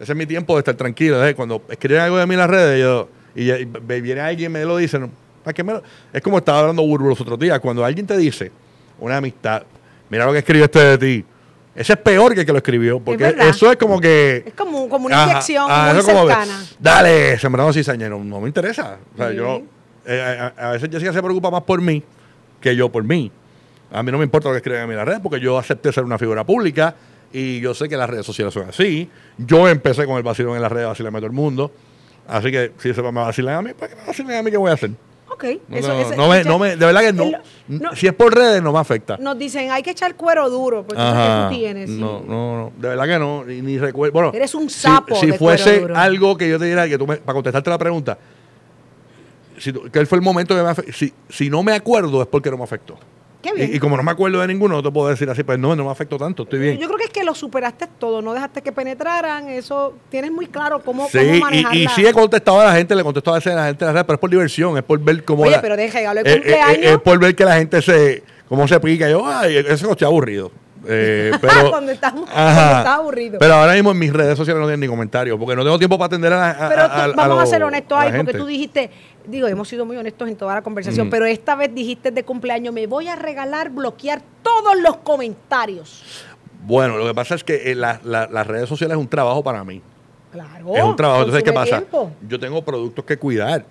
ese 0.00 0.12
es 0.12 0.16
mi 0.16 0.26
tiempo 0.26 0.54
de 0.54 0.60
estar 0.60 0.74
tranquilo. 0.76 1.24
¿eh? 1.26 1.34
Cuando 1.34 1.62
escriben 1.68 2.02
algo 2.02 2.18
de 2.18 2.26
mí 2.26 2.34
en 2.34 2.40
las 2.40 2.50
redes, 2.50 2.80
yo, 2.80 3.08
y, 3.34 3.64
viene 4.00 4.20
alguien 4.20 4.50
y 4.50 4.54
me 4.54 4.64
lo 4.64 4.76
dice, 4.76 4.98
¿para 5.42 5.54
qué 5.54 5.64
me 5.64 5.72
lo-? 5.72 5.82
Es 6.12 6.22
como 6.22 6.38
estaba 6.38 6.60
hablando 6.60 6.82
Burbu 6.82 7.08
los 7.08 7.20
otros 7.20 7.38
días. 7.38 7.58
Cuando 7.60 7.84
alguien 7.84 8.06
te 8.06 8.16
dice, 8.16 8.50
una 8.98 9.16
amistad, 9.16 9.62
mira 10.08 10.24
lo 10.24 10.32
que 10.32 10.38
escribió 10.38 10.64
este 10.66 10.78
de 10.78 10.98
ti. 10.98 11.24
Ese 11.74 11.92
es 11.92 11.98
peor 12.00 12.34
que 12.34 12.40
el 12.40 12.46
que 12.46 12.52
lo 12.52 12.58
escribió, 12.58 12.98
porque 13.00 13.34
eso 13.40 13.70
es 13.70 13.76
como 13.76 14.00
que... 14.00 14.42
Es 14.46 14.54
como, 14.54 14.88
como 14.88 15.06
una 15.06 15.24
inyección 15.24 15.70
ajá, 15.70 15.92
muy 15.92 16.00
eso 16.00 16.08
como 16.12 16.26
cercana. 16.26 16.64
Dale, 16.78 17.38
sembrando 17.38 17.72
cizaña. 17.72 18.08
No, 18.08 18.22
no 18.24 18.40
me 18.40 18.48
interesa. 18.48 18.98
O 19.14 19.16
sea, 19.16 19.30
Sí. 19.30 19.36
yo, 19.36 19.62
eh, 20.04 20.50
a, 20.56 20.68
a 20.68 20.72
veces 20.72 20.88
Jessica 20.90 21.12
se 21.12 21.22
preocupa 21.22 21.50
más 21.50 21.62
por 21.62 21.80
mí 21.80 22.02
que 22.60 22.74
yo 22.74 22.88
por 22.90 23.04
mí. 23.04 23.30
A 23.92 24.02
mí 24.02 24.10
no 24.12 24.18
me 24.18 24.24
importa 24.24 24.48
lo 24.48 24.54
que 24.54 24.58
escriben 24.58 24.82
en 24.82 24.88
mi 24.88 24.96
red 24.96 25.20
porque 25.22 25.38
yo 25.40 25.58
acepté 25.58 25.92
ser 25.92 26.04
una 26.04 26.18
figura 26.18 26.44
pública 26.44 26.94
y 27.32 27.60
yo 27.60 27.72
sé 27.74 27.88
que 27.88 27.96
las 27.96 28.10
redes 28.10 28.26
sociales 28.26 28.52
son 28.52 28.68
así. 28.68 29.08
Yo 29.38 29.68
empecé 29.68 30.06
con 30.06 30.16
el 30.16 30.22
vacilón 30.24 30.56
en 30.56 30.62
las 30.62 30.72
redes, 30.72 30.88
vacilarme 30.88 31.18
a 31.18 31.20
todo 31.20 31.26
el 31.28 31.32
mundo. 31.36 31.72
Así 32.26 32.50
que 32.50 32.72
si 32.78 32.92
se 32.92 33.00
me 33.02 33.10
vacilan 33.12 33.54
a 33.56 33.62
mí, 33.62 33.70
pues 33.78 33.90
que 33.90 33.96
me 33.96 34.06
vacilen 34.06 34.36
a 34.36 34.42
mí, 34.42 34.50
¿qué 34.50 34.56
voy 34.56 34.70
a 34.70 34.74
hacer? 34.74 34.90
Ok. 35.40 35.60
No, 35.68 35.76
eso- 35.78 35.88
no, 35.88 36.00
ese- 36.00 36.16
no 36.16 36.28
me, 36.28 36.44
no 36.44 36.58
me- 36.58 36.76
de 36.76 36.84
verdad 36.86 37.00
que 37.00 37.12
no, 37.14 37.94
Si 37.94 38.06
es 38.06 38.12
por 38.12 38.34
redes, 38.34 38.62
no 38.62 38.72
me 38.72 38.78
afecta. 38.78 39.16
Nos 39.16 39.38
dicen, 39.38 39.70
hay 39.70 39.82
que 39.82 39.90
echar 39.92 40.14
cuero 40.16 40.50
duro, 40.50 40.84
porque 40.86 41.00
eso 41.00 41.10
Ajá. 41.10 41.48
tú 41.48 41.54
tienes. 41.56 41.88
No, 41.88 42.20
no, 42.20 42.56
no. 42.58 42.72
De 42.76 42.88
verdad 42.88 43.06
que 43.06 43.18
no. 43.18 43.44
Ni, 43.44 43.62
ni 43.62 43.78
recuerdo. 43.78 44.12
Bueno, 44.12 44.30
Eres 44.34 44.54
un 44.54 44.68
sapo 44.68 45.14
Si, 45.16 45.28
de 45.28 45.38
fuese 45.38 45.64
cuero 45.64 45.80
duro. 45.88 45.96
algo 45.96 46.36
que 46.36 46.48
yo 46.48 46.58
te 46.58 46.66
diera, 46.66 46.86
que 46.88 46.98
tú 46.98 47.06
me, 47.06 47.16
para 47.16 47.34
contestarte 47.34 47.70
la 47.70 47.78
pregunta, 47.78 48.18
si 49.58 49.72
que 49.72 49.98
él 49.98 50.06
fue 50.06 50.16
el 50.18 50.22
momento 50.22 50.54
que 50.54 50.62
me 50.62 50.68
afectó. 50.68 50.92
Si, 50.92 51.12
si 51.28 51.48
no 51.50 51.62
me 51.62 51.72
acuerdo, 51.72 52.20
es 52.22 52.28
porque 52.28 52.50
no 52.50 52.56
me 52.58 52.64
afectó. 52.64 52.98
Qué 53.42 53.52
bien. 53.54 53.70
Y, 53.72 53.76
y 53.76 53.78
como 53.78 53.96
no 53.96 54.02
me 54.02 54.10
acuerdo 54.10 54.40
de 54.40 54.46
ninguno, 54.48 54.76
no 54.76 54.82
te 54.82 54.90
puedo 54.90 55.08
decir 55.08 55.28
así, 55.30 55.42
pues 55.42 55.58
no, 55.58 55.74
no 55.74 55.84
me 55.84 55.90
afectó 55.90 56.18
tanto, 56.18 56.42
estoy 56.42 56.58
bien. 56.58 56.78
Yo 56.78 56.86
creo 56.86 56.98
que 56.98 57.04
es 57.04 57.10
que 57.10 57.24
lo 57.24 57.34
superaste 57.34 57.86
todo, 57.98 58.20
no 58.20 58.34
dejaste 58.34 58.60
que 58.62 58.72
penetraran, 58.72 59.48
eso 59.48 59.94
tienes 60.10 60.30
muy 60.30 60.46
claro 60.46 60.82
cómo, 60.84 61.08
Sí, 61.08 61.18
cómo 61.18 61.34
y, 61.34 61.40
manejarla. 61.40 61.78
y 61.80 61.88
sí 61.88 62.06
he 62.06 62.12
contestado 62.12 62.60
a 62.60 62.64
la 62.66 62.72
gente, 62.74 62.94
le 62.94 63.02
contesto 63.02 63.30
a 63.32 63.34
veces 63.36 63.52
a 63.52 63.56
la 63.56 63.66
gente 63.66 63.86
pero 63.86 64.12
es 64.14 64.18
por 64.18 64.30
diversión, 64.30 64.76
es 64.76 64.82
por 64.82 64.98
ver 65.00 65.24
cómo. 65.24 65.42
Oye, 65.42 65.52
la- 65.52 65.60
pero 65.62 65.76
deja, 65.76 65.98
regalo 65.98 66.20
eh, 66.20 66.24
de 66.24 66.30
eh, 66.32 66.34
cumpleaños. 66.36 66.76
eh, 66.76 66.92
es 66.92 66.98
por 67.00 67.18
ver 67.18 67.34
que 67.34 67.44
la 67.44 67.56
gente 67.56 67.80
se. 67.82 68.22
cómo 68.48 68.66
se 68.68 68.78
pica. 68.80 69.08
Yo, 69.08 69.26
ay, 69.26 69.56
eso 69.56 69.90
estoy 69.92 70.06
aburrido. 70.06 70.50
Eh, 70.86 71.32
pero, 71.40 71.70
Cuando 71.70 71.92
estás- 71.92 72.12
cuando 72.12 72.30
Ajá. 72.32 72.78
estás 72.78 72.98
aburrido. 72.98 73.38
Pero 73.38 73.54
ahora 73.54 73.74
mismo 73.74 73.90
en 73.90 73.98
mis 73.98 74.12
redes 74.12 74.36
sociales 74.36 74.60
no 74.60 74.66
tienen 74.66 74.80
ni 74.80 74.86
comentarios, 74.88 75.38
porque 75.38 75.54
no 75.56 75.62
tengo 75.62 75.78
tiempo 75.78 75.98
para 75.98 76.06
atender 76.06 76.32
a 76.32 76.36
la 76.38 76.50
a- 76.50 76.68
Pero 76.68 76.82
a- 76.82 76.88
tú- 76.88 77.00
a- 77.00 77.14
vamos 77.14 77.42
a, 77.42 77.46
ser 77.46 77.62
honestos 77.62 77.98
ahí, 77.98 78.12
porque 78.16 78.32
tú 78.34 78.46
dijiste, 78.46 78.90
digo, 79.26 79.46
hemos 79.48 79.68
sido 79.68 79.84
muy 79.84 79.96
honestos 79.96 80.28
en 80.28 80.36
toda 80.36 80.54
la 80.54 80.62
conversación, 80.62 81.08
Mm. 81.08 81.10
pero 81.10 81.26
esta 81.26 81.54
vez 81.54 81.74
dijiste 81.74 82.10
de 82.10 82.24
cumpleaños, 82.24 82.72
me 82.72 82.86
voy 82.86 83.08
a 83.08 83.16
regalar, 83.16 83.70
bloquear 83.70 84.22
todos 84.42 84.80
los 84.80 84.96
comentarios. 84.98 86.24
Bueno, 86.62 86.96
lo 86.98 87.06
que 87.06 87.14
pasa 87.14 87.34
es 87.34 87.44
que 87.44 87.70
eh, 87.70 87.74
la- 87.74 88.00
la- 88.04 88.26
las 88.30 88.46
redes 88.46 88.68
sociales 88.68 88.96
es 88.96 89.00
un 89.00 89.08
trabajo 89.08 89.42
para 89.42 89.64
mí. 89.64 89.82
Claro. 90.32 90.76
es 90.76 90.84
un 90.84 90.94
trabajo. 90.94 91.20
Entonces, 91.22 91.42
¿qué 91.42 91.52
pasa? 91.52 91.78
tiempo. 91.78 92.12
Yo 92.28 92.38
tengo 92.38 92.62
productos 92.64 93.04
que 93.04 93.16
cuidar. 93.16 93.64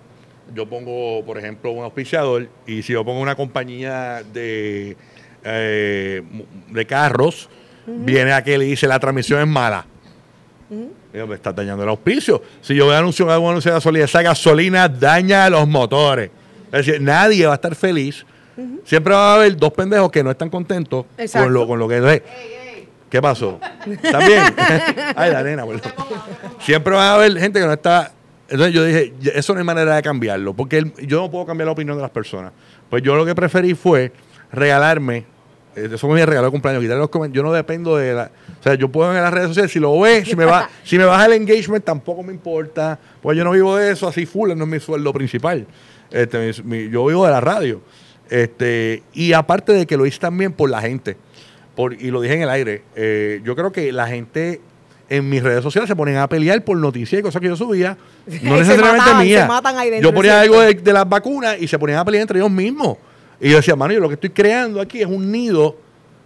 Yo 0.54 0.68
pongo, 0.68 1.24
por 1.24 1.38
ejemplo, 1.38 1.70
un 1.70 1.84
auspiciador 1.84 2.48
y 2.66 2.82
si 2.82 2.92
yo 2.92 3.04
pongo 3.04 3.20
una 3.20 3.34
compañía 3.36 4.22
de, 4.32 4.96
eh, 5.44 6.22
de 6.68 6.86
carros, 6.86 7.48
Viene 7.86 8.32
aquel 8.32 8.62
y 8.62 8.66
dice, 8.66 8.86
la 8.86 9.00
transmisión 9.00 9.40
es 9.40 9.48
mala. 9.48 9.84
Digo, 11.12 11.26
me 11.26 11.34
está 11.34 11.52
dañando 11.52 11.82
el 11.82 11.88
auspicio. 11.88 12.40
Si 12.60 12.72
yo 12.74 12.84
voy 12.84 12.94
a 12.94 12.98
anunciar 12.98 13.36
un 13.38 13.48
anuncio 13.50 13.70
de 13.72 13.76
gasolina, 13.76 14.04
esa 14.04 14.22
gasolina 14.22 14.88
daña 14.88 15.50
los 15.50 15.66
motores. 15.66 16.30
Es 16.70 16.86
decir, 16.86 17.00
nadie 17.02 17.46
va 17.46 17.52
a 17.52 17.54
estar 17.56 17.74
feliz. 17.74 18.24
Siempre 18.84 19.12
va 19.14 19.32
a 19.32 19.34
haber 19.36 19.56
dos 19.56 19.72
pendejos 19.72 20.10
que 20.12 20.22
no 20.22 20.30
están 20.30 20.50
contentos 20.50 21.06
Exacto. 21.18 21.46
con 21.46 21.52
lo, 21.54 21.66
con 21.66 21.78
lo 21.80 21.88
que 21.88 21.96
es. 22.14 22.22
¿Qué 23.08 23.20
pasó? 23.20 23.58
¿Están 23.90 24.24
bien? 24.26 24.42
Ay, 25.16 25.32
la 25.32 25.42
nena. 25.42 25.64
Siempre 26.60 26.94
va 26.94 27.10
a 27.10 27.14
haber 27.16 27.36
gente 27.38 27.58
que 27.58 27.66
no 27.66 27.72
está. 27.72 28.12
Entonces 28.48 28.72
yo 28.74 28.84
dije, 28.84 29.14
eso 29.34 29.52
no 29.52 29.58
hay 29.60 29.66
manera 29.66 29.96
de 29.96 30.02
cambiarlo, 30.02 30.54
porque 30.54 30.78
el- 30.78 30.92
yo 31.06 31.22
no 31.22 31.30
puedo 31.30 31.46
cambiar 31.46 31.66
la 31.66 31.72
opinión 31.72 31.96
de 31.96 32.02
las 32.02 32.10
personas. 32.10 32.52
Pues 32.88 33.02
yo 33.02 33.16
lo 33.16 33.24
que 33.24 33.34
preferí 33.34 33.74
fue 33.74 34.12
regalarme, 34.52 35.24
eh, 35.76 35.88
eso 35.92 36.08
mi 36.08 36.24
regalo 36.24 36.46
de 36.46 36.50
cumpleaños, 36.50 36.82
quitar 36.82 36.96
los 36.98 37.08
comentarios. 37.10 37.42
Yo 37.44 37.48
no 37.48 37.52
dependo 37.54 37.96
de 37.96 38.12
la. 38.14 38.30
O 38.58 38.62
sea, 38.62 38.74
yo 38.74 38.88
puedo 38.90 39.14
en 39.14 39.22
las 39.22 39.32
redes 39.32 39.48
sociales, 39.48 39.70
si 39.72 39.78
lo 39.78 39.98
ves, 40.00 40.28
si 40.28 40.36
me, 40.36 40.44
va, 40.44 40.68
si 40.84 40.98
me 40.98 41.04
baja 41.04 41.26
el 41.26 41.32
engagement, 41.34 41.84
tampoco 41.84 42.22
me 42.22 42.32
importa, 42.32 42.98
pues 43.22 43.36
yo 43.38 43.44
no 43.44 43.52
vivo 43.52 43.76
de 43.76 43.92
eso 43.92 44.08
así 44.08 44.26
full, 44.26 44.50
no 44.56 44.64
es 44.64 44.70
mi 44.70 44.80
sueldo 44.80 45.12
principal. 45.12 45.66
Este, 46.10 46.38
mi- 46.38 46.62
mi- 46.84 46.90
yo 46.90 47.06
vivo 47.06 47.24
de 47.24 47.30
la 47.32 47.40
radio. 47.40 47.80
Este, 48.28 49.02
y 49.12 49.32
aparte 49.32 49.72
de 49.72 49.86
que 49.86 49.96
lo 49.96 50.06
hice 50.06 50.18
también 50.18 50.52
por 50.52 50.70
la 50.70 50.80
gente, 50.80 51.16
por, 51.74 51.94
y 51.94 52.10
lo 52.10 52.20
dije 52.20 52.34
en 52.34 52.42
el 52.42 52.50
aire, 52.50 52.82
eh, 52.94 53.40
yo 53.44 53.56
creo 53.56 53.72
que 53.72 53.90
la 53.92 54.06
gente 54.06 54.60
en 55.08 55.28
mis 55.28 55.42
redes 55.42 55.64
sociales 55.64 55.88
se 55.88 55.96
ponen 55.96 56.16
a 56.16 56.28
pelear 56.28 56.62
por 56.62 56.76
noticias 56.76 57.18
y 57.18 57.22
cosas 57.22 57.40
que 57.42 57.48
yo 57.48 57.56
subía, 57.56 57.96
no 58.42 58.56
necesariamente 58.56 59.00
matan 59.00 59.16
dentro, 59.40 59.48
Yo 60.02 60.14
ponía 60.14 60.40
algo 60.40 60.60
de, 60.60 60.74
de 60.74 60.92
las 60.92 61.08
vacunas 61.08 61.56
y 61.60 61.66
se 61.66 61.76
ponían 61.78 61.98
a 61.98 62.04
pelear 62.04 62.22
entre 62.22 62.38
ellos 62.38 62.50
mismos. 62.50 62.98
Y 63.40 63.50
yo 63.50 63.56
decía, 63.56 63.74
mano, 63.76 63.92
yo 63.94 64.00
lo 64.00 64.08
que 64.08 64.14
estoy 64.14 64.30
creando 64.30 64.80
aquí 64.80 65.00
es 65.00 65.06
un 65.06 65.30
nido, 65.32 65.76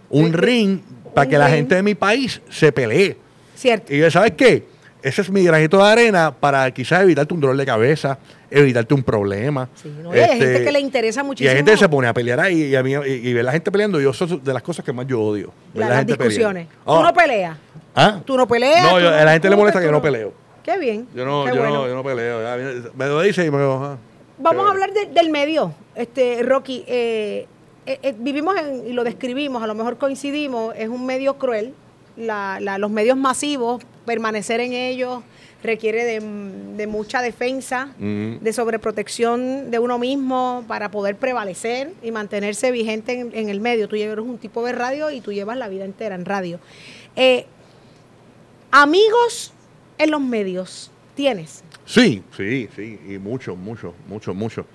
un 0.09 0.25
Sí, 0.27 0.31
ring, 0.33 0.79
para 1.13 1.29
que 1.29 1.37
la 1.37 1.49
gente 1.49 1.75
de 1.75 1.83
mi 1.83 1.95
país 1.95 2.41
se 2.49 2.71
pelee. 2.71 3.17
Cierto. 3.55 3.93
Y 3.93 3.99
yo, 3.99 4.11
¿sabes 4.11 4.33
qué? 4.37 4.63
Ese 5.01 5.21
es 5.21 5.29
mi 5.29 5.43
granito 5.43 5.77
de 5.77 5.83
arena 5.83 6.33
para 6.37 6.69
quizás 6.71 7.03
evitarte 7.03 7.33
un 7.33 7.39
dolor 7.39 7.55
de 7.55 7.65
cabeza, 7.65 8.17
evitarte 8.49 8.93
un 8.95 9.03
problema. 9.03 9.69
Sí, 9.75 9.93
no, 10.01 10.15
y 10.15 10.19
hay 10.19 10.31
Este, 10.31 10.37
gente 10.45 10.65
que 10.65 10.71
le 10.71 10.79
interesa 10.79 11.21
Y 11.21 11.23
muchísimo. 11.25 11.51
hay 11.51 11.55
gente 11.57 11.71
que 11.71 11.77
se 11.77 11.87
pone 11.87 12.07
a 12.07 12.13
pelear 12.13 12.39
ahí 12.39 12.63
y, 12.63 12.75
a 12.75 12.81
mí, 12.81 12.91
y, 12.93 13.29
y 13.29 13.33
ver 13.33 13.45
la 13.45 13.51
gente 13.51 13.71
peleando. 13.71 14.01
Yo, 14.01 14.09
eso 14.09 14.25
es 14.25 14.43
de 14.43 14.51
las 14.53 14.63
cosas 14.63 14.83
que 14.83 14.91
más 14.91 15.05
yo 15.05 15.21
odio. 15.21 15.51
La- 15.75 15.81
la 15.81 15.89
las 15.89 15.97
gente 15.99 16.13
discusiones. 16.13 16.67
peleando. 16.67 16.83
Tú 16.85 16.91
Ah. 16.99 17.03
no 17.03 17.13
peleas. 17.13 17.57
¿Ah? 17.95 18.21
Tú 18.25 18.35
no 18.37 18.47
peleas. 18.47 18.81
No, 18.83 18.95
a 18.97 19.23
la 19.23 19.31
gente 19.33 19.49
le 19.49 19.55
molesta 19.55 19.79
que 19.79 19.85
yo 19.85 19.91
no 19.91 20.01
peleo. 20.01 20.33
Qué 20.63 20.77
bien. 20.79 21.07
Yo 21.15 21.23
no, 21.23 21.45
qué 21.45 21.51
yo, 21.51 21.57
bueno. 21.61 21.75
no, 21.75 21.87
yo 21.87 21.93
no 21.95 22.03
peleo. 22.03 22.41
ya, 22.41 22.89
Me 22.95 23.05
lo 23.05 23.21
dice 23.21 23.45
y 23.45 23.51
me 23.51 23.59
lo. 23.59 23.83
ah, 23.85 23.97
Vamos 24.37 24.65
a 24.67 24.71
hablar 24.71 24.91
de- 24.93 25.05
del 25.07 25.29
medio, 25.29 25.73
este 25.95 26.43
Rocky. 26.43 26.83
eh, 26.87 27.47
eh, 27.85 27.99
eh, 28.01 28.15
vivimos 28.17 28.57
en- 28.57 28.87
y 28.87 28.93
lo 28.93 29.03
describimos, 29.03 29.61
a 29.63 29.67
lo 29.67 29.75
mejor 29.75 29.97
coincidimos, 29.97 30.73
es 30.77 30.89
un 30.89 31.05
medio 31.05 31.37
cruel. 31.37 31.73
La- 32.17 32.59
la- 32.61 32.77
los 32.77 32.89
medios 32.91 33.17
masivos, 33.17 33.83
permanecer 34.05 34.59
en 34.61 34.73
ellos 34.73 35.21
requiere 35.63 36.03
de, 36.05 36.19
de 36.77 36.87
mucha 36.87 37.21
defensa, 37.21 37.89
de 37.97 38.53
sobreprotección 38.53 39.71
de 39.71 39.79
uno 39.79 39.97
mismo 39.97 40.63
para 40.67 40.91
poder 40.91 41.15
prevalecer 41.17 41.91
y 42.03 42.11
mantenerse 42.11 42.69
vigente 42.71 43.19
en, 43.19 43.31
en 43.33 43.49
el 43.49 43.59
medio. 43.61 43.87
Tú 43.87 43.95
eres 43.95 44.19
un 44.19 44.37
tipo 44.37 44.63
de 44.63 44.73
radio 44.73 45.09
y 45.11 45.21
tú 45.21 45.33
llevas 45.33 45.57
la 45.57 45.67
vida 45.67 45.83
entera 45.85 46.13
en 46.15 46.23
radio. 46.25 46.59
Eh, 47.15 47.45
amigos 48.71 49.53
en 49.97 50.11
los 50.11 50.21
medios, 50.21 50.91
¿tienes? 51.15 51.63
Sí, 51.85 52.23
sí, 52.35 52.67
sí, 52.75 52.99
y 53.07 53.17
mucho, 53.19 53.55
mucho, 53.55 53.93
mucho, 54.07 54.33
mucho. 54.33 54.65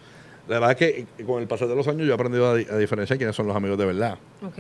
La 0.49 0.59
verdad 0.61 0.71
es 0.73 0.77
que 0.77 1.07
eh, 1.19 1.25
con 1.25 1.41
el 1.43 1.49
pasar 1.49 1.69
de 1.69 1.75
los 1.77 1.87
años 1.89 2.07
yo 2.07 2.13
he 2.13 2.15
aprendido 2.15 2.49
a, 2.51 2.55
di- 2.57 2.67
a 2.71 2.77
diferenciar 2.77 3.19
quiénes 3.19 3.35
son 3.37 3.47
los 3.47 3.57
amigos 3.57 3.79
de 3.79 3.87
verdad. 3.87 4.19
Ok. 4.45 4.59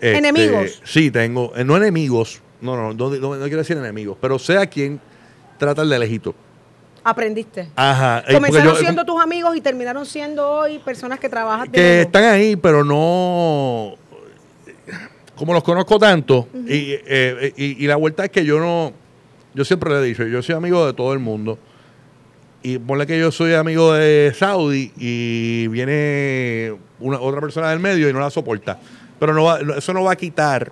Este, 0.00 0.16
¿Enemigos? 0.18 0.80
Sí, 0.84 1.10
tengo. 1.10 1.52
eh, 1.56 1.64
no 1.64 1.76
enemigos, 1.76 2.40
no, 2.60 2.74
no, 2.76 2.92
no, 2.94 3.10
no, 3.10 3.36
no 3.36 3.42
quiero 3.44 3.58
decir 3.58 3.76
enemigos, 3.76 4.16
pero 4.20 4.38
sé 4.38 4.56
a 4.56 4.66
quién 4.66 5.00
tratar 5.58 5.86
de 5.86 5.98
lejito. 5.98 6.34
Aprendiste. 7.02 7.68
Ajá. 7.76 8.24
eh, 8.28 8.34
Comenzaron 8.34 8.74
yo- 8.74 8.80
siendo 8.80 9.04
tus 9.04 9.20
amigos 9.22 9.56
y 9.56 9.60
terminaron 9.60 10.04
siendo 10.06 10.48
hoy 10.50 10.78
personas 10.80 11.18
que 11.20 11.28
trabajan 11.28 11.70
de 11.70 11.72
que 11.72 12.00
están 12.02 12.24
ahí, 12.24 12.56
pero 12.56 12.84
no. 12.84 13.94
Como 15.34 15.54
los 15.54 15.62
conozco 15.62 15.98
tanto, 15.98 16.48
y, 16.66 16.92
eh, 17.06 17.52
y, 17.56 17.84
y 17.84 17.86
la 17.86 17.96
vuelta 17.96 18.24
es 18.24 18.30
que 18.30 18.44
yo 18.44 18.58
no. 18.60 18.92
Yo 19.54 19.64
siempre 19.64 19.90
le 19.90 19.98
he 19.98 20.02
dicho, 20.02 20.24
yo 20.26 20.42
soy 20.42 20.54
amigo 20.54 20.86
de 20.86 20.92
todo 20.92 21.12
el 21.12 21.18
mundo. 21.18 21.58
Y 22.62 22.78
ponle 22.78 23.06
que 23.06 23.18
yo 23.18 23.32
soy 23.32 23.54
amigo 23.54 23.92
de 23.94 24.32
Saudi 24.36 24.92
y 24.98 25.66
viene 25.68 26.74
una, 26.98 27.18
otra 27.20 27.40
persona 27.40 27.70
del 27.70 27.78
medio 27.80 28.08
y 28.08 28.12
no 28.12 28.20
la 28.20 28.30
soporta. 28.30 28.78
Pero 29.18 29.32
no 29.34 29.44
va- 29.44 29.60
eso 29.78 29.94
no 29.94 30.04
va 30.04 30.12
a 30.12 30.16
quitar 30.16 30.70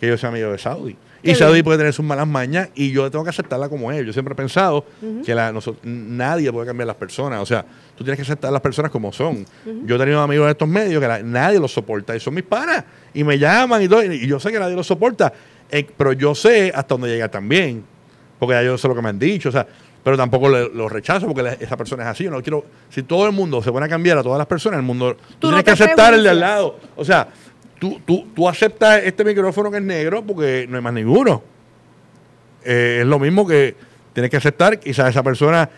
que 0.00 0.08
yo 0.08 0.18
sea 0.18 0.30
amigo 0.30 0.50
de 0.50 0.58
Saudi. 0.58 0.96
Qué 1.22 1.30
Y 1.30 1.34
Saudi 1.34 1.62
puede 1.62 1.78
tener 1.78 1.92
sus 1.92 2.04
malas 2.04 2.26
mañas 2.28 2.68
y 2.74 2.90
yo 2.92 3.08
tengo 3.10 3.24
que 3.24 3.30
aceptarla 3.30 3.68
como 3.68 3.90
es. 3.92 4.04
Yo 4.06 4.12
siempre 4.12 4.32
he 4.32 4.36
pensado 4.36 4.84
que 5.24 5.34
la, 5.34 5.52
nadie 5.84 6.52
puede 6.52 6.66
cambiar 6.66 6.86
las 6.88 6.96
personas. 6.96 7.40
O 7.40 7.46
sea, 7.46 7.64
tú 7.96 8.02
tienes 8.04 8.16
que 8.16 8.22
aceptar 8.22 8.52
las 8.52 8.60
personas 8.60 8.90
como 8.90 9.12
son. 9.12 9.44
Yo 9.84 9.96
he 9.96 9.98
tenido 9.98 10.20
amigos 10.20 10.46
de 10.46 10.52
estos 10.52 10.68
medios 10.68 11.00
que 11.00 11.08
la- 11.08 11.22
nadie 11.22 11.58
los 11.60 11.72
soporta 11.72 12.14
y 12.16 12.20
son 12.20 12.34
mis 12.34 12.44
panas. 12.44 12.84
Y 13.14 13.22
me 13.24 13.38
llaman 13.38 13.82
y 13.82 13.88
todo. 13.88 14.04
Y 14.04 14.26
yo 14.26 14.38
sé 14.40 14.50
que 14.52 14.58
nadie 14.60 14.74
los 14.76 14.86
soporta. 14.86 15.32
Eh, 15.70 15.86
pero 15.96 16.12
yo 16.12 16.34
sé 16.34 16.72
hasta 16.74 16.94
dónde 16.94 17.08
llega 17.08 17.28
también. 17.28 17.84
Porque 18.38 18.54
ya 18.54 18.62
yo 18.62 18.78
sé 18.78 18.86
lo 18.88 18.94
que 18.94 19.02
me 19.02 19.08
han 19.08 19.18
dicho. 19.18 19.48
O 19.48 19.52
sea, 19.52 19.66
pero 20.04 20.16
tampoco 20.16 20.48
le- 20.48 20.68
lo 20.72 20.88
rechazo 20.88 21.26
porque 21.26 21.42
la- 21.42 21.52
esa 21.54 21.76
persona 21.76 22.04
es 22.04 22.08
así. 22.10 22.24
Yo 22.24 22.30
no 22.30 22.40
quiero. 22.42 22.64
Si 22.90 23.02
todo 23.02 23.26
el 23.26 23.32
mundo 23.32 23.62
se 23.62 23.70
pone 23.72 23.86
a 23.86 23.88
cambiar 23.88 24.18
a 24.18 24.22
todas 24.22 24.38
las 24.38 24.46
personas, 24.46 24.78
el 24.78 24.84
mundo. 24.84 25.16
Tú, 25.38 25.48
tienes 25.48 25.64
que 25.64 25.70
aceptar 25.72 26.14
el 26.14 26.22
de 26.22 26.30
al 26.30 26.40
lado. 26.40 26.78
O 26.96 27.04
sea, 27.04 27.28
tú, 27.78 28.00
tú, 28.06 28.26
tú 28.34 28.48
aceptas 28.48 29.02
este 29.04 29.24
micrófono 29.24 29.70
que 29.70 29.78
es 29.78 29.82
negro 29.82 30.22
porque 30.24 30.66
no 30.68 30.76
hay 30.76 30.82
más 30.82 30.92
ninguno. 30.92 31.42
Eh, 32.64 32.98
es 33.02 33.06
lo 33.06 33.18
mismo 33.18 33.46
que 33.46 33.74
tienes 34.12 34.30
que 34.30 34.36
aceptar 34.36 34.78
quizás 34.80 35.10
esa 35.10 35.22
persona 35.22 35.68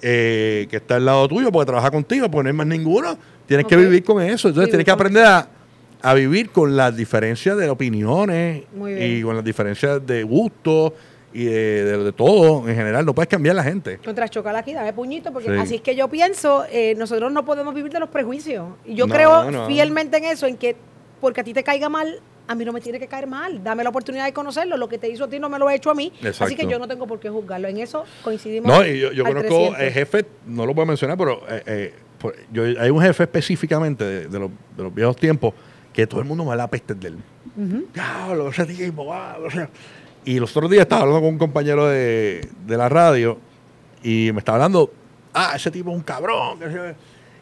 eh, 0.00 0.66
que 0.70 0.76
está 0.76 0.96
al 0.96 1.04
lado 1.04 1.26
tuyo 1.28 1.50
porque 1.50 1.66
trabaja 1.66 1.90
contigo, 1.90 2.30
porque 2.30 2.44
no 2.44 2.48
hay 2.50 2.56
más 2.56 2.66
ninguno. 2.66 3.18
Tienes 3.46 3.66
que 3.66 3.76
vivir 3.76 4.04
con 4.04 4.22
eso. 4.22 4.48
Entonces 4.48 4.70
tienes 4.70 4.84
que 4.84 4.90
aprender 4.90 5.24
a, 5.24 5.48
a 6.02 6.14
vivir 6.14 6.50
con 6.50 6.76
las 6.76 6.96
diferencias 6.96 7.56
de 7.56 7.68
opiniones 7.68 8.62
y 9.18 9.22
con 9.22 9.34
las 9.36 9.44
diferencias 9.44 10.06
de 10.06 10.22
gusto 10.22 10.94
y 11.32 11.44
de, 11.44 11.84
de- 11.84 12.04
de 12.04 12.12
todo 12.12 12.68
en 12.68 12.74
general. 12.74 13.04
No 13.04 13.14
puedes 13.14 13.28
cambiar 13.28 13.54
la 13.56 13.62
gente. 13.64 13.98
Contra 13.98 14.28
chocar 14.28 14.54
aquí, 14.56 14.72
dame 14.74 14.92
puñito, 14.92 15.32
porque 15.32 15.48
Sí. 15.50 15.56
así 15.58 15.74
es 15.76 15.80
que 15.82 15.94
yo 15.94 16.08
pienso, 16.08 16.64
eh, 16.70 16.94
nosotros 16.96 17.30
no 17.32 17.44
podemos 17.44 17.74
vivir 17.74 17.92
de 17.92 18.00
los 18.00 18.08
prejuicios. 18.08 18.66
Y 18.86 18.94
yo 18.94 19.06
No, 19.06 19.14
creo 19.14 19.50
no. 19.50 19.66
fielmente 19.66 20.16
en 20.18 20.24
eso, 20.24 20.46
en 20.46 20.56
que 20.56 20.76
porque 21.20 21.40
a 21.40 21.44
ti 21.44 21.52
te 21.52 21.62
caiga 21.64 21.88
mal, 21.88 22.20
a 22.46 22.54
mí 22.54 22.64
no 22.64 22.72
me 22.72 22.80
tiene 22.80 22.98
que 22.98 23.06
caer 23.08 23.26
mal. 23.26 23.62
Dame 23.62 23.82
la 23.84 23.90
oportunidad 23.90 24.24
de 24.24 24.32
conocerlo. 24.32 24.76
Lo 24.78 24.88
que 24.88 24.96
te 24.96 25.08
hizo 25.10 25.24
a 25.24 25.28
ti 25.28 25.38
no 25.38 25.48
me 25.50 25.58
lo 25.58 25.68
ha 25.68 25.74
hecho 25.74 25.90
a 25.90 25.94
mí. 25.94 26.10
Así 26.40 26.56
que 26.56 26.66
yo 26.66 26.78
no 26.78 26.88
tengo 26.88 27.06
por 27.06 27.20
qué 27.20 27.28
juzgarlo. 27.28 27.68
En 27.68 27.76
eso 27.78 28.04
coincidimos. 28.24 28.72
No, 28.72 28.86
y 28.86 29.00
yo, 29.00 29.12
yo 29.12 29.26
al 29.26 29.34
conozco 29.34 29.54
300. 29.74 29.80
el 29.80 29.92
jefe, 29.92 30.24
no 30.46 30.64
lo 30.64 30.74
puedo 30.74 30.86
mencionar, 30.86 31.18
pero 31.18 31.42
eh, 31.48 31.62
eh, 31.66 31.94
por- 32.18 32.34
yo, 32.50 32.62
hay 32.64 32.88
un 32.88 33.02
jefe 33.02 33.24
específicamente 33.24 34.02
de, 34.04 34.28
de 34.28 34.38
los, 34.38 34.50
de 34.76 34.82
los 34.82 34.94
viejos 34.94 35.16
tiempos 35.16 35.52
que 35.92 36.06
todo 36.06 36.20
el 36.20 36.26
mundo 36.26 36.44
me 36.44 36.56
la 36.56 36.68
peste 36.68 36.94
de 36.94 37.08
él. 37.08 37.18
Diablo, 37.92 38.48
ese 38.50 38.64
tipo, 38.66 39.04
wow, 39.04 39.44
o 39.46 39.50
sea. 39.50 39.68
Y 40.24 40.38
los 40.40 40.54
otros 40.56 40.70
días 40.70 40.82
estaba 40.82 41.02
hablando 41.02 41.20
con 41.22 41.30
un 41.34 41.38
compañero 41.38 41.86
de, 41.86 42.46
de 42.66 42.76
la 42.76 42.88
radio 42.88 43.38
y 44.02 44.30
me 44.32 44.40
estaba 44.40 44.56
hablando, 44.56 44.92
ah, 45.34 45.52
ese 45.56 45.70
tipo 45.70 45.90
es 45.90 45.96
un 45.96 46.02
cabrón. 46.02 46.58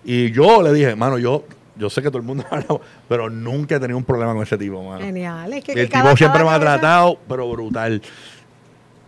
Y 0.04 0.30
yo 0.30 0.62
le 0.62 0.72
dije, 0.72 0.94
mano, 0.94 1.18
yo, 1.18 1.44
yo 1.76 1.90
sé 1.90 2.00
que 2.00 2.08
todo 2.08 2.18
el 2.18 2.24
mundo 2.24 2.44
habla, 2.50 2.66
pero 3.08 3.28
nunca 3.28 3.76
he 3.76 3.80
tenido 3.80 3.98
un 3.98 4.04
problema 4.04 4.32
con 4.34 4.42
ese 4.42 4.56
tipo, 4.56 4.82
mano. 4.82 5.00
Genial. 5.04 5.52
Es 5.52 5.64
que, 5.64 5.72
el 5.72 5.78
que 5.78 5.88
cada- 5.88 6.04
tipo 6.04 6.16
siempre 6.16 6.44
me 6.44 6.50
ha 6.50 6.60
tratado, 6.60 7.18
pero 7.28 7.48
brutal. 7.50 8.00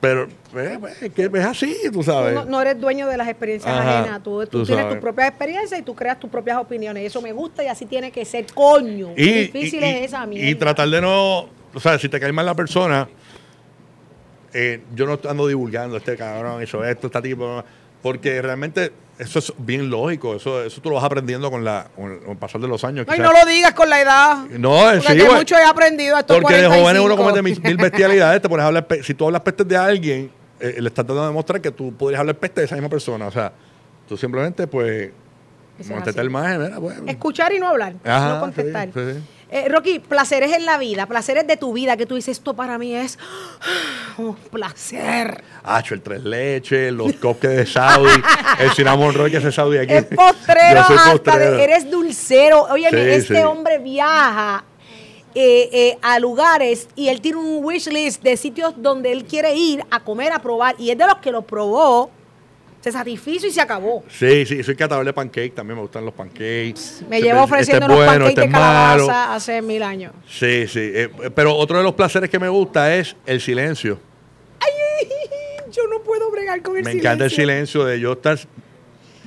Pero 0.01 0.29
eh, 0.57 0.77
pues, 0.79 1.03
es 1.03 1.13
que 1.13 1.25
es 1.25 1.45
así, 1.45 1.77
tú 1.87 1.91
Tú 1.99 2.03
sabes. 2.05 2.33
no, 2.33 2.45
no 2.45 2.61
eres 2.63 2.81
dueño 2.81 3.09
de 3.09 3.17
las 3.17 3.27
experiencias 3.27 3.73
Ajá, 3.77 4.01
ajenas. 4.01 4.23
Tú, 4.23 4.41
tú 4.43 4.61
tú 4.61 4.65
tienes 4.65 4.85
sabes. 4.85 4.95
tus 4.97 5.03
propias 5.03 5.29
experiencias 5.29 5.81
y 5.81 5.83
tú 5.83 5.95
creas 5.97 6.21
tus 6.21 6.31
propias 6.31 6.57
opiniones. 6.59 7.03
Y 7.03 7.07
eso 7.07 7.21
me 7.21 7.33
gusta 7.33 7.65
y 7.65 7.67
así 7.67 7.85
tiene 7.85 8.13
que 8.13 8.25
ser. 8.25 8.47
Coño. 8.55 9.09
y, 9.17 9.47
difícil 9.47 9.81
y- 9.83 9.85
es 9.87 10.03
esa 10.07 10.25
mierda. 10.25 10.49
y 10.51 10.55
tratar 10.55 10.89
de 10.89 11.01
no, 11.01 11.39
o 11.75 11.81
sea, 11.81 11.99
si 11.99 12.09
te 12.09 12.21
cae 12.21 12.31
mal 12.33 12.47
la 12.47 12.55
persona, 12.55 13.09
eh, 14.53 14.83
yo 14.95 15.07
no 15.07 15.19
ando 15.29 15.47
divulgando 15.47 15.97
este 15.97 16.17
cabrón 16.17 16.63
hizo 16.63 16.85
esto, 16.85 17.09
este 17.09 17.23
tipo, 17.23 17.65
porque 18.03 18.41
realmente 18.41 18.93
eso 19.19 19.41
es 19.41 19.53
bien 19.59 19.91
lógico, 19.91 20.37
eso, 20.37 20.63
eso 20.63 20.81
tú 20.81 20.91
lo 20.91 20.95
vas 20.97 21.05
aprendiendo 21.05 21.51
con 21.51 21.65
la 21.65 21.89
con 21.97 22.13
el, 22.13 22.31
el 22.31 22.37
pasar 22.37 22.61
de 22.61 22.69
los 22.69 22.85
años. 22.85 23.05
Ay, 23.09 23.19
quizás. 23.19 23.33
no 23.33 23.39
lo 23.39 23.45
digas 23.51 23.73
con 23.75 23.91
la 23.91 24.01
edad. 24.01 24.37
No, 24.51 24.79
Porque 24.79 25.01
sí, 25.01 25.17
que 25.17 25.25
güey. 25.25 25.37
mucho 25.39 25.57
he 25.57 25.65
aprendido 25.65 26.17
a 26.17 26.21
Porque 26.25 26.55
de 26.55 26.67
45. 26.67 26.75
jóvenes 26.83 27.03
uno 27.03 27.17
comete 27.17 27.43
mil, 27.43 27.61
mil 27.61 27.77
bestialidades, 27.79 28.41
te 28.41 28.49
pones 28.49 28.65
a 28.65 28.67
hablar, 28.69 28.87
si 29.03 29.15
tú 29.15 29.27
hablas 29.27 29.43
peste 29.43 29.65
de 29.65 29.77
alguien, 29.77 30.31
eh, 30.61 30.77
le 30.79 30.89
estás 30.89 31.05
tratando 31.05 31.23
de 31.23 31.29
demostrar 31.29 31.61
que 31.61 31.71
tú 31.71 31.93
podrías 31.97 32.21
hablar 32.21 32.37
peste 32.37 32.61
de 32.61 32.67
esa 32.67 32.77
misma 32.77 32.89
persona, 32.89 33.27
o 33.27 33.31
sea, 33.33 33.53
tú 34.09 34.17
simplemente 34.17 34.67
pues 34.67 35.11
es 35.79 36.17
al 36.19 36.31
margen, 36.31 36.73
pues. 36.81 36.97
Escuchar 37.07 37.53
y 37.53 37.59
no 37.59 37.69
hablar, 37.69 37.95
Ajá, 38.05 38.35
no 38.35 38.41
contestar. 38.41 38.89
sí, 38.93 39.01
sí. 39.15 39.21
Eh, 39.51 39.67
Rocky, 39.71 39.99
placeres 39.99 40.53
en 40.53 40.67
la 40.67 40.77
vida, 40.77 41.07
placeres 41.07 41.47
de 41.47 41.57
tu 41.57 41.73
vida, 41.73 41.97
que 41.97 42.05
tú 42.05 42.17
dices, 42.17 42.37
esto 42.37 42.53
para 42.55 42.77
mí 42.77 42.95
es 42.95 43.19
un 44.19 44.35
placer. 44.35 45.43
Hacho, 45.65 45.95
el 45.95 46.03
tres 46.03 46.23
leches, 46.23 46.93
los 46.93 47.15
cupcakes 47.15 47.57
de 47.57 47.67
Saudi, 47.67 48.11
el 48.59 48.71
cinnamon 48.73 49.15
roll 49.15 49.31
que 49.31 49.39
hace 49.39 49.51
Saudi 49.51 49.79
aquí. 49.79 49.95
Es 49.95 50.05
postrero 50.05 50.81
hasta 50.81 51.13
postrero. 51.13 51.53
de- 51.57 51.65
eres 51.65 51.91
dulcero. 51.91 52.65
Oye, 52.71 52.91
Sí, 52.91 52.97
este 52.97 53.37
sí. 53.37 53.43
hombre 53.43 53.79
viaja 53.79 54.65
eh, 55.35 55.69
eh, 55.73 55.99
a 56.03 56.19
lugares 56.19 56.89
y 56.95 57.09
él 57.09 57.21
tiene 57.23 57.39
un 57.39 57.65
wish 57.65 57.87
list 57.89 58.23
de 58.23 58.37
sitios 58.37 58.75
donde 58.77 59.13
él 59.13 59.25
quiere 59.25 59.55
ir 59.55 59.83
a 59.91 60.01
comer, 60.01 60.33
a 60.33 60.41
probar. 60.41 60.75
Y 60.79 60.91
es 60.91 60.99
de 60.99 61.07
los 61.07 61.17
que 61.19 61.31
lo 61.33 61.43
probó, 61.43 62.11
se 62.81 62.93
satisfizo 62.93 63.47
y 63.47 63.51
se 63.51 63.61
acabó. 63.61 64.05
Sí, 64.09 64.47
sí, 64.47 64.63
soy 64.63 64.77
catador 64.77 65.05
de 65.05 65.13
pancake, 65.13 65.55
también 65.55 65.77
me 65.77 65.83
gustan 65.83 66.05
los 66.05 66.15
pancakes. 66.15 67.03
Me 67.09 67.17
Este- 67.17 67.23
llevo 67.23 67.41
este 67.41 67.55
ofreciendo 67.55 67.87
es 67.87 67.93
unos 67.93 67.97
bueno, 67.97 68.11
pancakes 68.25 68.29
este 68.29 68.41
de 68.41 68.47
es 68.47 68.53
malo. 68.53 69.07
calabaza 69.07 69.35
hace 69.35 69.63
mil 69.63 69.83
años. 69.83 70.13
Sí, 70.29 70.67
sí. 70.69 70.81
eh, 70.95 71.11
pero 71.35 71.55
otro 71.57 71.79
de 71.79 71.85
los 71.85 71.95
placeres 71.95 72.31
que 72.31 72.39
me 72.39 72.49
gusta 72.49 72.95
es 72.95 73.17
el 73.27 73.41
silencio. 73.41 73.99
Yo 75.71 75.83
no 75.87 76.03
puedo 76.03 76.31
bregar 76.31 76.63
con 76.63 76.77
el 76.77 76.83
me 76.83 76.91
silencio. 76.91 77.11
encanta 77.11 77.25
el 77.27 77.31
silencio 77.31 77.85
de 77.85 78.01
yo 78.01 78.13
estar. 78.13 78.39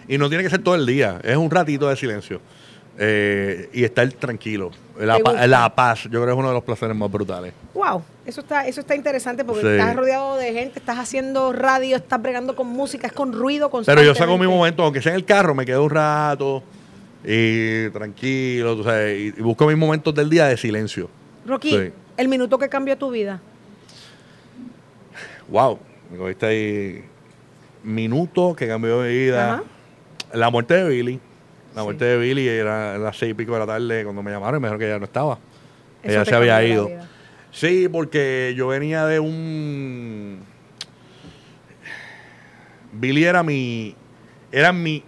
Y 0.08 0.18
no 0.18 0.28
tiene 0.28 0.44
que 0.44 0.50
ser 0.50 0.64
todo 0.64 0.76
el 0.76 0.86
día, 0.86 1.20
es 1.24 1.38
un 1.38 1.50
ratito 1.52 1.88
de 1.88 1.96
silencio. 1.96 2.42
Eh, 2.98 3.70
y 3.74 3.84
estar 3.84 4.08
tranquilo. 4.14 4.70
La, 5.00 5.74
paz, 5.74 6.04
yo 6.04 6.10
creo 6.22 6.26
que 6.26 6.32
es 6.32 6.38
uno 6.38 6.50
de 6.50 6.54
los 6.54 6.64
placeres 6.64 6.96
más 6.96 7.10
brutales. 7.10 7.54
Wow, 7.74 8.04
eso 8.26 8.42
está, 8.42 8.68
eso 8.68 8.82
está 8.82 8.96
interesante 8.96 9.44
porque 9.46 9.62
Sí. 9.62 9.68
estás 9.70 9.96
rodeado 9.96 10.36
de 10.38 10.54
gente, 10.54 10.78
estás 10.80 11.00
haciendo 11.00 11.54
radio, 11.54 11.96
estás 11.96 12.22
bregando 12.22 12.56
con 12.56 12.68
música, 12.68 13.08
es 13.08 13.14
con 13.14 13.32
ruido 13.34 13.68
Pero 13.68 13.72
constantemente. 13.72 14.08
yo 14.20 14.24
saco 14.26 14.38
mi 14.38 14.46
momento, 14.48 14.84
aunque 14.84 15.02
sea 15.02 15.14
en 15.14 15.16
el 15.18 15.26
carro, 15.26 15.56
me 15.56 15.66
quedo 15.66 15.84
un 15.86 15.90
rato 15.90 16.62
y 17.24 17.90
tranquilo, 17.90 18.76
tú 18.76 18.84
sabes, 18.84 19.20
y, 19.20 19.28
y 19.40 19.42
busco 19.42 19.66
mis 19.68 19.78
momentos 19.78 20.14
del 20.14 20.30
día 20.30 20.46
de 20.48 20.58
silencio. 20.58 21.10
Rocky, 21.48 21.72
Sí. 21.72 21.92
el 22.18 22.28
minuto 22.28 22.60
que 22.60 22.68
cambió 22.70 22.98
tu 22.98 23.10
vida. 23.10 23.42
Wow, 25.48 25.80
me 26.12 26.18
cogiste 26.18 26.46
ahí 26.46 27.06
minuto 27.84 28.56
que 28.56 28.68
cambió 28.68 29.00
mi 29.00 29.10
vida. 29.10 29.54
Ajá. 29.56 29.64
La 30.34 30.50
muerte 30.50 30.76
de 30.76 30.88
Billy. 30.90 31.20
La 31.76 31.82
Sí. 31.82 31.86
muerte 31.86 32.06
de 32.06 32.18
Billy 32.18 32.48
era 32.48 32.96
a 32.96 32.98
las 32.98 33.18
seis 33.18 33.32
y 33.32 33.34
pico 33.34 33.54
de 33.54 33.60
la 33.60 33.66
tarde 33.66 34.04
cuando 34.04 34.22
me 34.24 34.32
llamaron 34.32 34.60
y 34.60 34.62
me 34.62 34.68
dijeron 34.68 34.80
que 34.80 34.86
ella 34.88 35.00
no 35.00 35.06
estaba. 35.06 35.40
Eso 36.04 36.12
ella 36.14 36.26
se 36.26 36.36
había 36.36 36.64
ido. 36.64 36.90
Sí, 37.52 37.88
porque 37.92 38.54
yo 38.58 38.68
venía 38.68 39.06
de 39.06 39.20
un. 39.20 40.40
Billy 42.94 43.24
era 43.24 43.44
mi. 43.44 43.96
Era 44.52 44.74
mi 44.74 45.04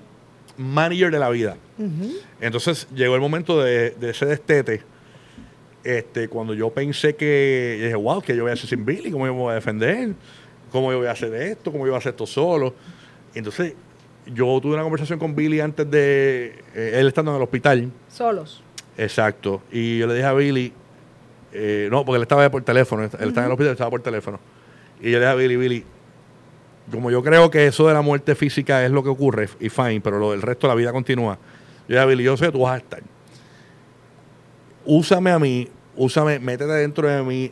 manager 0.57 1.11
de 1.11 1.19
la 1.19 1.29
vida. 1.29 1.57
Entonces 2.39 2.87
llegó 2.95 3.15
el 3.15 3.21
momento 3.21 3.61
de, 3.61 3.91
de 3.91 4.11
ese 4.11 4.25
destete. 4.25 4.81
Este, 5.83 6.29
cuando 6.29 6.53
yo 6.53 6.69
pensé 6.69 7.15
que. 7.15 7.75
yo 7.79 7.83
dije, 7.85 7.95
wow, 7.95 8.21
¿qué 8.21 8.35
yo 8.35 8.43
voy 8.43 8.51
a 8.51 8.53
hacer 8.53 8.69
sin 8.69 8.85
Billy? 8.85 9.11
¿Cómo 9.11 9.25
yo 9.25 9.33
me 9.33 9.39
voy 9.39 9.51
a 9.51 9.55
defender? 9.55 10.13
¿Cómo 10.71 10.91
yo 10.91 10.99
voy 10.99 11.07
a 11.07 11.11
hacer 11.11 11.33
esto? 11.33 11.71
¿Cómo 11.71 11.85
yo 11.85 11.91
voy 11.91 11.97
a 11.97 11.99
hacer 11.99 12.11
esto 12.11 12.25
solo? 12.25 12.73
Entonces 13.35 13.73
yo 14.27 14.59
tuve 14.61 14.73
una 14.73 14.83
conversación 14.83 15.19
con 15.19 15.35
Billy 15.35 15.59
antes 15.59 15.89
de. 15.89 16.63
eh, 16.75 16.91
él 16.95 17.07
estando 17.07 17.31
en 17.31 17.37
el 17.37 17.43
hospital. 17.43 17.91
Solos. 18.09 18.63
Exacto. 18.97 19.61
Y 19.71 19.97
yo 19.99 20.07
le 20.07 20.13
dije 20.15 20.25
a 20.25 20.33
Billy, 20.33 20.71
eh, 21.51 21.87
no, 21.91 22.05
porque 22.05 22.17
él 22.17 22.21
estaba 22.23 22.49
por 22.49 22.63
teléfono, 22.63 23.03
él 23.03 23.09
estaba 23.09 23.27
en 23.27 23.45
el 23.45 23.51
hospital, 23.51 23.71
estaba 23.71 23.89
por 23.89 24.01
teléfono. 24.01 24.39
Y 24.99 25.11
yo 25.11 25.19
le 25.19 25.25
dije 25.25 25.31
a 25.31 25.35
Billy, 25.35 25.55
Billy, 25.55 25.83
como 26.91 27.11
yo 27.11 27.23
creo 27.23 27.49
que 27.49 27.67
eso 27.67 27.87
de 27.87 27.93
la 27.93 28.01
muerte 28.01 28.35
física 28.35 28.85
es 28.85 28.91
lo 28.91 29.03
que 29.03 29.09
ocurre, 29.09 29.49
y 29.59 29.69
fine, 29.69 30.01
pero 30.01 30.19
lo 30.19 30.31
del 30.31 30.41
resto 30.41 30.67
de 30.67 30.73
la 30.73 30.75
vida 30.75 30.91
continúa. 30.91 31.35
Yo 31.35 31.39
le 31.89 31.95
dije 31.95 31.99
a 32.01 32.05
Billy, 32.05 32.23
yo 32.23 32.37
sé 32.37 32.45
que 32.45 32.51
tú 32.51 32.61
vas 32.61 32.73
a 32.73 32.77
estar. 32.77 33.01
Úsame 34.85 35.31
a 35.31 35.39
mí, 35.39 35.67
úsame, 35.95 36.39
métete 36.39 36.71
dentro 36.73 37.07
de 37.07 37.23
mí 37.23 37.51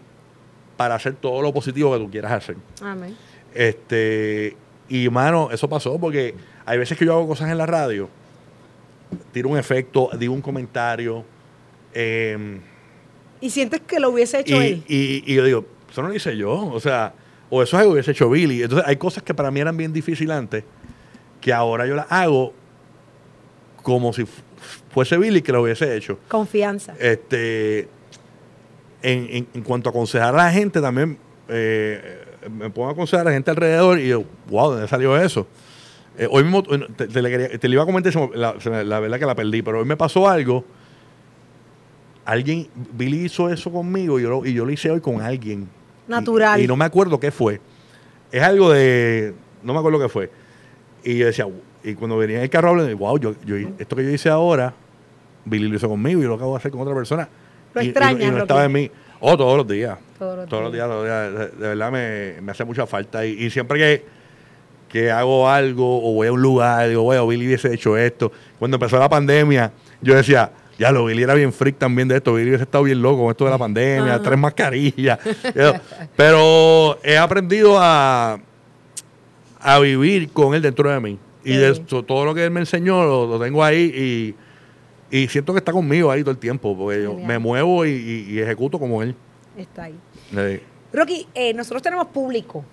para 0.78 0.96
hacer 0.96 1.14
todo 1.14 1.42
lo 1.42 1.54
positivo 1.54 1.94
que 1.94 2.00
tú 2.00 2.10
quieras 2.10 2.32
hacer. 2.32 2.58
Amén. 2.82 3.16
Este, 3.54 4.56
y 4.90 5.10
mano, 5.10 5.50
eso 5.52 5.70
pasó 5.70 6.00
porque 6.00 6.34
hay 6.66 6.78
veces 6.78 6.97
que 6.97 7.05
yo 7.05 7.14
hago 7.14 7.28
cosas 7.28 7.49
en 7.49 7.57
la 7.57 7.66
radio, 7.66 8.09
tiro 9.32 9.49
un 9.49 9.57
efecto, 9.57 10.09
digo 10.18 10.34
un 10.34 10.41
comentario, 10.41 11.24
eh, 11.93 12.59
Y 13.41 13.49
sientes 13.49 13.82
que 13.82 13.99
lo 13.99 14.09
hubiese 14.12 14.39
hecho 14.39 14.62
y, 14.62 14.66
él. 14.68 14.84
y- 14.88 15.24
y 15.26 15.36
yo 15.36 15.43
digo, 15.43 15.66
eso 15.91 16.01
no 16.01 16.09
lo 16.09 16.14
hice 16.16 16.38
yo, 16.38 16.51
o 16.68 16.80
sea, 16.80 17.14
o 17.49 17.62
eso 17.64 17.76
es 17.76 17.80
algo 17.82 17.91
que 17.91 17.95
hubiese 17.95 18.12
hecho 18.12 18.30
Billy. 18.30 18.64
Entonces 18.64 18.88
hay 18.88 18.95
cosas 18.97 19.24
que 19.24 19.34
para 19.34 19.51
mí 19.51 19.59
eran 19.59 19.76
bien 19.76 19.91
difíciles 19.91 20.36
antes, 20.36 20.64
que 21.41 21.51
ahora 21.51 21.86
yo 21.88 21.95
las 21.95 22.05
hago 22.09 22.53
como 23.82 24.14
si 24.14 24.26
fu- 24.26 24.41
fuese 24.93 25.18
Billy 25.18 25.41
que 25.41 25.51
lo 25.51 25.64
hubiese 25.64 25.95
hecho. 25.97 26.20
Confianza. 26.28 26.93
Este, 26.99 27.89
en, 29.01 29.28
en- 29.32 29.47
en 29.53 29.64
cuanto 29.64 29.89
a 29.89 29.91
aconsejar 29.91 30.34
a 30.36 30.38
la 30.38 30.51
gente, 30.51 30.80
también 30.80 31.18
eh, 31.49 32.24
me 32.49 32.70
pongo 32.70 32.89
a 32.89 32.91
aconsejar 32.91 33.26
a 33.28 33.30
la 33.32 33.34
gente 33.36 33.49
alrededor 33.51 33.99
y 33.99 34.07
yo, 34.09 34.24
wow, 34.49 34.70
¿de 34.70 34.76
dónde 34.76 34.88
salió 34.88 35.18
eso? 35.18 35.47
Eh, 36.18 36.28
hoy 36.30 36.43
mismo 36.43 36.62
te, 36.64 37.07
te 37.07 37.22
le 37.22 37.30
quería- 37.30 37.57
te 37.57 37.68
le 37.68 37.74
iba 37.74 37.84
a 37.84 37.86
comentar, 37.86 38.14
la, 38.36 38.99
verdad 38.99 39.20
que 39.20 39.26
la 39.26 39.36
perdí, 39.36 39.62
pero 39.62 39.80
hoy 39.80 39.86
me 39.86 39.95
pasó 39.97 40.28
algo. 40.28 40.66
Alguien, 42.26 42.68
Billy 42.93 43.26
hizo 43.26 43.49
eso 43.49 43.72
conmigo 43.72 44.20
y 44.20 44.24
yo, 44.24 44.30
lo- 44.30 44.45
y 44.45 44.53
yo 44.53 44.64
lo 44.66 44.72
hice 44.72 44.91
hoy 44.91 45.01
con 45.01 45.22
alguien. 45.22 45.68
Natural. 46.07 46.62
Y, 46.62 46.68
no 46.68 46.76
me 46.76 46.86
acuerdo 46.86 47.20
qué 47.20 47.32
fue. 47.32 47.59
Es 48.32 48.43
algo 48.43 48.72
de. 48.72 49.34
No 49.64 49.74
me 49.74 49.80
acuerdo 49.80 49.99
qué 49.99 50.09
fue. 50.09 50.30
Y 51.03 51.18
yo 51.18 51.26
decía, 51.26 51.47
y 51.84 51.95
cuando 51.95 52.18
venía 52.18 52.38
en 52.38 52.43
el 52.43 52.49
carro, 52.49 52.70
hablando, 52.70 52.95
wow, 52.97 53.18
yo, 53.18 53.34
yo, 53.45 53.55
esto 53.80 53.95
que 53.95 54.03
yo 54.03 54.09
hice 54.12 54.30
ahora, 54.30 54.74
Billy 55.45 55.68
lo 55.68 55.76
hizo 55.76 55.89
conmigo 55.89 56.20
y 56.20 56.24
yo 56.24 56.30
lo 56.30 56.36
acabo 56.36 56.51
de 56.51 56.57
hacer 56.57 56.72
con 56.72 56.82
otra 56.82 56.93
persona. 56.93 57.28
Lo 57.74 57.82
y, 57.82 57.86
y- 57.86 57.88
extrañas, 57.89 58.28
y 58.28 58.32
no 58.32 58.38
estaba 58.39 58.66
en 58.66 58.72
mí. 58.72 58.91
Oh, 59.20 59.36
todos 59.38 59.57
los 59.57 59.68
días. 59.68 59.97
Todos 60.20 60.38
los 60.38 60.47
Todos 60.49 60.64
los 60.64 60.74
días. 60.74 60.88
días, 60.88 60.95
todos 60.97 61.07
los 61.07 61.39
días. 61.49 61.51
De, 61.57 61.62
de 61.64 61.68
verdad 61.76 61.91
me, 61.91 62.41
me 62.41 62.51
hace 62.51 62.66
mucha 62.66 62.86
falta. 62.86 63.26
Y, 63.26 63.32
y 63.45 63.49
siempre 63.49 63.80
que, 63.80 64.05
que 64.92 65.10
hago 65.12 65.48
algo 65.50 66.00
o 66.06 66.14
voy 66.14 66.28
a 66.28 66.32
un 66.34 66.42
lugar, 66.42 66.89
digo, 66.89 67.04
bueno, 67.04 67.26
Billy 67.28 67.48
hubiese 67.48 67.74
hecho 67.74 67.96
esto. 67.98 68.32
Cuando 68.60 68.76
empezó 68.76 69.00
la 69.00 69.08
pandemia, 69.10 69.72
yo 70.02 70.16
decía, 70.16 70.52
ya 70.78 70.92
lo 70.92 71.06
Billy 71.06 71.24
era 71.24 71.34
bien 71.34 71.54
freak 71.54 71.78
también 71.78 72.08
de 72.08 72.18
esto. 72.18 72.34
Billy 72.34 72.50
hubiese 72.50 72.64
estado 72.64 72.84
bien 72.84 73.02
loco 73.02 73.22
con 73.24 73.32
esto 73.32 73.46
de 73.46 73.52
la 73.52 73.58
pandemia, 73.58 74.16
Ajá. 74.16 74.22
tres 74.24 74.38
mascarillas. 74.38 75.20
Pero 76.16 77.00
he 77.04 77.18
aprendido 77.18 77.78
a, 77.80 78.39
a 79.60 79.80
vivir 79.80 80.30
con 80.32 80.54
él 80.56 80.62
dentro 80.62 80.92
de 80.92 81.00
mí. 81.00 81.18
Y 81.44 81.56
de 81.56 81.70
esto, 81.72 82.04
todo 82.04 82.24
lo 82.26 82.36
que 82.36 82.44
él 82.44 82.52
me 82.52 82.60
enseñó 82.60 83.04
lo, 83.04 83.26
lo 83.26 83.39
tengo 83.39 83.64
ahí 83.64 84.36
y, 85.12 85.18
y 85.18 85.28
siento 85.28 85.54
que 85.54 85.60
está 85.60 85.72
conmigo 85.72 86.12
ahí 86.12 86.22
todo 86.22 86.32
el 86.32 86.38
tiempo, 86.38 86.78
porque 86.78 87.02
yo 87.02 87.16
me 87.16 87.39
muevo 87.39 87.84
y, 87.86 87.89
y- 87.89 88.34
y 88.34 88.39
ejecuto 88.39 88.78
como 88.78 89.02
él. 89.02 89.16
Está 89.58 89.86
ahí. 89.86 89.96
Rocky, 90.94 91.28
eh, 91.34 91.54
nosotros 91.54 91.82
tenemos 91.82 92.08
público. 92.08 92.64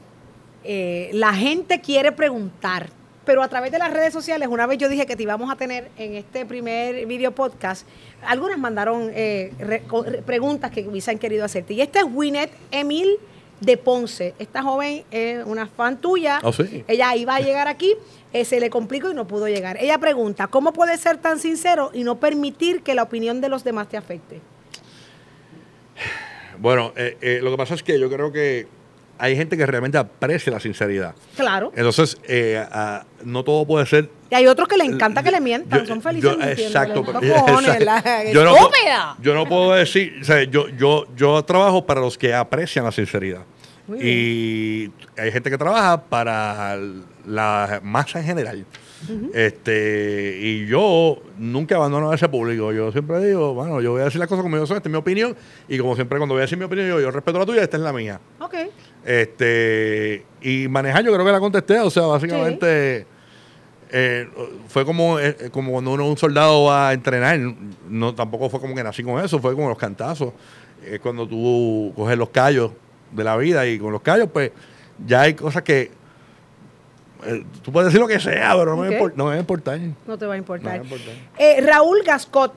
Eh, 0.70 1.08
la 1.14 1.32
gente 1.32 1.80
quiere 1.80 2.12
preguntar, 2.12 2.90
pero 3.24 3.42
a 3.42 3.48
través 3.48 3.72
de 3.72 3.78
las 3.78 3.90
redes 3.90 4.12
sociales, 4.12 4.48
una 4.48 4.66
vez 4.66 4.76
yo 4.76 4.90
dije 4.90 5.06
que 5.06 5.16
te 5.16 5.22
íbamos 5.22 5.50
a 5.50 5.56
tener 5.56 5.88
en 5.96 6.14
este 6.14 6.44
primer 6.44 7.06
video 7.06 7.32
podcast, 7.32 7.86
algunas 8.22 8.58
mandaron 8.58 9.10
eh, 9.14 9.50
re- 9.58 9.82
co- 9.88 10.02
re- 10.02 10.20
preguntas 10.20 10.70
que 10.70 10.86
hubiesen 10.86 11.18
querido 11.18 11.46
hacerte. 11.46 11.72
Y 11.72 11.80
esta 11.80 12.00
es 12.00 12.06
Winnet 12.12 12.50
Emil 12.70 13.16
de 13.62 13.78
Ponce. 13.78 14.34
Esta 14.38 14.62
joven 14.62 15.04
es 15.10 15.42
una 15.46 15.66
fan 15.68 15.96
tuya. 16.02 16.38
Oh, 16.42 16.52
sí. 16.52 16.84
Ella 16.86 17.16
iba 17.16 17.34
a 17.36 17.40
llegar 17.40 17.66
aquí, 17.66 17.94
eh, 18.34 18.44
se 18.44 18.60
le 18.60 18.68
complicó 18.68 19.10
y 19.10 19.14
no 19.14 19.26
pudo 19.26 19.48
llegar. 19.48 19.78
Ella 19.80 19.96
pregunta, 19.96 20.48
¿cómo 20.48 20.74
puedes 20.74 21.00
ser 21.00 21.16
tan 21.16 21.38
sincero 21.38 21.90
y 21.94 22.04
no 22.04 22.20
permitir 22.20 22.82
que 22.82 22.94
la 22.94 23.04
opinión 23.04 23.40
de 23.40 23.48
los 23.48 23.64
demás 23.64 23.88
te 23.88 23.96
afecte? 23.96 24.42
Bueno, 26.58 26.92
lo 26.96 27.50
que 27.50 27.56
pasa 27.56 27.74
es 27.74 27.82
que 27.82 27.98
yo 27.98 28.10
creo 28.10 28.32
que 28.32 28.66
hay 29.18 29.36
gente 29.36 29.56
que 29.56 29.66
realmente 29.66 29.98
aprecia 29.98 30.52
la 30.52 30.60
sinceridad. 30.60 31.14
Claro. 31.36 31.72
Entonces, 31.74 32.16
eh, 32.28 32.64
ah, 32.70 33.04
no 33.24 33.42
todo 33.44 33.66
puede 33.66 33.84
ser. 33.86 34.08
Y 34.30 34.34
hay 34.34 34.46
otros 34.46 34.68
que 34.68 34.76
le 34.76 34.84
encanta 34.84 35.22
que 35.22 35.30
le 35.30 35.40
mientan, 35.40 35.80
Yo- 35.80 35.86
son 35.86 36.02
felices 36.02 36.36
yo- 36.38 36.42
exacto. 36.44 37.04
Pero- 37.04 37.20
cojones, 37.20 37.70
exacto. 37.80 37.84
la- 37.84 38.24
Yo 38.32 38.44
no, 38.44 38.54
yo 39.20 39.34
no 39.34 39.46
puedo 39.46 39.72
decir, 39.74 40.18
o 40.20 40.24
sea, 40.24 40.42
yo, 40.44 40.68
yo, 40.70 41.06
yo 41.16 41.42
trabajo 41.44 41.84
para 41.84 42.00
los 42.00 42.16
que 42.16 42.32
aprecian 42.34 42.84
la 42.84 42.92
sinceridad. 42.92 43.40
Muy 43.86 43.98
y 44.02 44.92
hay 45.16 45.32
gente 45.32 45.48
que 45.50 45.56
trabaja 45.56 46.00
para 46.02 46.78
la 47.26 47.80
masa 47.82 48.20
en 48.20 48.26
general. 48.26 48.66
Este, 49.32 50.38
y 50.42 50.66
yo 50.66 51.22
nunca 51.38 51.76
abandono 51.76 52.10
a 52.10 52.14
ese 52.14 52.28
público. 52.28 52.72
Yo 52.72 52.92
siempre 52.92 53.24
digo, 53.24 53.54
bueno, 53.54 53.80
yo 53.80 53.92
voy 53.92 54.00
a 54.02 54.04
decir 54.04 54.18
las 54.18 54.28
cosas 54.28 54.42
como 54.42 54.56
yo 54.56 54.66
soy, 54.66 54.76
esta 54.76 54.88
es 54.88 54.92
mi 54.92 54.98
opinión. 54.98 55.36
Y 55.68 55.78
como 55.78 55.94
siempre, 55.94 56.18
cuando 56.18 56.34
voy 56.34 56.40
a 56.40 56.42
decir 56.42 56.58
mi 56.58 56.64
opinión, 56.64 56.88
yo, 56.88 57.00
yo 57.00 57.10
respeto 57.10 57.38
la 57.38 57.46
tuya, 57.46 57.62
esta 57.62 57.76
es 57.76 57.82
la 57.82 57.92
mía. 57.92 58.20
Ok. 58.40 58.54
Este, 59.08 60.26
y 60.42 60.68
manejar, 60.68 61.02
yo 61.02 61.12
creo 61.14 61.24
que 61.24 61.32
la 61.32 61.40
contesté. 61.40 61.80
O 61.80 61.88
sea, 61.88 62.02
básicamente 62.04 63.06
eh, 63.90 64.28
fue 64.68 64.84
como, 64.84 65.18
eh, 65.18 65.48
como 65.50 65.72
cuando 65.72 65.92
uno 65.92 66.06
un 66.06 66.18
soldado 66.18 66.64
va 66.64 66.90
a 66.90 66.92
entrenar. 66.92 67.38
No, 67.88 68.14
tampoco 68.14 68.50
fue 68.50 68.60
como 68.60 68.74
que 68.74 68.84
nací 68.84 69.02
con 69.02 69.24
eso, 69.24 69.38
fue 69.38 69.54
como 69.54 69.70
los 69.70 69.78
cantazos. 69.78 70.34
Es 70.84 71.00
cuando 71.00 71.26
tú 71.26 71.90
coges 71.96 72.18
los 72.18 72.28
callos 72.28 72.72
de 73.12 73.24
la 73.24 73.36
vida 73.38 73.66
y 73.66 73.78
con 73.78 73.92
los 73.92 74.02
callos, 74.02 74.28
pues 74.30 74.52
ya 75.06 75.22
hay 75.22 75.32
cosas 75.32 75.62
que. 75.62 75.90
eh, 77.24 77.44
tú 77.62 77.72
puedes 77.72 77.86
decir 77.86 78.00
lo 78.00 78.06
que 78.08 78.20
sea, 78.20 78.52
pero 78.58 78.76
no, 78.76 78.82
Ok. 78.82 78.88
me, 78.90 78.98
no 79.16 79.24
me 79.24 79.30
va 79.30 79.32
a 79.36 79.38
importar. 79.38 79.80
No 80.06 80.18
te 80.18 80.26
va 80.26 80.34
a 80.34 80.36
No 80.36 80.40
importar. 80.42 80.72
me 80.72 80.78
va 80.80 80.82
a 80.82 80.84
importar. 80.84 81.14
Eh, 81.38 81.60
Raúl 81.62 82.02
Gascot 82.04 82.52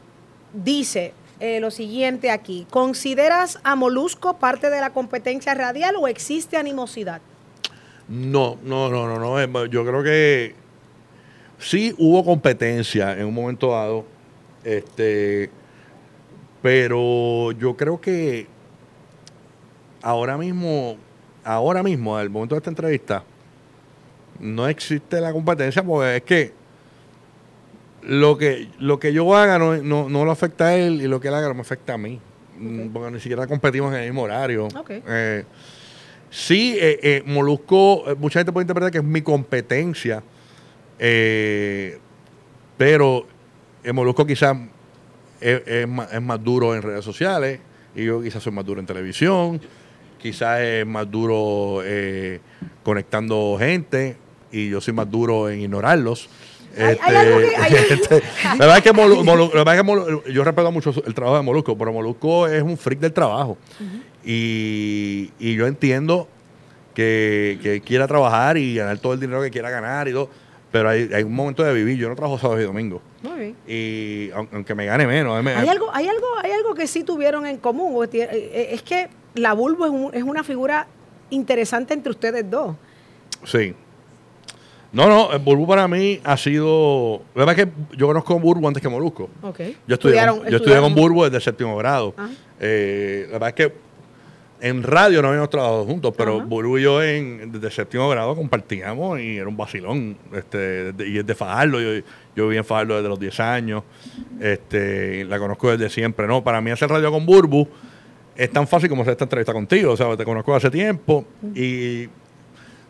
dice 0.54 1.14
eh, 1.42 1.60
lo 1.60 1.72
siguiente 1.72 2.30
aquí. 2.32 2.66
¿Consideras 2.70 3.60
a 3.64 3.76
Molusco 3.76 4.38
parte 4.38 4.70
de 4.70 4.80
la 4.80 4.92
competencia 4.92 5.54
radial 5.54 5.96
o 5.98 6.08
existe 6.08 6.56
animosidad? 6.56 7.20
No, 8.08 8.58
no, 8.64 8.90
no, 8.90 9.08
no, 9.08 9.20
no. 9.20 9.42
eh, 9.42 9.50
Yo 9.70 9.84
creo 9.86 10.04
que 10.04 10.56
sí 11.58 11.94
hubo 11.98 12.24
competencia 12.24 13.14
en 13.18 13.26
un 13.26 13.34
momento 13.34 13.72
dado. 13.72 14.06
Este, 14.64 15.50
Pero 16.62 17.52
yo 17.54 17.76
creo 17.76 18.00
que 18.00 18.48
ahora 20.04 20.38
mismo, 20.38 20.98
ahora 21.44 21.82
mismo, 21.82 22.16
al 22.18 22.30
momento 22.30 22.56
de 22.56 22.60
esta 22.60 22.70
entrevista, 22.70 23.24
no 24.40 24.68
existe 24.68 25.20
la 25.20 25.32
competencia 25.34 25.84
porque 25.84 26.18
es 26.18 26.24
que 26.24 26.61
lo 28.04 28.38
que, 28.38 28.70
lo 28.80 29.00
que 29.00 29.14
yo 29.14 29.36
haga 29.36 29.60
no, 29.60 29.78
no, 29.78 30.10
no 30.10 30.26
lo 30.26 30.32
afecta 30.32 30.68
a 30.68 30.76
él 30.76 31.02
y 31.02 31.08
lo 31.08 31.20
que 31.20 31.28
él 31.28 31.34
haga 31.34 31.48
no 31.48 31.54
me 31.54 31.62
afecta 31.62 31.94
a 31.94 31.98
mí. 31.98 32.20
Mm, 32.58 32.90
Porque 32.90 33.12
ni 33.12 33.20
siquiera 33.20 33.48
competimos 33.48 33.94
en 33.94 34.00
el 34.02 34.06
mismo 34.08 34.24
horario. 34.24 34.68
Eh, 34.90 35.44
sí, 36.30 36.76
eh, 36.80 37.00
eh, 37.02 37.24
Molusco, 37.26 38.04
mucha 38.18 38.40
gente 38.40 38.52
puede 38.52 38.64
interpretar 38.64 38.92
que 38.92 39.00
es 39.00 39.04
mi 39.04 39.22
competencia, 39.22 40.24
pero 42.78 43.26
el 43.84 43.94
Molusco 43.94 44.26
quizás 44.26 44.58
es, 45.40 45.62
es 45.66 45.88
más, 45.88 46.14
es 46.14 46.22
más 46.22 46.44
duro 46.44 46.76
en 46.76 46.82
redes 46.82 47.04
sociales 47.04 47.60
y 47.96 48.06
yo 48.06 48.22
quizás 48.22 48.44
soy 48.44 48.54
más 48.54 48.66
duro 48.66 48.80
en 48.80 48.86
televisión, 48.86 49.60
quizás 50.22 50.62
es 50.62 50.86
más 50.86 51.10
duro 51.10 51.82
eh, 51.84 52.40
conectando 52.84 53.58
gente 53.60 54.18
y 54.52 54.70
yo 54.70 54.80
soy 54.82 54.94
más 54.94 55.10
duro 55.10 55.50
en 55.50 55.62
ignorarlos. 55.62 56.30
Hay 56.78 57.16
algo 57.16 57.38
que- 57.40 57.56
hay- 57.58 57.74
este, 57.90 58.24
la 58.44 58.56
verdad 58.66 58.78
es 58.78 58.84
que, 58.84 58.94
Molu- 58.94 59.24
Molu- 59.24 59.50
la 59.54 59.64
verdad 59.64 59.76
es 59.76 59.82
que 59.82 59.88
Molu- 59.88 60.24
yo 60.32 60.44
respeto 60.44 60.72
mucho 60.72 60.94
el 61.06 61.14
trabajo 61.14 61.38
de 61.38 61.44
Molusco, 61.44 61.78
pero 61.78 61.92
Molusco 61.94 62.48
es 62.48 62.62
un 62.64 62.78
freak 62.78 63.00
del 63.00 63.14
trabajo. 63.14 63.58
y, 64.24 65.32
y 65.40 65.56
yo 65.56 65.68
entiendo 65.68 66.28
que, 66.94 67.60
que 67.62 67.82
quiera 67.82 68.08
trabajar 68.08 68.58
y 68.58 68.76
ganar 68.76 68.98
todo 69.00 69.14
el 69.14 69.20
dinero 69.20 69.42
que 69.42 69.50
quiera 69.52 69.70
ganar 69.70 70.08
y 70.08 70.12
todo, 70.14 70.30
pero 70.72 70.90
hay, 70.90 71.10
hay 71.14 71.24
un 71.24 71.34
momento 71.34 71.64
de 71.64 71.74
vivir. 71.74 71.98
Yo 71.98 72.08
no 72.10 72.16
trabajo 72.16 72.38
sábado 72.38 72.62
y 72.62 72.64
domingo. 72.66 73.02
Muy 73.24 73.40
bien. 73.40 73.56
Y 73.68 74.30
aun- 74.32 74.50
aunque 74.54 74.76
me 74.76 74.86
gane 74.86 75.06
menos. 75.08 75.42
me- 75.44 75.54
Hay 75.54 75.68
algo, 75.68 75.90
hay 75.94 76.08
algo, 76.08 76.26
hay 76.44 76.52
algo 76.52 76.74
que 76.76 76.88
sí 76.88 77.04
tuvieron 77.04 77.46
en 77.46 77.58
común. 77.58 77.94
tie- 78.08 78.28
eh, 78.32 78.70
Es 78.72 78.82
que 78.84 79.10
la 79.36 79.54
Bulbo 79.54 79.86
es, 79.86 79.92
un- 79.92 80.14
es 80.14 80.24
una 80.24 80.44
figura 80.44 80.88
interesante 81.30 81.94
entre 81.94 82.12
ustedes 82.12 82.50
dos. 82.50 82.76
Sí. 83.46 83.74
No, 84.94 85.08
no, 85.08 85.32
el 85.32 85.40
Burbu 85.40 85.66
para 85.68 85.88
mí 85.88 86.20
ha 86.24 86.36
sido. 86.36 87.22
La 87.34 87.46
verdad 87.46 87.60
es 87.60 87.66
que 87.66 87.98
yo 87.98 88.08
conozco 88.08 88.34
a 88.36 88.40
Burbu 88.40 88.68
antes 88.68 88.82
que 88.84 88.90
Molusco. 88.90 89.30
Ok. 89.42 89.60
Yo 89.88 89.94
estudié, 89.96 90.28
con, 90.28 90.46
yo 90.48 90.58
estudié 90.58 90.80
con 90.82 90.94
Burbu 90.94 91.24
desde 91.24 91.40
séptimo 91.40 91.78
grado. 91.78 92.14
Eh, 92.60 93.24
la 93.28 93.34
verdad 93.40 93.50
es 93.50 93.56
que 93.56 93.74
en 94.60 94.84
radio 94.84 95.22
no 95.22 95.30
habíamos 95.30 95.50
trabajado 95.50 95.86
juntos, 95.86 96.14
pero. 96.18 96.42
Burbu 96.42 96.78
y 96.78 96.82
yo 96.84 97.02
en, 97.02 97.52
desde 97.54 97.72
séptimo 97.72 98.10
grado 98.10 98.36
compartíamos 98.36 99.20
y 99.22 99.38
era 99.38 99.48
un 99.48 99.56
vacilón. 99.56 100.18
Este, 100.34 100.92
de- 100.92 101.08
y 101.10 101.18
es 101.20 101.26
de 101.26 101.36
Fajardo, 101.36 101.80
yo, 101.80 102.04
yo 102.36 102.44
viví 102.48 102.58
en 102.58 102.66
Fajardo 102.66 102.96
desde 102.98 103.08
los 103.08 103.20
10 103.20 103.40
años. 103.40 103.84
Este, 104.42 105.24
la 105.24 105.40
conozco 105.40 105.72
desde 105.72 105.90
siempre. 105.90 106.28
No, 106.28 106.44
para 106.44 106.60
mí 106.60 106.70
hacer 106.70 106.90
radio 106.90 107.10
con 107.12 107.26
Burbu 107.26 107.66
es 108.36 108.52
tan 108.52 108.68
fácil 108.68 108.90
como 108.90 109.04
hacer 109.04 109.14
esta 109.14 109.24
entrevista 109.24 109.54
contigo. 109.54 109.94
O 109.94 109.98
sea, 109.98 110.18
te 110.18 110.26
conozco 110.26 110.54
hace 110.54 110.70
tiempo 110.70 111.26
y 111.56 112.08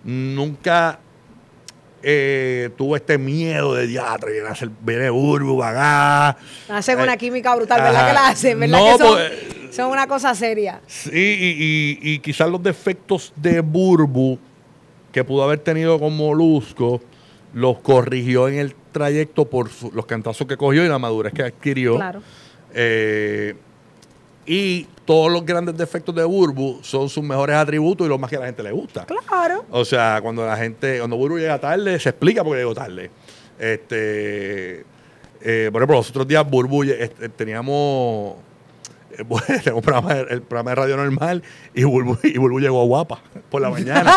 nunca 0.04 1.00
eh, 2.04 2.70
tuve 2.78 2.98
este 2.98 3.18
miedo 3.18 3.74
de 3.76 3.88
diatre, 3.88 4.32
viene, 4.34 4.48
a 4.48 4.52
hacer, 4.52 4.70
viene. 4.82 5.10
Hacen 6.70 7.00
Eh, 7.00 7.04
una 7.04 7.18
química 7.18 7.56
brutal, 7.56 7.82
¿verdad 7.82 7.96
ajá. 8.02 8.08
que 8.08 8.14
la 8.14 8.28
hacen? 8.30 8.60
¿Verdad 8.60 8.80
No, 8.80 8.86
que 8.98 9.04
son, 9.04 9.14
pues- 9.18 9.76
son 9.76 9.92
una 9.92 10.08
cosa 10.08 10.34
seria? 10.36 10.82
Sí, 10.88 11.10
y, 11.14 12.08
y- 12.10 12.14
y 12.14 12.20
quizás 12.20 12.50
los 12.50 12.62
defectos 12.62 13.34
de 13.36 13.62
Burbu 13.62 14.38
que 15.12 15.24
pudo 15.24 15.44
haber 15.44 15.60
tenido 15.60 16.00
con 16.00 16.16
Molusco 16.16 17.02
los 17.54 17.80
corrigió 17.80 18.48
en 18.48 18.56
el 18.60 18.76
trayecto 18.92 19.46
por 19.50 19.70
su- 19.70 19.92
los 19.92 20.06
cantazos 20.06 20.48
que 20.48 20.56
cogió 20.58 20.86
y 20.86 20.88
la 20.90 21.00
madurez 21.00 21.34
que 21.34 21.44
adquirió. 21.44 21.96
Claro. 21.98 22.22
Eh, 22.74 23.56
y 24.54 24.86
todos 25.06 25.32
los 25.32 25.46
grandes 25.46 25.78
defectos 25.78 26.14
de 26.14 26.26
Burbu 26.26 26.80
son 26.82 27.08
sus 27.08 27.24
mejores 27.24 27.56
atributos 27.56 28.06
y 28.06 28.10
lo 28.10 28.18
más 28.18 28.30
que 28.30 28.36
a 28.36 28.40
la 28.42 28.48
gente 28.48 28.62
le 28.62 28.74
gusta. 28.74 29.06
Claro. 29.06 29.64
O 29.72 29.86
sea, 29.86 30.20
cuando 30.22 30.46
la 30.46 30.58
gente, 30.58 31.00
cuando 31.00 31.16
Burbu 31.16 31.38
llega 31.40 31.58
tarde, 31.58 31.98
se 32.02 32.10
explica 32.10 32.44
por 32.44 32.52
qué 32.52 32.60
llegó 32.60 32.76
tarde. 32.76 33.10
Este, 33.58 34.84
eh, 35.40 35.70
por 35.72 35.82
ejemplo, 35.82 35.96
los 35.96 36.10
otros 36.10 36.28
días 36.28 36.46
Burbu 36.50 36.84
lle- 36.84 36.98
este, 37.00 37.30
teníamos 37.30 38.36
eh, 39.18 39.24
bueno, 39.26 39.46
teníamos 39.48 39.76
un 39.76 39.82
programa 39.84 40.14
el 40.16 40.42
programa 40.42 40.72
de 40.72 40.76
radio 40.76 40.98
normal 40.98 41.44
y 41.74 41.86
Burbu, 41.86 42.18
y 42.24 42.38
Burbu 42.38 42.60
llegó 42.60 42.84
guapa 42.88 43.22
por 43.50 43.62
la 43.62 43.70
mañana. 43.70 44.14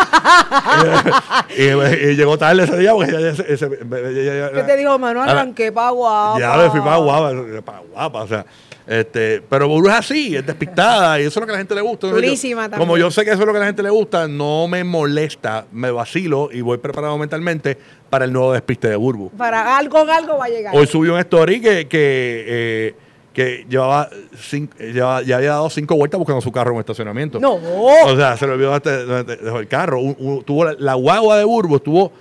Eh, 1.55 1.75
y, 2.03 2.07
y 2.09 2.15
llegó 2.17 2.37
tarde 2.37 2.65
ese 2.65 2.77
día 2.77 2.91
porque 2.91 3.11
ella, 3.15 4.51
¿Qué 4.51 4.63
te 4.63 4.75
dijo, 4.75 4.99
Manuel? 4.99 5.29
Arranqué 5.29 5.71
pa' 5.71 5.91
guapa. 5.91 6.39
ya 6.41 6.57
le 6.57 6.69
fui 6.71 6.81
para 6.81 6.97
guapa, 6.97 7.31
para 7.63 7.79
guapa, 7.79 8.23
o 8.23 8.27
sea. 8.27 8.45
Este, 8.87 9.41
pero 9.49 9.67
Burbu 9.67 9.87
es 9.87 9.93
así, 9.95 10.35
es 10.35 10.45
despistada 10.45 11.19
y 11.19 11.23
eso 11.23 11.39
es 11.39 11.41
lo 11.41 11.45
que 11.47 11.51
a 11.51 11.53
la 11.53 11.57
gente 11.57 11.73
le 11.73 11.81
gusta. 11.81 12.07
Chulísima 12.09 12.63
también. 12.63 12.79
Como 12.79 12.97
yo 12.97 13.09
sé 13.09 13.23
que 13.25 13.31
eso 13.31 13.39
es 13.39 13.45
lo 13.47 13.51
que 13.51 13.57
a 13.57 13.61
la 13.61 13.65
gente 13.67 13.81
le 13.81 13.89
gusta, 13.89 14.27
no 14.27 14.67
me 14.67 14.83
molesta, 14.83 15.65
me 15.71 15.89
vacilo 15.89 16.49
y 16.51 16.61
voy 16.61 16.77
preparado 16.77 17.17
mentalmente 17.17 17.77
para 18.09 18.25
el 18.25 18.33
nuevo 18.33 18.53
despiste 18.53 18.87
de 18.87 18.95
Burbu. 18.95 19.31
Para 19.31 19.75
algo, 19.77 19.97
algo 19.97 20.37
va 20.37 20.45
a 20.45 20.49
llegar. 20.49 20.75
Hoy 20.75 20.85
subió 20.85 21.13
un 21.15 21.19
story 21.19 21.59
que, 21.61 21.87
que, 21.87 22.43
eh, 22.47 22.95
que 23.33 23.65
llevaba, 23.67 24.07
cin- 24.35 24.69
llevaba- 24.77 25.23
ya 25.23 25.37
había 25.37 25.49
dado 25.49 25.69
cinco 25.71 25.95
vueltas 25.95 26.19
buscando 26.19 26.39
su 26.41 26.51
carro 26.51 26.69
en 26.69 26.75
un 26.75 26.79
estacionamiento. 26.81 27.39
No. 27.39 27.55
O 27.55 28.15
sea, 28.15 28.37
se 28.37 28.45
le 28.45 28.53
olvidó 28.53 28.73
hasta- 28.75 29.23
dejó 29.23 29.59
el 29.59 29.67
carro. 29.67 29.99
Un- 29.99 30.15
un- 30.19 30.43
tuvo 30.43 30.63
la, 30.63 30.75
la 30.77 30.93
guagua 30.93 31.37
de 31.39 31.43
Burbu 31.43 31.77
estuvo 31.77 32.11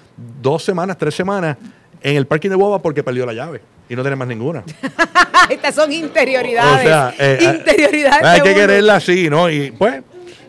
dos 0.40 0.64
semanas, 0.64 0.96
tres 0.96 1.14
semanas 1.14 1.58
en 2.00 2.16
el 2.16 2.26
parking 2.26 2.48
de 2.48 2.56
guagua 2.56 2.80
porque 2.80 3.04
perdió 3.04 3.26
la 3.26 3.34
llave 3.34 3.60
y 3.88 3.96
no 3.96 4.02
tiene 4.02 4.16
más 4.16 4.28
ninguna. 4.28 4.64
Estas 5.50 5.74
son 5.74 5.92
interioridades. 5.92 6.80
O 6.86 6.88
sea, 6.88 7.14
eh, 7.18 7.38
interioridades. 7.56 8.24
hay 8.24 8.40
que 8.40 8.50
uno. 8.50 8.60
quererla 8.60 8.96
así, 8.96 9.28
¿no? 9.28 9.50
Y 9.50 9.70
pues, 9.72 10.02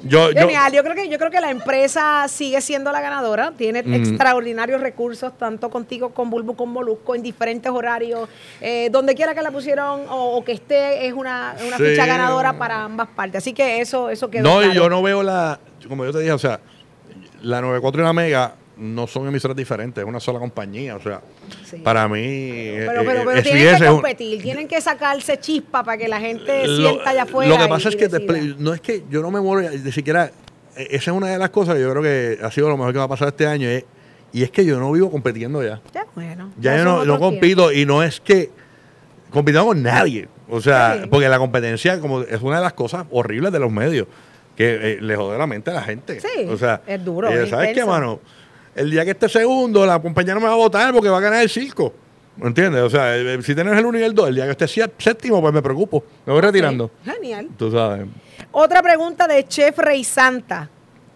yo, 0.04 0.30
Genial, 0.30 0.72
yo 0.72 0.84
creo 0.84 0.96
que 0.96 1.10
yo 1.10 1.18
creo 1.18 1.32
que 1.32 1.42
la 1.42 1.50
empresa 1.50 2.28
sigue 2.30 2.62
siendo 2.62 2.92
la 2.92 3.02
ganadora, 3.02 3.52
tiene 3.58 3.82
Mm. 3.82 3.94
extraordinarios 3.96 4.80
recursos 4.80 5.36
tanto 5.38 5.70
contigo 5.72 6.12
con 6.12 6.30
Bulbo 6.30 6.56
con 6.56 6.70
Molusco 6.70 7.16
en 7.16 7.24
diferentes 7.24 7.72
horarios, 7.72 8.30
eh, 8.62 8.90
donde 8.92 9.16
quiera 9.16 9.34
que 9.34 9.42
la 9.42 9.50
pusieron 9.52 10.02
o, 10.08 10.38
o 10.38 10.44
que 10.46 10.52
esté 10.52 11.08
es 11.08 11.14
una, 11.14 11.56
una 11.68 11.78
Sí. 11.78 11.84
ficha 11.86 12.06
ganadora 12.06 12.54
para 12.58 12.84
ambas 12.84 13.08
partes, 13.16 13.40
así 13.40 13.52
que 13.54 13.82
eso 13.82 14.10
eso 14.12 14.30
quedó 14.30 14.44
no, 14.44 14.62
y 14.62 14.66
claro. 14.66 14.74
yo 14.84 14.90
no 14.90 15.02
veo 15.02 15.24
la, 15.24 15.60
como 15.90 16.06
yo 16.06 16.12
te 16.12 16.20
dije, 16.20 16.32
o 16.34 16.38
sea, 16.40 16.60
la 17.42 17.60
94 17.62 18.02
y 18.02 18.06
la 18.06 18.14
Mega 18.14 18.54
no 18.78 19.08
son 19.08 19.28
emisoras 19.28 19.56
diferentes, 19.56 20.02
es 20.04 20.08
una 20.08 20.20
sola 20.20 20.40
compañía, 20.40 20.96
o 20.96 21.02
sea, 21.02 21.22
Sí. 21.66 21.78
para 21.78 22.08
mí 22.08 22.22
pero, 22.22 23.02
eh, 23.02 23.06
pero, 23.06 23.22
eh, 23.22 23.24
pero 23.26 23.44
tienen 23.44 23.62
SBS 23.68 23.78
que 23.84 23.90
un- 23.90 23.96
competir, 23.96 24.42
tienen 24.42 24.68
que 24.68 24.82
sacarse 24.82 25.38
chispa 25.40 25.84
para 25.84 25.98
que 25.98 26.08
la 26.08 26.20
gente 26.20 26.68
Lo- 26.68 26.76
sienta 26.90 27.10
allá 27.12 27.24
afuera. 27.24 27.50
Lo 27.50 27.58
que 27.62 27.68
pasa 27.70 27.90
es 27.90 27.96
que 27.96 28.08
después- 28.08 28.58
no 28.58 28.74
es 28.74 28.82
que 28.82 29.04
yo 29.10 29.22
no 29.22 29.32
me 29.32 29.40
muero 29.42 29.70
ni 29.72 29.92
siquiera. 29.92 30.32
eh, 30.78 30.88
Esa 30.92 31.12
es 31.12 31.18
una 31.18 31.28
de 31.30 31.38
las 31.38 31.52
cosas 31.52 31.76
que 31.76 31.82
yo 31.82 31.90
creo 31.92 32.04
que 32.04 32.38
ha 32.44 32.52
sido 32.52 32.68
lo 32.68 32.76
mejor 32.78 32.92
que 32.92 33.00
me 33.00 33.06
ha 33.06 33.08
pasado 33.08 33.30
este 33.30 33.48
año. 33.48 33.68
es- 33.70 33.86
y 34.34 34.44
es 34.44 34.52
que 34.52 34.66
yo 34.66 34.78
no 34.78 34.92
vivo 34.92 35.10
compitiendo 35.10 35.64
ya. 35.64 35.80
Ya, 35.94 36.06
bueno, 36.14 36.52
Ya 36.60 36.76
yo 36.78 36.84
no, 36.84 37.06
no 37.06 37.18
compito 37.18 37.72
y 37.72 37.86
no 37.86 38.04
es 38.04 38.20
que 38.20 38.50
compitamos 39.30 39.68
con 39.74 39.82
nadie. 39.84 40.28
O 40.50 40.60
sea, 40.60 41.06
porque 41.10 41.30
la 41.30 41.38
competencia 41.40 42.00
como 42.02 42.22
es 42.22 42.42
una 42.42 42.58
de 42.58 42.64
las 42.64 42.74
cosas 42.74 43.06
horribles 43.12 43.52
de 43.54 43.60
los 43.60 43.72
medios 43.72 44.08
que 44.58 44.94
eh, 44.96 44.98
le 45.02 45.16
jode 45.16 45.38
la 45.38 45.48
mente 45.48 45.72
a 45.72 45.76
la 45.76 45.82
gente. 45.84 46.20
Sí, 46.20 46.46
o 46.50 46.58
sea, 46.58 46.82
es 46.86 47.04
duro, 47.04 47.30
eh, 47.30 47.44
es 47.44 47.50
¿Sabes 47.50 47.74
qué, 47.74 47.86
mano? 47.86 48.20
El 48.76 48.92
día 48.92 49.06
que 49.06 49.12
esté 49.12 49.30
segundo, 49.30 49.86
la 49.86 50.00
compañía 50.00 50.34
no 50.34 50.42
me 50.42 50.48
va 50.48 50.54
a 50.54 50.58
votar 50.58 50.94
porque 50.94 51.10
va 51.10 51.18
a 51.18 51.22
ganar 51.22 51.42
el 51.42 51.50
circo. 51.50 51.94
¿Me 52.38 52.48
entiendes? 52.48 52.82
O 52.82 52.90
sea, 52.90 53.16
eh, 53.16 53.42
si 53.42 53.56
tienes 53.56 53.78
el 53.78 53.86
1 53.86 53.98
y 54.00 54.04
el 54.04 54.14
2, 54.14 54.28
el 54.28 54.36
día 54.36 54.46
que 54.46 54.64
esté 54.64 54.68
séptimo, 54.68 55.40
pues 55.42 55.54
me 55.54 55.62
preocupo. 55.62 56.04
Me 56.26 56.34
voy 56.34 56.42
retirando. 56.42 56.92
Sí, 57.04 57.12
Genial. 57.12 57.48
Tú 57.58 57.72
sabes. 57.72 58.06
Otra 58.52 58.82
pregunta 58.84 59.28
de 59.28 59.48
Chef 59.48 59.78
Rey 59.78 60.04
Santa. 60.04 60.70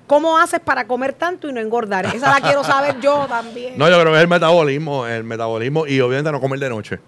¿Cómo 0.08 0.38
haces 0.38 0.62
para 0.62 0.88
comer 0.88 1.14
tanto 1.14 1.50
y 1.50 1.54
no 1.54 1.60
engordar? 1.60 2.06
Esa 2.08 2.32
la 2.32 2.42
quiero 2.42 2.64
saber 2.64 3.00
yo 3.02 3.26
también. 3.30 3.78
No, 3.78 3.90
yo 3.90 4.00
creo 4.00 4.12
que 4.14 4.18
es 4.18 4.24
el 4.24 4.30
metabolismo, 4.30 5.06
el 5.06 5.24
metabolismo 5.26 5.86
y 5.86 6.00
obviamente 6.00 6.32
no 6.32 6.40
comer 6.40 6.60
de 6.60 6.70
noche. 6.70 7.00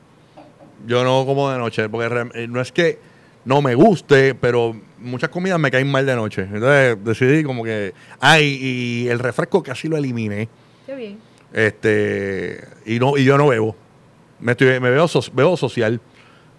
Yo 0.86 1.04
no 1.04 1.26
como 1.26 1.50
de 1.50 1.58
noche 1.58 1.88
porque 1.88 2.30
eh, 2.36 2.48
no 2.48 2.60
es 2.60 2.72
que 2.72 3.00
no 3.46 3.62
me 3.62 3.74
guste, 3.76 4.36
pero 4.36 4.76
muchas 5.02 5.30
comidas 5.30 5.60
me 5.60 5.70
caen 5.72 5.90
mal 5.92 6.06
de 6.06 6.16
noche. 6.16 6.42
Entonces 6.44 6.98
decidí 7.04 7.44
como 7.44 7.64
que, 7.64 7.94
ay, 8.20 8.58
y 8.62 9.08
el 9.10 9.20
refresco 9.20 9.62
casi 9.64 9.88
lo 9.88 9.98
eliminé. 9.98 10.48
Qué 10.86 10.96
bien. 10.96 11.20
Este, 11.54 12.64
y 12.86 13.00
no 13.00 13.18
y 13.18 13.24
yo 13.24 13.38
no 13.38 13.48
bebo. 13.48 13.76
Me 14.40 14.54
estoy 14.54 14.80
me 14.80 14.90
veo 14.90 15.08
so- 15.08 15.24
bebo 15.34 15.56
social. 15.58 16.00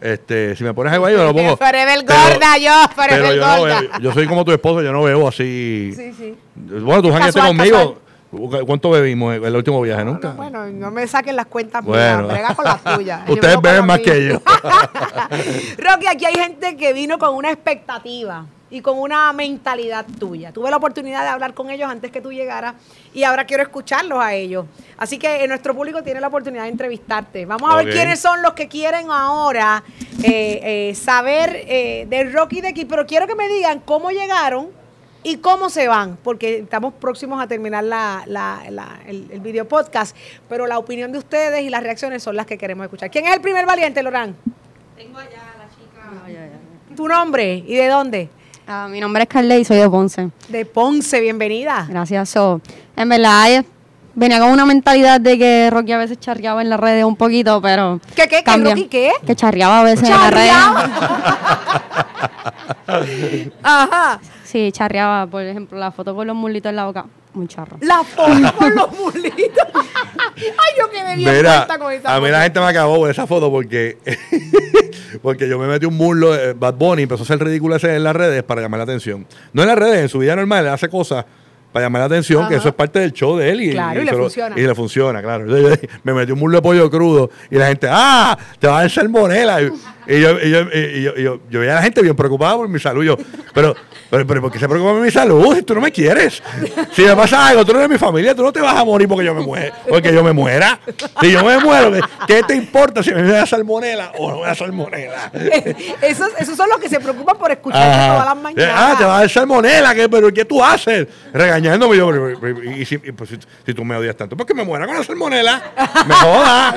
Este, 0.00 0.56
si 0.56 0.64
me 0.64 0.74
pones 0.74 0.92
algo 0.92 1.06
ahí, 1.06 1.16
me 1.16 1.22
lo 1.24 1.32
pongo. 1.32 1.56
Forever 1.58 1.98
Pero- 2.06 2.20
gorda, 2.20 2.58
yo, 2.58 2.72
Pero 2.96 3.08
forever 3.08 3.34
yo 3.36 3.46
no 3.46 3.58
gorda. 3.58 3.80
bebo. 3.80 3.92
Yo 4.00 4.12
soy 4.12 4.26
como 4.26 4.44
tu 4.44 4.52
esposo, 4.52 4.82
yo 4.82 4.92
no 4.92 5.02
bebo 5.04 5.28
así. 5.28 5.92
Sí, 5.96 6.12
sí. 6.16 6.34
Bueno, 6.56 7.02
tú 7.02 7.10
jangueaste 7.10 7.38
Casual, 7.40 7.56
conmigo. 7.56 8.02
¿Cuánto 8.66 8.90
bebimos 8.90 9.34
el 9.36 9.54
último 9.56 9.80
viaje? 9.82 10.04
Nunca. 10.04 10.28
No, 10.30 10.34
bueno, 10.36 10.66
no 10.66 10.90
me 10.90 11.06
saquen 11.06 11.36
las 11.36 11.46
cuentas 11.46 11.84
Bueno. 11.84 12.28
brega 12.28 12.54
con 12.54 12.64
las 12.64 12.82
tuyas. 12.82 13.20
Ustedes 13.28 13.60
beben 13.60 13.84
más 13.86 14.00
que 14.00 14.28
yo. 14.28 14.40
Rocky, 15.78 16.06
aquí 16.06 16.24
hay 16.24 16.34
gente 16.34 16.76
que 16.76 16.92
vino 16.92 17.18
con 17.18 17.34
una 17.34 17.50
expectativa. 17.50 18.46
y 18.70 18.80
con 18.80 18.98
una 18.98 19.30
mentalidad 19.34 20.06
tuya. 20.18 20.50
Tuve 20.50 20.70
la 20.70 20.78
oportunidad 20.78 21.24
de 21.24 21.28
hablar 21.28 21.52
con 21.52 21.68
ellos 21.68 21.90
antes 21.90 22.10
que 22.10 22.22
tú 22.22 22.32
llegaras 22.32 22.72
y 23.12 23.22
ahora 23.22 23.44
quiero 23.44 23.62
escucharlos 23.62 24.18
a 24.18 24.32
ellos. 24.32 24.64
Así 24.96 25.18
que 25.18 25.44
eh, 25.44 25.46
nuestro 25.46 25.74
público 25.74 26.02
tiene 26.02 26.20
la 26.22 26.28
oportunidad 26.28 26.62
de 26.62 26.70
entrevistarte. 26.70 27.44
Vamos 27.44 27.70
a 27.70 27.76
ver 27.76 27.90
quiénes 27.90 28.18
son 28.18 28.40
los 28.40 28.54
que 28.54 28.68
quieren 28.68 29.10
ahora 29.10 29.84
eh, 30.24 30.88
eh, 30.88 30.94
saber 30.94 31.54
eh, 31.68 32.06
de 32.08 32.24
Rocky 32.32 32.62
de 32.62 32.68
aquí, 32.68 32.86
pero 32.86 33.04
quiero 33.04 33.26
que 33.26 33.34
me 33.34 33.46
digan 33.46 33.80
cómo 33.84 34.10
llegaron 34.10 34.68
y 35.24 35.36
cómo 35.38 35.70
se 35.70 35.88
van, 35.88 36.18
porque 36.22 36.58
estamos 36.58 36.92
próximos 36.94 37.42
a 37.42 37.46
terminar 37.46 37.84
la, 37.84 38.22
la- 38.26 38.62
la- 38.70 38.98
el, 39.06 39.28
el 39.30 39.40
video 39.40 39.66
podcast, 39.68 40.16
pero 40.48 40.66
la 40.66 40.78
opinión 40.78 41.12
de 41.12 41.18
ustedes 41.18 41.62
y 41.62 41.70
las 41.70 41.82
reacciones 41.82 42.22
son 42.22 42.36
las 42.36 42.46
que 42.46 42.58
queremos 42.58 42.84
escuchar. 42.84 43.10
¿Quién 43.10 43.26
es 43.26 43.34
el 43.34 43.40
primer 43.40 43.64
valiente, 43.66 44.02
Lorán? 44.02 44.34
Tengo 44.96 45.18
allá 45.18 45.40
a 45.54 45.58
la 45.58 45.64
chica. 45.70 46.56
¿Tu 46.96 47.08
nombre 47.08 47.64
y 47.66 47.74
de 47.76 47.88
dónde? 47.88 48.28
Ah, 48.66 48.88
mi 48.90 49.00
nombre 49.00 49.22
es 49.24 49.28
Carle 49.28 49.58
y 49.60 49.64
soy 49.64 49.78
de 49.78 49.88
Ponce. 49.88 50.30
De 50.48 50.64
Ponce, 50.66 51.20
bienvenida. 51.20 51.86
Gracias. 51.88 52.28
So, 52.28 52.60
en 52.96 53.08
verdad, 53.08 53.50
eh, 53.50 53.64
venía 54.14 54.38
con 54.38 54.50
una 54.50 54.64
mentalidad 54.66 55.20
de 55.20 55.36
que 55.38 55.68
Rocky 55.70 55.92
a 55.92 55.98
veces 55.98 56.20
charreaba 56.20 56.60
en 56.62 56.68
las 56.70 56.78
redes 56.78 57.04
un 57.04 57.16
poquito, 57.16 57.60
pero. 57.62 58.00
¿Qué, 58.14 58.28
qué, 58.28 58.44
qué. 58.44 58.56
Rocky, 58.56 58.84
qué? 58.86 59.10
Que 59.26 59.34
charreaba 59.34 59.80
a 59.80 59.84
veces 59.84 60.08
en 60.08 60.14
las 60.14 60.30
redes. 60.32 60.52
Ajá. 63.62 64.20
Sí, 64.44 64.70
charreaba, 64.72 65.26
por 65.26 65.42
ejemplo, 65.42 65.78
la 65.78 65.90
foto 65.92 66.14
con 66.14 66.26
los 66.26 66.36
mulitos 66.36 66.70
en 66.70 66.76
la 66.76 66.84
boca. 66.86 67.06
Muy 67.34 67.46
charro. 67.48 67.78
La 67.80 68.04
foto 68.04 68.52
con 68.58 68.74
los 68.74 68.98
mulitos. 68.98 69.66
Ay, 69.74 70.74
yo 70.78 70.90
quedé 70.90 71.16
bien 71.16 71.30
Mira, 71.34 71.66
con 71.78 71.90
esa 71.92 72.14
a 72.14 72.18
mí 72.20 72.26
foto. 72.26 72.32
la 72.32 72.42
gente 72.42 72.60
me 72.60 72.66
acabó 72.66 72.96
por 72.96 73.10
esa 73.10 73.26
foto 73.26 73.50
porque, 73.50 73.96
porque 75.22 75.48
yo 75.48 75.58
me 75.58 75.66
metí 75.66 75.86
un 75.86 75.96
muslo, 75.96 76.34
eh, 76.34 76.52
Bad 76.54 76.74
Bunny 76.74 77.02
empezó 77.02 77.22
a 77.22 77.24
hacer 77.24 77.42
ridículo 77.42 77.76
ese 77.76 77.94
en 77.96 78.04
las 78.04 78.14
redes 78.14 78.42
para 78.42 78.60
llamar 78.60 78.78
la 78.78 78.84
atención. 78.84 79.26
No 79.52 79.62
en 79.62 79.68
las 79.68 79.78
redes, 79.78 80.00
en 80.02 80.08
su 80.08 80.18
vida 80.18 80.36
normal, 80.36 80.66
él 80.66 80.72
hace 80.72 80.88
cosas 80.88 81.24
para 81.72 81.86
llamar 81.86 82.00
la 82.00 82.06
atención, 82.06 82.40
que 82.48 82.54
Ajá. 82.54 82.60
eso 82.60 82.68
es 82.68 82.74
parte 82.74 82.98
del 82.98 83.12
show 83.14 83.34
de 83.38 83.48
él. 83.50 83.60
Y, 83.62 83.70
Claro, 83.70 84.02
y 84.02 84.04
le 84.04 84.10
se 84.10 84.16
lo- 84.16 84.22
funciona. 84.24 84.58
Y 84.58 84.66
le 84.66 84.74
funciona, 84.74 85.22
claro. 85.22 85.46
Me 86.02 86.12
metí 86.12 86.32
un 86.32 86.38
muslo 86.38 86.58
de 86.58 86.62
pollo 86.62 86.90
crudo 86.90 87.30
y 87.50 87.56
la 87.56 87.68
gente, 87.68 87.86
¡ah! 87.90 88.36
Te 88.58 88.66
va 88.66 88.76
a 88.78 88.80
dar 88.82 88.90
salmonela. 88.90 89.62
Y, 89.62 89.70
y 90.06 90.20
yo, 90.20 90.38
y 90.40 90.50
yo, 90.50 90.60
y 90.72 91.02
yo, 91.02 91.12
y 91.16 91.22
yo- 91.22 91.40
yo 91.50 91.60
veía 91.60 91.72
a 91.72 91.76
la 91.76 91.82
gente 91.82 92.02
bien 92.02 92.16
preocupada 92.16 92.56
por 92.56 92.68
mi 92.68 92.78
salud. 92.80 93.04
Yo, 93.04 93.16
pero, 93.54 93.74
pero, 94.10 94.26
pero, 94.26 94.40
¿por 94.42 94.52
qué 94.52 94.58
se 94.58 94.68
preocupa 94.68 94.92
por 94.92 95.00
mi 95.02 95.10
salud? 95.10 95.54
Si 95.56 95.62
tú 95.62 95.74
no 95.74 95.80
me 95.80 95.90
quieres. 95.92 96.42
Si 96.92 97.02
me 97.02 97.14
pasa 97.16 97.48
algo, 97.48 97.64
tú 97.64 97.72
no 97.72 97.78
eres 97.78 97.90
mi 97.90 97.98
familia, 97.98 98.34
tú 98.34 98.42
no 98.42 98.52
te 98.52 98.60
vas 98.60 98.76
a 98.76 98.84
morir 98.84 99.08
porque 99.08 99.24
yo 99.24 99.34
me 99.34 99.42
muera. 99.42 99.72
Porque 99.88 100.12
yo 100.12 100.22
me 100.24 100.32
muera. 100.32 100.78
Si 101.20 101.30
yo 101.32 101.44
me 101.44 101.58
muero, 101.58 101.92
¿qué- 101.92 102.00
¿qué 102.26 102.42
te 102.42 102.54
importa 102.54 103.02
si 103.02 103.12
me 103.12 103.22
da 103.22 103.46
salmonela 103.46 104.12
o 104.18 104.30
no 104.30 104.40
me 104.40 104.46
da 104.46 104.54
salmonela? 104.54 105.30
esos, 106.02 106.28
esos 106.38 106.56
son 106.56 106.68
los 106.68 106.78
que 106.78 106.88
se 106.88 107.00
preocupan 107.00 107.36
por 107.38 107.50
escucharte 107.50 107.86
Ajá. 107.88 108.12
todas 108.12 108.26
las 108.34 108.42
mañanas. 108.42 108.74
Ah, 108.76 108.94
te 108.98 109.04
va 109.04 109.16
a 109.16 109.20
dar 109.20 109.30
salmonela, 109.30 109.94
¿qué, 109.94 110.08
pero 110.08 110.32
¿qué 110.32 110.44
tú 110.44 110.62
haces? 110.62 111.06
Regañándome 111.32 111.96
yo, 111.96 112.10
y 112.76 112.84
si, 112.84 112.98
pues, 112.98 113.30
si, 113.30 113.38
si 113.66 113.74
tú 113.74 113.84
me 113.84 113.96
odias 113.96 114.16
tanto, 114.16 114.36
pues 114.36 114.46
que 114.46 114.54
me 114.54 114.64
muera 114.64 114.86
con 114.86 114.96
la 114.96 115.04
salmonela, 115.04 115.62
me 116.06 116.14
joda. 116.14 116.74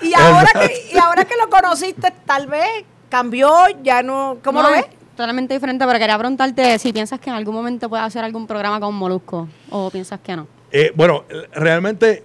Y 0.00 0.14
ahora, 0.14 0.48
que, 0.52 0.90
y 0.92 0.98
ahora 0.98 1.24
que 1.24 1.34
lo 1.36 1.48
conociste, 1.50 2.12
tal 2.26 2.46
vez 2.46 2.84
cambió, 3.08 3.52
ya 3.82 4.02
no. 4.02 4.38
¿Cómo 4.42 4.62
No, 4.62 4.68
lo 4.68 4.74
ves? 4.74 4.86
Totalmente 5.16 5.54
diferente, 5.54 5.84
pero 5.84 5.98
quería 5.98 6.16
preguntarte 6.16 6.78
si 6.78 6.92
piensas 6.92 7.18
que 7.18 7.30
en 7.30 7.36
algún 7.36 7.54
momento 7.54 7.88
puedes 7.88 8.06
hacer 8.06 8.22
algún 8.24 8.46
programa 8.46 8.78
con 8.78 8.94
Molusco 8.94 9.48
o 9.70 9.90
piensas 9.90 10.20
que 10.20 10.36
no. 10.36 10.46
Eh, 10.70 10.92
bueno, 10.94 11.24
realmente, 11.52 12.22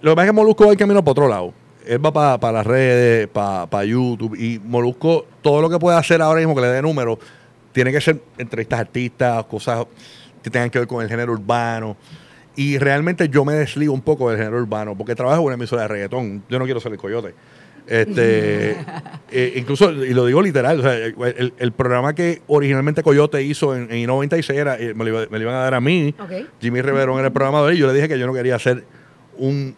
lo 0.00 0.12
que 0.12 0.16
pasa 0.16 0.24
es 0.24 0.28
que 0.30 0.36
Molusco 0.36 0.64
va 0.64 0.72
el 0.72 0.78
camino 0.78 1.02
para 1.04 1.12
otro 1.12 1.28
lado. 1.28 1.52
Él 1.86 2.04
va 2.04 2.38
para 2.38 2.52
las 2.52 2.66
redes, 2.66 3.28
para 3.28 3.84
YouTube. 3.84 4.34
Y 4.38 4.58
Molusco, 4.60 5.26
todo 5.42 5.60
lo 5.60 5.68
que 5.68 5.78
puede 5.78 5.98
hacer 5.98 6.22
ahora 6.22 6.38
mismo 6.38 6.54
que 6.54 6.60
le 6.62 6.68
dé 6.68 6.80
números, 6.80 7.18
tiene 7.72 7.92
que 7.92 8.00
ser 8.00 8.20
entrevistas 8.38 8.78
a 8.78 8.80
artistas, 8.82 9.44
cosas 9.44 9.86
que 10.42 10.50
tengan 10.50 10.70
que 10.70 10.78
ver 10.78 10.88
con 10.88 11.02
el 11.02 11.08
género 11.08 11.32
urbano. 11.32 11.96
Y 12.60 12.76
realmente 12.78 13.28
yo 13.30 13.44
me 13.44 13.54
desligo 13.54 13.92
un 13.94 14.02
poco 14.02 14.28
del 14.28 14.38
género 14.38 14.58
urbano, 14.58 14.94
porque 14.96 15.14
trabajo 15.14 15.40
en 15.40 15.46
una 15.46 15.54
emisora 15.54 15.82
de 15.82 15.88
reggaetón. 15.88 16.42
Yo 16.48 16.58
no 16.58 16.64
quiero 16.66 16.78
ser 16.80 16.92
el 16.92 16.98
coyote. 16.98 17.34
Este, 17.86 18.76
eh, 19.30 19.54
incluso, 19.56 19.90
y 19.92 20.12
lo 20.12 20.26
digo 20.26 20.42
literal, 20.42 20.78
o 20.78 20.82
sea, 20.82 20.94
el, 20.94 21.54
el 21.58 21.72
programa 21.72 22.14
que 22.14 22.42
originalmente 22.48 23.02
Coyote 23.02 23.42
hizo 23.42 23.74
en, 23.74 23.90
en 23.90 24.06
96 24.06 24.58
era, 24.58 24.78
eh, 24.78 24.92
me, 24.94 25.04
lo 25.04 25.10
iba- 25.10 25.26
me 25.30 25.38
lo 25.38 25.44
iban 25.44 25.54
a 25.54 25.60
dar 25.60 25.74
a 25.74 25.80
mí. 25.80 26.14
Jimmy 26.60 26.82
Riverón 26.82 27.18
era 27.18 27.28
el 27.28 27.32
programador 27.32 27.72
y 27.72 27.78
yo 27.78 27.86
le 27.86 27.94
dije 27.94 28.08
que 28.08 28.18
yo 28.18 28.26
no 28.26 28.34
quería 28.34 28.58
ser 28.58 28.84
un 29.38 29.74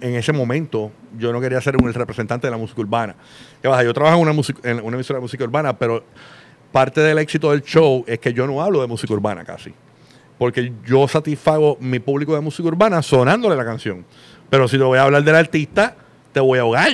en 0.00 0.14
ese 0.14 0.32
momento 0.32 0.92
yo 1.18 1.32
no 1.32 1.40
quería 1.40 1.60
ser 1.60 1.76
un 1.76 1.88
el 1.88 1.94
representante 1.94 2.46
de 2.46 2.52
la 2.52 2.56
música 2.56 2.80
urbana. 2.80 3.16
¿Qué 3.60 3.68
pasa? 3.68 3.82
Yo 3.82 3.92
trabajo 3.92 4.16
en 4.16 4.22
una, 4.22 4.32
música- 4.32 4.60
en 4.70 4.80
una 4.84 4.94
emisora 4.96 5.18
de 5.18 5.22
música 5.22 5.42
urbana, 5.42 5.76
pero 5.76 6.04
parte 6.70 7.00
del 7.00 7.18
éxito 7.18 7.50
del 7.50 7.62
show 7.62 8.04
es 8.06 8.20
que 8.20 8.32
yo 8.32 8.46
no 8.46 8.62
hablo 8.62 8.80
de 8.80 8.86
música 8.86 9.12
urbana 9.12 9.44
casi. 9.44 9.74
Porque 10.38 10.72
yo 10.86 11.08
satisfago 11.08 11.76
mi 11.80 11.98
público 11.98 12.34
de 12.34 12.40
música 12.40 12.68
urbana 12.68 13.02
sonándole 13.02 13.56
la 13.56 13.64
canción. 13.64 14.04
Pero 14.48 14.68
si 14.68 14.78
te 14.78 14.84
voy 14.84 14.98
a 14.98 15.02
hablar 15.02 15.24
del 15.24 15.34
artista, 15.34 15.96
te 16.32 16.40
voy 16.40 16.58
a 16.58 16.62
ahogar. 16.62 16.92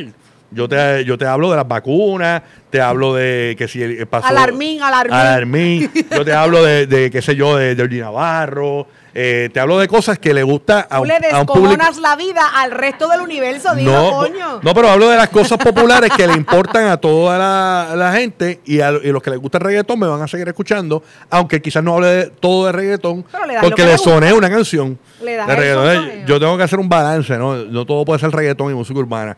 Yo 0.51 0.69
te, 0.69 1.05
yo 1.05 1.19
te 1.19 1.27
hablo 1.27 1.51
de 1.51 1.57
las 1.57 1.67
vacunas, 1.67 2.43
te 2.71 2.81
hablo 2.81 3.15
de 3.15 3.57
que 3.59 3.67
si 3.67 3.83
el- 3.83 4.07
pasó... 4.07 4.29
Alarmín, 4.29 4.81
alarmín. 4.83 5.15
Alarmín. 5.19 5.91
Yo 6.11 6.25
te 6.25 6.33
hablo 6.33 6.63
de, 6.63 6.87
de 6.87 7.11
qué 7.11 7.21
sé 7.23 7.35
yo, 7.35 7.57
de, 7.57 7.75
de 7.75 7.89
Navarro. 8.01 8.87
eh, 9.15 9.49
te 9.53 9.59
hablo 9.59 9.81
de 9.81 9.89
cosas 9.89 10.17
que 10.21 10.33
le 10.33 10.45
gusta 10.45 10.87
a 10.89 10.97
Tú 10.99 11.03
un, 11.03 11.09
le 11.09 11.15
a 11.33 11.41
un 11.41 11.47
público... 11.47 11.69
descojonas 11.71 11.99
la 11.99 12.15
vida 12.15 12.43
al 12.55 12.71
resto 12.71 13.09
del 13.09 13.21
universo, 13.23 13.75
digo, 13.75 13.91
No, 13.91 14.11
coño. 14.13 14.61
no, 14.63 14.75
pero 14.75 14.91
hablo 14.91 15.09
de 15.09 15.17
las 15.17 15.29
cosas 15.31 15.59
populares 15.59 16.13
que 16.17 16.25
le 16.27 16.35
importan 16.35 16.87
a 16.87 16.99
toda 16.99 17.37
la, 17.37 17.97
la 17.97 18.13
gente 18.13 18.61
y 18.65 18.81
a 18.81 18.91
y 18.93 19.11
los 19.11 19.23
que 19.25 19.31
les 19.31 19.41
gusta 19.41 19.59
el 19.59 19.65
reggaetón 19.65 19.99
me 19.99 20.07
van 20.07 20.23
a 20.23 20.29
seguir 20.29 20.47
escuchando, 20.47 21.03
aunque 21.31 21.61
quizás 21.61 21.83
no 21.83 21.95
hable 21.97 22.07
de 22.09 22.27
todo 22.27 22.67
de 22.67 22.73
reggaetón, 22.73 23.25
le 23.49 23.59
porque 23.61 23.83
que 23.83 23.89
le 23.89 23.99
soné 23.99 24.33
una 24.33 24.49
canción 24.51 24.97
Le 25.21 25.33
de 25.33 25.47
reggaetón. 25.47 25.95
sonsoneo. 25.97 26.27
Yo 26.27 26.39
tengo 26.39 26.57
que 26.57 26.63
hacer 26.63 26.79
un 26.79 26.89
balance, 26.89 27.37
¿no? 27.39 27.57
No 27.57 27.85
todo 27.85 28.05
puede 28.05 28.21
ser 28.21 28.31
reggaetón 28.31 28.71
y 28.71 28.75
música 28.75 29.01
urbana. 29.01 29.37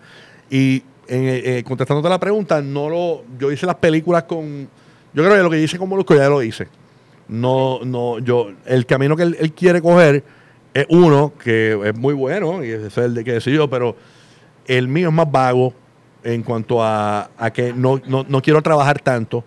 Y 0.50 0.82
eh, 1.08 1.62
contestándote 1.64 2.08
la 2.08 2.18
pregunta, 2.20 2.60
no 2.60 2.88
lo, 2.88 3.24
yo 3.38 3.50
hice 3.52 3.66
las 3.66 3.76
películas 3.76 4.24
con, 4.24 4.68
yo 5.12 5.22
creo 5.22 5.36
que 5.36 5.42
lo 5.42 5.50
que 5.50 5.60
hice 5.60 5.78
con 5.78 5.88
Molusco 5.88 6.14
ya 6.14 6.28
lo 6.28 6.42
hice. 6.42 6.68
No, 7.28 7.80
no, 7.84 8.18
yo, 8.20 8.50
el 8.66 8.86
camino 8.86 9.16
que 9.16 9.24
él, 9.24 9.36
él 9.40 9.52
quiere 9.52 9.82
coger 9.82 10.22
es 10.74 10.86
uno 10.90 11.32
que 11.42 11.78
es 11.84 11.96
muy 11.96 12.14
bueno 12.14 12.62
y 12.64 12.70
ese 12.70 12.86
es 12.88 12.98
el 12.98 13.14
de 13.14 13.24
que 13.24 13.32
decidió, 13.32 13.68
pero 13.68 13.96
el 14.66 14.88
mío 14.88 15.08
es 15.08 15.14
más 15.14 15.30
vago 15.30 15.72
en 16.22 16.42
cuanto 16.42 16.82
a, 16.82 17.30
a 17.38 17.50
que 17.52 17.72
no, 17.72 18.00
no, 18.06 18.24
no 18.28 18.42
quiero 18.42 18.60
trabajar 18.62 19.00
tanto. 19.00 19.42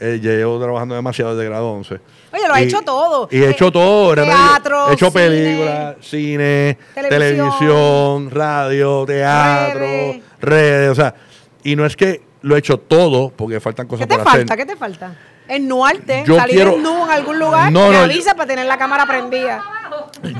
Eh, 0.00 0.18
llevo 0.20 0.60
trabajando 0.60 0.96
demasiado 0.96 1.36
desde 1.36 1.48
grado 1.48 1.70
11. 1.70 1.94
Oye, 2.32 2.48
lo 2.48 2.54
ha 2.54 2.60
hecho 2.60 2.82
todo. 2.82 3.28
Y 3.30 3.36
he 3.38 3.44
Eh, 3.46 3.50
hecho 3.50 3.70
todo. 3.70 4.12
realmente. 4.12 4.42
teatro, 4.42 4.90
He 4.90 4.94
hecho 4.94 5.10
cine, 5.10 5.20
películas, 5.28 5.96
cine, 6.00 6.78
televisión, 6.94 7.10
televisión, 7.50 8.30
radio, 8.32 9.04
teatro, 9.06 9.80
redes. 9.80 10.22
Redes. 10.44 10.90
O 10.90 10.94
sea, 10.94 11.14
y 11.62 11.76
no 11.76 11.84
es 11.86 11.96
que 11.96 12.22
lo 12.42 12.56
he 12.56 12.58
hecho 12.58 12.78
todo, 12.78 13.30
porque 13.34 13.60
faltan 13.60 13.86
¿Qué 13.86 13.90
cosas 13.90 14.08
te 14.08 14.14
por 14.14 14.24
falta? 14.24 14.54
hacer. 14.54 14.66
¿Qué 14.66 14.72
te 14.72 14.76
falta? 14.76 15.16
¿Ennuarte? 15.48 16.24
Yo 16.26 16.36
¿Salir 16.36 16.56
quiero- 16.56 16.74
en 16.76 16.82
nu 16.82 17.04
en 17.04 17.10
algún 17.10 17.38
lugar? 17.38 17.70
No, 17.72 17.88
Me 17.88 17.92
no, 17.94 17.98
avisa 18.04 18.34
para 18.34 18.46
tener 18.48 18.66
la 18.66 18.78
cámara 18.78 19.06
prendida. 19.06 19.62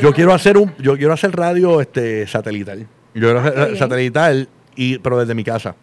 Yo 0.00 0.12
quiero 0.14 0.32
hacer 0.32 0.56
un, 0.56 0.74
yo 0.78 0.96
quiero 0.96 1.12
hacer 1.12 1.32
radio 1.36 1.80
este 1.80 2.26
satelital. 2.26 2.86
Yo 3.14 3.20
quiero 3.20 3.40
hacer 3.40 3.68
qué 3.70 3.76
satelital 3.76 4.48
y 4.76 4.98
pero 4.98 5.18
desde 5.18 5.34
mi 5.34 5.44
casa. 5.44 5.74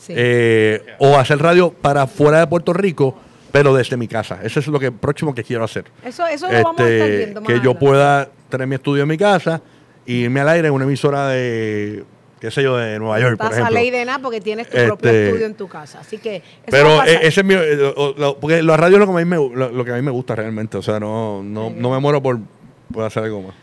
Sí. 0.00 0.14
Eh, 0.16 0.80
o 0.98 1.16
hacer 1.18 1.38
radio 1.38 1.72
para 1.72 2.06
fuera 2.06 2.40
de 2.40 2.46
Puerto 2.46 2.72
Rico, 2.72 3.16
pero 3.52 3.74
desde 3.74 3.96
mi 3.96 4.08
casa. 4.08 4.38
Eso 4.42 4.60
es 4.60 4.66
lo 4.68 4.78
que 4.80 4.90
próximo 4.92 5.34
que 5.34 5.42
quiero 5.44 5.64
hacer. 5.64 5.84
eso 6.04 6.26
eso 6.26 6.46
lo 6.50 6.62
vamos 6.62 6.80
a 6.80 6.88
estar 6.88 7.08
Este, 7.08 7.16
viendo 7.18 7.40
más 7.40 7.48
que 7.52 7.60
yo 7.60 7.74
pueda 7.78 8.28
tener 8.48 8.66
mi 8.66 8.74
estudio 8.76 9.02
en 9.02 9.08
mi 9.08 9.18
casa 9.18 9.60
y 10.06 10.22
irme 10.24 10.40
al 10.40 10.48
aire 10.48 10.68
en 10.68 10.74
una 10.74 10.84
emisora 10.84 11.28
de 11.28 12.04
qué 12.42 12.50
sé 12.50 12.62
yo 12.62 12.76
de 12.76 12.98
Nueva 12.98 13.20
York, 13.20 13.38
por 13.38 13.46
Pasa 13.46 13.60
ejemplo. 13.60 13.74
ley 13.80 13.90
de 13.90 14.04
nada 14.04 14.18
porque 14.18 14.40
tienes 14.40 14.68
tu 14.68 14.76
Este, 14.76 14.86
propio 14.88 15.10
estudio 15.12 15.46
en 15.46 15.54
tu 15.54 15.68
casa. 15.68 16.00
Así 16.00 16.18
que 16.18 16.36
eso 16.36 16.44
va 16.44 16.58
a 16.66 16.70
Pero 16.70 16.88
pasar. 16.96 17.08
eh, 17.08 17.18
ese 17.22 17.40
es 17.40 17.46
mi 17.46 17.54
eh, 17.54 17.76
lo- 17.76 18.14
lo- 18.18 18.36
porque 18.38 18.62
la 18.64 18.76
radio 18.76 18.96
es 18.96 19.00
lo 19.00 19.06
que 19.06 19.12
a 19.12 19.24
mí 19.24 19.30
me, 19.30 19.36
lo, 19.36 19.70
lo 19.70 19.84
que 19.84 19.92
a 19.92 19.94
mí 19.94 20.02
me 20.02 20.10
gusta 20.10 20.34
realmente, 20.34 20.76
o 20.76 20.82
sea, 20.82 20.98
no 20.98 21.40
no, 21.42 21.70
no 21.70 21.90
me 21.90 21.98
muero 22.00 22.20
por, 22.20 22.40
por 22.92 23.04
hacer 23.04 23.22
algo 23.22 23.42
más. 23.42 23.54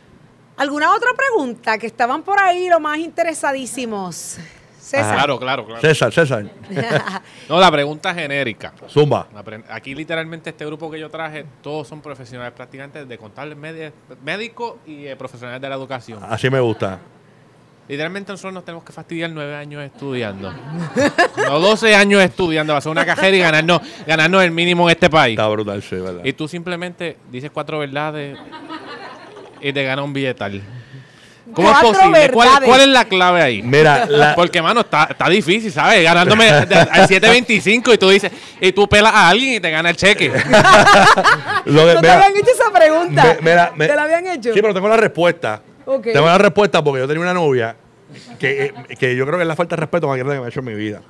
¿Alguna 0.56 0.94
otra 0.96 1.10
pregunta? 1.16 1.78
Que 1.78 1.88
estaban 1.88 2.24
por 2.24 2.40
ahí 2.40 2.70
los 2.70 2.80
más 2.82 2.98
interesadísimos. 3.00 4.38
César. 4.80 5.14
Claro, 5.14 5.38
claro, 5.40 5.66
claro. 5.66 5.82
César, 5.82 6.12
César, 6.12 6.46
No, 7.50 7.60
la 7.60 7.70
pregunta 7.72 8.14
genérica. 8.14 8.74
zumba. 8.88 9.28
Aquí 9.70 9.94
literalmente 9.94 10.50
este 10.50 10.66
grupo 10.66 10.90
que 10.90 11.00
yo 11.00 11.10
traje, 11.10 11.46
todos 11.62 11.88
son 11.88 12.02
profesionales 12.02 12.54
practicantes 12.54 13.08
de 13.08 13.18
contables 13.18 13.56
médicos 14.24 14.76
y 14.88 15.06
eh, 15.06 15.16
profesionales 15.16 15.62
de 15.62 15.70
la 15.70 15.76
educación. 15.76 16.20
Así 16.28 16.50
me 16.50 16.60
gusta. 16.60 16.98
Literalmente 17.90 18.32
nosotros 18.32 18.54
nos 18.54 18.64
tenemos 18.64 18.84
que 18.84 18.94
fastidiar 18.94 19.32
nueve 19.32 19.56
años 19.56 19.84
estudiando. 19.84 20.54
no 21.38 21.60
12 21.60 21.96
años 21.96 22.22
estudiando, 22.22 22.72
va 22.74 22.78
a 22.78 22.82
ser 22.82 22.92
una 22.92 23.04
cajera 23.04 23.36
y 23.36 23.40
ganarnos, 23.40 23.82
ganarnos 24.06 24.44
el 24.44 24.52
mínimo 24.52 24.88
en 24.88 24.94
este 24.96 25.10
país. 25.10 25.34
Está 25.34 25.48
brutal, 25.48 25.82
sí, 25.82 25.96
¿verdad? 25.96 26.22
Y 26.24 26.34
tú 26.34 26.48
simplemente 26.48 27.18
dices 27.32 27.50
cuatro 27.52 27.80
verdades 27.80 28.38
y 29.60 29.74
te 29.74 29.84
gana 29.84 30.04
un 30.04 30.14
billetal. 30.14 30.62
¿Cómo 31.52 31.72
es 31.72 31.78
posible? 31.80 32.30
¿Cuál, 32.32 32.82
es 32.82 32.88
la 32.90 33.06
clave 33.06 33.42
ahí? 33.42 33.64
Mira, 33.64 34.06
la- 34.06 34.36
Porque, 34.36 34.62
mano, 34.62 34.82
está, 34.82 35.06
está 35.10 35.28
difícil, 35.28 35.72
¿sabes? 35.72 36.04
Ganándome 36.04 36.48
al 36.52 36.68
7.25 36.70 37.96
y 37.96 37.98
tú 37.98 38.10
dices, 38.12 38.32
y 38.62 38.72
tú 38.72 38.88
pelas 38.88 39.16
a 39.16 39.30
alguien 39.30 39.56
y 39.56 39.60
te 39.60 39.72
gana 39.72 39.90
el 39.90 39.96
cheque. 39.96 40.32
lo 41.66 41.88
de- 41.88 41.96
¿No 41.96 42.02
te 42.02 42.08
mira, 42.08 42.14
habían 42.18 42.38
hecho 42.38 42.52
esa 42.54 42.72
pregunta? 42.72 43.24
me- 43.42 43.50
mira, 43.50 43.72
me- 43.76 43.88
¿Te 43.88 43.96
la 43.96 44.04
habían 44.04 44.28
hecho? 44.28 44.54
Sí, 44.54 44.62
pero 44.62 44.76
tengo 44.76 44.88
la 44.88 44.98
respuesta. 44.98 45.64
Ok. 45.92 46.04
Tengo 46.14 46.26
la 46.26 46.38
respuesta 46.38 46.84
porque 46.84 47.00
yo 47.02 47.08
tenía 47.08 47.22
una 47.24 47.34
novia 47.34 47.76
que, 48.40 48.66
eh, 48.66 48.74
que 49.00 49.16
yo 49.16 49.26
creo 49.26 49.38
que 49.38 49.44
es 49.44 49.48
la 49.48 49.56
falta 49.56 49.76
de 49.76 49.80
respeto 49.82 50.08
más 50.08 50.18
grande 50.18 50.36
que 50.36 50.40
me 50.40 50.46
ha 50.46 50.50
hecho 50.50 50.60
en 50.60 50.66
mi 50.66 50.74
vida. 50.76 51.02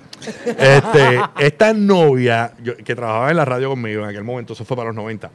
Este, 0.46 1.20
esta 1.40 1.74
novia 1.74 2.54
yo- 2.64 2.78
que 2.78 2.96
trabajaba 2.96 3.30
en 3.32 3.38
la 3.38 3.46
radio 3.46 3.70
conmigo 3.70 4.04
en 4.04 4.10
aquel 4.10 4.24
momento, 4.24 4.54
eso 4.54 4.66
fue 4.66 4.78
para 4.78 4.88
los 4.88 4.96
90. 4.96 5.30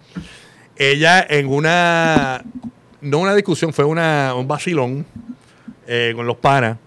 Ella 0.77 1.25
en 1.29 1.49
una, 1.49 2.43
no 3.01 3.19
una 3.19 3.35
discusión, 3.35 3.73
fue 3.73 3.85
una, 3.85 4.35
un 4.35 4.49
vacilón 4.49 5.05
eh, 5.87 6.13
con 6.17 6.27
los 6.27 6.37
panas, 6.37 6.79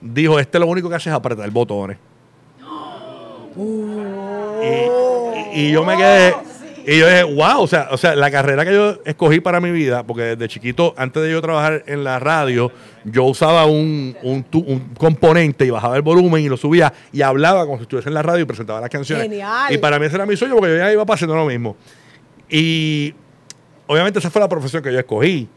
dijo, 0.00 0.38
este 0.38 0.58
lo 0.58 0.66
único 0.66 0.88
que 0.88 0.96
hace 0.96 1.10
es 1.10 1.14
apretar 1.14 1.48
botones. 1.50 1.98
Y, 5.54 5.60
y 5.60 5.70
yo 5.72 5.84
me 5.84 5.96
quedé. 5.96 6.34
Y 6.86 6.98
yo 6.98 7.06
dije, 7.06 7.22
wow, 7.22 7.62
o 7.62 7.66
sea, 7.66 7.88
o 7.90 7.96
sea, 7.96 8.14
la 8.14 8.30
carrera 8.30 8.64
que 8.64 8.72
yo 8.72 8.98
escogí 9.06 9.40
para 9.40 9.58
mi 9.60 9.70
vida, 9.70 10.02
porque 10.02 10.22
desde 10.22 10.48
chiquito, 10.48 10.94
antes 10.98 11.22
de 11.22 11.30
yo 11.30 11.40
trabajar 11.40 11.82
en 11.86 12.04
la 12.04 12.18
radio, 12.18 12.70
yo 13.04 13.24
usaba 13.24 13.64
un, 13.64 14.14
un, 14.22 14.44
componente 14.98 15.64
y 15.64 15.70
bajaba 15.70 15.96
el 15.96 16.02
volumen 16.02 16.44
y 16.44 16.48
lo 16.48 16.58
subía 16.58 16.92
y 17.10 17.22
hablaba 17.22 17.64
como 17.64 17.78
si 17.78 17.82
estuviese 17.82 18.10
en 18.10 18.14
la 18.14 18.22
radio 18.22 18.42
y 18.42 18.44
presentaba 18.44 18.80
las 18.80 18.90
canciones. 18.90 19.24
Genial. 19.24 19.72
Y 19.72 19.78
para 19.78 19.98
mí 19.98 20.06
ese 20.06 20.16
era 20.16 20.26
mi 20.26 20.36
sueño 20.36 20.56
porque 20.56 20.72
yo 20.72 20.76
ya 20.76 20.92
iba 20.92 21.06
pasando 21.06 21.34
lo 21.34 21.46
mismo. 21.46 21.76
Y 22.50 23.14
obviamente 23.86 24.18
esa 24.18 24.30
fue 24.30 24.42
la 24.42 24.48
profesión 24.48 24.82
que 24.82 24.92
yo 24.92 24.98
escogí. 24.98 25.48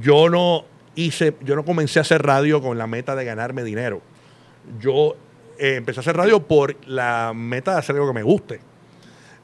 Yo 0.00 0.28
no 0.28 0.64
hice, 0.94 1.34
yo 1.42 1.56
no 1.56 1.64
comencé 1.64 1.98
a 1.98 2.02
hacer 2.02 2.22
radio 2.22 2.60
con 2.60 2.76
la 2.76 2.86
meta 2.86 3.16
de 3.16 3.24
ganarme 3.24 3.64
dinero. 3.64 4.02
Yo 4.78 5.16
eh, 5.58 5.76
empecé 5.76 6.00
a 6.00 6.02
hacer 6.02 6.16
radio 6.16 6.46
por 6.46 6.76
la 6.86 7.32
meta 7.34 7.72
de 7.72 7.78
hacer 7.78 7.96
algo 7.96 8.08
que 8.08 8.14
me 8.14 8.22
guste. 8.22 8.71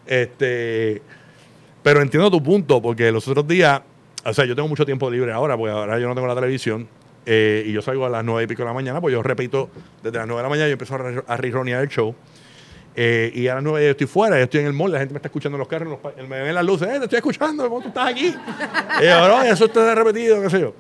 Este, 0.08 1.02
pero 1.82 2.00
entiendo 2.02 2.30
tu 2.30 2.42
punto, 2.42 2.80
porque 2.82 3.12
los 3.12 3.26
otros 3.28 3.46
días, 3.46 3.80
o 4.24 4.32
sea, 4.32 4.44
yo 4.44 4.56
tengo 4.56 4.68
mucho 4.68 4.84
tiempo 4.86 5.10
libre 5.10 5.32
ahora, 5.32 5.56
porque 5.56 5.72
ahora 5.72 5.98
yo 5.98 6.08
no 6.08 6.14
tengo 6.14 6.26
la 6.26 6.34
televisión, 6.34 6.88
eh, 7.26 7.62
y 7.66 7.72
yo 7.72 7.82
salgo 7.82 8.06
a 8.06 8.08
las 8.08 8.24
nueve 8.24 8.44
y 8.44 8.46
pico 8.46 8.62
de 8.62 8.68
la 8.68 8.72
mañana, 8.74 9.00
pues 9.00 9.12
yo 9.12 9.22
repito, 9.22 9.68
desde 10.02 10.16
las 10.18 10.26
nueve 10.26 10.40
de 10.40 10.42
la 10.44 10.48
mañana 10.48 10.68
yo 10.68 10.72
empiezo 10.72 10.94
a, 10.94 11.32
a 11.32 11.36
rironear 11.36 11.82
el 11.82 11.88
show. 11.88 12.14
eh, 12.96 13.30
y 13.34 13.46
a 13.48 13.54
las 13.54 13.62
nueve 13.62 13.84
yo 13.84 13.90
estoy 13.92 14.06
fuera, 14.06 14.38
yo 14.38 14.44
estoy 14.44 14.60
en 14.60 14.66
el 14.66 14.72
mall, 14.72 14.90
la 14.90 14.98
gente 14.98 15.12
me 15.14 15.18
está 15.18 15.28
escuchando 15.28 15.56
en 15.56 15.60
los 15.60 15.68
carros, 15.68 15.86
en 15.86 15.90
los 15.90 16.00
pa- 16.00 16.12
me 16.22 16.42
ven 16.42 16.54
las 16.54 16.64
luces, 16.64 16.88
eh, 16.88 16.98
te 16.98 17.04
estoy 17.04 17.18
escuchando, 17.18 17.68
¿cómo 17.68 17.80
tú 17.82 17.88
estás 17.88 18.08
aquí? 18.08 18.34
y 19.00 19.04
yo, 19.04 19.28
"No, 19.28 19.42
eso 19.42 19.66
está 19.66 19.94
repetido, 19.94 20.42
qué 20.42 20.50
sé 20.50 20.60
yo. 20.60 20.74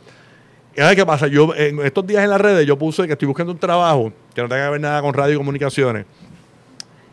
Y 0.76 0.80
ahora, 0.80 0.94
¿qué 0.96 1.04
pasa? 1.06 1.26
Yo 1.26 1.54
en 1.54 1.80
estos 1.80 2.06
días 2.06 2.22
en 2.24 2.30
las 2.30 2.40
redes 2.40 2.66
yo 2.66 2.76
puse 2.78 3.06
que 3.06 3.12
estoy 3.12 3.26
buscando 3.26 3.52
un 3.52 3.58
trabajo 3.58 4.12
que 4.34 4.40
no 4.42 4.48
tenga 4.48 4.64
que 4.66 4.70
ver 4.72 4.80
nada 4.80 5.00
con 5.02 5.12
radio 5.12 5.34
y 5.34 5.36
comunicaciones. 5.36 6.06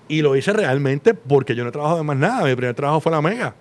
Y 0.07 0.21
lo 0.21 0.35
hice 0.35 0.53
realmente 0.53 1.13
porque 1.13 1.55
yo 1.55 1.63
no 1.63 1.69
he 1.69 1.71
trabajado 1.71 1.97
de 1.99 2.03
más 2.03 2.17
nada. 2.17 2.43
Mi 2.45 2.55
primer 2.55 2.75
trabajo 2.75 2.99
fue 3.01 3.11
la 3.11 3.21
Mega. 3.21 3.55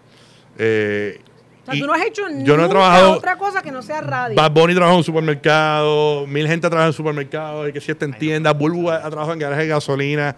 Eh, 0.58 1.20
O 1.66 1.72
sea, 1.72 1.80
tú 1.80 1.86
no 1.86 1.94
has 1.94 2.04
hecho 2.04 2.22
yo 2.42 2.56
no 2.56 2.66
he 2.66 2.68
trabajado. 2.68 3.12
otra 3.12 3.36
cosa 3.38 3.62
que 3.62 3.70
no 3.72 3.80
sea 3.82 4.00
radio. 4.02 4.36
Bad 4.36 4.50
Bunny 4.52 4.74
trabajó 4.74 4.92
en 4.92 4.98
un 4.98 5.04
supermercado, 5.04 6.26
mil 6.26 6.46
gente 6.46 6.68
trabaja 6.68 6.88
en 6.88 6.92
supermercados, 6.92 7.72
que 7.72 7.80
si 7.80 7.90
está 7.92 8.04
en 8.04 8.12
tiendas, 8.18 8.56
Bulbu 8.56 8.90
ha, 8.90 9.00
trabajado 9.00 9.32
en 9.32 9.38
garaje 9.38 9.62
de 9.62 9.68
gasolina, 9.68 10.36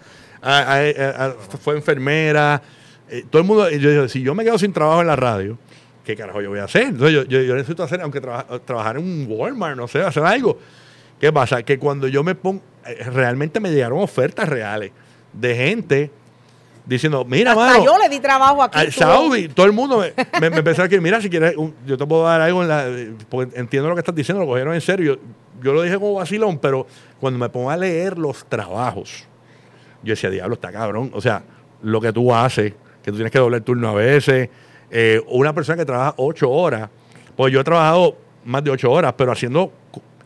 fue 1.61 1.75
enfermera. 1.75 2.61
eh, 3.09 3.23
todo 3.29 3.41
el 3.41 3.47
mundo, 3.47 3.69
yo 3.69 3.89
digo, 3.89 4.07
si 4.09 4.21
yo 4.21 4.35
me 4.35 4.43
quedo 4.43 4.57
sin 4.57 4.73
trabajo 4.73 4.99
en 5.01 5.07
la 5.07 5.15
radio, 5.15 5.57
¿qué 6.03 6.15
carajo 6.15 6.41
yo 6.41 6.49
voy 6.49 6.59
a 6.59 6.65
hacer? 6.65 6.83
Entonces 6.83 7.13
yo, 7.13 7.23
yo- 7.23 7.41
yo 7.41 7.55
necesito 7.55 7.83
hacer, 7.83 8.01
aunque 8.01 8.19
traba- 8.21 8.45
trabajar 8.65 8.97
en 8.97 9.03
un 9.03 9.25
Walmart, 9.29 9.77
no 9.77 9.87
sé, 9.87 10.01
hacer 10.01 10.23
algo. 10.23 10.57
¿Qué 11.19 11.31
pasa? 11.31 11.63
Que 11.63 11.79
cuando 11.79 12.07
yo 12.07 12.23
me 12.23 12.35
pongo, 12.35 12.61
eh, 12.85 13.03
realmente 13.13 13.59
me 13.59 13.71
llegaron 13.71 13.99
ofertas 13.99 14.47
reales 14.49 14.91
de 15.39 15.55
gente 15.55 16.11
diciendo, 16.85 17.25
mira, 17.25 17.51
Hasta 17.51 17.65
mano, 17.65 17.85
yo 17.85 17.97
le 17.97 18.07
di 18.09 18.19
trabajo 18.19 18.63
aquí. 18.63 18.79
al 18.79 18.91
Saudi, 18.93 19.49
todo 19.49 19.65
el 19.65 19.73
mundo 19.73 19.99
me, 19.99 20.13
me, 20.39 20.49
me 20.49 20.57
empezó 20.59 20.81
a 20.83 20.85
decir, 20.85 21.01
mira, 21.01 21.21
si 21.21 21.29
quieres, 21.29 21.55
un- 21.57 21.73
yo 21.85 21.97
te 21.97 22.05
puedo 22.05 22.23
dar 22.23 22.39
algo 22.39 22.61
en 22.61 22.67
la... 22.69 22.85
Porque 23.29 23.59
entiendo 23.59 23.89
lo 23.89 23.95
que 23.95 23.99
estás 23.99 24.15
diciendo, 24.15 24.41
lo 24.41 24.47
cogieron 24.47 24.73
en 24.73 24.79
serio. 24.81 25.15
Yo, 25.15 25.21
yo 25.63 25.73
lo 25.73 25.81
dije 25.81 25.95
como 25.95 26.13
vacilón, 26.13 26.59
pero 26.59 26.87
cuando 27.19 27.39
me 27.39 27.49
pongo 27.49 27.69
a 27.69 27.75
leer 27.77 28.17
los 28.17 28.45
trabajos, 28.45 29.25
yo 30.03 30.11
decía, 30.11 30.29
diablo, 30.29 30.53
está 30.53 30.71
cabrón. 30.71 31.11
O 31.13 31.19
sea, 31.19 31.43
lo 31.81 31.99
que 31.99 32.13
tú 32.13 32.33
haces, 32.33 32.73
que 33.03 33.11
tú 33.11 33.17
tienes 33.17 33.31
que 33.33 33.39
doblar 33.39 33.61
turno 33.61 33.89
a 33.89 33.93
veces, 33.93 34.49
eh, 34.89 35.21
una 35.27 35.51
persona 35.53 35.75
que 35.77 35.85
trabaja 35.85 36.13
ocho 36.17 36.49
horas, 36.49 36.89
pues 37.35 37.51
yo 37.51 37.59
he 37.59 37.63
trabajado 37.65 38.15
más 38.45 38.63
de 38.63 38.71
ocho 38.71 38.89
horas, 38.91 39.13
pero 39.17 39.33
haciendo 39.33 39.73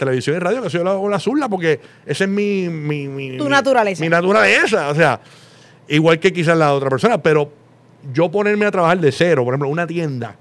televisión 0.05 0.35
y 0.35 0.39
radio, 0.39 0.61
que 0.63 0.69
soy 0.69 0.79
yo 0.79 0.83
lo 0.83 0.91
hago 0.91 1.01
con 1.03 1.11
la 1.11 1.19
zurda, 1.19 1.47
porque 1.47 1.79
esa 2.05 2.23
es 2.25 2.29
mi... 2.29 2.67
mi, 2.69 3.07
mi- 3.07 3.37
Tu 3.37 3.43
mi- 3.45 3.49
naturaleza. 3.49 4.03
Mi 4.03 4.09
naturaleza, 4.09 4.89
o 4.89 4.95
sea, 4.95 5.19
igual 5.87 6.19
que 6.19 6.33
quizás 6.33 6.57
la 6.57 6.73
otra 6.73 6.89
persona, 6.89 7.17
pero 7.21 7.51
yo 8.11 8.29
ponerme 8.31 8.65
a 8.65 8.71
trabajar 8.71 8.99
de 8.99 9.11
cero, 9.11 9.43
por 9.45 9.53
ejemplo, 9.53 9.69
una 9.69 9.85
tienda, 9.87 10.35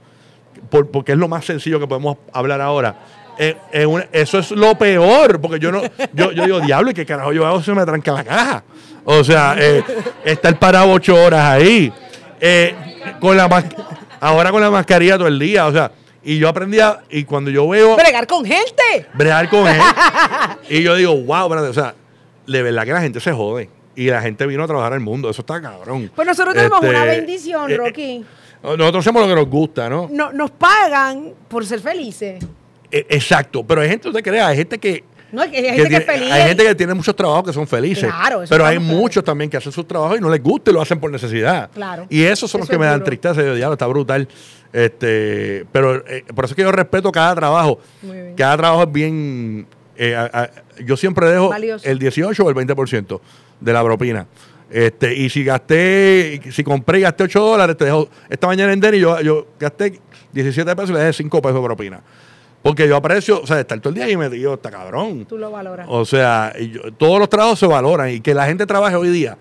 por- 0.70 0.90
porque 0.90 1.12
es 1.12 1.18
lo 1.18 1.28
más 1.28 1.44
sencillo 1.44 1.78
que 1.78 1.86
podemos 1.86 2.16
hablar 2.32 2.60
ahora. 2.60 2.96
eh, 3.38 3.56
eh, 3.72 3.86
una- 3.86 4.06
eso 4.12 4.38
es 4.38 4.50
lo 4.50 4.76
peor, 4.76 5.40
porque 5.40 5.58
yo 5.58 5.70
no, 5.72 5.80
yo, 6.12 6.32
yo 6.32 6.44
digo, 6.44 6.60
diablo, 6.60 6.90
¿y 6.90 6.94
qué 6.94 7.06
carajo 7.06 7.32
yo 7.32 7.46
hago 7.46 7.62
si 7.62 7.70
me 7.72 7.84
tranca 7.86 8.12
la 8.12 8.24
caja? 8.24 8.64
O 9.04 9.24
sea, 9.24 9.56
eh, 9.58 9.82
estar 10.24 10.58
parado 10.58 10.90
ocho 10.92 11.14
horas 11.14 11.42
ahí, 11.44 11.90
eh, 12.40 12.74
con 13.18 13.36
la 13.38 13.48
ahora 14.20 14.50
con 14.50 14.60
la 14.60 14.70
mascarilla 14.70 15.16
todo 15.16 15.28
el 15.28 15.38
día, 15.38 15.66
o 15.66 15.72
sea, 15.72 15.90
y 16.22 16.38
yo 16.38 16.48
aprendí 16.48 16.80
a, 16.80 17.00
y 17.10 17.24
cuando 17.24 17.50
yo 17.50 17.68
veo 17.68 17.96
Bregar 17.96 18.26
con 18.26 18.44
gente. 18.44 19.06
bregar 19.14 19.48
con 19.48 19.66
él. 19.68 19.80
y 20.68 20.82
yo 20.82 20.94
digo, 20.96 21.14
wow, 21.16 21.44
espérate, 21.46 21.68
o 21.68 21.74
sea, 21.74 21.94
de 22.46 22.62
verdad 22.62 22.84
que 22.84 22.92
la 22.92 23.00
gente 23.00 23.20
se 23.20 23.32
jode. 23.32 23.68
Y 23.96 24.06
la 24.08 24.22
gente 24.22 24.46
vino 24.46 24.62
a 24.62 24.66
trabajar 24.66 24.92
al 24.94 25.00
mundo. 25.00 25.28
Eso 25.28 25.42
está 25.42 25.60
cabrón. 25.60 26.10
Pues 26.14 26.26
nosotros 26.26 26.54
tenemos 26.54 26.78
Este, 26.82 26.88
una 26.94 27.04
bendición, 27.04 27.70
eh, 27.70 27.76
Rocky. 27.76 28.02
eh, 28.62 28.76
nosotros 28.78 29.04
hacemos 29.04 29.22
lo 29.22 29.28
que 29.28 29.34
nos 29.34 29.50
gusta, 29.50 29.88
¿no? 29.90 30.08
No, 30.10 30.32
nos 30.32 30.50
pagan 30.52 31.34
por 31.48 31.66
ser 31.66 31.80
felices. 31.80 32.42
Eh, 32.90 33.06
exacto. 33.10 33.64
Pero 33.66 33.80
hay 33.82 33.88
gente, 33.88 34.08
usted 34.08 34.22
crea, 34.22 34.46
hay 34.46 34.56
gente 34.56 34.78
que. 34.78 35.04
No, 35.32 35.42
hay 35.42 35.50
gente 35.50 35.88
que, 35.88 35.96
es 35.96 36.04
feliz. 36.04 36.32
hay 36.32 36.42
gente 36.48 36.64
que 36.64 36.74
tiene 36.74 36.94
muchos 36.94 37.14
trabajos 37.14 37.44
que 37.46 37.52
son 37.52 37.66
felices. 37.66 38.10
Claro, 38.10 38.42
pero 38.48 38.66
hay 38.66 38.78
muchos 38.78 39.22
también 39.24 39.48
que 39.50 39.56
hacen 39.56 39.72
sus 39.72 39.86
trabajos 39.86 40.18
y 40.18 40.20
no 40.20 40.28
les 40.30 40.42
gusta 40.42 40.70
y 40.70 40.74
lo 40.74 40.80
hacen 40.82 40.98
por 40.98 41.10
necesidad. 41.10 41.70
Claro. 41.72 42.06
Y 42.08 42.22
esos 42.22 42.50
son 42.50 42.60
los 42.60 42.68
que 42.68 42.78
me 42.78 42.86
dan 42.86 43.02
tristeza. 43.04 43.42
Yo, 43.42 43.54
diablo, 43.54 43.74
está 43.74 43.86
brutal. 43.86 44.26
Este, 44.72 45.64
pero 45.72 45.96
eh, 46.06 46.24
por 46.34 46.44
eso 46.44 46.52
es 46.52 46.56
que 46.56 46.62
yo 46.62 46.72
respeto 46.72 47.10
cada 47.12 47.34
trabajo. 47.34 47.78
Muy 48.02 48.16
bien. 48.16 48.34
Cada 48.36 48.56
trabajo 48.56 48.82
es 48.84 48.92
bien. 48.92 49.66
eh, 49.96 50.14
a- 50.16 50.30
a- 50.32 50.50
yo 50.84 50.96
siempre 50.96 51.28
dejo 51.28 51.50
Valioso. 51.50 51.86
el 51.88 51.98
18 51.98 52.44
o 52.44 52.48
el 52.48 52.54
20% 52.54 53.20
de 53.60 53.72
la 53.72 53.84
propina. 53.84 54.26
Este, 54.70 55.14
y 55.14 55.28
si 55.28 55.42
gasté, 55.44 56.40
si 56.52 56.62
compré 56.64 57.00
y 57.00 57.02
gasté 57.02 57.24
8 57.24 57.40
dólares, 57.40 57.76
te 57.76 57.84
dejo. 57.84 58.08
Esta 58.28 58.46
mañana 58.46 58.72
en 58.72 58.80
Denny 58.80 58.98
yo, 59.00 59.20
yo 59.20 59.48
gasté 59.58 60.00
17 60.32 60.74
pesos 60.76 60.90
y 60.90 60.92
le 60.94 61.00
dejé 61.00 61.12
5 61.12 61.42
pesos 61.42 61.56
de 61.60 61.64
propina. 61.66 62.00
Porque 62.62 62.86
yo 62.86 62.96
aprecio, 62.96 63.40
o 63.42 63.46
sea, 63.46 63.58
estar 63.60 63.78
todo 63.80 63.88
el 63.90 63.94
día 63.94 64.04
ahí 64.04 64.16
metido, 64.16 64.54
está 64.54 64.70
cabrón. 64.70 65.24
Tú 65.26 65.38
lo 65.38 65.50
valoras. 65.50 65.86
O 65.90 66.04
sea, 66.04 66.52
y 66.58 66.70
yo- 66.72 66.92
todos 66.96 67.18
los 67.18 67.28
trabajos 67.28 67.58
se 67.58 67.66
valoran 67.66 68.10
y 68.10 68.20
que 68.20 68.34
la 68.34 68.46
gente 68.46 68.66
trabaje 68.66 68.96
hoy 68.96 69.08
día. 69.08 69.38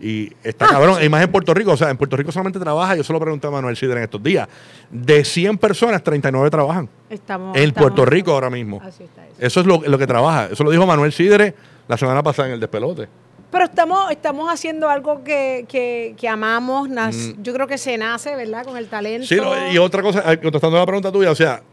Y 0.00 0.28
Ah, 0.32 0.36
está 0.44 0.66
cabrón. 0.66 0.96
Y 1.04 1.08
más 1.08 1.22
en 1.22 1.30
Puerto 1.30 1.52
Rico. 1.52 1.72
O 1.72 1.76
sea, 1.76 1.90
en 1.90 1.96
Puerto 1.98 2.16
Rico 2.16 2.32
solamente 2.32 2.58
trabaja, 2.58 2.96
yo 2.96 3.04
se 3.04 3.12
lo 3.12 3.20
pregunté 3.20 3.46
a 3.46 3.50
Manuel 3.50 3.76
Sidre 3.76 3.98
en 3.98 4.04
estos 4.04 4.22
días. 4.22 4.48
De 4.90 5.22
100 5.24 5.58
personas, 5.58 6.02
39 6.02 6.50
trabajan. 6.50 6.88
Estamos, 7.10 7.56
en 7.56 7.62
estamos- 7.68 7.90
Puerto 7.90 8.04
Rico 8.10 8.32
ahora 8.32 8.48
mismo. 8.50 8.80
Así 8.82 9.04
está 9.04 9.26
eso. 9.26 9.36
Eso 9.38 9.60
es 9.60 9.66
lo, 9.66 9.82
lo 9.86 9.98
que 9.98 10.06
trabaja. 10.06 10.46
Eso 10.50 10.64
lo 10.64 10.70
dijo 10.70 10.86
Manuel 10.86 11.12
Sidre 11.12 11.54
la 11.88 11.96
semana 11.98 12.22
pasada 12.22 12.48
en 12.48 12.54
el 12.54 12.60
despelote. 12.60 13.06
Pero 13.50 13.64
estamos, 13.66 14.10
estamos 14.10 14.50
haciendo 14.50 14.88
algo 14.88 15.22
que, 15.22 15.66
que, 15.68 16.14
que 16.18 16.26
amamos. 16.26 16.88
nas- 16.88 17.36
Yo 17.42 17.52
creo 17.52 17.66
que 17.66 17.76
se 17.76 17.98
nace, 17.98 18.34
¿verdad? 18.34 18.64
Con 18.64 18.78
el 18.78 18.88
talento. 18.88 19.26
Mm. 19.26 19.28
Sí, 19.28 19.36
y 19.74 19.78
otra 19.78 20.00
cosa, 20.02 20.32
eh, 20.32 20.40
contestando 20.40 20.78
la 20.78 20.86
pregunta 20.86 21.12
tuya, 21.12 21.30
o 21.30 21.34
sea, 21.34 21.62
mm, 21.62 21.71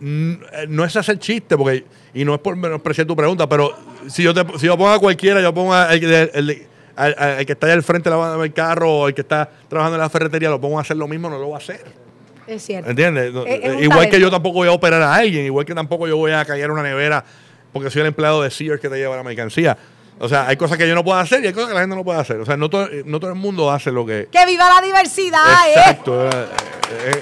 no 0.00 0.84
es 0.84 0.96
hacer 0.96 1.18
chiste, 1.18 1.56
porque, 1.56 1.84
y 2.14 2.24
no 2.24 2.34
es 2.34 2.40
por 2.40 2.56
menospreciar 2.56 3.06
tu 3.06 3.14
pregunta, 3.14 3.48
pero 3.48 3.74
si 4.08 4.22
yo, 4.22 4.32
te, 4.34 4.58
si 4.58 4.66
yo 4.66 4.76
pongo 4.76 4.90
a 4.90 4.98
cualquiera, 4.98 5.40
yo 5.40 5.52
pongo 5.54 5.74
al 5.74 5.92
el, 6.02 6.30
el- 6.34 6.66
al 6.96 7.46
que 7.46 7.52
está 7.52 7.66
allá 7.66 7.74
al 7.74 7.82
frente 7.82 8.10
lavando 8.10 8.44
el 8.44 8.52
carro 8.52 8.90
o 8.92 9.08
el 9.08 9.14
que 9.14 9.22
está 9.22 9.48
trabajando 9.68 9.96
en 9.96 10.02
la 10.02 10.10
ferretería, 10.10 10.50
lo 10.50 10.60
pongo 10.60 10.76
a 10.78 10.82
hacer 10.82 10.96
lo 10.98 11.08
mismo, 11.08 11.30
no 11.30 11.38
lo 11.38 11.48
va 11.50 11.56
a 11.56 11.58
hacer. 11.58 11.82
Es 12.46 12.62
cierto. 12.62 12.90
¿Entiendes? 12.90 13.32
Es- 13.46 13.60
es 13.64 13.72
un 13.76 13.82
igual 13.84 14.08
que 14.10 14.20
yo 14.20 14.30
tampoco 14.30 14.56
voy 14.56 14.68
a 14.68 14.72
operar 14.72 15.00
a 15.00 15.14
alguien, 15.14 15.46
igual 15.46 15.64
que 15.64 15.74
tampoco 15.74 16.06
yo 16.08 16.16
voy 16.18 16.32
a 16.32 16.44
callar 16.44 16.70
una 16.70 16.82
nevera 16.82 17.24
porque 17.72 17.88
soy 17.90 18.00
el 18.02 18.08
empleado 18.08 18.42
de 18.42 18.50
Sears 18.50 18.80
que 18.80 18.88
te 18.88 18.96
lleva 18.96 19.16
la 19.16 19.22
mercancía. 19.22 19.78
O 20.18 20.28
sea, 20.28 20.46
hay 20.48 20.56
cosas 20.58 20.76
que 20.76 20.86
yo 20.86 20.94
no 20.94 21.02
puedo 21.02 21.18
hacer 21.18 21.42
y 21.42 21.46
hay 21.46 21.52
cosas 21.54 21.68
que 21.70 21.74
la 21.74 21.80
gente 21.80 21.96
no 21.96 22.04
puede 22.04 22.18
hacer. 22.20 22.38
O 22.40 22.44
sea, 22.44 22.56
no 22.56 22.68
todo, 22.68 22.86
no 23.06 23.18
todo 23.20 23.30
el 23.30 23.36
mundo 23.36 23.70
hace 23.70 23.90
lo 23.90 24.04
que, 24.04 24.28
¡Que 24.30 24.44
viva 24.44 24.68
la 24.68 24.84
diversidad! 24.84 25.40
¿eh? 25.68 25.72
Exacto, 25.76 26.26
eh, 26.28 26.30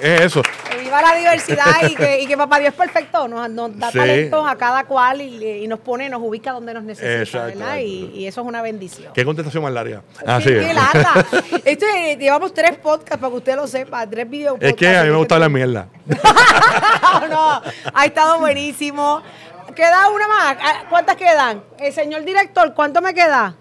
eh, 0.02 0.14
es 0.16 0.20
eso. 0.22 0.42
Viva 0.88 1.02
la 1.02 1.14
diversidad 1.16 1.66
y 1.86 1.94
que, 1.94 2.20
y 2.22 2.26
que 2.26 2.36
papá 2.36 2.58
Dios 2.58 2.70
es 2.72 2.78
perfecto, 2.78 3.28
nos, 3.28 3.50
nos 3.50 3.78
da 3.78 3.90
Sí. 3.90 3.98
talentos 3.98 4.48
a 4.48 4.56
cada 4.56 4.84
cual 4.84 5.20
y, 5.20 5.44
y 5.64 5.68
nos 5.68 5.80
pone, 5.80 6.08
nos 6.08 6.22
ubica 6.22 6.52
donde 6.52 6.72
nos 6.72 6.82
necesita, 6.82 7.20
Exacto. 7.20 7.58
¿verdad? 7.58 7.76
Y, 7.78 8.10
y 8.14 8.26
eso 8.26 8.40
es 8.40 8.46
una 8.46 8.62
bendición. 8.62 9.12
¿Qué 9.12 9.22
contestación 9.24 9.62
más 9.62 9.72
larga? 9.72 10.02
Ah, 10.26 10.40
sí. 10.40 10.48
qué 10.48 10.72
lata. 10.72 11.26
Esto 11.64 11.84
es- 11.94 12.18
llevamos 12.18 12.54
tres 12.54 12.78
podcasts 12.78 13.18
para 13.18 13.30
que 13.30 13.36
usted 13.36 13.56
lo 13.56 13.66
sepa, 13.66 14.06
tres 14.08 14.28
videos. 14.30 14.56
Es 14.60 14.72
que 14.74 14.88
a 14.96 15.02
mí 15.04 15.10
me 15.10 15.16
gusta 15.16 15.34
hablar 15.34 15.50
mierda. 15.50 15.88
no, 17.20 17.28
no, 17.28 17.62
ha 17.92 18.04
estado 18.06 18.38
buenísimo. 18.38 19.20
Queda 19.74 20.08
una 20.08 20.26
más. 20.26 20.56
Ah, 20.60 20.84
¿Cuántas 20.88 21.16
quedan? 21.16 21.62
El 21.78 21.92
señor 21.92 22.24
director, 22.24 22.72
¿cuánto 22.74 23.00
me 23.02 23.12
queda? 23.14 23.54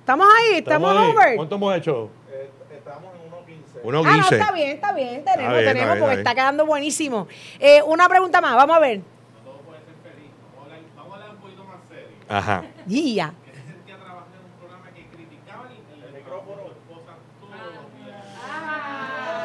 ¿Estamos 0.00 0.26
ahí? 0.38 0.58
¿Estamos, 0.58 0.90
ahí. 0.96 1.10
over? 1.12 1.36
¿Cuánto 1.36 1.54
hemos 1.54 1.76
hecho? 1.76 2.10
En 3.84 3.90
1.15. 3.90 4.06
Ah, 4.06 4.16
no, 4.16 4.22
está 4.36 4.52
bien, 4.52 4.70
está 4.70 4.92
bien. 4.92 5.24
Tenemos, 5.24 5.26
Está 5.26 5.36
bien, 5.52 5.64
tenemos, 5.64 5.64
está 5.64 5.94
bien, 5.94 5.98
porque 6.00 6.14
está 6.14 6.30
está 6.30 6.34
quedando 6.34 6.66
buenísimo. 6.66 7.28
Eh, 7.60 7.82
una 7.82 8.08
pregunta 8.08 8.40
más, 8.40 8.54
vamos 8.56 8.76
a 8.76 8.80
ver. 8.80 9.00
Ajá. 12.28 12.64
Guía. 12.86 13.32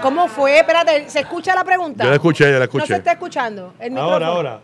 ¿Cómo 0.02 0.28
fue? 0.28 0.60
Espérate, 0.60 1.10
¿se 1.10 1.20
escucha 1.20 1.54
la 1.54 1.64
pregunta? 1.64 2.04
Yo 2.06 2.10
la 2.10 2.16
escuché, 2.16 2.46
yo 2.46 2.52
la 2.54 2.60
No 2.60 2.64
escuché. 2.66 2.86
se 2.88 2.96
está 2.96 3.12
escuchando. 3.14 3.74
El 3.80 3.98
Ahora, 3.98 4.16
micrófono. 4.20 4.26
ahora. 4.26 4.60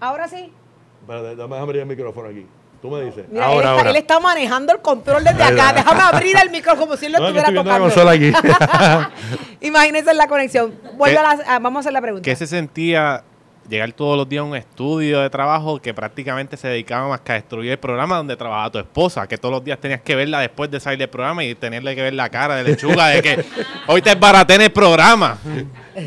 Ahora 0.00 0.28
sí. 0.28 0.52
Espérate, 1.00 1.36
Déjame 1.36 1.56
abrir 1.56 1.80
el 1.80 1.86
micrófono 1.86 2.28
aquí. 2.28 2.46
Tú 2.82 2.90
me 2.90 3.00
dices. 3.02 3.24
Mira, 3.30 3.44
ahora, 3.46 3.54
él, 3.54 3.62
está, 3.62 3.70
ahora. 3.78 3.90
él 3.90 3.96
está 3.96 4.20
manejando 4.20 4.72
el 4.72 4.80
control 4.80 5.22
desde 5.22 5.42
acá. 5.42 5.72
Déjame 5.72 6.00
abrir 6.02 6.36
el 6.42 6.50
micrófono 6.50 6.80
como 6.86 6.96
si 6.96 7.06
él 7.06 7.12
lo 7.12 7.18
No, 7.20 7.26
estuviera 7.28 7.50
la 7.52 7.62
tocando. 7.62 7.84
consola 7.84 8.10
aquí. 8.10 8.32
Imagínense 9.60 10.12
la 10.14 10.26
conexión. 10.26 10.74
Vuelve 10.96 11.18
a 11.18 11.22
la- 11.36 11.58
vamos 11.60 11.76
a 11.76 11.80
hacer 11.80 11.92
la 11.92 12.00
pregunta. 12.00 12.24
¿Qué 12.24 12.34
se 12.36 12.46
sentía 12.46 13.22
llegar 13.68 13.92
todos 13.92 14.16
los 14.16 14.28
días 14.28 14.40
a 14.40 14.44
un 14.44 14.56
estudio 14.56 15.20
de 15.20 15.30
trabajo 15.30 15.80
que 15.80 15.94
prácticamente 15.94 16.56
se 16.56 16.66
dedicaba 16.66 17.06
más 17.08 17.20
que 17.20 17.30
a 17.30 17.34
destruir 17.36 17.70
el 17.70 17.78
programa 17.78 18.16
donde 18.16 18.36
trabajaba 18.36 18.70
tu 18.70 18.78
esposa? 18.80 19.26
Que 19.28 19.38
todos 19.38 19.52
los 19.54 19.64
días 19.64 19.78
tenías 19.78 20.00
que 20.00 20.16
verla 20.16 20.40
después 20.40 20.68
de 20.70 20.80
salir 20.80 20.98
del 20.98 21.08
programa 21.08 21.44
y 21.44 21.54
tenerle 21.54 21.94
que 21.94 22.02
ver 22.02 22.14
la 22.14 22.28
cara 22.30 22.56
de 22.56 22.64
lechuga 22.64 23.08
de 23.08 23.22
que 23.22 23.44
hoy 23.86 24.02
te 24.02 24.10
esbaraté 24.10 24.54
en 24.56 24.62
el 24.62 24.72
programa. 24.72 25.38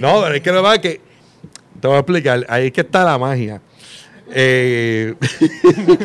No, 0.01 0.21
pero 0.23 0.35
es 0.35 0.41
que 0.41 0.51
lo 0.51 0.57
que 0.57 0.61
pasa 0.63 0.75
es 0.75 0.81
que 0.81 1.01
te 1.79 1.87
voy 1.87 1.95
a 1.95 1.99
explicar, 1.99 2.45
ahí 2.49 2.65
es 2.67 2.71
que 2.73 2.81
está 2.81 3.03
la 3.05 3.17
magia. 3.17 3.61
Eh, 4.31 5.13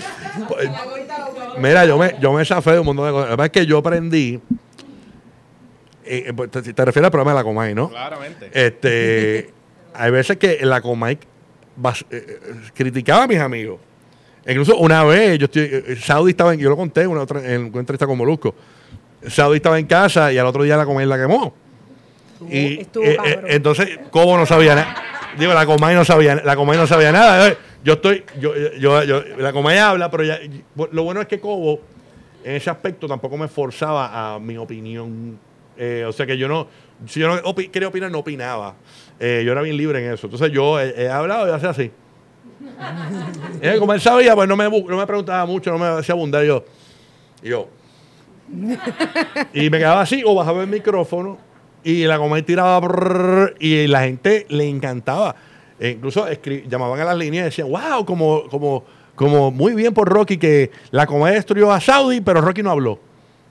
mira, 1.58 1.84
yo 1.86 1.98
me, 1.98 2.14
yo 2.20 2.32
me 2.32 2.44
zafé 2.44 2.72
de 2.72 2.78
un 2.80 2.86
montón 2.86 3.06
de 3.06 3.12
cosas. 3.12 3.24
La 3.30 3.36
verdad 3.36 3.46
es 3.46 3.52
que 3.52 3.66
yo 3.66 3.78
aprendí. 3.78 4.40
eh, 6.04 6.32
pues, 6.34 6.50
te, 6.50 6.62
te 6.62 6.84
refieres 6.84 7.06
al 7.06 7.10
programa 7.10 7.32
de 7.32 7.36
la 7.38 7.44
Comay, 7.44 7.74
¿no? 7.74 7.88
Claramente. 7.90 8.50
Este, 8.52 9.50
hay 9.94 10.10
veces 10.10 10.36
que 10.36 10.58
la 10.64 10.80
Comay 10.80 11.18
bas- 11.80 12.04
eh, 12.10 12.40
criticaba 12.74 13.24
a 13.24 13.26
mis 13.26 13.38
amigos. 13.38 13.78
Incluso 14.46 14.76
una 14.78 15.04
vez, 15.04 15.38
yo 15.38 15.44
estoy, 15.44 15.96
Saudi 16.02 16.30
estaba 16.30 16.54
en, 16.54 16.60
yo 16.60 16.70
lo 16.70 16.76
conté 16.76 17.02
en 17.02 17.08
una, 17.08 17.22
otra, 17.22 17.40
en 17.44 17.66
una 17.66 17.80
entrevista 17.80 18.06
con 18.06 18.16
Molusco. 18.18 18.54
Saudi 19.28 19.56
estaba 19.56 19.78
en 19.78 19.86
casa 19.86 20.32
y 20.32 20.38
al 20.38 20.46
otro 20.46 20.62
día 20.62 20.76
la 20.76 20.86
Comay 20.86 21.06
la 21.06 21.18
quemó. 21.18 21.54
Y 22.48 22.80
estuvo 22.80 23.04
eh, 23.04 23.18
eh, 23.22 23.40
entonces, 23.48 23.98
Cobo 24.10 24.38
no 24.38 24.46
sabía 24.46 24.74
nada. 24.74 24.94
Digo, 25.38 25.52
la 25.52 25.66
Comay 25.66 25.94
no 25.94 26.06
sabía, 26.06 26.36
la 26.36 26.56
Comay 26.56 26.78
no 26.78 26.86
sabía 26.86 27.12
nada. 27.12 27.54
Yo 27.82 27.94
estoy, 27.94 28.24
yo, 28.38 28.52
yo, 28.78 29.02
yo- 29.04 29.22
la 29.38 29.52
Comay 29.52 29.78
habla, 29.78 30.10
pero 30.10 30.24
ya, 30.24 30.38
lo 30.92 31.02
bueno 31.02 31.20
es 31.20 31.26
que 31.28 31.40
Cobo, 31.40 31.80
en 32.44 32.56
ese 32.56 32.70
aspecto, 32.70 33.06
tampoco 33.08 33.36
me 33.38 33.48
forzaba 33.48 34.34
a 34.34 34.38
mi 34.38 34.56
opinión. 34.56 35.38
Eh, 35.76 36.04
o 36.06 36.12
sea 36.12 36.26
que 36.26 36.36
yo 36.36 36.46
no, 36.46 36.66
si 37.06 37.20
yo 37.20 37.28
no 37.28 37.36
opi- 37.42 37.70
quería 37.70 37.88
opinar, 37.88 38.10
no 38.10 38.18
opinaba. 38.18 38.74
Eh, 39.18 39.42
yo 39.46 39.52
era 39.52 39.62
bien 39.62 39.76
libre 39.78 40.04
en 40.04 40.12
eso. 40.12 40.26
Entonces 40.26 40.52
yo 40.52 40.78
he, 40.78 41.04
he 41.04 41.08
hablado 41.08 41.48
y 41.48 41.50
hacía 41.52 41.70
así. 41.70 41.90
Eh, 43.62 43.76
como 43.78 43.92
él 43.92 44.00
sabía, 44.00 44.34
pues 44.34 44.48
no 44.48 44.56
me, 44.56 44.64
no 44.68 44.96
me 44.96 45.06
preguntaba 45.06 45.44
mucho, 45.46 45.70
no 45.70 45.78
me 45.78 45.86
hacía 45.86 46.14
abundar. 46.14 46.44
Yo, 46.44 46.64
y 47.42 47.48
yo. 47.50 47.68
y 49.54 49.70
me 49.70 49.78
quedaba 49.78 50.00
así, 50.02 50.22
o 50.26 50.34
bajaba 50.34 50.62
el 50.62 50.68
micrófono 50.68 51.38
y 51.84 52.04
la 52.04 52.18
Comay 52.18 52.42
tiraba 52.42 52.78
brrr, 52.80 53.54
y 53.60 53.86
la 53.86 54.00
gente 54.02 54.46
le 54.48 54.68
encantaba. 54.68 55.36
E 55.80 55.90
incluso 55.90 56.26
llamaban 56.68 57.00
a 57.00 57.04
las 57.04 57.16
líneas 57.16 57.42
y 57.42 57.44
decían, 57.46 57.68
wow, 57.70 58.04
como, 58.04 58.46
como, 58.50 58.84
como 59.14 59.50
muy 59.50 59.74
bien 59.74 59.94
por 59.94 60.08
Rocky 60.08 60.36
que 60.36 60.70
la 60.90 61.06
Comay 61.06 61.34
destruyó 61.34 61.72
a 61.72 61.80
Saudi, 61.80 62.20
pero 62.20 62.40
Rocky 62.42 62.62
no 62.62 62.70
habló. 62.70 62.98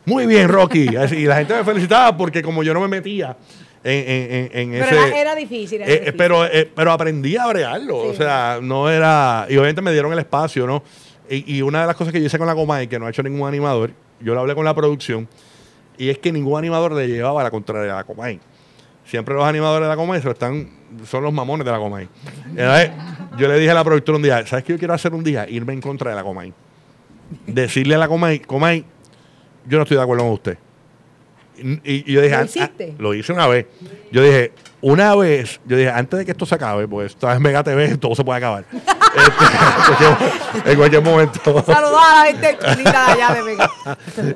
Muy 0.06 0.26
bien, 0.28 0.48
Rocky. 0.48 0.88
Así, 0.96 1.16
y 1.18 1.26
la 1.26 1.38
gente 1.38 1.56
me 1.56 1.64
felicitaba 1.64 2.16
porque 2.16 2.42
como 2.44 2.62
yo 2.64 2.74
no 2.74 2.82
me 2.82 2.88
metía 2.88 3.36
en, 3.84 3.94
en- 3.94 4.32
en- 4.54 4.74
en 4.76 4.84
Pero 4.88 5.06
ese... 5.06 5.20
era, 5.20 5.36
difícil. 5.36 5.82
era 5.82 5.90
Eh, 5.92 5.94
eh, 5.94 6.00
difícil. 6.00 6.18
pero, 6.18 6.46
eh, 6.46 6.72
pero 6.76 6.92
aprendí 6.92 7.36
a 7.36 7.48
brearlo. 7.48 7.98
O 7.98 8.14
sea, 8.14 8.60
no 8.62 8.90
era. 8.90 9.46
Y 9.50 9.54
obviamente 9.58 9.82
me 9.82 9.92
dieron 9.92 10.14
el 10.14 10.20
espacio, 10.20 10.68
¿no? 10.68 10.84
Y, 11.30 11.58
y 11.58 11.62
una 11.64 11.82
de 11.82 11.88
las 11.88 11.96
cosas 11.96 12.14
que 12.14 12.20
yo 12.20 12.26
hice 12.28 12.38
con 12.38 12.48
la 12.48 12.56
Comay, 12.56 12.88
que 12.88 12.98
no 13.00 13.06
ha 13.06 13.10
hecho 13.10 13.24
ningún 13.24 13.48
animador, 13.48 13.92
yo 14.20 14.34
lo 14.34 14.40
hablé 14.42 14.54
con 14.56 14.66
la 14.66 14.74
producción, 14.76 15.28
y 15.98 16.10
es 16.10 16.18
que 16.20 16.32
ningún 16.32 16.58
animador 16.58 16.92
le 16.94 17.08
llevaba 17.08 17.42
la 17.44 17.52
contraria 17.52 17.94
a 17.94 17.98
la 17.98 18.04
Comay. 18.04 18.40
Siempre 19.06 19.34
los 19.36 19.46
animadores 19.46 19.86
de 19.86 19.90
la 19.90 19.96
Comay 19.96 20.20
se 20.20 20.26
lo 20.26 20.32
están, 20.34 20.70
son 21.06 21.24
los 21.24 21.34
mamones 21.34 21.66
de 21.66 21.72
la 21.72 21.78
Comay. 21.78 22.08
Yo 23.38 23.48
le 23.48 23.58
dije 23.60 23.72
a 23.72 23.76
la 23.76 23.84
productora 23.84 24.16
un 24.18 24.24
día, 24.24 24.46
¿sabes 24.48 24.66
qué 24.66 24.74
yo 24.74 24.80
quiero 24.80 24.94
hacer 24.94 25.14
un 25.14 25.24
día? 25.24 25.48
Irme 25.50 25.74
en 25.74 25.82
contra 25.82 26.10
de 26.12 26.16
la 26.16 26.24
Comay. 26.24 26.54
Decirle 27.48 27.96
a 27.96 27.98
la 27.98 28.08
Comay, 28.08 28.40
Comay, 28.40 28.84
yo 29.68 29.78
no 29.78 29.84
estoy 29.84 29.98
de 29.98 30.04
acuerdo 30.04 30.24
con 30.24 30.34
usted. 30.34 30.58
Y, 31.58 31.80
y 32.10 32.14
yo 32.14 32.22
dije, 32.22 32.36
¿Lo 32.36 32.42
"Ah, 32.42 32.46
hiciste? 32.46 32.96
lo 32.98 33.14
hice 33.14 33.34
una 33.34 33.46
vez. 33.48 33.66
Yo 34.12 34.24
dije, 34.24 34.54
una 34.82 35.14
vez, 35.16 35.60
yo 35.66 35.76
dije, 35.76 35.90
antes 35.90 36.20
de 36.20 36.26
que 36.26 36.32
esto 36.32 36.46
se 36.46 36.56
acabe, 36.56 36.88
pues 36.88 37.12
esta 37.12 37.30
vez 37.32 37.40
Mega 37.42 37.64
TV, 37.64 37.98
todo 37.98 38.16
se 38.16 38.24
puede 38.24 38.38
acabar. 38.38 38.66
Este, 39.10 39.44
en, 39.44 39.96
cualquier, 39.98 40.68
en 40.72 40.78
cualquier 40.78 41.02
momento. 41.04 41.64
Saludar 41.66 42.04
a 42.04 42.24
la 42.24 42.26
gente 42.26 42.58
allá 42.96 43.34
de 43.34 43.42
Vega. 43.42 43.70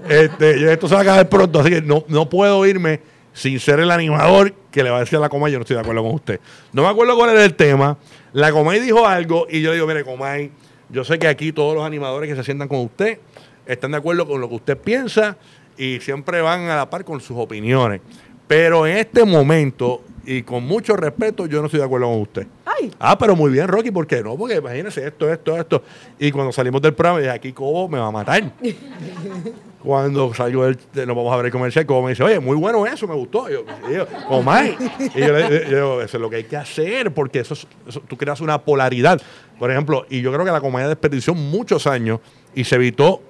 Este, 0.09 0.59
yo, 0.59 0.71
esto 0.71 0.87
se 0.87 0.95
va 0.95 1.01
a 1.01 1.03
acabar 1.03 1.29
pronto, 1.29 1.59
así 1.59 1.69
que 1.69 1.81
no, 1.83 2.03
no 2.07 2.27
puedo 2.27 2.65
irme 2.65 2.99
sin 3.33 3.59
ser 3.59 3.79
el 3.79 3.91
animador 3.91 4.53
que 4.71 4.83
le 4.83 4.89
va 4.89 4.97
a 4.97 4.99
decir 5.01 5.17
a 5.17 5.21
la 5.21 5.29
Comay, 5.29 5.51
yo 5.51 5.57
no 5.57 5.63
estoy 5.63 5.75
de 5.75 5.81
acuerdo 5.81 6.03
con 6.03 6.13
usted. 6.13 6.39
No 6.71 6.83
me 6.83 6.87
acuerdo 6.87 7.15
cuál 7.15 7.31
era 7.31 7.43
el 7.43 7.55
tema. 7.55 7.97
La 8.31 8.51
Comay 8.51 8.79
dijo 8.79 9.05
algo 9.05 9.47
y 9.49 9.61
yo 9.61 9.73
digo, 9.73 9.85
mire, 9.87 10.03
Comay, 10.03 10.51
yo 10.89 11.03
sé 11.03 11.19
que 11.19 11.27
aquí 11.27 11.51
todos 11.51 11.75
los 11.75 11.85
animadores 11.85 12.29
que 12.29 12.35
se 12.35 12.43
sientan 12.43 12.67
con 12.67 12.79
usted 12.79 13.19
están 13.65 13.91
de 13.91 13.97
acuerdo 13.97 14.27
con 14.27 14.39
lo 14.39 14.49
que 14.49 14.55
usted 14.55 14.77
piensa 14.77 15.37
y 15.77 15.99
siempre 15.99 16.41
van 16.41 16.69
a 16.69 16.75
la 16.75 16.89
par 16.89 17.03
con 17.03 17.19
sus 17.19 17.37
opiniones. 17.37 18.01
Pero 18.47 18.85
en 18.85 18.97
este 18.97 19.25
momento, 19.25 20.03
y 20.25 20.43
con 20.43 20.65
mucho 20.65 20.95
respeto, 20.95 21.45
yo 21.47 21.59
no 21.59 21.65
estoy 21.65 21.79
de 21.79 21.85
acuerdo 21.85 22.07
con 22.07 22.21
usted. 22.21 22.47
Ay, 22.65 22.91
Ah, 22.99 23.17
pero 23.17 23.35
muy 23.35 23.51
bien, 23.51 23.67
Rocky, 23.67 23.91
¿por 23.91 24.07
qué 24.07 24.21
no? 24.23 24.35
Porque 24.37 24.55
imagínese 24.55 25.05
esto, 25.07 25.31
esto, 25.31 25.57
esto. 25.57 25.83
Y 26.19 26.31
cuando 26.31 26.51
salimos 26.51 26.81
del 26.81 26.93
programa, 26.93 27.19
dije, 27.19 27.31
aquí 27.31 27.51
Cobo 27.53 27.87
me 27.89 27.97
va 27.99 28.07
a 28.07 28.11
matar. 28.11 28.43
cuando 29.83 30.33
salgo 30.33 30.63
del, 30.65 30.77
de- 30.93 31.05
nos 31.05 31.15
vamos 31.15 31.33
a 31.33 31.37
ver 31.37 31.47
el 31.47 31.51
comercial, 31.51 31.85
Cobo 31.85 32.03
me 32.03 32.11
dice, 32.11 32.23
oye, 32.23 32.39
muy 32.39 32.55
bueno 32.55 32.85
eso, 32.85 33.07
me 33.07 33.15
gustó. 33.15 33.49
Y 33.49 33.53
yo, 33.53 33.65
y 33.89 33.93
yo, 33.95 34.07
Comay. 34.27 34.77
Y 35.13 35.19
yo 35.19 35.33
le 35.33 35.59
digo, 35.65 36.01
eso 36.01 36.17
es 36.17 36.21
lo 36.21 36.29
que 36.29 36.37
hay 36.37 36.43
que 36.45 36.55
hacer, 36.57 37.13
porque 37.13 37.39
eso, 37.39 37.53
es- 37.53 37.67
eso- 37.87 38.01
tú 38.07 38.15
creas 38.17 38.39
una 38.41 38.57
polaridad. 38.61 39.21
Por 39.59 39.69
ejemplo, 39.71 40.05
y 40.09 40.21
yo 40.21 40.31
creo 40.31 40.45
que 40.45 40.51
la 40.51 40.61
comedia 40.61 40.87
desperdició 40.87 41.33
muchos 41.35 41.85
años 41.87 42.19
y 42.55 42.63
se 42.63 42.75
evitó 42.75 43.21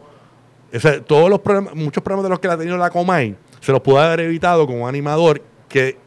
o 0.75 0.79
sea, 0.79 0.99
todos 1.01 1.29
los 1.29 1.39
problemas, 1.39 1.75
muchos 1.75 2.01
problemas 2.03 2.23
de 2.23 2.29
los 2.29 2.39
que 2.39 2.47
la 2.47 2.55
ha 2.55 2.57
tenido 2.57 2.77
la 2.77 2.89
Comay, 2.89 3.35
se 3.59 3.71
los 3.71 3.81
pudo 3.81 3.99
haber 3.99 4.21
evitado 4.21 4.65
con 4.65 4.81
un 4.81 4.89
animador 4.89 5.39
que, 5.69 5.97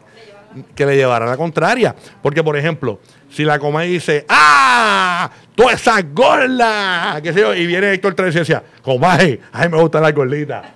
que 0.75 0.87
le 0.87 0.97
llevara 0.97 1.27
la 1.27 1.37
contraria. 1.37 1.95
Porque, 2.23 2.43
por 2.43 2.57
ejemplo, 2.57 3.01
si 3.31 3.45
la 3.45 3.59
Comay 3.59 3.91
dice, 3.91 4.25
¡ah! 4.29 5.31
¡Tú 5.55 5.69
esa 5.71 6.01
gorda! 6.03 7.21
¿Qué 7.23 7.33
sé 7.33 7.41
yo? 7.41 7.55
Y 7.55 7.67
viene 7.67 7.93
Héctor 7.93 8.15
Tres 8.15 8.35
y 8.35 8.39
decía, 8.41 8.63
Comay, 8.83 9.41
¡ay, 9.53 9.69
me 9.69 9.81
gustan 9.81 10.03
las 10.03 10.15
gorditas! 10.15 10.67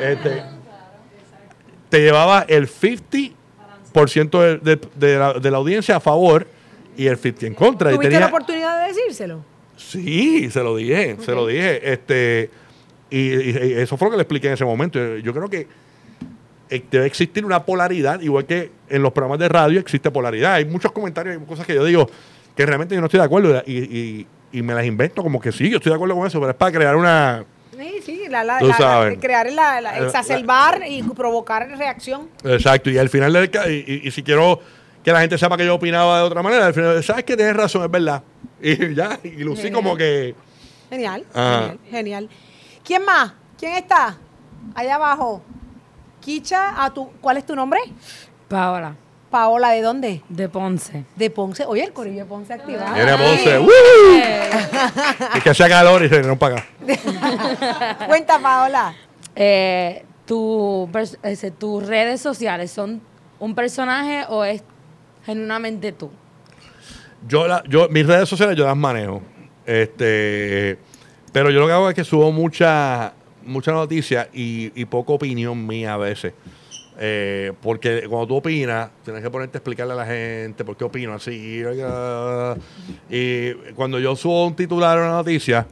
Este, 0.00 0.42
te 1.88 2.00
llevaba 2.00 2.44
el 2.48 2.68
50% 2.68 3.32
de, 4.40 4.56
de- 4.76 4.88
de 4.94 5.18
la, 5.18 5.32
de 5.34 5.50
la 5.50 5.56
audiencia 5.58 5.96
a 5.96 6.00
favor 6.00 6.46
y 6.96 7.06
el 7.06 7.18
50% 7.20 7.42
en 7.46 7.54
contra. 7.54 7.90
Y 7.90 7.94
¿tuviste 7.94 8.10
tenía- 8.10 8.20
la 8.20 8.26
oportunidad 8.26 8.82
de 8.82 8.88
decírselo? 8.92 9.44
Sí, 9.76 10.50
se 10.50 10.62
lo 10.62 10.76
dije, 10.76 11.16
se 11.24 11.32
lo 11.32 11.46
dije. 11.46 11.92
Este, 11.92 12.50
y, 13.10 13.18
y- 13.18 13.50
y 13.50 13.72
eso 13.74 13.96
fue 13.96 14.06
lo 14.06 14.12
que 14.12 14.16
le 14.18 14.22
expliqué 14.22 14.46
en 14.48 14.54
ese 14.54 14.64
momento. 14.64 14.98
Yo 15.18 15.32
creo 15.32 15.48
que 15.48 15.66
debe 16.90 17.06
existir 17.06 17.44
una 17.44 17.64
polaridad, 17.64 18.20
igual 18.20 18.44
que 18.46 18.70
en 18.88 19.02
los 19.02 19.12
programas 19.12 19.38
de 19.38 19.48
radio 19.48 19.80
existe 19.80 20.10
polaridad. 20.10 20.54
Hay 20.54 20.64
muchos 20.64 20.92
comentarios, 20.92 21.36
hay 21.38 21.44
cosas 21.46 21.66
que 21.66 21.74
yo 21.74 21.84
digo 21.84 22.08
que 22.56 22.64
realmente 22.66 22.94
yo 22.94 23.00
no 23.00 23.06
estoy 23.06 23.18
de 23.20 23.26
acuerdo 23.26 23.62
y, 23.66 23.78
y- 23.78 24.26
y 24.52 24.62
me 24.62 24.72
las 24.72 24.84
invento 24.86 25.20
como 25.22 25.40
que 25.40 25.50
sí, 25.50 25.68
yo 25.68 25.78
estoy 25.78 25.90
de 25.90 25.96
acuerdo 25.96 26.14
con 26.14 26.26
eso, 26.26 26.38
pero 26.38 26.50
es 26.52 26.56
para 26.56 26.70
crear 26.70 26.94
una... 26.94 27.44
Sí, 27.76 27.94
sí, 28.04 28.22
la, 28.28 28.44
la, 28.44 28.58
crear 29.20 29.50
la, 29.50 29.80
la- 29.80 29.98
La- 29.98 29.98
exacerbar 30.06 30.82
y 30.88 31.02
provocar 31.02 31.68
reacción. 31.76 32.28
Exacto, 32.44 32.88
y 32.88 32.98
al 32.98 33.08
final 33.08 33.32
del... 33.32 33.50
Y, 34.04 34.08
si 34.12 34.22
quiero 34.22 34.60
que 35.02 35.10
la 35.12 35.20
gente 35.20 35.36
sepa 35.38 35.56
que 35.56 35.66
yo 35.66 35.74
opinaba 35.74 36.18
de 36.18 36.24
otra 36.24 36.40
manera, 36.40 36.66
al 36.66 36.72
final, 36.74 37.02
sabes 37.02 37.24
que 37.24 37.36
tienes 37.36 37.56
razón, 37.56 37.82
es 37.84 37.90
verdad. 37.90 38.22
Y 38.62 38.94
ya, 38.94 39.18
y 39.24 39.42
lucí 39.42 39.70
como 39.72 39.96
que... 39.96 40.34
Genial, 40.88 41.24
Ajá. 41.34 41.60
genial, 41.60 41.78
genial. 41.90 42.28
¿Quién 42.84 43.04
más? 43.04 43.32
¿Quién 43.58 43.72
está? 43.74 44.16
Allá 44.76 44.94
abajo. 44.94 45.42
Kicha, 46.24 46.82
a 46.82 46.92
tu, 46.92 47.10
¿cuál 47.20 47.36
es 47.36 47.44
tu 47.46 47.54
nombre? 47.54 47.80
Paola. 48.48 48.94
Paola, 49.30 49.70
¿de 49.70 49.82
dónde? 49.82 50.22
De 50.28 50.48
Ponce. 50.48 51.04
De 51.16 51.28
Ponce. 51.28 51.64
Oye, 51.66 51.82
el 51.84 51.92
corillo 51.92 52.20
de 52.20 52.24
Ponce 52.24 52.52
activado. 52.52 52.94
Viene 52.94 53.10
a 53.10 53.16
Ponce. 53.18 53.58
¡Woo! 53.58 53.68
Es 55.34 55.42
que 55.42 55.50
hace 55.50 55.68
calor 55.68 56.02
y 56.04 56.08
se 56.08 56.22
no 56.22 56.38
paga. 56.38 56.64
Cuenta, 58.06 58.38
Paola. 58.38 58.94
Eh, 59.36 60.04
tu 60.24 60.88
pers- 60.92 61.18
ese, 61.24 61.50
¿Tus 61.50 61.84
redes 61.86 62.20
sociales 62.20 62.70
son 62.70 63.02
un 63.40 63.54
personaje 63.54 64.24
o 64.28 64.44
es 64.44 64.62
genuinamente 65.26 65.92
tú? 65.92 66.10
Yo, 67.26 67.46
la, 67.48 67.62
yo, 67.68 67.88
mis 67.88 68.06
redes 68.06 68.28
sociales 68.28 68.56
yo 68.56 68.64
las 68.64 68.76
manejo. 68.76 69.20
Este, 69.66 70.78
pero 71.32 71.50
yo 71.50 71.60
lo 71.60 71.66
que 71.66 71.72
hago 71.72 71.88
es 71.88 71.94
que 71.94 72.04
subo 72.04 72.30
mucha, 72.30 73.12
mucha 73.46 73.72
noticia 73.72 74.28
y, 74.32 74.72
y 74.80 74.84
poca 74.84 75.12
opinión 75.12 75.66
mía 75.66 75.94
a 75.94 75.96
veces. 75.96 76.32
Eh, 76.96 77.52
porque 77.60 78.06
cuando 78.08 78.28
tú 78.28 78.36
opinas, 78.36 78.90
tienes 79.04 79.22
que 79.22 79.30
ponerte 79.30 79.56
a 79.56 79.58
explicarle 79.58 79.94
a 79.94 79.96
la 79.96 80.06
gente 80.06 80.64
por 80.64 80.76
qué 80.76 80.84
opino 80.84 81.12
así. 81.12 81.62
Y 83.10 83.52
cuando 83.74 83.98
yo 83.98 84.14
subo 84.14 84.46
un 84.46 84.54
titular 84.54 84.98
o 84.98 85.02
una 85.02 85.12
noticia, 85.12 85.66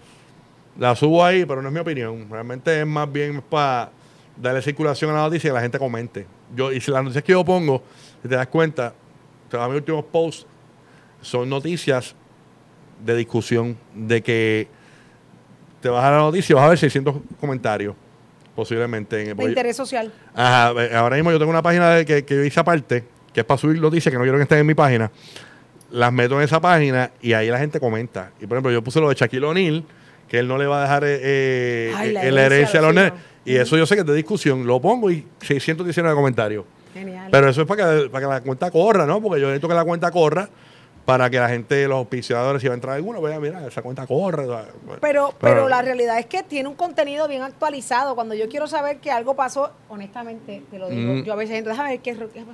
la 0.78 0.97
subo 0.97 1.24
ahí, 1.24 1.44
pero 1.44 1.62
no 1.62 1.69
es 1.69 1.74
mi 1.74 1.81
opinión. 1.81 2.27
Realmente 2.28 2.81
es 2.81 2.86
más 2.86 3.11
bien 3.11 3.43
para 3.43 3.90
darle 4.36 4.62
circulación 4.62 5.11
a 5.11 5.15
la 5.15 5.20
noticia 5.20 5.49
y 5.49 5.51
que 5.51 5.55
la 5.55 5.61
gente 5.61 5.78
comente. 5.78 6.27
Yo, 6.55 6.73
y 6.73 6.81
si 6.81 6.90
las 6.90 7.03
noticias 7.03 7.24
que 7.24 7.32
yo 7.32 7.44
pongo, 7.44 7.82
si 8.23 8.28
te 8.28 8.35
das 8.35 8.49
cuenta, 8.49 8.94
a 9.53 9.69
mis 9.69 9.77
últimos 9.77 10.05
posts, 10.07 10.47
son 11.20 11.49
noticias 11.49 12.16
de 13.05 13.15
discusión, 13.16 13.77
de 13.94 14.23
que 14.23 14.69
te 15.82 15.88
vas 15.88 16.04
a 16.04 16.10
la 16.12 16.18
noticia 16.18 16.52
y 16.52 16.54
vas 16.54 16.64
a 16.64 16.68
ver 16.70 16.78
600 16.78 17.14
comentarios, 17.40 17.94
posiblemente. 18.54 19.20
En 19.20 19.30
el, 19.30 19.36
De 19.36 19.44
interés 19.44 19.76
social. 19.76 20.12
Ajá, 20.34 20.68
ahora 20.96 21.16
mismo 21.16 21.32
yo 21.32 21.38
tengo 21.38 21.50
una 21.50 21.60
página 21.60 21.90
de- 21.90 22.06
que, 22.06 22.24
que 22.24 22.36
yo 22.36 22.44
hice 22.44 22.60
aparte, 22.60 23.04
que 23.34 23.40
es 23.40 23.46
para 23.46 23.59
subir 23.59 23.80
noticias 23.80 24.10
que 24.10 24.16
no 24.16 24.22
quiero 24.22 24.38
que 24.38 24.44
estén 24.44 24.59
en 24.59 24.66
mi 24.66 24.74
página. 24.74 25.10
Las 25.90 26.12
meto 26.12 26.36
en 26.36 26.42
esa 26.44 26.60
página 26.60 27.10
y 27.20 27.32
ahí 27.34 27.48
la 27.48 27.59
gente 27.59 27.80
comenta. 27.80 28.30
Y 28.40 28.46
por 28.46 28.56
ejemplo, 28.56 28.72
yo 28.72 28.82
puse 28.82 29.00
lo 29.00 29.09
de 29.09 29.14
Shaquille 29.16 29.44
O'Neal, 29.44 29.84
que 30.28 30.38
él 30.38 30.48
no 30.48 30.56
le 30.56 30.66
va 30.66 30.78
a 30.78 30.82
dejar 30.82 31.04
eh, 31.04 31.18
eh, 31.20 31.92
Ay, 31.94 32.12
la 32.12 32.24
eh, 32.24 32.30
la 32.30 32.46
herencia 32.46 32.78
a 32.78 32.82
los 32.84 32.94
nenes. 32.94 33.12
Y 33.44 33.56
eso 33.56 33.76
yo 33.76 33.84
sé 33.84 33.96
que 33.96 34.00
es 34.02 34.06
de 34.06 34.14
discusión. 34.14 34.66
Lo 34.66 34.80
pongo 34.80 35.10
y 35.10 35.26
619 35.40 36.14
comentarios. 36.14 36.64
Genial. 36.94 37.28
Pero 37.30 37.48
eso 37.48 37.62
es 37.62 37.66
para 37.66 38.02
que, 38.02 38.09
para 38.09 38.26
que 38.26 38.32
la 38.34 38.40
cuenta 38.40 38.70
corra, 38.70 39.04
¿no? 39.04 39.20
Porque 39.20 39.40
yo 39.40 39.48
necesito 39.48 39.68
que 39.68 39.74
la 39.74 39.84
cuenta 39.84 40.10
corra 40.10 40.48
para 41.04 41.28
que 41.28 41.38
la 41.38 41.48
gente, 41.48 41.88
los 41.88 41.96
auspiciadores, 41.98 42.62
si 42.62 42.68
va 42.68 42.74
a 42.74 42.76
entrar 42.76 42.94
alguno, 42.94 43.20
vea, 43.20 43.40
mira, 43.40 43.66
esa 43.66 43.82
cuenta 43.82 44.06
corre. 44.06 44.46
Pero, 45.00 45.34
pero 45.40 45.68
la 45.68 45.82
realidad 45.82 46.18
es 46.18 46.26
que 46.26 46.42
tiene 46.44 46.68
un 46.68 46.76
contenido 46.76 47.26
bien 47.26 47.42
actualizado. 47.42 48.14
Cuando 48.14 48.34
yo 48.34 48.48
quiero 48.48 48.68
saber 48.68 48.98
que 48.98 49.10
algo 49.10 49.34
pasó, 49.34 49.72
honestamente, 49.88 50.62
te 50.70 50.78
lo 50.78 50.88
digo, 50.88 51.12
Mm. 51.14 51.24
yo 51.24 51.32
a 51.32 51.36
veces 51.36 51.56
entro, 51.56 51.72
déjame 51.72 51.90
ver 51.90 52.00
qué 52.00 52.14
Rocky. 52.14 52.38
Eh, 52.38 52.44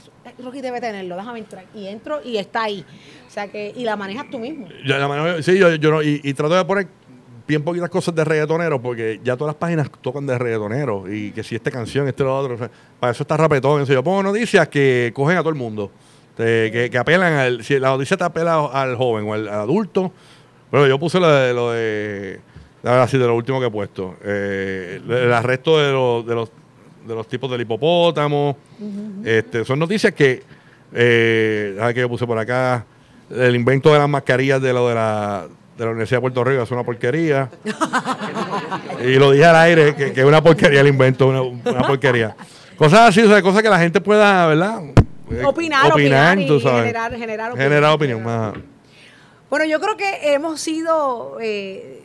Rocky 0.42 0.60
debe 0.62 0.80
tenerlo, 0.80 1.16
déjame 1.16 1.40
entrar. 1.40 1.64
Y 1.74 1.86
entro 1.88 2.20
y 2.24 2.38
está 2.38 2.62
ahí. 2.64 2.84
O 3.26 3.30
sea 3.30 3.48
que, 3.48 3.72
y 3.76 3.84
la 3.84 3.96
manejas 3.96 4.26
tú 4.30 4.38
mismo. 4.38 4.66
Yo, 4.84 4.96
la 4.96 5.08
mano- 5.08 5.42
sí, 5.42 5.58
yo, 5.58 5.74
yo 5.74 5.90
no, 5.90 6.02
y, 6.02 6.20
y 6.24 6.32
trato 6.32 6.54
de 6.54 6.64
poner 6.64 6.88
bien 7.46 7.62
poquitas 7.62 7.88
cosas 7.90 8.14
de 8.14 8.24
reggaetonero 8.24 8.80
porque 8.80 9.20
ya 9.24 9.34
todas 9.36 9.54
las 9.54 9.58
páginas 9.58 9.90
tocan 10.02 10.26
de 10.26 10.36
reggaetonero 10.38 11.10
y 11.10 11.32
que 11.32 11.42
si 11.42 11.54
esta 11.54 11.70
canción, 11.70 12.06
este 12.08 12.22
lo 12.24 12.36
otro. 12.38 12.54
o 12.54 12.58
sea, 12.58 12.70
para 12.98 13.12
eso 13.12 13.22
está 13.24 13.36
rapetón. 13.36 13.82
Eso 13.82 13.92
yo 13.92 14.02
pongo 14.02 14.22
noticias 14.22 14.68
que 14.68 15.12
cogen 15.14 15.36
a 15.36 15.40
todo 15.40 15.50
el 15.50 15.54
mundo. 15.54 15.90
Te- 16.38 16.70
que, 16.72 16.88
que 16.90 16.98
apelan 16.98 17.34
al. 17.34 17.64
Si 17.64 17.78
la 17.78 17.88
noticia 17.88 18.16
te 18.16 18.24
apela 18.24 18.64
al 18.72 18.96
joven 18.96 19.28
o 19.28 19.34
al, 19.34 19.48
adulto. 19.48 20.12
Pero 20.70 20.86
yo 20.86 20.98
puse 20.98 21.20
lo 21.20 21.28
de. 21.28 21.52
Lo 21.52 21.72
de 21.72 22.40
de 22.82 23.18
lo 23.18 23.34
último 23.34 23.60
que 23.60 23.66
he 23.66 23.70
puesto. 23.70 24.14
Eh, 24.24 25.02
el, 25.06 25.32
arresto 25.32 25.78
de 25.78 25.92
los, 25.92 26.24
de 26.26 26.34
los 26.34 26.50
de 27.06 27.14
los 27.14 27.26
tipos 27.26 27.50
del 27.50 27.60
hipopótamo. 27.60 28.56
este, 29.24 29.64
son 29.64 29.78
noticias 29.78 30.14
que. 30.14 30.42
Eh, 30.94 31.74
¿sabes 31.76 31.94
qué 31.94 32.00
yo 32.00 32.08
puse 32.08 32.26
por 32.26 32.38
acá? 32.38 32.86
El 33.30 33.54
invento 33.56 33.92
de 33.92 33.98
las 33.98 34.08
mascarillas 34.08 34.62
de 34.62 34.72
lo 34.72 34.88
de 34.88 34.94
la, 34.94 35.46
de 35.76 35.84
la 35.84 35.90
Universidad 35.90 36.18
de 36.18 36.22
Puerto 36.22 36.44
Rico 36.44 36.62
es 36.62 36.70
una 36.70 36.84
porquería. 36.84 37.50
y 39.04 39.14
lo 39.16 39.32
dije 39.32 39.44
al 39.44 39.56
aire, 39.56 39.94
que, 39.94 40.12
que 40.12 40.20
es 40.20 40.26
una 40.26 40.42
porquería 40.42 40.80
el 40.80 40.86
invento, 40.88 41.26
una, 41.26 41.42
una 41.42 41.86
porquería. 41.86 42.34
Cosas 42.76 43.08
así, 43.08 43.20
o 43.20 43.28
sea, 43.28 43.42
cosas 43.42 43.62
que 43.62 43.68
la 43.68 43.78
gente 43.78 44.00
pueda, 44.00 44.46
¿verdad? 44.46 44.80
Eh, 45.30 45.44
Opinar, 45.44 45.92
opinar 45.92 46.38
y 46.38 46.48
sabes. 46.60 46.84
generar- 46.86 47.16
generar 47.16 47.50
opinión. 47.52 47.70
Generar 47.70 47.92
opinión. 47.92 48.22
ajá. 48.28 48.52
Bueno, 49.50 49.64
yo 49.64 49.80
creo 49.80 49.96
que 49.96 50.32
hemos 50.34 50.60
sido 50.60 51.38
eh, 51.40 52.02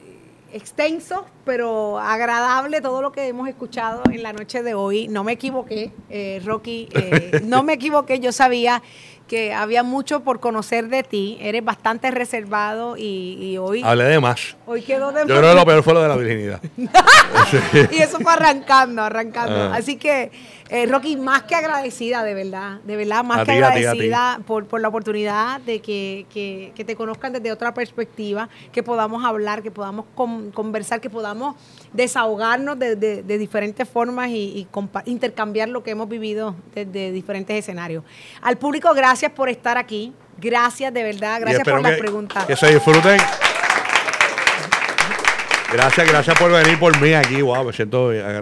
extensos, 0.54 1.22
pero 1.46 2.00
agradable 2.00 2.80
todo 2.80 3.02
lo 3.02 3.12
que 3.12 3.28
hemos 3.28 3.50
escuchado 3.50 4.02
en 4.12 4.24
la 4.24 4.32
noche 4.34 4.64
de 4.64 4.74
hoy. 4.74 5.08
No 5.10 5.24
me 5.24 5.34
equivoqué, 5.34 5.92
eh, 6.10 6.42
Rocky, 6.46 6.88
eh, 6.94 7.42
no 7.46 7.64
me 7.64 7.74
equivoqué. 7.74 8.20
Yo 8.20 8.32
sabía 8.32 8.82
que 9.28 9.54
había 9.54 9.84
mucho 9.84 10.22
por 10.22 10.40
conocer 10.40 10.88
de 10.90 11.04
ti. 11.04 11.38
Eres 11.42 11.66
bastante 11.66 12.12
reservado 12.12 12.96
y, 12.98 13.38
y 13.42 13.58
hoy, 13.58 13.82
Hablé 13.84 14.06
de 14.06 14.20
más. 14.20 14.56
hoy 14.66 14.82
quedó 14.84 15.12
de 15.12 15.22
Yo 15.22 15.38
creo 15.38 15.50
que 15.50 15.56
lo 15.56 15.66
peor 15.66 15.84
fue 15.84 15.94
lo 15.94 16.02
de 16.02 16.08
la 16.08 16.16
virginidad. 16.16 16.62
y 17.92 17.98
eso 17.98 18.20
fue 18.20 18.32
arrancando, 18.32 19.02
arrancando. 19.02 19.56
Ah. 19.56 19.76
Así 19.76 19.98
que, 19.98 20.32
eh, 20.76 20.88
Rocky, 20.88 21.16
más 21.18 21.44
que 21.44 21.54
agradecida, 21.54 22.24
de 22.24 22.34
verdad, 22.34 22.80
de 22.84 22.96
verdad, 22.96 23.24
más 23.24 23.40
A 23.42 23.46
que 23.46 23.52
agradecida 23.52 24.40
por, 24.48 24.66
por 24.66 24.82
la 24.82 24.88
oportunidad 24.88 25.62
de 25.62 25.82
que, 25.82 26.26
que- 26.34 26.72
que 26.76 26.84
te 26.84 26.96
conozcan 26.96 27.32
desde 27.32 27.52
otra 27.52 27.76
perspectiva, 27.76 28.50
que 28.72 28.82
podamos 28.82 29.24
hablar, 29.24 29.62
que 29.62 29.70
podamos 29.70 30.06
con- 30.16 30.50
conversar, 30.52 31.00
que 31.00 31.12
podamos 31.12 31.56
desahogarnos 31.94 32.80
de, 32.80 32.96
de- 32.96 33.22
de 33.22 33.38
diferentes 33.38 33.88
formas 33.88 34.30
y, 34.30 34.68
intercambiar 35.06 35.70
lo 35.70 35.84
que 35.84 35.92
hemos 35.92 36.10
vivido 36.10 36.56
desde 36.74 37.12
diferentes 37.12 37.56
escenarios. 37.56 38.04
Al 38.42 38.58
público, 38.58 38.92
gracias 38.96 39.32
por 39.32 39.50
estar 39.50 39.78
aquí. 39.78 40.12
Gracias, 40.40 40.92
de 40.92 41.04
verdad, 41.04 41.40
gracias 41.40 41.64
por 41.68 41.82
las 41.84 41.92
que- 41.92 41.98
preguntas. 42.00 42.46
Que 42.46 42.56
se 42.56 42.74
disfruten. 42.74 43.18
Gracias, 45.72 46.08
gracias 46.08 46.38
por 46.38 46.52
venir 46.52 46.80
por 46.80 47.00
mí 47.00 47.14
aquí. 47.14 47.42
Wow, 47.42 47.66
me 47.66 47.74
siento. 47.74 48.12
espero, 48.12 48.42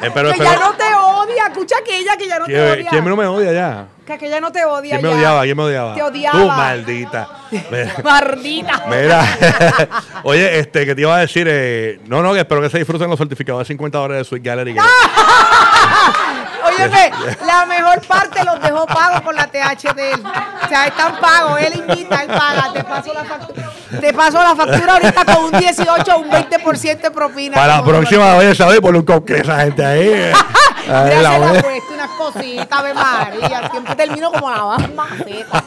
que 0.00 0.30
espero- 0.32 0.44
ya 0.44 0.58
no 0.58 0.72
te 0.74 0.91
escucha 1.52 1.76
aquella 1.80 2.16
que 2.16 2.26
ya 2.28 2.38
no 2.38 2.46
te 2.46 2.52
¿Quién, 2.52 2.70
odia. 2.72 2.90
quién 2.90 3.04
no 3.04 3.16
me 3.16 3.26
odia 3.26 3.52
ya? 3.52 3.86
Que 4.06 4.12
aquella 4.14 4.40
no 4.40 4.50
te 4.50 4.64
odia 4.64 4.98
¿Quién 4.98 5.02
me 5.02 5.10
ya. 5.10 5.16
odiaba? 5.16 5.42
¿Quién 5.44 5.56
me 5.56 5.62
odiaba? 5.62 5.94
Te 5.94 6.02
odiaba. 6.02 6.38
Tú, 6.40 6.46
maldita. 6.48 7.28
Mira. 7.70 7.92
Mardita. 8.04 8.82
Mira, 8.88 9.24
oye, 10.24 10.58
este, 10.58 10.84
que 10.84 10.94
te 10.94 11.00
iba 11.02 11.14
a 11.16 11.20
decir, 11.20 11.46
eh, 11.48 12.00
no, 12.06 12.20
no, 12.22 12.32
que 12.32 12.40
espero 12.40 12.60
que 12.60 12.70
se 12.70 12.78
disfruten 12.78 13.08
los 13.08 13.18
certificados 13.18 13.60
de 13.60 13.66
50 13.66 13.98
dólares 13.98 14.24
de 14.26 14.28
Sweet 14.28 14.42
Gallery. 14.44 14.74
que- 14.74 14.80
Óyeme, 16.64 17.10
la 17.44 17.66
mejor 17.66 18.00
parte 18.06 18.44
los 18.44 18.60
dejó 18.62 18.86
pagos 18.86 19.20
con 19.22 19.34
la 19.34 19.46
TH 19.48 19.94
de 19.94 20.12
él. 20.12 20.22
O 20.64 20.68
sea, 20.68 20.86
están 20.86 21.16
pagos. 21.20 21.60
Él 21.60 21.74
invita, 21.86 22.22
él 22.22 22.28
paga. 22.28 22.72
Te 22.72 22.84
paso 22.84 23.12
la 23.12 23.24
factura. 23.24 23.70
Te 24.00 24.14
paso 24.14 24.38
la 24.42 24.54
factura 24.54 24.92
ahorita 24.94 25.24
con 25.24 25.44
un 25.46 25.50
18 25.58 26.14
o 26.14 26.18
un 26.20 26.30
20% 26.30 27.00
de 27.00 27.10
propina. 27.10 27.54
Para 27.56 27.78
la 27.78 27.84
próxima 27.84 28.36
vez, 28.38 28.56
¿sabes? 28.56 28.80
Por 28.80 28.94
un 28.96 29.04
a 29.10 29.36
esa 29.36 29.60
gente 29.60 29.84
ahí. 29.84 30.32
Eh. 30.92 31.10
Ya 31.10 31.16
Ahí 31.16 31.16
se 31.16 31.22
la 31.22 31.38
le 31.52 31.58
ha 31.58 31.62
puesto 31.62 31.94
unas 31.94 32.10
cositas, 32.10 32.66
Ave 32.70 32.94
María. 32.94 33.68
Siempre 33.70 33.94
termino 33.96 34.30
como 34.32 34.50
la 34.50 34.64
más 34.64 34.94
maceta. 34.94 35.64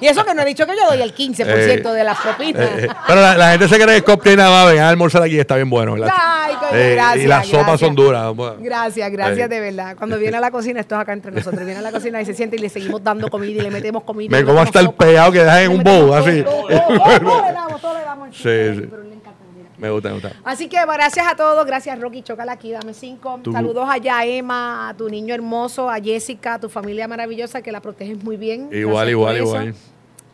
Y 0.00 0.06
eso 0.06 0.24
que 0.24 0.34
no 0.34 0.42
he 0.42 0.44
dicho 0.44 0.66
que 0.66 0.72
yo 0.76 0.86
doy 0.88 1.02
el 1.02 1.14
15% 1.14 1.92
de 1.92 2.04
las 2.04 2.18
propinas. 2.20 2.62
Eh, 2.62 2.84
eh, 2.84 2.88
pero 3.06 3.20
la, 3.20 3.36
la 3.36 3.50
gente 3.52 3.68
se 3.68 3.74
cree 3.76 3.86
que 3.86 3.96
el 3.96 4.04
cupcake 4.04 4.36
nada 4.36 4.50
más, 4.50 4.66
vengan 4.70 4.86
a 4.86 4.88
almorzar 4.88 5.22
aquí, 5.22 5.38
está 5.38 5.56
bien 5.56 5.70
bueno. 5.70 5.94
Ay, 6.10 6.54
Eh, 6.72 6.92
gracias. 6.94 7.24
y 7.24 7.28
las 7.28 7.46
sopas 7.46 7.80
son 7.80 7.94
duras. 7.94 8.32
Gracias, 8.60 9.10
gracias 9.12 9.46
Eh. 9.46 9.48
de 9.48 9.60
verdad. 9.60 9.96
Cuando 9.96 10.18
viene 10.18 10.36
a 10.36 10.40
la 10.40 10.50
cocina, 10.50 10.80
esto 10.80 10.94
es 10.94 11.00
acá 11.02 11.12
entre 11.12 11.32
nosotros. 11.32 11.64
Viene 11.64 11.78
a 11.80 11.82
la 11.82 11.92
cocina 11.92 12.20
y 12.20 12.24
se 12.24 12.34
siente 12.34 12.56
y 12.56 12.58
le 12.60 12.68
seguimos 12.68 13.02
dando 13.04 13.28
comida 13.28 13.60
y 13.60 13.62
le 13.62 13.70
metemos 13.70 14.02
comida. 14.04 14.30
Me 14.36 14.44
como 14.44 14.60
hasta 14.60 14.80
el 14.80 14.90
pegado 14.92 15.32
que 15.32 15.40
dejan 15.40 15.58
en 15.62 15.70
un 15.72 15.82
bowl, 15.82 16.14
así. 16.14 16.42
todo, 16.42 16.62
todo, 16.66 16.78
todo, 16.78 16.98
todo 17.20 17.42
le 17.46 17.52
damos, 17.52 17.80
todo 17.80 17.94
le 17.98 18.04
damos. 18.04 18.28
Sí, 18.36 18.42
Pero 18.42 18.74
sí. 18.74 19.08
le 19.08 19.14
encanta. 19.14 19.41
Me 19.82 19.90
gusta, 19.90 20.10
me 20.10 20.14
gusta. 20.14 20.32
Así 20.44 20.68
que 20.68 20.76
gracias 20.86 21.26
a 21.26 21.34
todos, 21.34 21.66
gracias 21.66 21.98
Rocky, 22.00 22.22
chócala 22.22 22.52
aquí, 22.52 22.70
dame 22.70 22.94
cinco. 22.94 23.40
Tú. 23.42 23.50
Saludos 23.52 23.84
allá 23.90 24.18
a 24.18 24.24
Emma, 24.24 24.88
a 24.88 24.94
tu 24.96 25.08
niño 25.08 25.34
hermoso, 25.34 25.90
a 25.90 25.96
Jessica, 26.00 26.54
a 26.54 26.58
tu 26.60 26.68
familia 26.68 27.08
maravillosa 27.08 27.62
que 27.62 27.72
la 27.72 27.80
proteges 27.80 28.22
muy 28.22 28.36
bien. 28.36 28.68
Igual, 28.72 29.10
igual, 29.10 29.38
igual. 29.38 29.74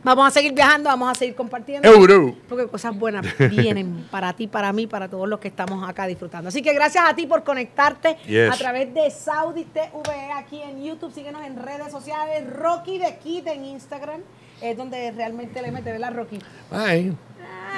Vamos 0.04 0.28
a 0.28 0.30
seguir 0.30 0.52
viajando, 0.52 0.90
vamos 0.90 1.10
a 1.10 1.14
seguir 1.14 1.34
compartiendo. 1.34 1.88
Euro. 1.88 2.36
Porque 2.48 2.66
cosas 2.66 2.94
buenas 2.96 3.26
vienen 3.50 4.06
para 4.10 4.34
ti, 4.34 4.46
para 4.46 4.70
mí, 4.72 4.86
para 4.86 5.08
todos 5.08 5.26
los 5.26 5.40
que 5.40 5.48
estamos 5.48 5.88
acá 5.88 6.06
disfrutando. 6.06 6.50
Así 6.50 6.60
que 6.60 6.74
gracias 6.74 7.04
a 7.08 7.14
ti 7.16 7.26
por 7.26 7.42
conectarte 7.42 8.16
Yes. 8.26 8.52
a 8.52 8.56
través 8.58 8.92
de 8.92 9.10
Saudi 9.10 9.64
TV 9.64 9.90
aquí 10.36 10.60
en 10.60 10.84
YouTube. 10.84 11.12
Síguenos 11.12 11.42
en 11.44 11.56
redes 11.56 11.90
sociales. 11.90 12.44
Rocky 12.52 12.98
de 12.98 13.16
Kid 13.16 13.46
en 13.48 13.64
Instagram. 13.64 14.20
Es 14.60 14.76
donde 14.76 15.10
realmente 15.12 15.62
le 15.62 15.72
mete, 15.72 15.90
¿verdad, 15.90 16.12
Rocky? 16.14 16.38
Ay. 16.70 17.16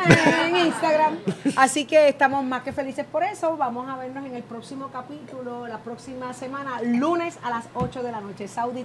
en 0.47 0.57
Instagram. 0.57 1.19
Así 1.57 1.85
que 1.85 2.09
estamos 2.09 2.45
más 2.45 2.63
que 2.63 2.73
felices 2.73 3.07
por 3.11 3.23
eso. 3.23 3.57
Vamos 3.57 3.89
a 3.89 3.97
vernos 3.97 4.25
en 4.27 4.35
el 4.35 4.43
próximo 4.43 4.89
capítulo, 4.89 5.67
la 5.67 5.79
próxima 5.79 6.33
semana, 6.33 6.81
lunes 6.83 7.39
a 7.43 7.51
las 7.51 7.67
8 7.75 8.03
de 8.03 8.13
la 8.13 8.21
noche. 8.21 8.49
Saudi. 8.49 8.85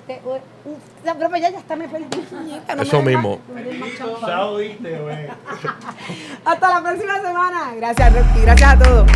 Uf, 0.66 0.78
pero 1.04 1.38
ya, 1.38 1.50
ya 1.50 1.60
está, 1.60 1.76
me 1.76 1.88
perdí. 1.88 2.06
No 2.76 2.82
Eso 2.82 3.02
mismo. 3.02 3.40
más, 3.80 3.90
champán. 3.98 4.24
Hasta 6.46 6.70
la 6.70 6.82
próxima 6.82 7.22
semana. 7.22 7.74
Gracias, 7.76 8.14
Rocky. 8.14 8.42
Gracias 8.42 8.74
a 8.74 8.78
todos. 8.78 9.08